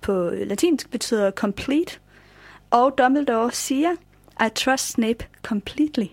på 0.00 0.30
latinsk 0.46 0.90
betyder 0.90 1.30
complete, 1.30 1.98
og 2.70 2.98
Dumbledore 2.98 3.52
siger, 3.52 3.90
I 4.46 4.48
trust 4.54 4.88
Snape 4.88 5.26
completely. 5.42 6.06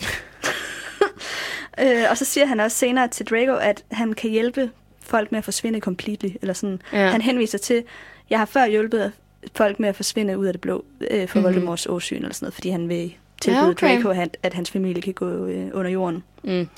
øh, 1.80 2.04
og 2.10 2.18
så 2.18 2.24
siger 2.24 2.46
han 2.46 2.60
også 2.60 2.76
senere 2.76 3.08
til 3.08 3.26
Draco, 3.26 3.56
at 3.56 3.84
han 3.90 4.12
kan 4.12 4.30
hjælpe 4.30 4.70
folk 5.00 5.32
med 5.32 5.38
at 5.38 5.44
forsvinde 5.44 5.80
completely, 5.80 6.28
eller 6.40 6.54
sådan. 6.54 6.82
Ja. 6.92 7.08
Han 7.10 7.20
henviser 7.20 7.58
til, 7.58 7.84
jeg 8.30 8.38
har 8.38 8.46
før 8.46 8.66
hjulpet 8.66 9.12
folk 9.54 9.80
med 9.80 9.88
at 9.88 9.96
forsvinde 9.96 10.38
ud 10.38 10.46
af 10.46 10.52
det 10.52 10.60
blå 10.60 10.84
øh, 11.00 11.28
for 11.28 11.38
mm-hmm. 11.38 11.44
Voldemorts 11.44 11.86
åsyn, 11.86 12.16
eller 12.16 12.34
sådan 12.34 12.44
noget, 12.44 12.54
fordi 12.54 12.68
han 12.68 12.88
vil 12.88 13.14
tilbyde 13.40 13.60
Ja, 13.60 13.68
okay. 13.68 13.96
Draco, 13.96 14.08
at, 14.20 14.36
at 14.42 14.54
hans 14.54 14.70
familie 14.70 15.02
kan 15.02 15.12
gå 15.12 15.46
øh, 15.46 15.70
under 15.72 15.90
jorden. 15.90 16.22
Mm. 16.44 16.68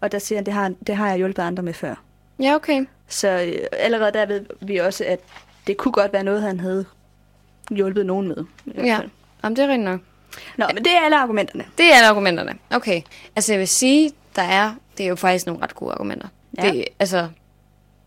Og 0.00 0.12
der 0.12 0.18
siger 0.18 0.38
han, 0.38 0.46
det 0.46 0.54
har, 0.54 0.72
det 0.86 0.96
har 0.96 1.08
jeg 1.08 1.16
hjulpet 1.16 1.42
andre 1.42 1.62
med 1.62 1.74
før. 1.74 1.94
Ja, 2.40 2.54
okay. 2.54 2.86
Så 3.08 3.28
øh, 3.28 3.66
allerede 3.72 4.12
der 4.12 4.26
ved 4.26 4.46
vi 4.60 4.76
også, 4.76 5.04
at 5.04 5.20
det 5.66 5.76
kunne 5.76 5.92
godt 5.92 6.12
være 6.12 6.24
noget, 6.24 6.42
han 6.42 6.60
havde 6.60 6.84
hjulpet 7.70 8.06
nogen 8.06 8.28
med. 8.28 8.44
Ja. 8.74 9.00
Jamen, 9.44 9.56
det 9.56 9.64
er 9.64 9.68
rigtigt 9.68 9.84
nok. 9.84 10.00
Nå, 10.56 10.66
men 10.74 10.84
det 10.84 10.92
er 10.92 11.00
alle 11.04 11.18
argumenterne. 11.18 11.64
Det 11.78 11.86
er 11.86 11.94
alle 11.94 12.08
argumenterne. 12.08 12.52
Okay. 12.70 13.02
Altså, 13.36 13.52
jeg 13.52 13.60
vil 13.60 13.68
sige, 13.68 14.10
der 14.36 14.42
er, 14.42 14.74
det 14.98 15.04
er 15.04 15.08
jo 15.08 15.16
faktisk 15.16 15.46
nogle 15.46 15.62
ret 15.62 15.74
gode 15.74 15.92
argumenter. 15.92 16.28
Ja. 16.58 16.70
Det, 16.70 16.84
altså, 16.98 17.28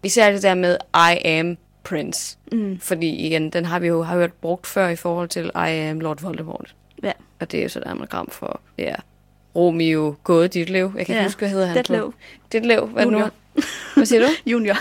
især 0.03 0.31
det 0.31 0.43
der 0.43 0.53
med, 0.53 0.77
I 0.95 1.27
am 1.27 1.57
Prince. 1.89 2.37
Mm. 2.51 2.79
Fordi 2.79 3.09
igen, 3.15 3.49
den 3.49 3.65
har 3.65 3.79
vi 3.79 3.87
jo 3.87 4.03
har 4.03 4.15
hørt 4.17 4.33
brugt 4.33 4.67
før 4.67 4.87
i 4.87 4.95
forhold 4.95 5.29
til 5.29 5.45
I 5.55 5.69
am 5.69 5.99
Lord 5.99 6.21
Voldemort. 6.21 6.75
Ja. 7.03 7.11
Og 7.39 7.51
det 7.51 7.57
er 7.59 7.63
jo 7.63 7.69
så 7.69 7.79
et 7.79 7.83
anagram 7.85 8.29
for, 8.29 8.61
ja, 8.77 8.95
Romeo 9.55 10.15
gået 10.23 10.53
dit 10.53 10.69
liv. 10.69 10.79
Jeg 10.83 10.91
kan 10.91 10.99
ikke 10.99 11.13
Ja. 11.13 11.23
huske, 11.23 11.39
hvad 11.39 11.49
hedder 11.49 11.65
han 11.65 11.75
på. 11.75 11.77
Detlev. 11.77 12.13
Dit 12.51 12.65
liv. 12.65 12.81
Hvad, 12.87 13.05
nu, 13.05 13.11
Junior. 13.11 13.31
hvad 13.95 14.05
siger 14.05 14.21
du? 14.21 14.27
Junior. 14.51 14.75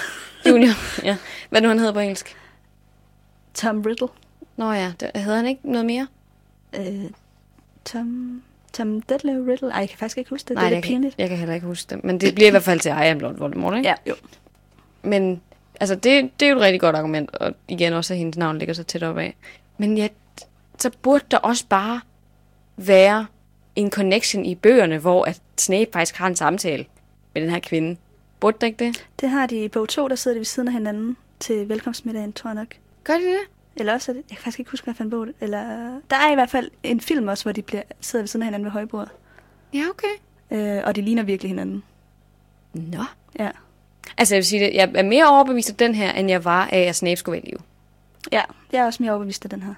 Junior. 0.48 1.04
ja. 1.04 1.16
Hvad 1.50 1.60
nu 1.60 1.68
han 1.68 1.78
hedder 1.78 1.92
på 1.92 2.00
engelsk? 2.00 2.36
Tom 3.54 3.80
Riddle. 3.82 4.08
Nå 4.56 4.72
ja, 4.72 4.92
det, 5.00 5.10
hedder 5.14 5.36
han 5.36 5.46
ikke 5.46 5.72
noget 5.72 5.86
mere? 5.86 6.06
Øh, 6.78 7.04
Tom... 7.84 8.42
Tom 8.72 9.00
Detlev 9.02 9.44
Riddle. 9.48 9.70
Ej, 9.72 9.78
jeg 9.80 9.88
kan 9.88 9.98
faktisk 9.98 10.18
ikke 10.18 10.30
huske 10.30 10.48
det. 10.48 10.54
Nej, 10.54 10.64
det 10.64 10.66
er 10.66 10.70
jeg 10.70 10.76
lidt 10.76 10.84
kan, 10.84 10.92
pinligt. 10.94 11.14
jeg 11.18 11.28
kan 11.28 11.38
heller 11.38 11.54
ikke 11.54 11.66
huske 11.66 11.94
det. 11.94 12.04
Men 12.04 12.20
det 12.20 12.34
bliver 12.34 12.48
i 12.48 12.50
hvert 12.50 12.62
fald 12.62 12.80
til 12.80 12.88
I 12.88 12.92
am 12.92 13.18
Lord 13.18 13.36
Voldemort, 13.36 13.76
ikke? 13.76 13.88
Ja, 13.88 13.94
jo. 14.08 14.14
Men 15.02 15.40
altså, 15.80 15.94
det, 15.94 16.30
det 16.40 16.46
er 16.46 16.50
jo 16.50 16.56
et 16.56 16.62
rigtig 16.62 16.80
godt 16.80 16.96
argument, 16.96 17.36
og 17.36 17.54
igen 17.68 17.92
også, 17.92 18.14
at 18.14 18.18
hendes 18.18 18.36
navn 18.36 18.58
ligger 18.58 18.74
så 18.74 18.82
tæt 18.82 19.02
op 19.02 19.18
af. 19.18 19.36
Men 19.78 19.98
ja, 19.98 20.08
så 20.78 20.90
burde 21.02 21.24
der 21.30 21.38
også 21.38 21.66
bare 21.68 22.00
være 22.76 23.26
en 23.76 23.90
connection 23.90 24.44
i 24.44 24.54
bøgerne, 24.54 24.98
hvor 24.98 25.24
at 25.24 25.40
Snape 25.58 25.90
faktisk 25.92 26.16
har 26.16 26.26
en 26.26 26.36
samtale 26.36 26.84
med 27.34 27.42
den 27.42 27.50
her 27.50 27.58
kvinde. 27.58 27.96
Burde 28.40 28.56
der 28.60 28.66
ikke 28.66 28.84
det? 28.84 29.06
Det 29.20 29.28
har 29.30 29.46
de 29.46 29.64
i 29.64 29.68
bog 29.68 29.88
2, 29.88 30.08
der 30.08 30.14
sidder 30.14 30.34
de 30.34 30.38
ved 30.38 30.44
siden 30.44 30.68
af 30.68 30.72
hinanden 30.72 31.16
til 31.40 31.68
velkomstmiddagen, 31.68 32.32
tror 32.32 32.50
jeg 32.50 32.54
nok. 32.54 32.74
Gør 33.04 33.14
de 33.14 33.24
det? 33.24 33.38
Eller 33.76 33.92
også, 33.92 34.12
er 34.12 34.14
det, 34.14 34.22
jeg 34.30 34.36
kan 34.36 34.44
faktisk 34.44 34.58
ikke 34.58 34.70
huske, 34.70 34.84
hvad 34.84 34.94
for 34.94 35.04
en 35.04 35.10
bog 35.10 35.26
det 35.26 35.34
Eller, 35.40 35.60
der 36.10 36.16
er 36.16 36.32
i 36.32 36.34
hvert 36.34 36.50
fald 36.50 36.70
en 36.82 37.00
film 37.00 37.28
også, 37.28 37.44
hvor 37.44 37.52
de 37.52 37.62
bliver, 37.62 37.82
sidder 38.00 38.22
ved 38.22 38.28
siden 38.28 38.42
af 38.42 38.46
hinanden 38.46 38.64
ved 38.64 38.72
højbordet. 38.72 39.10
Ja, 39.74 39.82
okay. 39.90 40.14
Øh, 40.50 40.82
og 40.86 40.96
de 40.96 41.02
ligner 41.02 41.22
virkelig 41.22 41.50
hinanden. 41.50 41.82
Nå. 42.72 43.04
Ja. 43.38 43.50
Altså, 44.18 44.34
jeg 44.34 44.38
vil 44.38 44.46
sige 44.46 44.64
det, 44.64 44.74
jeg 44.74 44.90
er 44.94 45.02
mere 45.02 45.30
overbevist 45.30 45.70
af 45.70 45.76
den 45.76 45.94
her, 45.94 46.12
end 46.12 46.30
jeg 46.30 46.44
var 46.44 46.68
af, 46.72 46.78
at 46.78 46.96
Snape 46.96 47.16
skulle 47.16 47.32
være 47.32 47.46
i 47.46 47.50
live. 47.50 47.60
Ja, 48.32 48.42
jeg 48.72 48.80
er 48.80 48.86
også 48.86 49.02
mere 49.02 49.12
overbevist 49.12 49.44
af 49.44 49.50
den 49.50 49.62
her. 49.62 49.74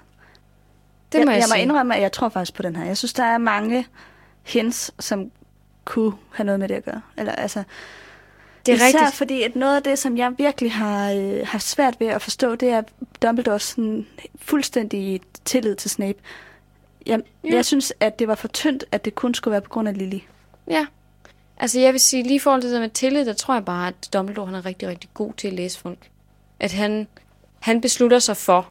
Det 1.11 1.17
jeg, 1.17 1.25
må 1.25 1.31
jeg, 1.31 1.39
jeg 1.39 1.45
må 1.49 1.53
sige. 1.53 1.61
indrømme, 1.61 1.95
at 1.95 2.01
jeg 2.01 2.11
tror 2.11 2.29
faktisk 2.29 2.53
på 2.53 2.61
den 2.63 2.75
her. 2.75 2.85
Jeg 2.85 2.97
synes, 2.97 3.13
der 3.13 3.23
er 3.23 3.37
mange 3.37 3.87
hints, 4.43 4.91
som 4.99 5.31
kunne 5.85 6.13
have 6.31 6.45
noget 6.45 6.59
med 6.59 6.67
det 6.67 6.75
at 6.75 6.85
gøre. 6.85 7.01
Eller, 7.17 7.31
altså, 7.31 7.63
Det 8.65 8.71
er 8.71 8.75
især 8.75 8.85
rigtigt. 8.85 9.15
fordi, 9.15 9.43
at 9.43 9.55
noget 9.55 9.75
af 9.75 9.83
det, 9.83 9.99
som 9.99 10.17
jeg 10.17 10.33
virkelig 10.37 10.71
har 10.71 11.11
øh, 11.11 11.47
haft 11.47 11.63
svært 11.63 11.99
ved 11.99 12.07
at 12.07 12.21
forstå, 12.21 12.55
det 12.55 12.69
er 12.69 12.81
Dumbledores 13.21 13.63
sådan, 13.63 14.07
fuldstændig 14.41 15.21
tillid 15.45 15.75
til 15.75 15.89
Snape. 15.89 16.19
Jeg, 17.05 17.19
ja. 17.43 17.55
jeg 17.55 17.65
synes, 17.65 17.93
at 17.99 18.19
det 18.19 18.27
var 18.27 18.35
for 18.35 18.47
tyndt, 18.47 18.85
at 18.91 19.05
det 19.05 19.15
kun 19.15 19.33
skulle 19.33 19.51
være 19.51 19.61
på 19.61 19.69
grund 19.69 19.87
af 19.87 19.97
Lily. 19.97 20.19
Ja. 20.67 20.85
Altså, 21.59 21.79
jeg 21.79 21.93
vil 21.93 21.99
sige, 21.99 22.23
lige 22.23 22.35
i 22.35 22.39
forhold 22.39 22.61
til 22.61 22.71
det 22.71 22.81
med 22.81 22.89
tillid, 22.89 23.25
der 23.25 23.33
tror 23.33 23.53
jeg 23.53 23.65
bare, 23.65 23.87
at 23.87 24.13
Dumbledore 24.13 24.45
han 24.45 24.55
er 24.55 24.65
rigtig, 24.65 24.87
rigtig 24.87 25.09
god 25.13 25.33
til 25.37 25.47
at 25.47 25.53
læse 25.53 25.79
folk. 25.79 26.09
At 26.59 26.71
han, 26.71 27.07
han 27.59 27.81
beslutter 27.81 28.19
sig 28.19 28.37
for, 28.37 28.69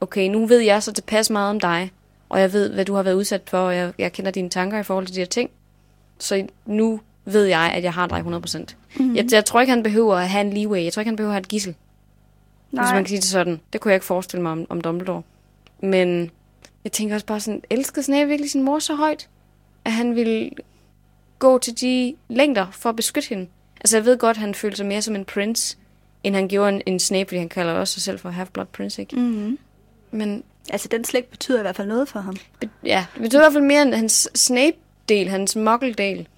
okay, 0.00 0.28
nu 0.28 0.46
ved 0.46 0.58
jeg 0.58 0.82
så 0.82 0.92
tilpas 0.92 1.30
meget 1.30 1.50
om 1.50 1.60
dig, 1.60 1.92
og 2.28 2.40
jeg 2.40 2.52
ved, 2.52 2.72
hvad 2.72 2.84
du 2.84 2.94
har 2.94 3.02
været 3.02 3.14
udsat 3.14 3.42
for, 3.46 3.58
og 3.58 3.76
jeg, 3.76 3.92
jeg 3.98 4.12
kender 4.12 4.30
dine 4.30 4.50
tanker 4.50 4.78
i 4.78 4.82
forhold 4.82 5.06
til 5.06 5.14
de 5.14 5.20
her 5.20 5.26
ting. 5.26 5.50
Så 6.18 6.46
nu 6.66 7.00
ved 7.24 7.44
jeg, 7.44 7.72
at 7.74 7.82
jeg 7.82 7.92
har 7.92 8.06
dig 8.06 8.20
100%. 8.20 8.58
Mm-hmm. 8.96 9.16
Jeg, 9.16 9.32
jeg 9.32 9.44
tror 9.44 9.60
ikke, 9.60 9.70
han 9.70 9.82
behøver 9.82 10.16
at 10.16 10.28
have 10.28 10.40
en 10.40 10.52
leeway. 10.52 10.84
Jeg 10.84 10.92
tror 10.92 11.00
ikke, 11.00 11.08
han 11.08 11.16
behøver 11.16 11.30
at 11.30 11.34
have 11.34 11.40
et 11.40 11.48
gissel. 11.48 11.74
Nej. 12.72 12.84
Hvis 12.84 12.92
man 12.92 13.04
kan 13.04 13.08
sige 13.08 13.20
det 13.20 13.24
sådan. 13.24 13.60
Det 13.72 13.80
kunne 13.80 13.90
jeg 13.90 13.96
ikke 13.96 14.06
forestille 14.06 14.42
mig 14.42 14.52
om, 14.52 14.66
om 14.68 14.80
Dumbledore. 14.80 15.22
Men 15.80 16.30
jeg 16.84 16.92
tænker 16.92 17.14
også 17.14 17.26
bare 17.26 17.40
sådan, 17.40 17.62
elskede 17.70 18.02
Snape 18.02 18.28
virkelig 18.28 18.50
sin 18.50 18.62
mor 18.62 18.78
så 18.78 18.94
højt, 18.94 19.28
at 19.84 19.92
han 19.92 20.14
ville 20.14 20.50
gå 21.38 21.58
til 21.58 21.80
de 21.80 22.14
længder 22.28 22.66
for 22.70 22.88
at 22.88 22.96
beskytte 22.96 23.28
hende. 23.28 23.48
Altså 23.80 23.96
jeg 23.96 24.04
ved 24.04 24.18
godt, 24.18 24.36
at 24.36 24.40
han 24.40 24.54
følte 24.54 24.76
sig 24.76 24.86
mere 24.86 25.02
som 25.02 25.14
en 25.16 25.24
prince, 25.24 25.76
end 26.24 26.34
han 26.34 26.48
gjorde 26.48 26.72
en, 26.72 26.82
en 26.86 26.98
Snape, 27.00 27.28
fordi 27.28 27.38
han 27.38 27.48
kalder 27.48 27.72
også 27.72 27.94
sig 27.94 28.02
selv 28.02 28.18
for 28.18 28.30
Half-Blood 28.30 28.64
Prince, 28.64 29.02
ikke? 29.02 29.16
Mm-hmm. 29.16 29.58
Men 30.10 30.44
Altså, 30.70 30.88
den 30.88 31.04
slægt 31.04 31.30
betyder 31.30 31.58
i 31.58 31.62
hvert 31.62 31.76
fald 31.76 31.88
noget 31.88 32.08
for 32.08 32.20
ham. 32.20 32.36
be- 32.60 32.70
ja, 32.84 33.06
det 33.14 33.22
betyder 33.22 33.40
i 33.40 33.42
hvert 33.44 33.52
fald 33.52 33.64
mere 33.64 33.82
end 33.82 33.94
hans 33.94 34.28
Snape-del, 34.34 35.28
hans 35.28 35.56
muggle-del. 35.56 36.28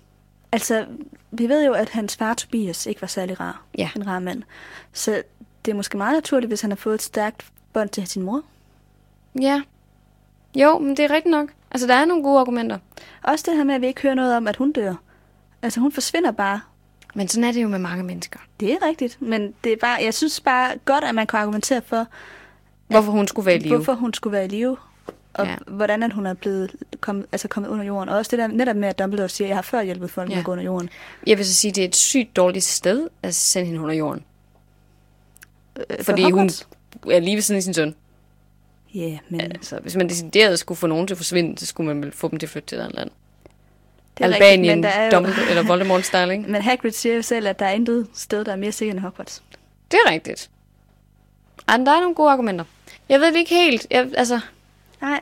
Altså, 0.53 0.87
vi 1.31 1.49
ved 1.49 1.67
jo, 1.67 1.73
at 1.73 1.89
hans 1.89 2.17
far 2.17 2.35
Tobias 2.35 2.87
ikke 2.87 3.01
var 3.01 3.09
særlig 3.09 3.41
rar. 3.41 3.63
Ja. 3.79 3.91
En 3.97 4.07
rar 4.07 4.19
mand. 4.19 4.43
Så 4.93 5.23
det 5.65 5.71
er 5.71 5.77
måske 5.77 5.97
meget 5.97 6.13
naturligt, 6.15 6.51
hvis 6.51 6.61
han 6.61 6.71
har 6.71 6.77
fået 6.77 6.95
et 6.95 7.03
stærkt 7.03 7.45
bånd 7.73 7.89
til 7.89 8.07
sin 8.07 8.23
mor. 8.23 8.43
Ja. 9.41 9.63
Jo, 10.55 10.79
men 10.79 10.97
det 10.97 11.05
er 11.05 11.11
rigtigt 11.11 11.31
nok. 11.31 11.49
Altså, 11.71 11.87
der 11.87 11.95
er 11.95 12.05
nogle 12.05 12.23
gode 12.23 12.41
argumenter. 12.41 12.79
Også 13.23 13.45
det 13.49 13.57
her 13.57 13.65
med, 13.65 13.75
at 13.75 13.81
vi 13.81 13.87
ikke 13.87 14.03
hører 14.03 14.15
noget 14.15 14.37
om, 14.37 14.49
at 14.49 14.57
hun 14.57 14.73
dør. 14.73 14.95
Altså, 15.63 15.81
hun 15.81 15.93
forsvinder 15.93 16.31
bare 16.31 16.61
Men 17.15 17.29
sådan 17.29 17.45
er 17.45 17.53
det 17.53 17.63
jo 17.63 17.69
med 17.69 17.79
mange 17.79 18.05
mennesker. 18.05 18.39
Det 18.61 18.73
er 18.73 18.77
rigtigt, 18.89 19.23
men 19.23 19.55
det 19.65 19.73
er 19.73 19.77
bare, 19.81 19.99
jeg 20.05 20.15
synes 20.15 20.41
bare 20.41 20.73
godt, 20.85 21.05
at 21.05 21.15
man 21.15 21.27
kan 21.27 21.39
argumentere 21.39 21.83
for, 21.87 22.07
Hvorfor 22.89 23.13
hun 23.13 23.29
skulle 23.29 23.47
være 23.47 23.57
i 23.57 23.59
live. 23.59 23.75
hvorfor 23.77 23.93
hun 23.95 24.15
skulle 24.15 24.33
være 24.33 24.45
i 24.45 24.49
live, 24.49 24.77
og 25.35 25.47
Ja. 25.47 25.57
hvordan 25.67 26.03
at 26.03 26.13
hun 26.13 26.27
er 26.27 26.35
blevet 26.35 26.75
kommet, 27.01 27.27
altså 27.33 27.49
kommet 27.49 27.71
under 27.71 27.85
jorden. 27.85 28.09
Og 28.09 28.17
også 28.17 28.29
det 28.31 28.39
der 28.39 28.47
netop 28.47 28.77
med, 28.77 28.89
at 28.89 28.99
Dumbledore 28.99 29.29
siger, 29.29 29.47
at 29.47 29.49
jeg 29.49 29.57
har 29.57 29.63
før 29.63 29.83
hjulpet 29.83 30.11
folk 30.11 30.31
ja. 30.31 30.35
med 30.35 30.39
at 30.41 30.45
gå 30.45 30.53
under 30.53 30.65
jorden. 30.65 30.89
Jeg 31.27 31.39
vil 31.39 31.47
så 31.47 31.55
sige, 31.55 31.71
at 31.71 31.77
det 31.77 31.85
er 31.85 31.89
et 31.89 31.97
sygt 31.97 32.37
dårligt 32.37 32.65
sted 32.65 33.09
at 33.23 33.35
sende 33.35 33.67
hende 33.67 33.81
under 33.81 33.95
jorden. 33.95 34.25
Øh, 35.91 36.05
Fordi 36.05 36.23
for 36.23 36.31
hun 36.31 36.51
er 37.13 37.21
lige 37.21 37.35
ved 37.37 37.43
siden 37.43 37.57
af 37.57 37.63
sin 37.63 37.75
søn. 37.75 37.95
Ja, 38.95 39.01
yeah, 39.01 39.19
men 39.29 39.41
Altså, 39.41 39.79
hvis 39.79 39.97
man 39.97 40.09
decideret 40.09 40.59
skulle 40.59 40.79
få 40.79 40.87
nogen 40.87 41.07
til 41.07 41.15
at 41.15 41.19
forsvinde, 41.19 41.59
så 41.59 41.67
skulle 41.67 41.87
man 41.87 42.03
vel 42.03 42.13
få 42.13 42.29
dem 42.29 42.39
til 42.39 42.47
at 42.47 42.51
flytte 42.51 42.69
til 42.69 42.79
et 42.79 42.83
andet 42.83 42.97
land. 42.97 43.11
det 44.19 44.25
er 44.25 44.29
rigtigt, 44.29 44.45
Albanien, 44.45 44.77
men 44.77 44.83
der 44.83 44.89
er 44.89 45.05
jo, 45.05 45.11
Dumbledore, 45.11 45.49
eller 45.49 45.63
Voldemort 45.63 46.05
style, 46.05 46.33
ikke? 46.33 46.45
Men 46.53 46.63
Hagrid 46.63 46.91
siger 46.91 47.15
jo 47.15 47.23
selv, 47.23 47.49
at 47.49 47.59
der 47.59 47.67
er 47.67 47.73
intet 47.73 48.07
sted, 48.15 48.45
der 48.45 48.53
er 48.53 48.57
mere 48.57 48.73
sikkert 48.73 48.95
end 48.95 49.03
Hogwarts. 49.03 49.43
Det 49.91 49.99
er 50.07 50.11
rigtigt. 50.11 50.51
Ej, 51.69 51.77
der 51.77 51.93
er 51.93 52.01
nogle 52.01 52.15
gode 52.15 52.31
argumenter. 52.31 52.65
Jeg 53.09 53.21
ved 53.21 53.27
det 53.27 53.37
ikke 53.37 53.55
helt. 53.55 53.87
Jeg, 53.91 54.09
altså, 54.17 54.41
Nej. 55.01 55.21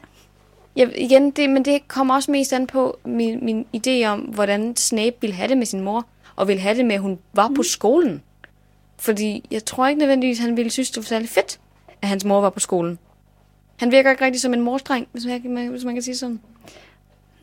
jeg, 0.76 0.92
igen, 0.96 1.30
det, 1.30 1.50
men 1.50 1.64
det 1.64 1.88
kommer 1.88 2.14
også 2.14 2.30
mest 2.30 2.52
an 2.52 2.66
på 2.66 2.98
min, 3.04 3.44
min 3.44 3.66
idé 3.76 4.04
om, 4.06 4.20
hvordan 4.20 4.76
Snape 4.76 5.16
ville 5.20 5.34
have 5.36 5.48
det 5.48 5.58
med 5.58 5.66
sin 5.66 5.80
mor, 5.80 6.06
og 6.36 6.48
ville 6.48 6.60
have 6.60 6.76
det 6.76 6.84
med, 6.86 6.94
at 6.94 7.00
hun 7.00 7.18
var 7.32 7.52
på 7.56 7.62
skolen. 7.62 8.22
Fordi 8.96 9.44
jeg 9.50 9.64
tror 9.64 9.86
ikke 9.86 9.98
nødvendigvis, 9.98 10.38
han 10.38 10.56
ville 10.56 10.70
synes, 10.70 10.90
det 10.90 10.96
var 10.96 11.06
særlig 11.06 11.28
fedt, 11.28 11.60
at 12.02 12.08
hans 12.08 12.24
mor 12.24 12.40
var 12.40 12.50
på 12.50 12.60
skolen. 12.60 12.98
Han 13.78 13.90
virker 13.90 14.10
ikke 14.10 14.24
rigtig 14.24 14.40
som 14.40 14.54
en 14.54 14.60
morstreng, 14.60 15.08
hvis 15.12 15.26
man, 15.44 15.68
hvis 15.68 15.84
man 15.84 15.94
kan 15.94 16.02
sige 16.02 16.16
sådan. 16.16 16.40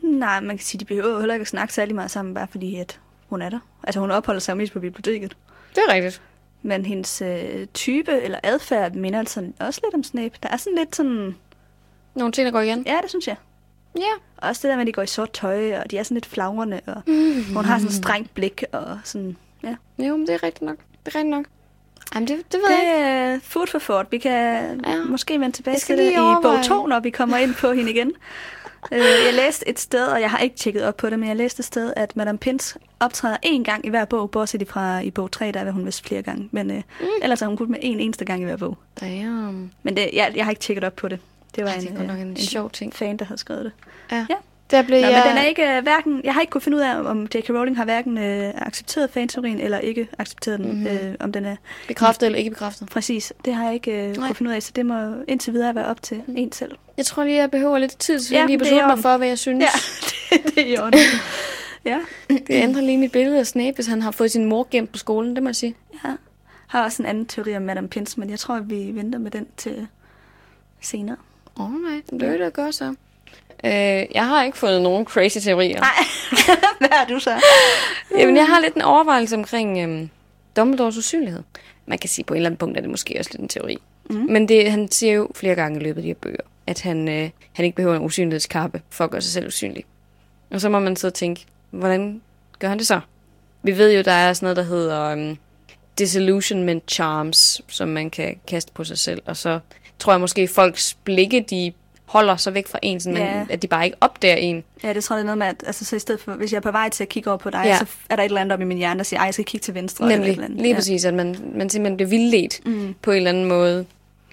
Nej, 0.02 0.40
man 0.40 0.56
kan 0.56 0.64
sige, 0.64 0.78
de 0.78 0.84
behøver 0.84 1.10
jo 1.10 1.18
heller 1.18 1.34
ikke 1.34 1.42
at 1.42 1.48
snakke 1.48 1.74
særlig 1.74 1.94
meget 1.94 2.10
sammen, 2.10 2.34
bare 2.34 2.46
fordi 2.46 2.76
at 2.76 3.00
hun 3.28 3.42
er 3.42 3.48
der. 3.48 3.58
Altså 3.82 4.00
hun 4.00 4.10
opholder 4.10 4.40
sig 4.40 4.56
mest 4.56 4.72
på 4.72 4.80
biblioteket. 4.80 5.36
Det 5.74 5.82
er 5.88 5.94
rigtigt. 5.94 6.22
Men 6.62 6.86
hendes 6.86 7.22
øh, 7.22 7.66
type 7.74 8.20
eller 8.22 8.38
adfærd 8.42 8.94
minder 8.94 9.18
altså 9.18 9.52
også 9.60 9.80
lidt 9.84 9.94
om 9.94 10.02
Snape. 10.02 10.34
Der 10.42 10.48
er 10.48 10.56
sådan 10.56 10.78
lidt 10.78 10.96
sådan... 10.96 11.34
Nogle 12.14 12.32
ting, 12.32 12.46
der 12.46 12.52
går 12.52 12.60
igen. 12.60 12.82
Ja, 12.86 12.98
det 13.02 13.10
synes 13.10 13.28
jeg. 13.28 13.36
Ja. 13.96 14.12
Også 14.36 14.62
det 14.62 14.70
der 14.70 14.76
med, 14.76 14.82
at 14.82 14.86
de 14.86 14.92
går 14.92 15.02
i 15.02 15.06
sort 15.06 15.30
tøj, 15.32 15.78
og 15.78 15.90
de 15.90 15.98
er 15.98 16.02
sådan 16.02 16.14
lidt 16.14 16.26
flagrende, 16.26 16.80
og 16.86 17.02
hun 17.54 17.64
har 17.64 17.78
sådan 17.78 17.88
et 17.88 17.94
strengt 17.94 18.34
blik, 18.34 18.64
og 18.72 18.98
sådan... 19.04 19.36
Ja. 19.62 19.76
Jo, 19.98 20.16
men 20.16 20.26
det 20.26 20.34
er 20.34 20.42
rigtigt 20.42 20.62
nok. 20.62 20.76
Det 20.76 21.14
er 21.14 21.18
rigtigt 21.18 21.30
nok. 21.30 21.46
Jamen, 22.14 22.28
det, 22.28 22.36
det 22.52 22.60
ved 22.60 22.70
jeg 22.70 22.78
Det 22.78 22.82
ikke. 22.84 23.08
er 23.34 23.38
food 23.42 23.66
for 23.66 23.78
thought. 23.78 24.12
Vi 24.12 24.18
kan 24.18 24.80
Ja. 24.86 24.96
måske 25.04 25.40
vende 25.40 25.56
tilbage 25.56 25.74
Jeg 25.74 25.80
til 25.80 25.98
det 25.98 26.12
i 26.12 26.14
bog 26.42 26.64
2, 26.64 26.86
når 26.86 27.00
vi 27.00 27.10
kommer 27.10 27.36
ind 27.36 27.54
på 27.54 27.72
hende 27.72 27.90
igen. 27.90 28.12
Øh, 28.92 28.98
jeg 28.98 29.34
læste 29.34 29.68
et 29.68 29.80
sted, 29.80 30.06
og 30.06 30.20
jeg 30.20 30.30
har 30.30 30.38
ikke 30.38 30.56
tjekket 30.56 30.84
op 30.84 30.96
på 30.96 31.10
det, 31.10 31.18
men 31.18 31.28
jeg 31.28 31.36
læste 31.36 31.60
et 31.60 31.64
sted, 31.64 31.92
at 31.96 32.16
Madame 32.16 32.38
Pins 32.38 32.76
optræder 33.00 33.36
én 33.46 33.62
gang 33.62 33.86
i 33.86 33.88
hver 33.88 34.04
bog, 34.04 34.30
bortset 34.30 34.68
fra 34.68 34.98
i 35.00 35.10
bog 35.10 35.30
3, 35.32 35.52
der 35.52 35.60
er 35.60 35.70
hun 35.70 35.86
vist 35.86 36.06
flere 36.08 36.22
gange. 36.22 36.48
Men 36.52 36.70
øh, 36.70 36.82
mm. 37.00 37.06
ellers 37.22 37.42
er 37.42 37.46
hun 37.46 37.56
kun 37.56 37.70
med 37.70 37.78
en 37.82 38.00
eneste 38.00 38.24
gang 38.24 38.40
i 38.42 38.44
hver 38.44 38.56
bog. 38.56 38.78
Damn. 39.00 39.72
Men 39.82 39.96
det, 39.96 40.10
jeg, 40.12 40.32
jeg 40.36 40.44
har 40.44 40.50
ikke 40.50 40.60
tjekket 40.60 40.84
op 40.84 40.96
på 40.96 41.08
det. 41.08 41.18
Det 41.56 41.64
var 41.64 41.70
Ej, 41.70 41.76
en, 41.76 41.82
det 41.86 41.96
godt 41.96 42.06
nok 42.06 42.18
en 42.18 42.36
sjov 42.36 42.70
ting. 42.70 42.94
fan, 42.94 43.16
der 43.16 43.24
havde 43.24 43.38
skrevet 43.40 43.64
det. 43.64 43.72
Ja. 44.12 44.26
Ja. 44.30 44.34
Der 44.70 44.82
blev 44.82 45.00
Nå, 45.00 45.06
jeg... 45.06 45.22
men 45.24 45.30
den 45.30 45.38
er 45.38 45.48
ikke 45.48 45.76
uh, 45.78 45.82
hverken... 45.82 46.20
Jeg 46.24 46.34
har 46.34 46.40
ikke 46.40 46.50
kunnet 46.50 46.62
finde 46.62 46.76
ud 46.76 46.82
af, 46.82 46.96
om 46.96 47.22
J.K. 47.34 47.50
Rowling 47.50 47.76
har 47.76 47.84
hverken 47.84 48.18
uh, 48.18 48.66
accepteret 48.66 49.10
fanteorien, 49.10 49.60
eller 49.60 49.78
ikke 49.78 50.08
accepteret 50.18 50.58
den. 50.58 50.66
Mhm. 50.68 50.76
Mm-hmm. 50.76 51.08
Uh, 51.08 51.14
om 51.20 51.32
den 51.32 51.44
er 51.44 51.56
bekræftet 51.88 52.26
eller 52.26 52.38
ikke 52.38 52.50
bekræftet. 52.50 52.88
præcis. 52.88 53.32
Det 53.44 53.54
har 53.54 53.64
jeg 53.64 53.74
ikke 53.74 53.90
uh, 53.92 53.96
Nej. 53.98 54.14
kunnet 54.14 54.36
finde 54.36 54.50
ud 54.50 54.54
af, 54.54 54.62
så 54.62 54.72
det 54.76 54.86
må 54.86 54.94
indtil 55.28 55.52
videre 55.52 55.74
være 55.74 55.86
op 55.86 56.02
til 56.02 56.22
en 56.36 56.52
selv. 56.52 56.76
Jeg 56.96 57.06
tror 57.06 57.24
lige, 57.24 57.36
jeg 57.36 57.50
behøver 57.50 57.78
lidt 57.78 57.98
tid, 57.98 58.18
så 58.20 58.34
Ja, 58.34 58.40
jeg 58.40 58.46
lige 58.48 58.58
det 58.58 58.62
er 58.62 58.64
beslutte 58.64 58.84
i 58.84 58.94
mig 58.94 58.98
for, 58.98 59.16
hvad 59.16 59.28
jeg 59.28 59.38
synes. 59.38 59.64
Ja, 59.64 59.68
det, 60.44 60.54
det 60.54 60.74
er 60.74 60.82
orden. 60.82 61.00
ja. 61.84 61.98
Det 62.28 62.42
ændrer 62.50 62.82
lige 62.82 62.98
mit 62.98 63.12
billede 63.12 63.38
af 63.38 63.46
Snape, 63.46 63.74
hvis 63.74 63.86
han 63.86 64.02
har 64.02 64.10
fået 64.10 64.30
sin 64.30 64.44
mor 64.44 64.68
gemt 64.70 64.92
på 64.92 64.98
skolen, 64.98 65.34
det 65.34 65.42
må 65.42 65.48
jeg 65.48 65.56
sige. 65.56 65.74
ja. 66.04 66.12
har 66.66 66.84
også 66.84 67.02
en 67.02 67.08
anden 67.08 67.26
teori 67.26 67.56
om 67.56 67.62
Madame 67.62 67.88
Pins, 67.88 68.16
men 68.16 68.30
jeg 68.30 68.38
tror, 68.38 68.54
at 68.54 68.70
vi 68.70 68.90
venter 68.94 69.18
med 69.18 69.30
den 69.30 69.46
til 69.56 69.86
senere. 70.80 71.16
Alright, 71.60 72.10
det 72.10 72.32
vil 72.32 72.40
jeg 72.40 72.52
gøre 72.52 72.72
så. 72.72 72.94
Øh, 73.64 74.06
jeg 74.14 74.26
har 74.26 74.44
ikke 74.44 74.58
fundet 74.58 74.82
nogen 74.82 75.06
crazy 75.06 75.38
teorier. 75.38 75.80
Nej, 75.80 76.04
hvad 76.78 76.88
har 76.92 77.06
du 77.06 77.18
så? 77.18 77.42
Jamen, 78.18 78.36
jeg 78.36 78.46
har 78.46 78.60
lidt 78.60 78.74
en 78.74 78.82
overvejelse 78.82 79.36
omkring 79.36 79.78
øhm, 79.78 80.10
Dumbledores 80.56 80.96
usynlighed. 80.96 81.42
Man 81.86 81.98
kan 81.98 82.10
sige, 82.10 82.24
på 82.24 82.34
et 82.34 82.38
eller 82.38 82.48
andet 82.48 82.58
punkt 82.58 82.76
er 82.76 82.80
det 82.80 82.90
måske 82.90 83.16
også 83.18 83.30
lidt 83.32 83.42
en 83.42 83.48
teori. 83.48 83.78
Mm. 84.10 84.16
Men 84.16 84.48
det, 84.48 84.70
han 84.70 84.90
siger 84.90 85.12
jo 85.12 85.28
flere 85.34 85.54
gange 85.54 85.80
i 85.80 85.82
løbet 85.82 85.96
af 85.96 86.02
de 86.02 86.08
her 86.08 86.14
bøger, 86.14 86.40
at 86.66 86.80
han, 86.80 87.08
øh, 87.08 87.30
han 87.52 87.64
ikke 87.64 87.76
behøver 87.76 87.96
en 87.96 88.02
usynlighedskappe 88.02 88.82
for 88.90 89.04
at 89.04 89.10
gøre 89.10 89.20
sig 89.20 89.32
selv 89.32 89.46
usynlig. 89.46 89.84
Og 90.50 90.60
så 90.60 90.68
må 90.68 90.78
man 90.78 90.96
så 90.96 91.10
tænke, 91.10 91.44
hvordan 91.70 92.20
gør 92.58 92.68
han 92.68 92.78
det 92.78 92.86
så? 92.86 93.00
Vi 93.62 93.78
ved 93.78 93.96
jo, 93.96 94.02
der 94.02 94.12
er 94.12 94.32
sådan 94.32 94.44
noget, 94.44 94.56
der 94.56 94.62
hedder 94.62 95.02
øhm, 95.02 95.36
disillusionment 95.98 96.90
charms, 96.90 97.60
som 97.68 97.88
man 97.88 98.10
kan 98.10 98.36
kaste 98.48 98.72
på 98.72 98.84
sig 98.84 98.98
selv. 98.98 99.22
Og 99.26 99.36
så 99.36 99.58
tror 99.98 100.12
jeg 100.12 100.20
måske, 100.20 100.48
folks 100.48 100.96
blikke, 101.04 101.44
de 101.50 101.72
holder 102.06 102.36
sig 102.36 102.54
væk 102.54 102.66
fra 102.68 102.78
en, 102.82 103.00
sådan, 103.00 103.16
Ja. 103.18 103.34
men, 103.38 103.46
at 103.50 103.62
de 103.62 103.66
bare 103.68 103.84
ikke 103.84 103.96
opdager 104.00 104.36
en. 104.36 104.64
Ja, 104.82 104.92
det 104.92 105.04
tror 105.04 105.16
jeg 105.16 105.24
det 105.24 105.30
er 105.30 105.34
noget 105.34 105.38
med, 105.38 105.46
at 105.46 105.64
altså, 105.66 105.84
så 105.84 105.96
i 105.96 105.98
stedet 105.98 106.20
for, 106.20 106.32
hvis 106.32 106.52
jeg 106.52 106.56
er 106.56 106.62
på 106.62 106.70
vej 106.70 106.88
til 106.88 107.04
at 107.04 107.08
kigge 107.08 107.30
over 107.30 107.36
på 107.38 107.50
dig, 107.50 107.62
Ja. 107.64 107.78
så 107.78 107.86
er 108.10 108.16
der 108.16 108.22
et 108.22 108.26
eller 108.28 108.40
andet 108.40 108.52
op 108.52 108.60
i 108.60 108.64
min 108.64 108.78
hjerne, 108.78 108.98
der 108.98 109.04
siger, 109.04 109.20
ej, 109.20 109.24
jeg 109.24 109.34
skal 109.34 109.44
kigge 109.46 109.62
til 109.64 109.74
venstre. 109.74 110.04
eller 110.04 110.14
et 110.14 110.18
Nemlig, 110.20 110.32
eller 110.32 110.44
andet. 110.44 110.60
lige 110.60 110.68
ja. 110.70 110.74
præcis, 110.74 111.04
at 111.04 111.14
man, 111.14 111.36
man 111.54 111.70
simpelthen 111.70 111.96
bliver 111.96 112.08
vildledt 112.08 112.60
mm. 112.66 112.94
på 113.02 113.10
en 113.10 113.16
eller 113.16 113.30
anden 113.30 113.44
måde. 113.44 113.86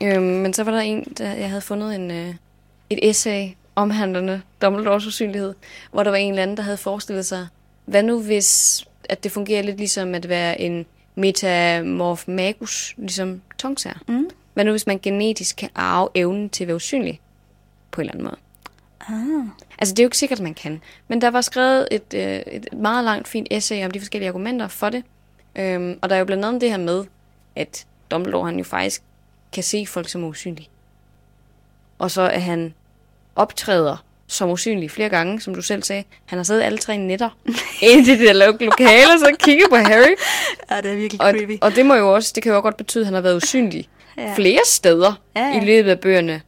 Øhm, 0.03 0.23
men 0.23 0.53
så 0.53 0.63
var 0.63 0.71
der 0.71 0.79
en, 0.79 1.03
der 1.17 1.33
jeg 1.33 1.47
havde 1.49 1.61
fundet 1.61 1.95
en, 1.95 2.11
øh, 2.11 2.33
et 2.89 2.99
essay 3.09 3.47
omhandlende 3.75 4.41
Dumbledores 4.61 5.05
usynlighed, 5.05 5.53
hvor 5.91 6.03
der 6.03 6.09
var 6.11 6.17
en 6.17 6.29
eller 6.29 6.43
anden, 6.43 6.57
der 6.57 6.63
havde 6.63 6.77
forestillet 6.77 7.25
sig, 7.25 7.47
hvad 7.85 8.03
nu 8.03 8.21
hvis, 8.21 8.83
at 9.09 9.23
det 9.23 9.31
fungerer 9.31 9.61
lidt 9.61 9.77
ligesom 9.77 10.15
at 10.15 10.29
være 10.29 10.61
en 10.61 10.85
metamorph 11.15 12.29
magus, 12.29 12.93
ligesom 12.97 13.41
tongsager. 13.57 13.95
Mm. 14.07 14.27
Hvad 14.53 14.65
nu 14.65 14.71
hvis 14.71 14.87
man 14.87 14.99
genetisk 14.99 15.55
kan 15.55 15.69
arve 15.75 16.09
evnen 16.15 16.49
til 16.49 16.63
at 16.63 16.67
være 16.67 16.75
usynlig 16.75 17.19
på 17.93 18.01
en 18.01 18.09
eller 18.09 18.13
anden 18.13 18.23
måde? 18.25 18.37
Ah. 19.09 19.47
Altså, 19.79 19.93
det 19.93 19.99
er 19.99 20.03
jo 20.03 20.07
ikke 20.07 20.17
sikkert, 20.17 20.39
at 20.39 20.43
man 20.43 20.53
kan. 20.53 20.81
Men 21.07 21.21
der 21.21 21.29
var 21.29 21.41
skrevet 21.41 21.87
et, 21.91 22.13
øh, 22.15 22.21
et 22.53 22.67
meget 22.73 23.03
langt, 23.03 23.27
fint 23.27 23.47
essay 23.51 23.85
om 23.85 23.91
de 23.91 23.99
forskellige 23.99 24.29
argumenter 24.29 24.67
for 24.67 24.89
det. 24.89 25.03
Øhm, 25.55 25.99
og 26.01 26.09
der 26.09 26.15
er 26.15 26.19
jo 26.19 26.25
blandt 26.25 26.45
andet 26.45 26.61
det 26.61 26.69
her 26.69 26.77
med, 26.77 27.05
at 27.55 27.85
Dumbledore 28.11 28.45
han 28.45 28.57
jo 28.57 28.63
faktisk 28.63 29.01
kan 29.53 29.63
se 29.63 29.85
folk 29.87 30.09
som 30.09 30.23
usynlige. 30.23 30.69
Og 31.99 32.11
så 32.11 32.21
at 32.29 32.41
han 32.41 32.73
optræder 33.35 33.97
som 34.27 34.49
usynlig 34.49 34.91
flere 34.91 35.09
gange, 35.09 35.41
som 35.41 35.55
du 35.55 35.61
selv 35.61 35.83
sagde. 35.83 36.03
Han 36.25 36.37
har 36.39 36.43
siddet 36.43 36.61
alle 36.61 36.77
tre 36.77 36.97
nætter 36.97 37.29
inde 37.91 38.01
i 38.13 38.17
det 38.17 38.19
der 38.19 38.33
lo- 38.33 38.57
lokale, 38.59 39.13
og 39.13 39.19
så 39.19 39.35
kigget 39.39 39.65
på 39.69 39.75
Harry. 39.75 40.15
Ja, 40.71 40.81
det 40.81 40.91
er 40.91 40.95
virkelig 40.95 41.21
Og, 41.21 41.33
creepy. 41.37 41.57
og 41.61 41.75
det 41.75 41.85
må 41.85 41.95
jo 41.95 42.13
også, 42.15 42.31
det 42.35 42.43
kan 42.43 42.51
jo 42.53 42.61
godt 42.61 42.77
betyde, 42.77 43.01
at 43.01 43.05
han 43.05 43.13
har 43.13 43.21
været 43.21 43.35
usynlig 43.35 43.89
Ja. 44.17 44.33
flere 44.35 44.59
steder 44.65 45.21
Ja, 45.35 45.41
ja. 45.47 45.61
i 45.61 45.65
løbet 45.65 45.89
af 45.91 45.99
bøgerne, 45.99 46.41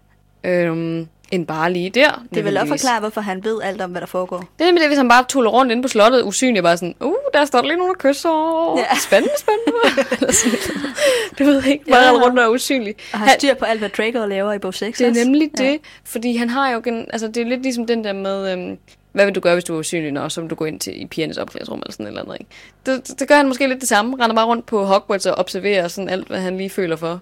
øhm, 0.44 1.08
end 1.32 1.48
bare 1.48 1.74
lige 1.74 1.90
der. 1.90 2.24
Det 2.34 2.46
vil 2.46 2.58
også 2.58 2.68
forklare, 2.70 3.00
hvorfor 3.00 3.22
han 3.22 3.44
ved 3.44 3.62
alt 3.64 3.82
om, 3.82 3.92
hvad 3.92 4.02
der 4.02 4.08
foregår. 4.08 4.38
Det 4.38 4.48
er 4.60 4.66
nemlig 4.66 4.82
det, 4.82 4.90
hvis 4.90 4.98
han 4.98 5.10
bare 5.10 5.26
tuller 5.30 5.50
rundt 5.52 5.72
inde 5.72 5.82
på 5.84 5.88
slottet, 5.88 6.24
usynlig, 6.24 6.64
bare 6.64 6.78
sådan, 6.78 6.96
uh, 7.00 7.14
der 7.34 7.46
står 7.46 7.60
der 7.62 7.68
lige 7.68 7.78
nogen, 7.78 7.94
der 7.94 8.10
kysser. 8.10 8.76
Ja. 8.78 8.96
Spændende, 9.00 9.34
spændende. 9.40 10.34
Du 11.40 11.44
ved 11.44 11.64
ikke, 11.64 11.86
bare 11.92 12.04
Ja, 12.04 12.12
rundt 12.12 12.40
og 12.40 12.46
er 12.46 12.50
usynlig. 12.50 12.96
Og 13.14 13.20
har 13.20 13.26
Han- 13.26 13.40
styr 13.40 13.54
på 13.54 13.66
alt, 13.66 13.80
hvad 13.80 13.90
Draco 13.90 14.26
laver 14.26 14.54
i 14.54 14.60
bog 14.60 14.74
6 14.74 14.98
det 14.98 15.08
er 15.08 15.26
nemlig 15.26 15.50
Ja. 15.60 15.64
det, 15.64 15.80
fordi 16.04 16.36
han 16.36 16.50
har 16.50 16.70
jo, 16.72 16.82
gen, 16.84 17.06
altså 17.14 17.28
det 17.28 17.38
er 17.38 17.46
lidt 17.46 17.62
ligesom 17.64 17.88
den 17.88 18.04
der 18.04 18.14
med, 18.14 18.52
øhm, 18.54 18.78
hvad 19.12 19.26
vil 19.26 19.36
du 19.36 19.40
gøre, 19.40 19.54
hvis 19.54 19.64
du 19.64 19.76
er 19.76 19.80
usynlig, 19.80 20.12
når 20.12 20.28
som 20.30 20.50
du 20.50 20.56
går 20.56 20.66
ind 20.66 20.80
til 20.80 21.02
i 21.02 21.06
pigernes 21.06 21.38
opklædningsrum 21.38 21.80
eller 21.80 21.92
sådan 21.92 22.06
et 22.06 22.10
eller 22.10 22.22
andet, 22.22 22.36
ikke? 22.40 22.52
Det, 22.86 23.08
det, 23.08 23.20
det, 23.20 23.28
gør 23.28 23.36
han 23.36 23.48
måske 23.48 23.68
lidt 23.68 23.80
det 23.82 23.90
samme, 23.90 24.24
render 24.24 24.36
bare 24.36 24.46
rundt 24.46 24.66
på 24.66 24.86
Hogwarts 24.86 25.26
og 25.26 25.36
observerer 25.36 25.88
sådan 25.88 26.10
alt, 26.10 26.28
hvad 26.28 26.40
han 26.40 26.58
lige 26.58 26.70
føler 26.70 26.96
for. 26.96 27.20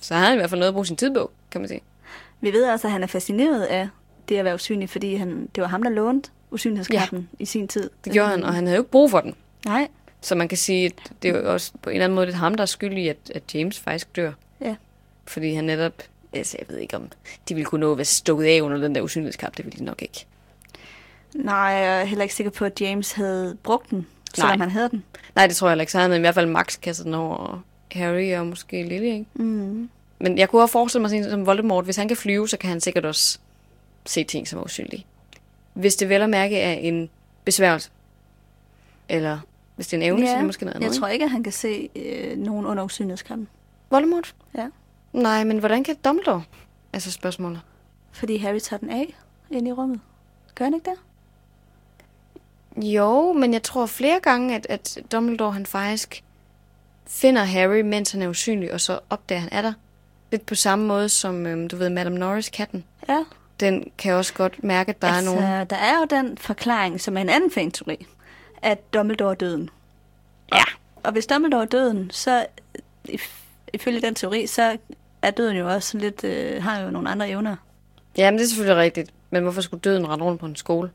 Så 0.00 0.14
har 0.14 0.24
han 0.24 0.34
i 0.34 0.36
hvert 0.36 0.50
fald 0.50 0.58
noget 0.58 0.68
at 0.68 0.74
bruge 0.74 0.86
sin 0.86 0.96
tid 0.96 1.14
på, 1.14 1.30
kan 1.50 1.60
man 1.60 1.68
sige. 1.68 1.80
Vi 2.42 2.52
ved 2.52 2.64
også, 2.70 2.86
at 2.86 2.92
han 2.92 3.02
er 3.02 3.06
fascineret 3.06 3.62
af 3.62 3.88
det 4.28 4.36
at 4.36 4.44
være 4.44 4.54
usynlig, 4.54 4.90
fordi 4.90 5.14
han, 5.14 5.48
det 5.54 5.60
var 5.62 5.68
ham, 5.68 5.82
der 5.82 5.90
lånte 5.90 6.30
usynlighedskappen 6.50 7.28
ja. 7.32 7.42
i 7.42 7.44
sin 7.44 7.68
tid. 7.68 7.90
Det 8.04 8.12
gjorde 8.12 8.28
han, 8.30 8.44
og 8.44 8.54
han 8.54 8.66
havde 8.66 8.76
jo 8.76 8.82
ikke 8.82 8.90
brug 8.90 9.10
for 9.10 9.20
den. 9.20 9.34
Nej, 9.66 9.88
Så 10.20 10.34
man 10.34 10.48
kan 10.48 10.58
sige, 10.58 10.86
at 10.86 11.12
det 11.22 11.30
er 11.30 11.38
jo 11.40 11.52
også 11.52 11.72
på 11.82 11.90
en 11.90 11.96
eller 11.96 12.04
anden 12.04 12.14
måde 12.14 12.26
lidt 12.26 12.36
ham, 12.36 12.54
der 12.54 12.62
er 12.62 12.66
skyld 12.66 12.98
i, 12.98 13.08
at, 13.08 13.16
at 13.34 13.54
James 13.54 13.78
faktisk 13.78 14.16
dør. 14.16 14.32
ja. 14.60 14.76
Fordi 15.26 15.54
han 15.54 15.64
netop... 15.64 15.92
Altså, 16.32 16.56
jeg 16.60 16.68
ved 16.68 16.78
ikke, 16.78 16.96
om 16.96 17.08
de 17.48 17.54
ville 17.54 17.64
kunne 17.64 17.80
nå 17.80 17.92
at 17.92 17.98
være 17.98 18.04
stukket 18.04 18.46
af 18.46 18.60
under 18.60 18.78
den 18.78 18.94
der 18.94 19.00
usynlighedskap. 19.00 19.56
Det 19.56 19.64
ville 19.64 19.78
de 19.78 19.84
nok 19.84 20.02
ikke. 20.02 20.26
Nej, 21.34 21.54
jeg 21.56 22.00
er 22.00 22.04
heller 22.04 22.22
ikke 22.22 22.34
sikker 22.34 22.50
på, 22.50 22.64
at 22.64 22.80
James 22.80 23.12
havde 23.12 23.56
brugt 23.62 23.90
den, 23.90 24.06
selvom 24.34 24.48
Nej. 24.48 24.56
han 24.66 24.70
havde 24.70 24.88
den. 24.88 25.04
Nej, 25.36 25.46
det 25.46 25.56
tror 25.56 25.68
jeg 25.68 25.72
heller 25.72 25.82
ikke. 25.82 25.92
Så 25.92 25.98
han 25.98 26.10
havde 26.10 26.18
i 26.18 26.20
hvert 26.20 26.34
fald 26.34 26.46
Max 26.46 26.80
kastet 26.80 27.06
den 27.06 27.14
over 27.14 27.62
Harry 27.92 28.34
og 28.34 28.46
måske 28.46 28.82
Lily, 28.82 29.02
ikke? 29.04 29.26
Mm. 29.34 29.90
Men 30.22 30.38
jeg 30.38 30.48
kunne 30.48 30.62
også 30.62 30.72
forestille 30.72 31.00
mig 31.00 31.10
sådan 31.10 31.30
som 31.30 31.46
Voldemort. 31.46 31.84
Hvis 31.84 31.96
han 31.96 32.08
kan 32.08 32.16
flyve, 32.16 32.48
så 32.48 32.56
kan 32.56 32.70
han 32.70 32.80
sikkert 32.80 33.04
også 33.04 33.38
se 34.06 34.24
ting, 34.24 34.48
som 34.48 34.58
er 34.58 34.62
usynlige. 34.62 35.06
Hvis 35.74 35.96
det 35.96 36.08
vel 36.08 36.22
at 36.22 36.30
mærke 36.30 36.60
er 36.60 36.72
en 36.72 37.10
besværgelse. 37.44 37.90
Eller 39.08 39.38
hvis 39.76 39.86
det 39.86 39.96
er 39.96 40.00
en 40.00 40.06
evne, 40.06 40.26
så 40.26 40.32
er 40.32 40.36
det 40.36 40.46
måske 40.46 40.64
noget 40.64 40.76
andet. 40.76 40.88
jeg 40.88 40.96
tror 40.96 41.08
ikke, 41.08 41.24
at 41.24 41.30
han 41.30 41.42
kan 41.42 41.52
se 41.52 41.88
øh, 41.96 42.38
nogen 42.38 42.66
under 42.66 42.84
usynlighedskappen. 42.84 43.48
Voldemort? 43.90 44.34
Ja. 44.56 44.66
Nej, 45.12 45.44
men 45.44 45.58
hvordan 45.58 45.84
kan 45.84 45.96
Dumbledore? 46.04 46.42
Altså 46.92 47.10
spørgsmålet. 47.10 47.60
Fordi 48.12 48.36
Harry 48.36 48.58
tager 48.58 48.78
den 48.80 48.90
af 48.90 49.14
ind 49.50 49.68
i 49.68 49.72
rummet. 49.72 50.00
Gør 50.54 50.64
han 50.64 50.74
ikke 50.74 50.90
det? 50.90 50.98
Jo, 52.84 53.32
men 53.32 53.52
jeg 53.52 53.62
tror 53.62 53.86
flere 53.86 54.20
gange, 54.20 54.54
at, 54.54 54.66
at 54.70 54.98
Dumbledore 55.12 55.52
han 55.52 55.66
faktisk 55.66 56.24
finder 57.06 57.44
Harry, 57.44 57.80
mens 57.80 58.12
han 58.12 58.22
er 58.22 58.28
usynlig, 58.28 58.72
og 58.72 58.80
så 58.80 59.00
opdager 59.10 59.40
han 59.40 59.48
er 59.52 59.62
der. 59.62 59.72
Lidt 60.32 60.46
på 60.46 60.54
samme 60.54 60.86
måde 60.86 61.08
som, 61.08 61.46
øhm, 61.46 61.68
du 61.68 61.76
ved, 61.76 61.90
Madame 61.90 62.18
Norris-katten. 62.18 62.84
Ja. 63.08 63.24
Den 63.60 63.90
kan 63.98 64.14
også 64.14 64.32
godt 64.34 64.64
mærke, 64.64 64.88
at 64.90 65.02
der 65.02 65.08
altså, 65.08 65.30
er 65.30 65.34
nogen... 65.34 65.66
der 65.70 65.76
er 65.76 65.98
jo 65.98 66.04
den 66.10 66.38
forklaring, 66.38 67.00
som 67.00 67.16
er 67.16 67.20
en 67.20 67.28
anden 67.28 67.50
fanteori, 67.50 68.06
at 68.62 68.94
Dumbledore 68.94 69.30
er 69.30 69.34
døden. 69.34 69.70
Ja. 70.54 70.62
Og 71.02 71.12
hvis 71.12 71.26
Dumbledore 71.26 71.62
er 71.62 71.66
døden, 71.66 72.10
så 72.10 72.46
if- 73.08 73.42
ifølge 73.72 74.00
den 74.00 74.14
teori, 74.14 74.46
så 74.46 74.76
er 75.22 75.30
døden 75.30 75.56
jo 75.56 75.68
også 75.68 75.98
lidt, 75.98 76.24
øh, 76.24 76.62
har 76.62 76.80
jo 76.80 76.90
nogle 76.90 77.10
andre 77.10 77.28
evner. 77.30 77.56
Jamen, 78.16 78.38
det 78.38 78.44
er 78.44 78.48
selvfølgelig 78.48 78.82
rigtigt. 78.82 79.10
Men 79.30 79.42
hvorfor 79.42 79.60
skulle 79.60 79.80
døden 79.80 80.08
rende 80.08 80.24
rundt 80.24 80.40
på 80.40 80.46
en 80.46 80.56
skole? 80.56 80.90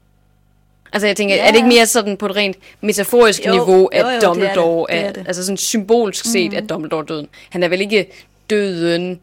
Altså, 0.93 1.07
jeg 1.07 1.15
tænker, 1.17 1.35
Ja. 1.35 1.41
er 1.47 1.47
det 1.51 1.55
ikke 1.55 1.67
mere 1.69 1.85
sådan 1.85 2.17
på 2.17 2.25
et 2.25 2.35
rent 2.35 2.57
metaforisk 2.81 3.45
Jo, 3.45 3.51
niveau, 3.51 3.85
at 3.85 4.01
jo, 4.01 4.07
jo, 4.07 4.09
det 4.13 4.15
er 4.23 4.27
Dumbledore 4.27 4.85
det. 4.89 4.95
Det 4.95 5.03
er, 5.05 5.09
er 5.09 5.11
det. 5.13 5.27
altså 5.27 5.43
sådan 5.45 5.57
symbolsk 5.57 6.25
set, 6.25 6.51
mm. 6.51 6.57
at 6.57 6.69
Dumbledore 6.69 7.01
er 7.01 7.05
døden. 7.05 7.27
Han 7.49 7.63
er 7.63 7.67
vel 7.67 7.81
ikke 7.81 8.07
døden 8.49 9.19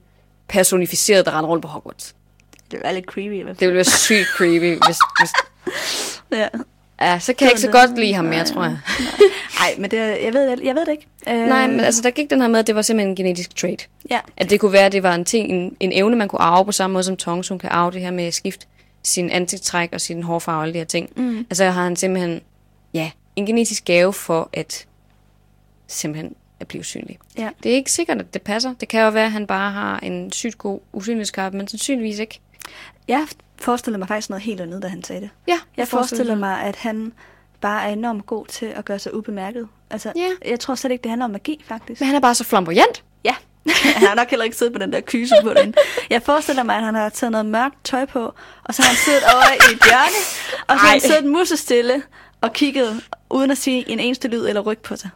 personificeret, 0.49 1.27
der 1.27 1.39
render 1.39 1.51
rundt 1.51 1.63
på 1.63 1.69
Hogwarts. 1.69 2.15
Det 2.71 2.81
er 2.85 2.93
lidt 2.93 3.05
creepy 3.05 3.35
i 3.35 3.43
hvert 3.43 3.61
Det 3.61 3.69
ville 3.69 3.77
være 3.77 3.85
sygt 3.85 4.27
creepy, 4.37 4.79
hvis, 4.87 4.99
hvis... 5.21 5.31
Ja. 6.39 6.49
Ja, 7.01 7.19
så 7.19 7.33
kan 7.35 7.45
jeg 7.45 7.53
ikke 7.53 7.61
så 7.61 7.71
godt 7.71 7.99
lide 7.99 8.15
ham 8.15 8.25
mere, 8.25 8.37
nej. 8.37 8.45
tror 8.47 8.63
jeg. 8.63 8.79
Nej, 9.61 9.75
men 9.79 9.91
det, 9.91 9.99
jeg, 9.99 10.35
ved, 10.35 10.59
jeg 10.63 10.75
ved 10.75 10.87
det 10.87 10.93
ikke. 10.93 11.07
Øh, 11.29 11.49
Nej, 11.49 11.67
men 11.67 11.81
altså, 11.81 12.03
der 12.03 12.11
gik 12.11 12.31
den 12.31 12.41
her 12.41 12.49
med, 12.49 12.59
at 12.61 12.67
det 12.67 12.75
var 12.75 12.83
simpelthen 12.83 13.11
en 13.11 13.17
genetisk 13.17 13.57
trait. 13.57 13.89
Ja, 14.11 14.21
At 14.37 14.51
det 14.51 14.61
kunne 14.61 14.73
være, 14.73 14.87
at 14.87 14.93
det 14.93 15.03
var 15.03 15.15
en 15.15 15.25
ting, 15.25 15.51
en, 15.51 15.77
en 15.81 15.93
evne, 15.93 16.17
man 16.17 16.29
kunne 16.29 16.41
arve 16.41 16.65
på 16.65 16.73
samme 16.73 16.93
måde 16.93 17.05
som 17.05 17.17
Tongs, 17.17 17.49
hun 17.49 17.59
kan 17.59 17.71
arve 17.71 17.91
det 17.93 18.01
her 18.01 18.11
med 18.11 18.25
at 18.25 18.35
skifte 18.35 18.67
sin 19.03 19.31
ansigtstræk 19.31 19.89
og 19.93 20.01
sin 20.01 20.23
hårfarve 20.23 20.59
og 20.59 20.63
alle 20.63 20.75
de 20.75 20.79
her 20.79 20.85
ting. 20.85 21.11
Mm. 21.17 21.39
Altså 21.39 21.65
har 21.65 21.83
han 21.83 21.97
simpelthen, 21.97 22.41
ja, 22.95 23.11
en 23.37 23.47
genetisk 23.47 23.85
gave 23.85 24.13
for 24.13 24.51
at 24.53 24.87
simpelthen 25.89 26.35
at 26.61 26.69
blive 26.69 26.85
synlig. 26.85 27.19
Ja. 27.39 27.49
Det 27.63 27.73
er 27.73 27.77
ikke 27.77 27.93
sikkert, 27.93 28.19
at 28.19 28.35
det 28.35 28.43
passer. 28.43 28.75
Det 28.81 28.89
kan 28.89 29.01
jo 29.03 29.09
være, 29.11 29.25
at 29.25 29.33
han 29.33 29.47
bare 29.47 29.71
har 29.71 29.99
en 29.99 30.33
sygt 30.33 30.59
god 30.59 30.81
usynlighedskappe, 30.93 31.59
men 31.59 31.69
sandsynligvis 31.69 32.19
ikke. 32.19 32.41
jeg 33.09 33.27
forestiller 33.57 33.99
mig 33.99 34.09
faktisk 34.09 34.31
noget 34.31 34.43
helt 34.43 34.61
andet, 34.61 34.83
da 34.83 34.89
han 34.89 35.05
sagde 35.05 35.21
det. 35.21 35.31
Ja, 35.49 35.59
Jeg 35.77 35.89
forestiller 35.89 36.35
mig, 36.35 36.61
at 36.63 36.77
han 36.77 37.13
bare 37.61 37.85
er 37.89 37.93
enormt 37.93 38.27
god 38.27 38.47
til 38.47 38.67
at 38.67 38.85
gøre 38.85 38.99
sig 38.99 39.15
ubemærket. 39.15 39.69
Altså, 39.91 40.13
Ja. 40.17 40.49
jeg 40.51 40.61
tror 40.61 40.75
slet 40.75 40.91
ikke, 40.91 41.03
det 41.03 41.11
handler 41.11 41.25
om 41.25 41.31
magi, 41.31 41.65
faktisk. 41.69 42.01
Men 42.01 42.07
han 42.07 42.17
er 42.17 42.21
bare 42.21 42.35
så 42.35 42.45
flamboyant. 42.45 43.03
Ja, 43.25 43.35
han 43.95 44.07
har 44.09 44.15
nok 44.15 44.31
heller 44.31 44.45
ikke 44.45 44.57
siddet 44.57 44.73
på 44.73 44.79
den 44.79 44.93
der 44.93 45.01
kyse 45.01 45.35
på 45.43 45.55
den. 45.55 45.75
Jeg 46.11 46.23
forestiller 46.23 46.63
mig, 46.63 46.77
at 46.77 46.83
han 46.85 46.95
har 46.95 47.09
taget 47.09 47.31
noget 47.31 47.47
mørkt 47.47 47.85
tøj 47.85 48.05
på, 48.05 48.35
og 48.65 48.75
så 48.75 48.83
har 48.83 48.89
han 48.89 48.97
siddet 48.97 49.23
over 49.35 49.53
i 49.53 49.75
et 49.75 49.81
hjørne, 49.85 50.21
og 50.69 50.77
så 50.79 50.85
har 50.85 50.89
han 50.91 51.01
siddet 51.01 51.25
musestille 51.25 52.03
og 52.41 52.53
kigget, 52.53 53.01
uden 53.31 53.51
at 53.51 53.59
sige 53.59 53.91
en 53.91 54.01
eneste 54.01 54.29
lyd 54.29 54.47
eller 54.49 54.61
ryg 54.61 54.79
på 54.79 54.97
sig. 54.97 55.11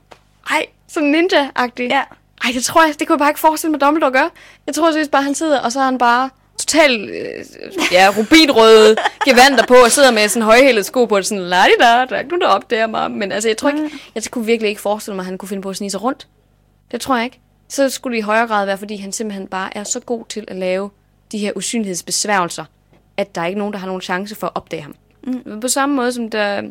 Ej, 0.51 0.66
sådan 0.88 1.11
ninja-agtig. 1.14 1.88
Ja. 1.88 2.03
Ej, 2.44 2.51
det 2.55 2.64
tror 2.64 2.84
jeg, 2.84 2.94
det 2.99 3.07
kunne 3.07 3.14
jeg 3.14 3.18
bare 3.18 3.30
ikke 3.30 3.40
forestille 3.40 3.70
mig, 3.70 3.80
Dumbledore 3.80 4.12
gør. 4.12 4.28
Jeg 4.66 4.74
tror 4.74 4.90
seriøst 4.90 5.11
bare, 5.11 5.22
han 5.22 5.34
sidder, 5.34 5.61
og 5.61 5.72
så 5.72 5.78
har 5.78 5.86
han 5.86 5.99
bare 5.99 6.30
total, 6.59 7.11
øh, 7.11 7.44
ja, 7.92 8.12
rubinrøde 8.18 8.96
gevanter 9.28 9.66
på, 9.66 9.74
og 9.74 9.90
sidder 9.90 10.11
med 10.11 10.28
sådan 10.28 10.42
højhældet 10.42 10.86
sko 10.86 11.05
på, 11.05 11.16
og 11.16 11.24
sådan, 11.24 11.44
la 11.44 11.64
da, 11.80 11.84
der 11.84 12.16
er 12.16 12.18
ikke 12.18 12.30
nogen, 12.30 12.40
der 12.40 12.49
opdager 12.49 12.86
mig. 12.86 13.11
Men 13.11 13.32
altså, 13.32 13.49
jeg 13.49 13.57
tror 13.57 13.68
ikke, 13.68 13.90
jeg 14.14 14.22
kunne 14.30 14.46
virkelig 14.46 14.68
ikke 14.68 14.80
forestille 14.80 15.16
mig, 15.16 15.22
at 15.22 15.26
han 15.26 15.38
kunne 15.38 15.49
finde 15.49 15.62
på 15.62 15.70
at 15.70 15.76
snige 15.76 15.90
sig 15.90 16.03
rundt. 16.03 16.28
Det 16.90 17.01
tror 17.01 17.16
jeg 17.16 17.24
ikke. 17.24 17.40
Så 17.68 17.88
skulle 17.88 18.16
det 18.16 18.22
i 18.22 18.24
højere 18.24 18.46
grad 18.46 18.66
være, 18.66 18.78
fordi 18.78 18.96
han 18.96 19.12
simpelthen 19.12 19.46
bare 19.46 19.76
er 19.76 19.84
så 19.84 20.01
god 20.01 20.24
til 20.28 20.44
at 20.49 20.57
lave 20.57 20.90
de 21.32 21.38
her 21.38 21.53
usynlighedsbesværgelser, 21.57 22.64
at 23.16 23.34
der 23.34 23.40
er 23.40 23.46
ikke 23.46 23.59
nogen, 23.59 23.72
der 23.72 23.78
har 23.78 23.86
nogen 23.86 24.03
chance 24.03 24.34
for 24.34 24.46
at 24.46 24.53
opdage 24.55 24.82
ham. 24.82 24.94
Mm. 25.26 25.61
På 25.61 25.68
samme 25.68 25.96
måde 25.96 26.12
som, 26.12 26.30
der, 26.30 26.62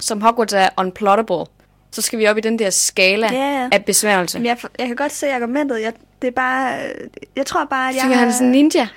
som 0.00 0.20
Hogwarts 0.20 0.52
er 0.52 0.68
unplottable, 0.78 1.44
så 1.92 2.02
skal 2.02 2.18
vi 2.18 2.26
op 2.26 2.38
i 2.38 2.40
den 2.40 2.58
der 2.58 2.70
skala 2.70 3.28
ja. 3.32 3.68
af 3.72 3.84
besværgelse. 3.84 4.38
Jamen, 4.38 4.46
jeg, 4.46 4.56
jeg 4.78 4.86
kan 4.86 4.96
godt 4.96 5.12
se 5.12 5.32
argumentet. 5.32 5.80
Jeg, 5.82 5.92
det 6.22 6.28
er 6.28 6.32
bare, 6.32 6.78
øh, 6.84 7.06
jeg 7.36 7.46
tror 7.46 7.64
bare, 7.64 7.88
at 7.90 7.96
jeg 7.96 8.04
Jeg 8.10 8.18
han 8.18 8.28
er 8.28 8.32
sådan 8.32 8.46
en 8.46 8.52
ninja. 8.52 8.88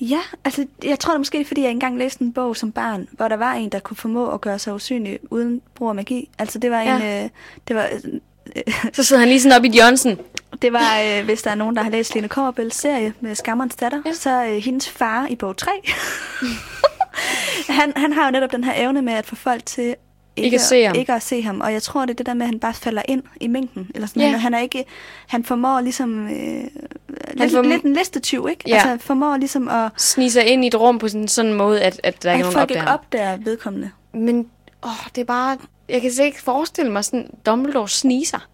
Ja, 0.00 0.20
altså 0.44 0.66
jeg 0.84 0.98
tror 0.98 1.12
det 1.12 1.20
måske, 1.20 1.44
fordi 1.44 1.62
jeg 1.62 1.70
engang 1.70 1.98
læste 1.98 2.22
en 2.22 2.32
bog 2.32 2.56
som 2.56 2.72
barn, 2.72 3.08
hvor 3.12 3.28
der 3.28 3.36
var 3.36 3.52
en, 3.52 3.68
der 3.68 3.78
kunne 3.78 3.96
formå 3.96 4.30
at 4.30 4.40
gøre 4.40 4.58
sig 4.58 4.74
usynlig 4.74 5.18
uden 5.30 5.62
brug 5.74 5.88
af 5.88 5.94
magi. 5.94 6.30
Altså 6.38 6.58
det 6.58 6.70
var 6.70 6.80
en, 6.80 7.02
Ja. 7.02 7.24
øh, 7.24 7.30
det 7.68 7.76
var, 7.76 7.88
øh, 8.56 8.72
Så 8.92 9.02
sidder 9.04 9.20
han 9.20 9.28
lige 9.28 9.40
sådan 9.40 9.58
op 9.58 9.64
i 9.64 9.68
Jørgensen. 9.68 10.18
det 10.62 10.72
var 10.72 11.00
øh, 11.18 11.24
hvis 11.24 11.42
der 11.42 11.50
er 11.50 11.54
nogen, 11.54 11.76
der 11.76 11.82
har 11.82 11.90
læst 11.90 12.14
Lene 12.14 12.28
Kårebøls 12.28 12.74
serie 12.76 13.12
med 13.20 13.34
Skammerens 13.34 13.74
datter, 13.74 14.02
ja. 14.06 14.12
så 14.12 14.44
øh, 14.44 14.56
hendes 14.56 14.88
far 14.88 15.26
i 15.30 15.36
bog 15.36 15.56
3, 15.56 15.70
han, 17.68 17.92
han 17.96 18.12
har 18.12 18.24
jo 18.24 18.30
netop 18.30 18.52
den 18.52 18.64
her 18.64 18.72
evne 18.76 19.02
med 19.02 19.12
at 19.12 19.26
få 19.26 19.34
folk 19.36 19.66
til 19.66 19.94
Ikke 20.36 20.54
at 20.54 20.60
se 20.60 20.84
ham. 20.84 20.96
Ikke 20.96 21.12
at 21.12 21.22
se 21.22 21.42
ham. 21.42 21.60
Og 21.60 21.72
jeg 21.72 21.82
tror, 21.82 22.00
det 22.00 22.10
er 22.10 22.14
det 22.14 22.26
der 22.26 22.34
med, 22.34 22.42
at 22.42 22.50
han 22.50 22.60
bare 22.60 22.74
falder 22.74 23.02
ind 23.08 23.22
i 23.40 23.46
mængden. 23.48 23.90
Eller 23.94 24.08
sådan. 24.08 24.22
Ja. 24.22 24.28
Han, 24.28 24.40
han, 24.40 24.54
er 24.54 24.58
ikke, 24.60 24.84
han 25.26 25.44
formår 25.44 25.80
ligesom... 25.80 26.26
Øh, 26.28 26.64
lidt, 27.34 27.52
form- 27.52 27.68
lidt 27.68 27.82
en 27.82 27.92
listetyv, 27.92 28.46
ikke? 28.50 28.64
Ja. 28.66 28.74
Altså 28.74 29.06
formår 29.06 29.36
ligesom 29.36 29.68
at... 29.68 29.90
Snige 29.96 30.30
sig 30.30 30.46
ind 30.46 30.64
i 30.64 30.66
et 30.66 30.80
rum 30.80 30.98
på 30.98 31.08
sådan, 31.08 31.28
sådan 31.28 31.50
en 31.50 31.56
måde, 31.56 31.82
at, 31.82 32.00
at 32.04 32.22
der 32.22 32.32
ikke 32.32 32.42
er 32.44 32.48
At 32.48 32.54
nogen 32.54 32.54
folk 32.54 32.62
opdager 32.62 32.80
ikke 32.80 32.90
ham. 32.90 32.98
opdager 33.00 33.36
vedkommende. 33.36 33.90
Men 34.14 34.48
åh, 34.84 34.90
det 35.14 35.20
er 35.20 35.24
bare... 35.24 35.58
Jeg 35.88 36.00
kan 36.00 36.12
slet 36.12 36.24
ikke 36.24 36.42
forestille 36.42 36.92
mig 36.92 37.04
sådan 37.04 37.30
Dumbledore 37.46 37.88
sniser. 37.88 38.48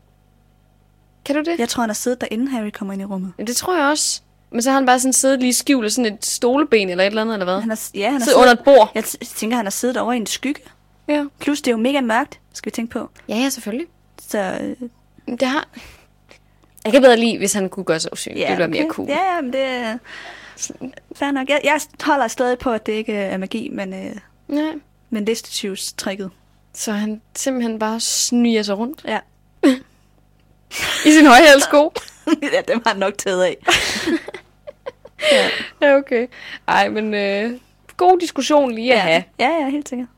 Kan 1.25 1.35
du 1.35 1.41
det? 1.51 1.59
Jeg 1.59 1.69
tror, 1.69 1.81
han 1.81 1.91
har 1.91 1.95
siddet 1.95 2.21
der, 2.21 2.27
inden 2.31 2.49
Harry 2.49 2.71
kommer 2.71 2.93
ind 2.93 3.03
i 3.03 3.05
rummet. 3.05 3.33
Ja. 3.39 3.45
Det 3.45 3.57
tror 3.57 3.77
jeg 3.77 3.87
også. 3.87 4.21
Men 4.51 4.63
så 4.63 4.71
har 4.71 4.75
han 4.75 4.87
bare 4.87 5.01
sådan 5.01 5.13
siddet 5.13 5.41
lige 5.41 5.53
skjult 5.55 5.85
af 5.85 5.91
sådan 5.91 6.13
et 6.15 6.27
stoleben 6.27 6.89
eller 6.91 7.05
et 7.05 7.07
eller 7.09 7.23
andet, 7.23 7.33
eller 7.35 7.45
hvad? 7.45 7.61
Han 7.61 7.69
har, 7.69 7.81
ja, 7.95 8.05
han 8.05 8.13
har 8.13 8.21
Siddet 8.21 8.39
under 8.39 8.53
et 8.53 8.61
bord. 8.65 8.91
Jeg 8.95 9.05
tænker, 9.37 9.57
han 9.57 9.67
har 9.67 9.71
siddet 9.71 9.97
over 9.97 10.13
i 10.13 10.17
en 10.17 10.27
skygge. 10.27 10.61
Ja. 11.13 11.25
Plus, 11.39 11.63
det 11.63 11.71
er 11.71 11.73
jo 11.73 11.79
mega 11.79 12.01
mørkt, 12.01 12.41
skal 12.53 12.71
vi 12.73 12.75
tænke 12.75 12.93
på. 12.93 13.11
Ja, 13.29 13.35
ja, 13.37 13.49
selvfølgelig. 13.49 13.87
Så 14.29 14.39
øh, 14.39 14.89
Det 15.39 15.49
har... 15.49 15.69
Jeg 16.85 16.93
kan 16.93 17.03
bedre 17.03 17.17
lide, 17.17 17.39
hvis 17.39 17.53
han 17.53 17.69
kunne 17.69 17.85
gøre 17.85 18.01
sig 18.01 18.13
usynlig. 18.13 18.39
ja, 18.39 18.43
det 18.43 18.51
ville 18.51 18.59
være 18.59 18.69
mere 18.69 18.85
okay. 18.85 18.91
cool. 18.95 19.09
Ja, 19.09 19.35
ja, 19.35 19.41
men 19.41 19.53
det 19.53 19.61
er 19.65 19.99
fair 21.17 21.31
nok. 21.31 21.49
Jeg, 21.49 21.61
jeg 21.65 21.81
holder 22.03 22.29
stadig 22.29 22.59
på, 22.59 22.71
at 22.71 22.87
det 22.87 22.93
ikke 22.93 23.13
er 23.15 23.37
magi, 23.37 23.69
men, 23.69 23.95
øh, 23.95 24.17
Nej. 24.49 24.73
men 25.11 25.25
listetyvs-tricket. 25.25 26.31
Så 26.75 26.93
han 26.93 27.21
simpelthen 27.37 27.79
bare 27.79 28.01
sniger 28.01 28.63
sig 28.63 28.79
rundt 28.79 29.05
Ja. 29.05 29.19
i 31.07 31.13
sin 31.13 31.27
højhælsko. 31.27 31.93
ja, 32.53 32.61
det 32.69 32.75
var 32.85 32.89
han 32.91 32.97
nok 32.97 33.19
taget 33.19 33.43
af. 33.45 33.57
ja. 35.33 35.49
Ja, 35.83 35.97
okay. 35.97 36.27
Ej, 36.69 36.89
men 36.89 37.15
øh, 37.15 37.61
god 37.97 38.19
diskussion 38.21 38.73
lige 38.73 38.93
at 38.93 38.99
Ja. 38.99 39.03
have. 39.03 39.25
ja, 39.39 39.49
ja, 39.65 39.69
helt 39.69 39.89
sikkert. 39.89 40.09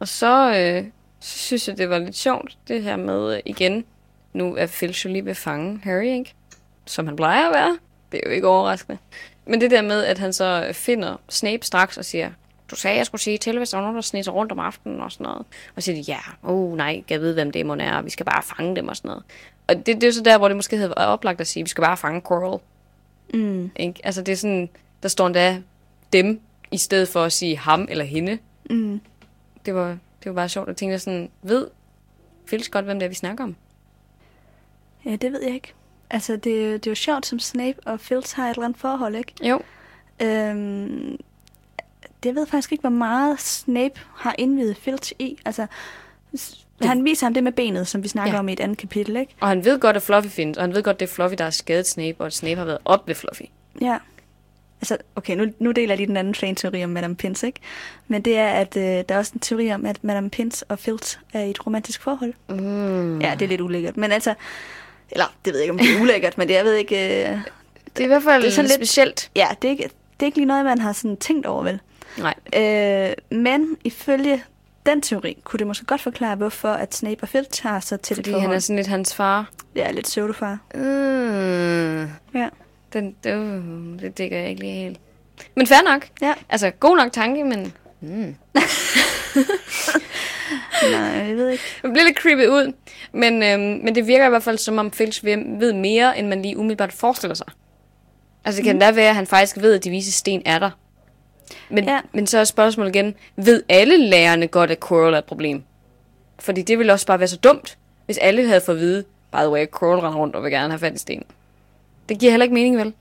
Og 0.00 0.08
så, 0.08 0.54
øh, 0.56 0.84
så 1.20 1.38
synes 1.38 1.68
jeg, 1.68 1.78
det 1.78 1.90
var 1.90 1.98
lidt 1.98 2.16
sjovt, 2.16 2.58
det 2.68 2.82
her 2.82 2.96
med 2.96 3.34
øh, 3.36 3.40
igen. 3.46 3.84
Nu 4.32 4.56
er 4.56 4.66
Filch 4.66 5.06
lige 5.06 5.24
ved 5.24 5.34
fange 5.34 5.80
Harry, 5.82 6.04
ikke? 6.04 6.34
Som 6.86 7.06
han 7.06 7.16
plejer 7.16 7.46
at 7.46 7.54
være. 7.54 7.78
Det 8.12 8.20
er 8.24 8.30
jo 8.30 8.34
ikke 8.34 8.48
overraskende. 8.48 8.98
Men 9.46 9.60
det 9.60 9.70
der 9.70 9.82
med, 9.82 10.04
at 10.04 10.18
han 10.18 10.32
så 10.32 10.70
finder 10.72 11.16
Snape 11.28 11.66
straks 11.66 11.98
og 11.98 12.04
siger, 12.04 12.30
du 12.70 12.76
sagde, 12.76 12.96
jeg 12.96 13.06
skulle 13.06 13.20
sige 13.20 13.38
til, 13.38 13.58
hvis 13.58 13.70
der 13.70 13.76
var 13.76 13.82
nogen, 13.82 13.96
der 13.96 14.02
sneser 14.02 14.32
rundt 14.32 14.52
om 14.52 14.58
aftenen 14.58 15.00
og 15.00 15.12
sådan 15.12 15.24
noget. 15.24 15.46
Og 15.76 15.82
siger 15.82 15.96
de, 15.96 16.00
ja, 16.00 16.18
oh 16.42 16.76
nej, 16.76 17.04
jeg 17.10 17.20
ved, 17.20 17.34
hvem 17.34 17.50
dæmonen 17.50 17.86
er, 17.86 17.96
og 17.96 18.04
vi 18.04 18.10
skal 18.10 18.26
bare 18.26 18.42
fange 18.42 18.76
dem 18.76 18.88
og 18.88 18.96
sådan 18.96 19.08
noget. 19.08 19.22
Og 19.68 19.76
det, 19.76 19.86
det 19.86 20.02
er 20.02 20.06
jo 20.06 20.12
så 20.12 20.22
der, 20.22 20.38
hvor 20.38 20.48
det 20.48 20.56
måske 20.56 20.76
havde 20.76 20.92
været 20.96 21.08
oplagt 21.08 21.40
at 21.40 21.46
sige, 21.46 21.62
vi 21.62 21.68
skal 21.68 21.82
bare 21.82 21.96
fange 21.96 22.22
Quirrell. 22.28 22.60
Mm. 23.34 23.70
Ikke? 23.76 24.00
Altså 24.04 24.22
det 24.22 24.32
er 24.32 24.36
sådan, 24.36 24.68
der 25.02 25.08
står 25.08 25.26
endda 25.26 25.62
dem, 26.12 26.40
i 26.70 26.78
stedet 26.78 27.08
for 27.08 27.24
at 27.24 27.32
sige 27.32 27.56
ham 27.56 27.86
eller 27.90 28.04
hende. 28.04 28.38
Mm. 28.70 29.00
Det 29.66 29.74
var, 29.74 29.88
det 29.88 30.26
var 30.26 30.32
bare 30.32 30.48
sjovt 30.48 30.68
at 30.68 30.76
tænke 30.76 30.98
sådan, 30.98 31.30
ved 31.42 31.66
Filch 32.46 32.70
godt, 32.70 32.84
hvem 32.84 32.98
det 32.98 33.04
er, 33.06 33.08
vi 33.10 33.14
snakker 33.14 33.44
om? 33.44 33.56
Ja, 35.04 35.16
det 35.16 35.32
ved 35.32 35.42
jeg 35.42 35.54
ikke. 35.54 35.72
Altså, 36.10 36.32
det, 36.32 36.44
det 36.44 36.86
er 36.86 36.90
jo 36.90 36.94
sjovt, 36.94 37.26
som 37.26 37.38
Snape 37.38 37.78
og 37.86 38.00
Filch 38.00 38.36
har 38.36 38.46
et 38.46 38.54
eller 38.54 38.64
andet 38.64 38.80
forhold, 38.80 39.14
ikke? 39.16 39.34
Jo. 39.48 39.60
Øhm, 40.22 41.18
det 42.22 42.34
ved 42.34 42.46
faktisk 42.46 42.72
ikke, 42.72 42.82
hvor 42.82 42.90
meget 42.90 43.40
Snape 43.40 44.00
har 44.14 44.34
indvidet 44.38 44.76
Filch 44.76 45.12
i. 45.18 45.38
Altså, 45.44 45.66
s- 46.38 46.66
han 46.82 47.04
viser 47.04 47.26
ham 47.26 47.34
det 47.34 47.44
med 47.44 47.52
benet, 47.52 47.88
som 47.88 48.02
vi 48.02 48.08
snakker 48.08 48.32
ja. 48.32 48.38
om 48.38 48.48
i 48.48 48.52
et 48.52 48.60
andet 48.60 48.78
kapitel, 48.78 49.16
ikke? 49.16 49.34
Og 49.40 49.48
han 49.48 49.64
ved 49.64 49.80
godt, 49.80 49.96
at 49.96 50.02
Fluffy 50.02 50.28
findes, 50.28 50.56
og 50.58 50.62
han 50.62 50.74
ved 50.74 50.82
godt, 50.82 51.00
det 51.00 51.06
er 51.10 51.12
Fluffy, 51.14 51.34
der 51.38 51.44
har 51.44 51.50
skadet 51.50 51.86
Snape, 51.86 52.16
og 52.20 52.26
at 52.26 52.32
Snape 52.32 52.56
har 52.58 52.64
været 52.64 52.78
op 52.84 53.08
ved 53.08 53.14
Fluffy. 53.14 53.42
Ja. 53.80 53.98
Altså, 54.80 54.96
okay, 55.16 55.36
nu, 55.36 55.46
nu 55.58 55.70
deler 55.70 55.88
jeg 55.88 55.96
lige 55.96 56.06
den 56.06 56.16
anden 56.16 56.34
fan-teori 56.34 56.84
om 56.84 56.90
Madame 56.90 57.14
Pince, 57.16 57.46
ikke? 57.46 57.60
Men 58.08 58.22
det 58.22 58.36
er, 58.38 58.48
at 58.48 58.76
øh, 58.76 58.82
der 58.82 59.04
er 59.08 59.18
også 59.18 59.32
en 59.34 59.40
teori 59.40 59.72
om, 59.72 59.86
at 59.86 60.04
Madame 60.04 60.30
Pince 60.30 60.64
og 60.68 60.78
Filch 60.78 61.18
er 61.32 61.40
i 61.40 61.50
et 61.50 61.66
romantisk 61.66 62.02
forhold. 62.02 62.32
Mm. 62.48 63.20
Ja, 63.20 63.34
det 63.38 63.42
er 63.44 63.48
lidt 63.48 63.60
ulækkert. 63.60 63.96
Men 63.96 64.12
altså, 64.12 64.34
eller 65.10 65.34
det 65.44 65.52
ved 65.52 65.60
jeg 65.60 65.64
ikke, 65.64 65.72
om 65.72 65.78
det 65.78 65.96
er 65.96 66.00
ulækkert, 66.02 66.38
men 66.38 66.48
det, 66.48 66.54
jeg 66.54 66.64
ved 66.64 66.74
ikke... 66.74 66.94
Øh, 66.96 67.38
Det 67.96 68.00
er 68.00 68.04
i 68.04 68.06
hvert 68.06 68.22
fald 68.22 68.42
Det 68.42 68.48
er 68.48 68.52
sådan 68.52 68.64
lidt- 68.64 68.74
specielt. 68.74 69.30
ja, 69.36 69.46
det 69.62 69.68
er, 69.68 69.72
ikke, 69.72 69.82
det 69.84 70.20
er 70.20 70.26
ikke 70.26 70.38
lige 70.38 70.46
noget, 70.46 70.64
man 70.64 70.78
har 70.78 70.92
sådan 70.92 71.16
tænkt 71.16 71.46
over, 71.46 71.62
vel? 71.62 71.80
Nej. 72.18 72.34
Øh, 72.56 73.38
men 73.38 73.76
ifølge 73.84 74.42
den 74.86 75.02
teori, 75.02 75.36
kunne 75.44 75.58
det 75.58 75.66
måske 75.66 75.84
godt 75.86 76.00
forklare, 76.00 76.36
hvorfor 76.36 76.68
at 76.68 76.94
Snape 76.94 77.22
og 77.22 77.28
Filch 77.28 77.62
har 77.62 77.80
så 77.80 77.96
til 77.96 78.16
Fordi 78.16 78.30
et 78.30 78.34
forhold. 78.34 78.48
han 78.48 78.56
er 78.56 78.60
sådan 78.60 78.76
lidt 78.76 78.86
hans 78.88 79.14
far. 79.14 79.50
Det 79.74 79.86
er 79.86 79.92
lidt 79.92 80.04
pseudofar. 80.06 80.58
Mm. 80.74 82.00
Ja. 82.34 82.48
Den, 82.92 83.16
det, 83.24 83.36
uh, 83.36 84.00
det 84.00 84.18
dækker 84.18 84.38
jeg 84.38 84.48
ikke 84.48 84.60
lige 84.60 84.72
helt. 84.72 85.00
Men 85.54 85.66
fair 85.66 85.82
nok. 85.84 86.08
Ja. 86.22 86.34
Altså, 86.48 86.70
god 86.70 86.96
nok 86.96 87.12
tanke, 87.12 87.44
men... 87.44 87.72
Mm. 88.00 88.34
Nej, 90.82 91.00
jeg 91.00 91.36
ved 91.36 91.48
ikke. 91.48 91.64
Man 91.82 91.92
bliver 91.92 92.04
lidt 92.04 92.18
creepy 92.18 92.46
ud, 92.46 92.72
men, 93.12 93.42
øhm, 93.42 93.84
men 93.84 93.94
det 93.94 94.06
virker 94.06 94.26
i 94.26 94.28
hvert 94.28 94.42
fald 94.42 94.58
som 94.58 94.78
om 94.78 94.92
Filch 94.92 95.24
ved, 95.24 95.72
mere, 95.72 96.18
end 96.18 96.28
man 96.28 96.42
lige 96.42 96.56
umiddelbart 96.58 96.92
forestiller 96.92 97.34
sig. 97.34 97.46
Altså 98.44 98.56
det 98.58 98.64
kan 98.64 98.76
mm. 98.76 98.80
da 98.80 98.90
være, 98.90 99.08
at 99.08 99.14
han 99.14 99.26
faktisk 99.26 99.56
ved, 99.60 99.74
at 99.74 99.84
de 99.84 99.90
vise 99.90 100.12
sten 100.12 100.42
er 100.44 100.58
der. 100.58 100.70
Men, 101.68 101.84
Ja. 101.84 102.00
men 102.12 102.26
så 102.26 102.38
er 102.38 102.44
spørgsmålet 102.44 102.96
igen, 102.96 103.14
ved 103.36 103.62
alle 103.68 103.96
lærerne 103.96 104.46
godt, 104.46 104.70
at 104.70 104.88
Quirrell 104.88 105.14
er 105.14 105.18
et 105.18 105.24
problem? 105.24 105.62
Fordi 106.38 106.62
det 106.62 106.78
ville 106.78 106.92
også 106.92 107.06
bare 107.06 107.18
være 107.18 107.28
så 107.28 107.36
dumt, 107.36 107.78
hvis 108.06 108.18
alle 108.18 108.46
havde 108.46 108.60
fået 108.60 108.76
at 108.76 108.80
vide, 108.80 109.04
by 109.32 109.36
the 109.36 109.50
way, 109.50 109.66
Quirrell 109.78 110.00
render 110.00 110.18
rundt 110.18 110.36
og 110.36 110.42
vil 110.42 110.50
gerne 110.50 110.70
have 110.72 110.78
fat 110.78 110.94
i 110.94 110.98
sten. 110.98 111.22
Det 112.10 112.18
giver 112.18 112.32
heller 112.32 112.44
ikke 112.44 112.54
mening, 112.54 112.76
vel? 112.76 112.92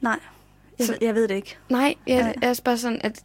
Nej, 0.00 0.18
jeg, 0.78 0.86
Så- 0.86 0.92
ved, 0.92 0.98
jeg 1.02 1.14
ved 1.14 1.28
det 1.28 1.34
ikke. 1.34 1.56
Nej, 1.68 1.94
jeg, 2.06 2.22
Nej. 2.22 2.34
jeg 2.42 2.50
er 2.50 2.60
bare 2.64 2.78
sådan, 2.78 3.00
at... 3.04 3.20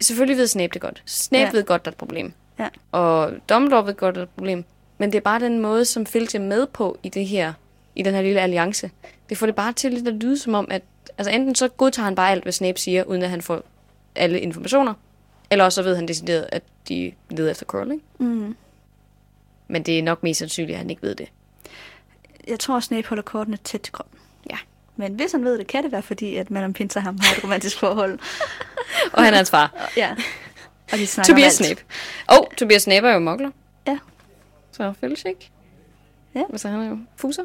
Selvfølgelig 0.00 0.36
ved 0.36 0.46
Snape 0.46 0.70
det 0.72 0.80
godt. 0.80 1.02
Snape 1.06 1.40
Ja. 1.40 1.46
ja. 1.46 1.50
ved 1.52 1.64
godt, 1.64 1.84
der 1.84 1.90
er 1.90 1.92
et 1.92 1.98
problem. 1.98 2.32
Ja. 2.58 2.68
Og 2.92 3.32
Dumbledore 3.48 3.86
ved 3.86 3.94
godt, 3.94 4.14
der 4.14 4.20
er 4.20 4.24
et 4.24 4.30
problem. 4.30 4.64
Men 4.98 5.12
det 5.12 5.18
er 5.18 5.22
bare 5.22 5.40
den 5.40 5.58
måde, 5.58 5.84
som 5.84 6.06
Filch 6.06 6.36
er 6.36 6.40
med 6.40 6.66
på 6.66 6.98
i 7.02 7.08
det 7.08 7.26
her, 7.26 7.52
i 7.96 8.02
den 8.02 8.14
her 8.14 8.22
lille 8.22 8.40
alliance. 8.40 8.90
Det 9.28 9.38
får 9.38 9.46
det 9.46 9.54
bare 9.54 9.72
til 9.72 9.92
lidt 9.92 10.08
at 10.08 10.14
lyde 10.14 10.38
som 10.38 10.54
om, 10.54 10.66
at 10.70 10.82
altså 11.18 11.30
enten 11.30 11.54
så 11.54 11.68
godtager 11.68 12.04
han 12.04 12.14
bare 12.14 12.30
alt, 12.30 12.42
hvad 12.42 12.52
Snape 12.52 12.80
siger, 12.80 13.04
uden 13.04 13.22
at 13.22 13.30
han 13.30 13.42
får 13.42 13.62
alle 14.16 14.40
informationer, 14.40 14.94
eller 15.50 15.64
også 15.64 15.74
så 15.76 15.82
ved 15.82 15.96
han 15.96 16.08
decideret, 16.08 16.46
at 16.52 16.62
de 16.88 17.12
leder 17.30 17.50
efter 17.50 17.90
ikke? 17.92 18.04
Mm. 18.18 18.56
Men 19.68 19.82
det 19.82 19.98
er 19.98 20.02
nok 20.02 20.22
mest 20.22 20.38
sandsynligt, 20.38 20.74
at 20.74 20.78
han 20.78 20.90
ikke 20.90 21.02
ved 21.02 21.14
det. 21.14 21.28
Jeg 22.48 22.58
tror, 22.60 22.76
at 22.76 22.82
Snape 22.82 23.08
holder 23.08 23.22
kortene 23.22 23.56
tæt 23.56 23.80
til 23.80 23.92
kroppen. 23.92 24.18
Ja. 24.50 24.56
Men 24.96 25.14
hvis 25.14 25.32
han 25.32 25.44
ved 25.44 25.58
det, 25.58 25.66
kan 25.66 25.82
det 25.84 25.92
være 25.92 26.02
fordi, 26.02 26.36
at 26.36 26.50
Madame 26.50 26.72
Pinter 26.74 27.00
ham 27.00 27.18
har 27.22 27.36
et 27.36 27.44
romantisk 27.44 27.78
forhold. 27.78 28.18
Og 29.12 29.24
han 29.24 29.32
er 29.32 29.36
hans 29.36 29.50
far. 29.50 29.90
ja. 29.96 30.10
Og 30.92 30.98
de 30.98 31.06
snakker 31.06 31.32
Tobias. 31.32 31.52
Snape. 31.54 31.82
Og 32.26 32.52
Tobias 32.56 32.82
Snape 32.82 33.08
er 33.08 33.12
jo 33.12 33.18
mokler. 33.18 33.50
Ja. 33.86 33.98
Så 34.72 34.92
Filch 35.00 35.26
ikke? 35.26 35.50
Ja. 36.34 36.42
Altså 36.52 36.68
han 36.68 36.80
er 36.80 36.88
jo 36.88 36.98
fuser. 37.16 37.42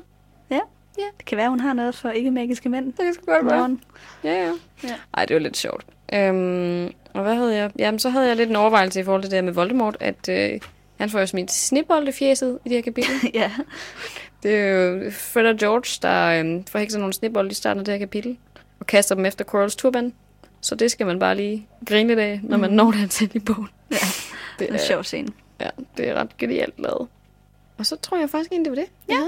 Ja. 0.49 0.59
ja. 0.97 1.03
Det 1.17 1.25
kan 1.25 1.37
være, 1.37 1.49
hun 1.49 1.59
har 1.59 1.73
noget 1.73 1.95
for 1.95 2.09
ikke-magiske 2.09 2.69
mænd. 2.69 2.85
Det 2.93 3.13
skal 3.13 3.25
godt 3.25 3.45
være. 3.45 3.57
Morgen. 3.57 3.81
Ja, 4.23 4.45
ja. 4.45 4.51
Ja. 4.83 4.95
Ej, 5.13 5.25
det 5.25 5.33
var 5.33 5.39
lidt 5.39 5.57
sjovt. 5.57 5.85
Øhm, 6.13 6.93
og 7.13 7.21
hvad 7.23 7.35
havde 7.35 7.55
jeg? 7.55 7.71
Jamen, 7.79 7.99
så 7.99 8.09
havde 8.09 8.27
jeg 8.27 8.35
lidt 8.35 8.49
en 8.49 8.55
overvejelse 8.55 8.99
i 8.99 9.03
forhold 9.03 9.21
til 9.21 9.31
det 9.31 9.35
der 9.35 9.41
med 9.41 9.53
Voldemort, 9.53 9.97
at 9.99 10.29
øh, 10.29 10.59
han 10.99 11.09
får 11.09 11.19
jo 11.19 11.25
smidt 11.25 11.51
snibbold 11.51 12.07
i 12.07 12.11
fjeset 12.11 12.59
i 12.65 12.69
det 12.69 12.77
her 12.77 12.81
kapitel. 12.81 13.13
ja. 13.33 13.51
Det 14.43 14.55
er 14.55 14.67
jo 14.67 15.11
Fred 15.11 15.45
og 15.45 15.57
George, 15.57 15.99
der 16.01 16.43
øh, 16.43 16.63
får 16.67 16.79
hækset 16.79 16.99
nogle 16.99 17.13
snibbold 17.13 17.51
i 17.51 17.53
starten 17.53 17.79
af 17.79 17.85
det 17.85 17.91
her 17.93 17.99
kapitel, 17.99 18.37
og 18.79 18.87
kaster 18.87 19.15
dem 19.15 19.25
efter 19.25 19.45
Quirrells 19.51 19.75
turban. 19.75 20.13
Så 20.61 20.75
det 20.75 20.91
skal 20.91 21.05
man 21.05 21.19
bare 21.19 21.35
lige 21.35 21.67
grine 21.85 22.07
lidt 22.07 22.19
af, 22.19 22.39
når 22.43 22.57
man 22.57 22.69
når 22.71 22.91
det 22.91 23.11
til 23.11 23.31
i 23.33 23.39
bogen. 23.39 23.69
Ja. 23.91 23.95
Det 23.95 24.59
Det 24.59 24.69
er 24.69 24.73
en 24.73 24.79
sjov 24.79 25.03
scene. 25.03 25.27
Ja, 25.59 25.69
det 25.97 26.09
er 26.09 26.13
ret 26.13 26.37
genialt 26.37 26.79
lavet. 26.79 27.07
Og 27.77 27.85
så 27.85 27.95
tror 27.95 28.17
jeg 28.17 28.29
faktisk 28.29 28.51
egentlig, 28.51 28.71
det 28.71 28.77
var 28.77 28.83
det. 28.83 28.91
Ja. 29.09 29.15
ja. 29.15 29.27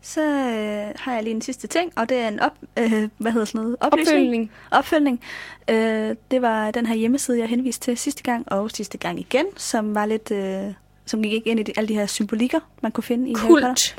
Så 0.00 0.20
øh, 0.20 0.94
har 0.96 1.14
jeg 1.14 1.22
lige 1.22 1.34
en 1.34 1.42
sidste 1.42 1.66
ting, 1.66 1.92
og 1.96 2.08
det 2.08 2.16
er 2.16 2.28
en 2.28 2.40
op, 2.40 2.52
øh, 2.78 3.08
hvad 3.18 3.32
hedder 3.32 3.44
sådan 3.44 3.60
noget? 3.60 3.76
Oplysning. 3.80 4.08
Opfølgning. 4.08 4.50
Opfølgning. 4.70 5.20
Øh, 5.70 6.16
det 6.30 6.42
var 6.42 6.70
den 6.70 6.86
her 6.86 6.94
hjemmeside, 6.94 7.38
jeg 7.38 7.48
henviste 7.48 7.84
til 7.84 7.98
sidste 7.98 8.22
gang, 8.22 8.52
og 8.52 8.70
sidste 8.70 8.98
gang 8.98 9.20
igen, 9.20 9.46
som 9.56 9.94
var 9.94 10.06
lidt... 10.06 10.30
Øh, 10.30 10.72
som 11.08 11.22
gik 11.22 11.46
ind 11.46 11.60
i 11.60 11.62
de, 11.62 11.72
alle 11.76 11.88
de 11.88 11.94
her 11.94 12.06
symbolikker, 12.06 12.60
man 12.82 12.92
kunne 12.92 13.04
finde 13.04 13.30
i 13.30 13.34
Harry 13.34 13.48
Potter. 13.48 13.68
Kult. 13.68 13.96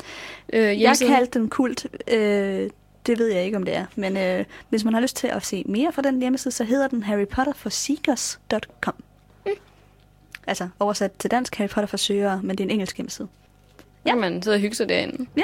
Øh, 0.52 0.80
Jeg 0.80 0.96
kaldte 1.06 1.38
den 1.38 1.48
kult. 1.48 1.86
Øh, 2.08 2.70
det 3.06 3.18
ved 3.18 3.26
jeg 3.32 3.44
ikke, 3.44 3.56
om 3.56 3.64
det 3.64 3.76
er. 3.76 3.86
Men 3.96 4.16
øh, 4.16 4.44
hvis 4.68 4.84
man 4.84 4.94
har 4.94 5.00
lyst 5.00 5.16
til 5.16 5.26
at 5.26 5.46
se 5.46 5.64
mere 5.66 5.92
fra 5.92 6.02
den 6.02 6.20
hjemmeside, 6.20 6.54
så 6.54 6.64
hedder 6.64 6.88
den 6.88 7.02
harrypotterforseekers.com. 7.02 8.94
Mm. 9.46 9.52
Altså 10.46 10.68
oversat 10.78 11.12
til 11.18 11.30
dansk 11.30 11.54
Harry 11.56 11.68
Potter 11.68 11.86
for 11.86 11.96
søgere, 11.96 12.40
men 12.42 12.50
det 12.58 12.60
er 12.60 12.66
en 12.66 12.70
engelsk 12.70 12.96
hjemmeside. 12.96 13.28
Ja. 14.06 14.14
man 14.14 14.42
sidde 14.42 14.54
og 14.54 14.60
hygge 14.60 14.76
sig 14.76 14.88
derinde. 14.88 15.26
Ja. 15.36 15.42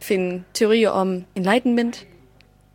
Finde 0.00 0.42
teorier 0.54 0.90
om 0.90 1.24
enlightenment. 1.34 2.06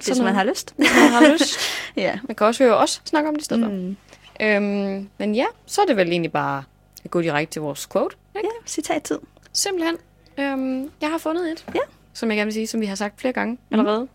Hvis 0.05 0.19
man 0.19 0.35
har 0.35 0.43
lyst. 0.43 0.73
Hvis 0.77 0.89
man 1.01 1.11
har 1.11 1.33
lyst. 1.33 1.59
ja. 1.97 2.19
Man 2.23 2.35
kan 2.35 2.47
også 2.47 2.63
høre 2.63 2.77
os 2.77 3.01
snakke 3.05 3.29
om 3.29 3.35
det 3.35 3.41
i 3.41 3.45
stedet. 3.45 3.71
Mm. 3.71 3.97
Øhm, 4.41 5.09
men 5.17 5.35
ja, 5.35 5.45
så 5.65 5.81
er 5.81 5.85
det 5.85 5.97
vel 5.97 6.09
egentlig 6.11 6.31
bare 6.31 6.63
at 7.03 7.11
gå 7.11 7.21
direkte 7.21 7.53
til 7.53 7.61
vores 7.61 7.87
quote. 7.87 8.15
Ikke? 8.35 8.47
Ja, 8.61 8.67
citattid. 8.67 9.19
Simpelthen. 9.53 9.95
Øhm, 10.37 10.91
jeg 11.01 11.09
har 11.11 11.17
fundet 11.17 11.51
et. 11.51 11.65
Ja. 11.75 11.79
Som 12.13 12.29
jeg 12.29 12.35
gerne 12.37 12.45
vil 12.45 12.53
sige, 12.53 12.67
som 12.67 12.81
vi 12.81 12.85
har 12.85 12.95
sagt 12.95 13.21
flere 13.21 13.33
gange 13.33 13.57
allerede. 13.71 14.07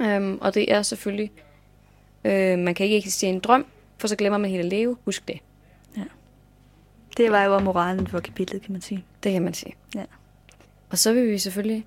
Øhm, 0.00 0.38
og 0.40 0.54
det 0.54 0.72
er 0.72 0.82
selvfølgelig, 0.82 1.32
øh, 2.24 2.58
man 2.58 2.74
kan 2.74 2.84
ikke 2.86 2.96
eksistere 2.96 3.30
en 3.30 3.40
drøm, 3.40 3.66
for 3.98 4.08
så 4.08 4.16
glemmer 4.16 4.38
man 4.38 4.50
helt 4.50 4.60
at 4.64 4.66
leve. 4.70 4.96
Husk 5.04 5.28
det. 5.28 5.38
Det 7.16 7.30
var 7.32 7.44
jo 7.44 7.58
moralen 7.58 8.06
for 8.06 8.20
kapitlet, 8.20 8.62
kan 8.62 8.72
man 8.72 8.80
sige. 8.80 9.04
Det 9.22 9.32
kan 9.32 9.42
man 9.42 9.54
sige. 9.54 9.74
Ja. 9.94 10.04
Og 10.90 10.98
så 10.98 11.12
vil 11.12 11.28
vi 11.32 11.38
selvfølgelig, 11.38 11.86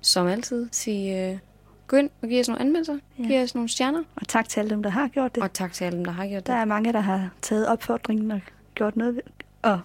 som 0.00 0.26
altid, 0.26 0.68
sige, 0.72 1.30
øh, 1.30 1.38
gå 1.86 1.96
ind 1.96 2.10
og 2.22 2.28
give 2.28 2.40
os 2.40 2.48
nogle 2.48 2.60
anmeldelser. 2.60 2.92
Ja. 3.18 3.22
Ja. 3.22 3.28
Give 3.28 3.42
os 3.42 3.54
nogle 3.54 3.68
stjerner. 3.68 4.02
Og 4.16 4.28
tak 4.28 4.48
til 4.48 4.60
alle 4.60 4.70
dem, 4.70 4.82
der 4.82 4.90
har 4.90 5.08
gjort 5.08 5.34
det. 5.34 5.42
Og 5.42 5.52
tak 5.52 5.72
til 5.72 5.84
alle 5.84 5.96
dem, 5.96 6.04
der 6.04 6.12
har 6.12 6.26
gjort 6.28 6.46
Der 6.46 6.52
det. 6.54 6.60
er 6.60 6.64
mange, 6.64 6.92
der 6.92 7.00
har 7.00 7.30
taget 7.42 7.68
opfordringen 7.68 8.30
og 8.30 8.40
gjort 8.74 8.96
noget 8.96 9.20
og, 9.64 9.80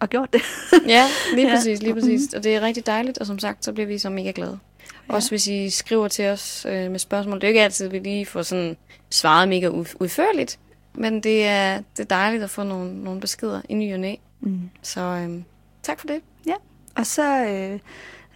og 0.00 0.08
gjort 0.10 0.32
det. 0.32 0.42
Ja, 0.86 1.04
lige 1.34 1.48
Ja. 1.48 1.54
præcis, 1.54 1.82
lige 1.82 1.94
præcis. 1.94 2.34
Og 2.34 2.44
det 2.44 2.54
er 2.56 2.60
rigtig 2.60 2.86
dejligt, 2.86 3.18
og 3.18 3.26
som 3.26 3.38
sagt, 3.38 3.64
så 3.64 3.72
bliver 3.72 3.86
vi 3.86 3.98
så 3.98 4.10
mega 4.10 4.32
glade. 4.34 4.58
Ja. 5.08 5.14
Også 5.14 5.30
hvis 5.30 5.46
I 5.46 5.70
skriver 5.70 6.08
til 6.08 6.26
os 6.26 6.66
øh, 6.68 6.90
med 6.90 6.98
spørgsmål. 6.98 7.36
Det 7.40 7.44
er 7.44 7.48
jo 7.48 7.50
ikke 7.50 7.62
altid, 7.62 7.88
vi 7.88 7.98
lige 7.98 8.26
får 8.26 8.42
sådan 8.42 8.76
svaret 9.10 9.48
mega 9.48 9.68
ud- 9.68 9.94
udførligt, 10.00 10.58
men 10.94 11.20
det 11.22 11.44
er, 11.46 11.76
det 11.96 12.00
er 12.02 12.04
dejligt 12.04 12.42
at 12.44 12.50
få 12.50 12.62
nogle, 12.62 13.04
nogle 13.04 13.20
beskeder 13.20 13.60
i 13.68 13.74
ny 13.74 13.92
og 13.94 14.00
næ. 14.00 14.14
Mm. 14.40 14.60
Så 14.82 15.00
øh, 15.00 15.42
tak 15.82 16.00
for 16.00 16.06
det. 16.06 16.20
Og 16.94 17.06
så 17.06 17.44
øh, 17.44 17.78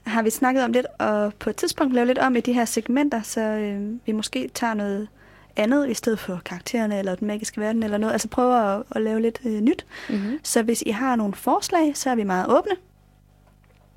har 0.07 0.23
vi 0.23 0.31
snakket 0.31 0.65
om 0.65 0.73
lidt, 0.73 0.87
og 0.99 1.35
på 1.35 1.51
et 1.51 1.57
tidspunkt 1.57 1.95
lavet 1.95 2.07
lidt 2.07 2.19
om 2.19 2.37
i 2.37 2.41
de 2.41 2.53
her 2.53 2.65
segmenter, 2.65 3.23
så 3.23 3.41
øh, 3.41 3.81
vi 4.07 4.13
måske 4.13 4.51
tager 4.55 4.75
noget 4.75 5.09
andet 5.57 5.91
i 5.91 5.95
stedet 5.95 6.19
for 6.19 6.41
karaktererne 6.45 6.99
eller 6.99 7.15
den 7.15 7.27
magiske 7.27 7.61
verden 7.61 7.83
eller 7.83 7.99
noget. 7.99 8.13
Altså 8.13 8.29
prøver 8.29 8.57
at, 8.57 8.83
at 8.91 9.03
lave 9.03 9.23
lidt 9.23 9.41
øh, 9.45 9.61
nyt. 9.61 9.87
Mm-hmm. 10.09 10.39
Så 10.43 10.63
hvis 10.63 10.83
I 10.87 10.91
har 10.91 11.17
nogle 11.17 11.35
forslag, 11.35 11.97
så 11.97 12.11
er 12.11 12.15
vi 12.15 12.25
meget 12.25 12.47
åbne. 12.49 12.73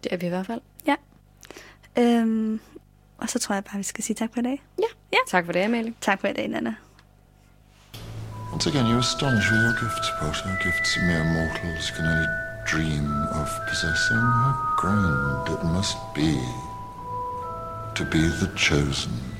Det 0.03 0.14
er 0.14 0.18
vi 0.18 0.26
i 0.26 0.30
hvert 0.30 0.45
fald. 0.45 0.62
Øhm, 1.97 2.60
og 3.18 3.30
så 3.30 3.39
tror 3.39 3.56
jeg 3.56 3.64
bare, 3.64 3.78
vi 3.78 3.84
skal 3.84 4.03
sige 4.03 4.16
tak 4.16 4.30
for 4.34 4.39
i 4.39 4.43
dag. 4.43 4.64
Ja. 4.80 5.18
Tak 5.28 5.45
for 5.45 5.51
det, 5.51 5.60
Amalie. 5.60 5.93
Tak 6.01 6.22
for 6.22 6.28
i 6.28 6.34
dag, 6.34 6.47
Nana. 6.47 6.76
Once 8.53 8.70
again, 8.70 8.86
you 8.91 8.97
astonish 8.99 9.51
with 9.51 9.62
your 9.64 9.76
gifts, 9.82 10.10
Potter. 10.20 10.49
Gifts 10.64 10.97
mere 11.08 11.24
mortals 11.36 11.88
can 11.95 12.06
only 12.12 12.28
dream 12.72 13.06
of 13.41 13.49
possessing. 13.70 14.26
How 14.43 14.53
grand 14.82 15.49
it 15.56 15.62
must 15.76 15.97
be 16.16 16.32
to 17.95 18.03
be 18.12 18.24
the 18.41 18.49
chosen. 18.58 19.35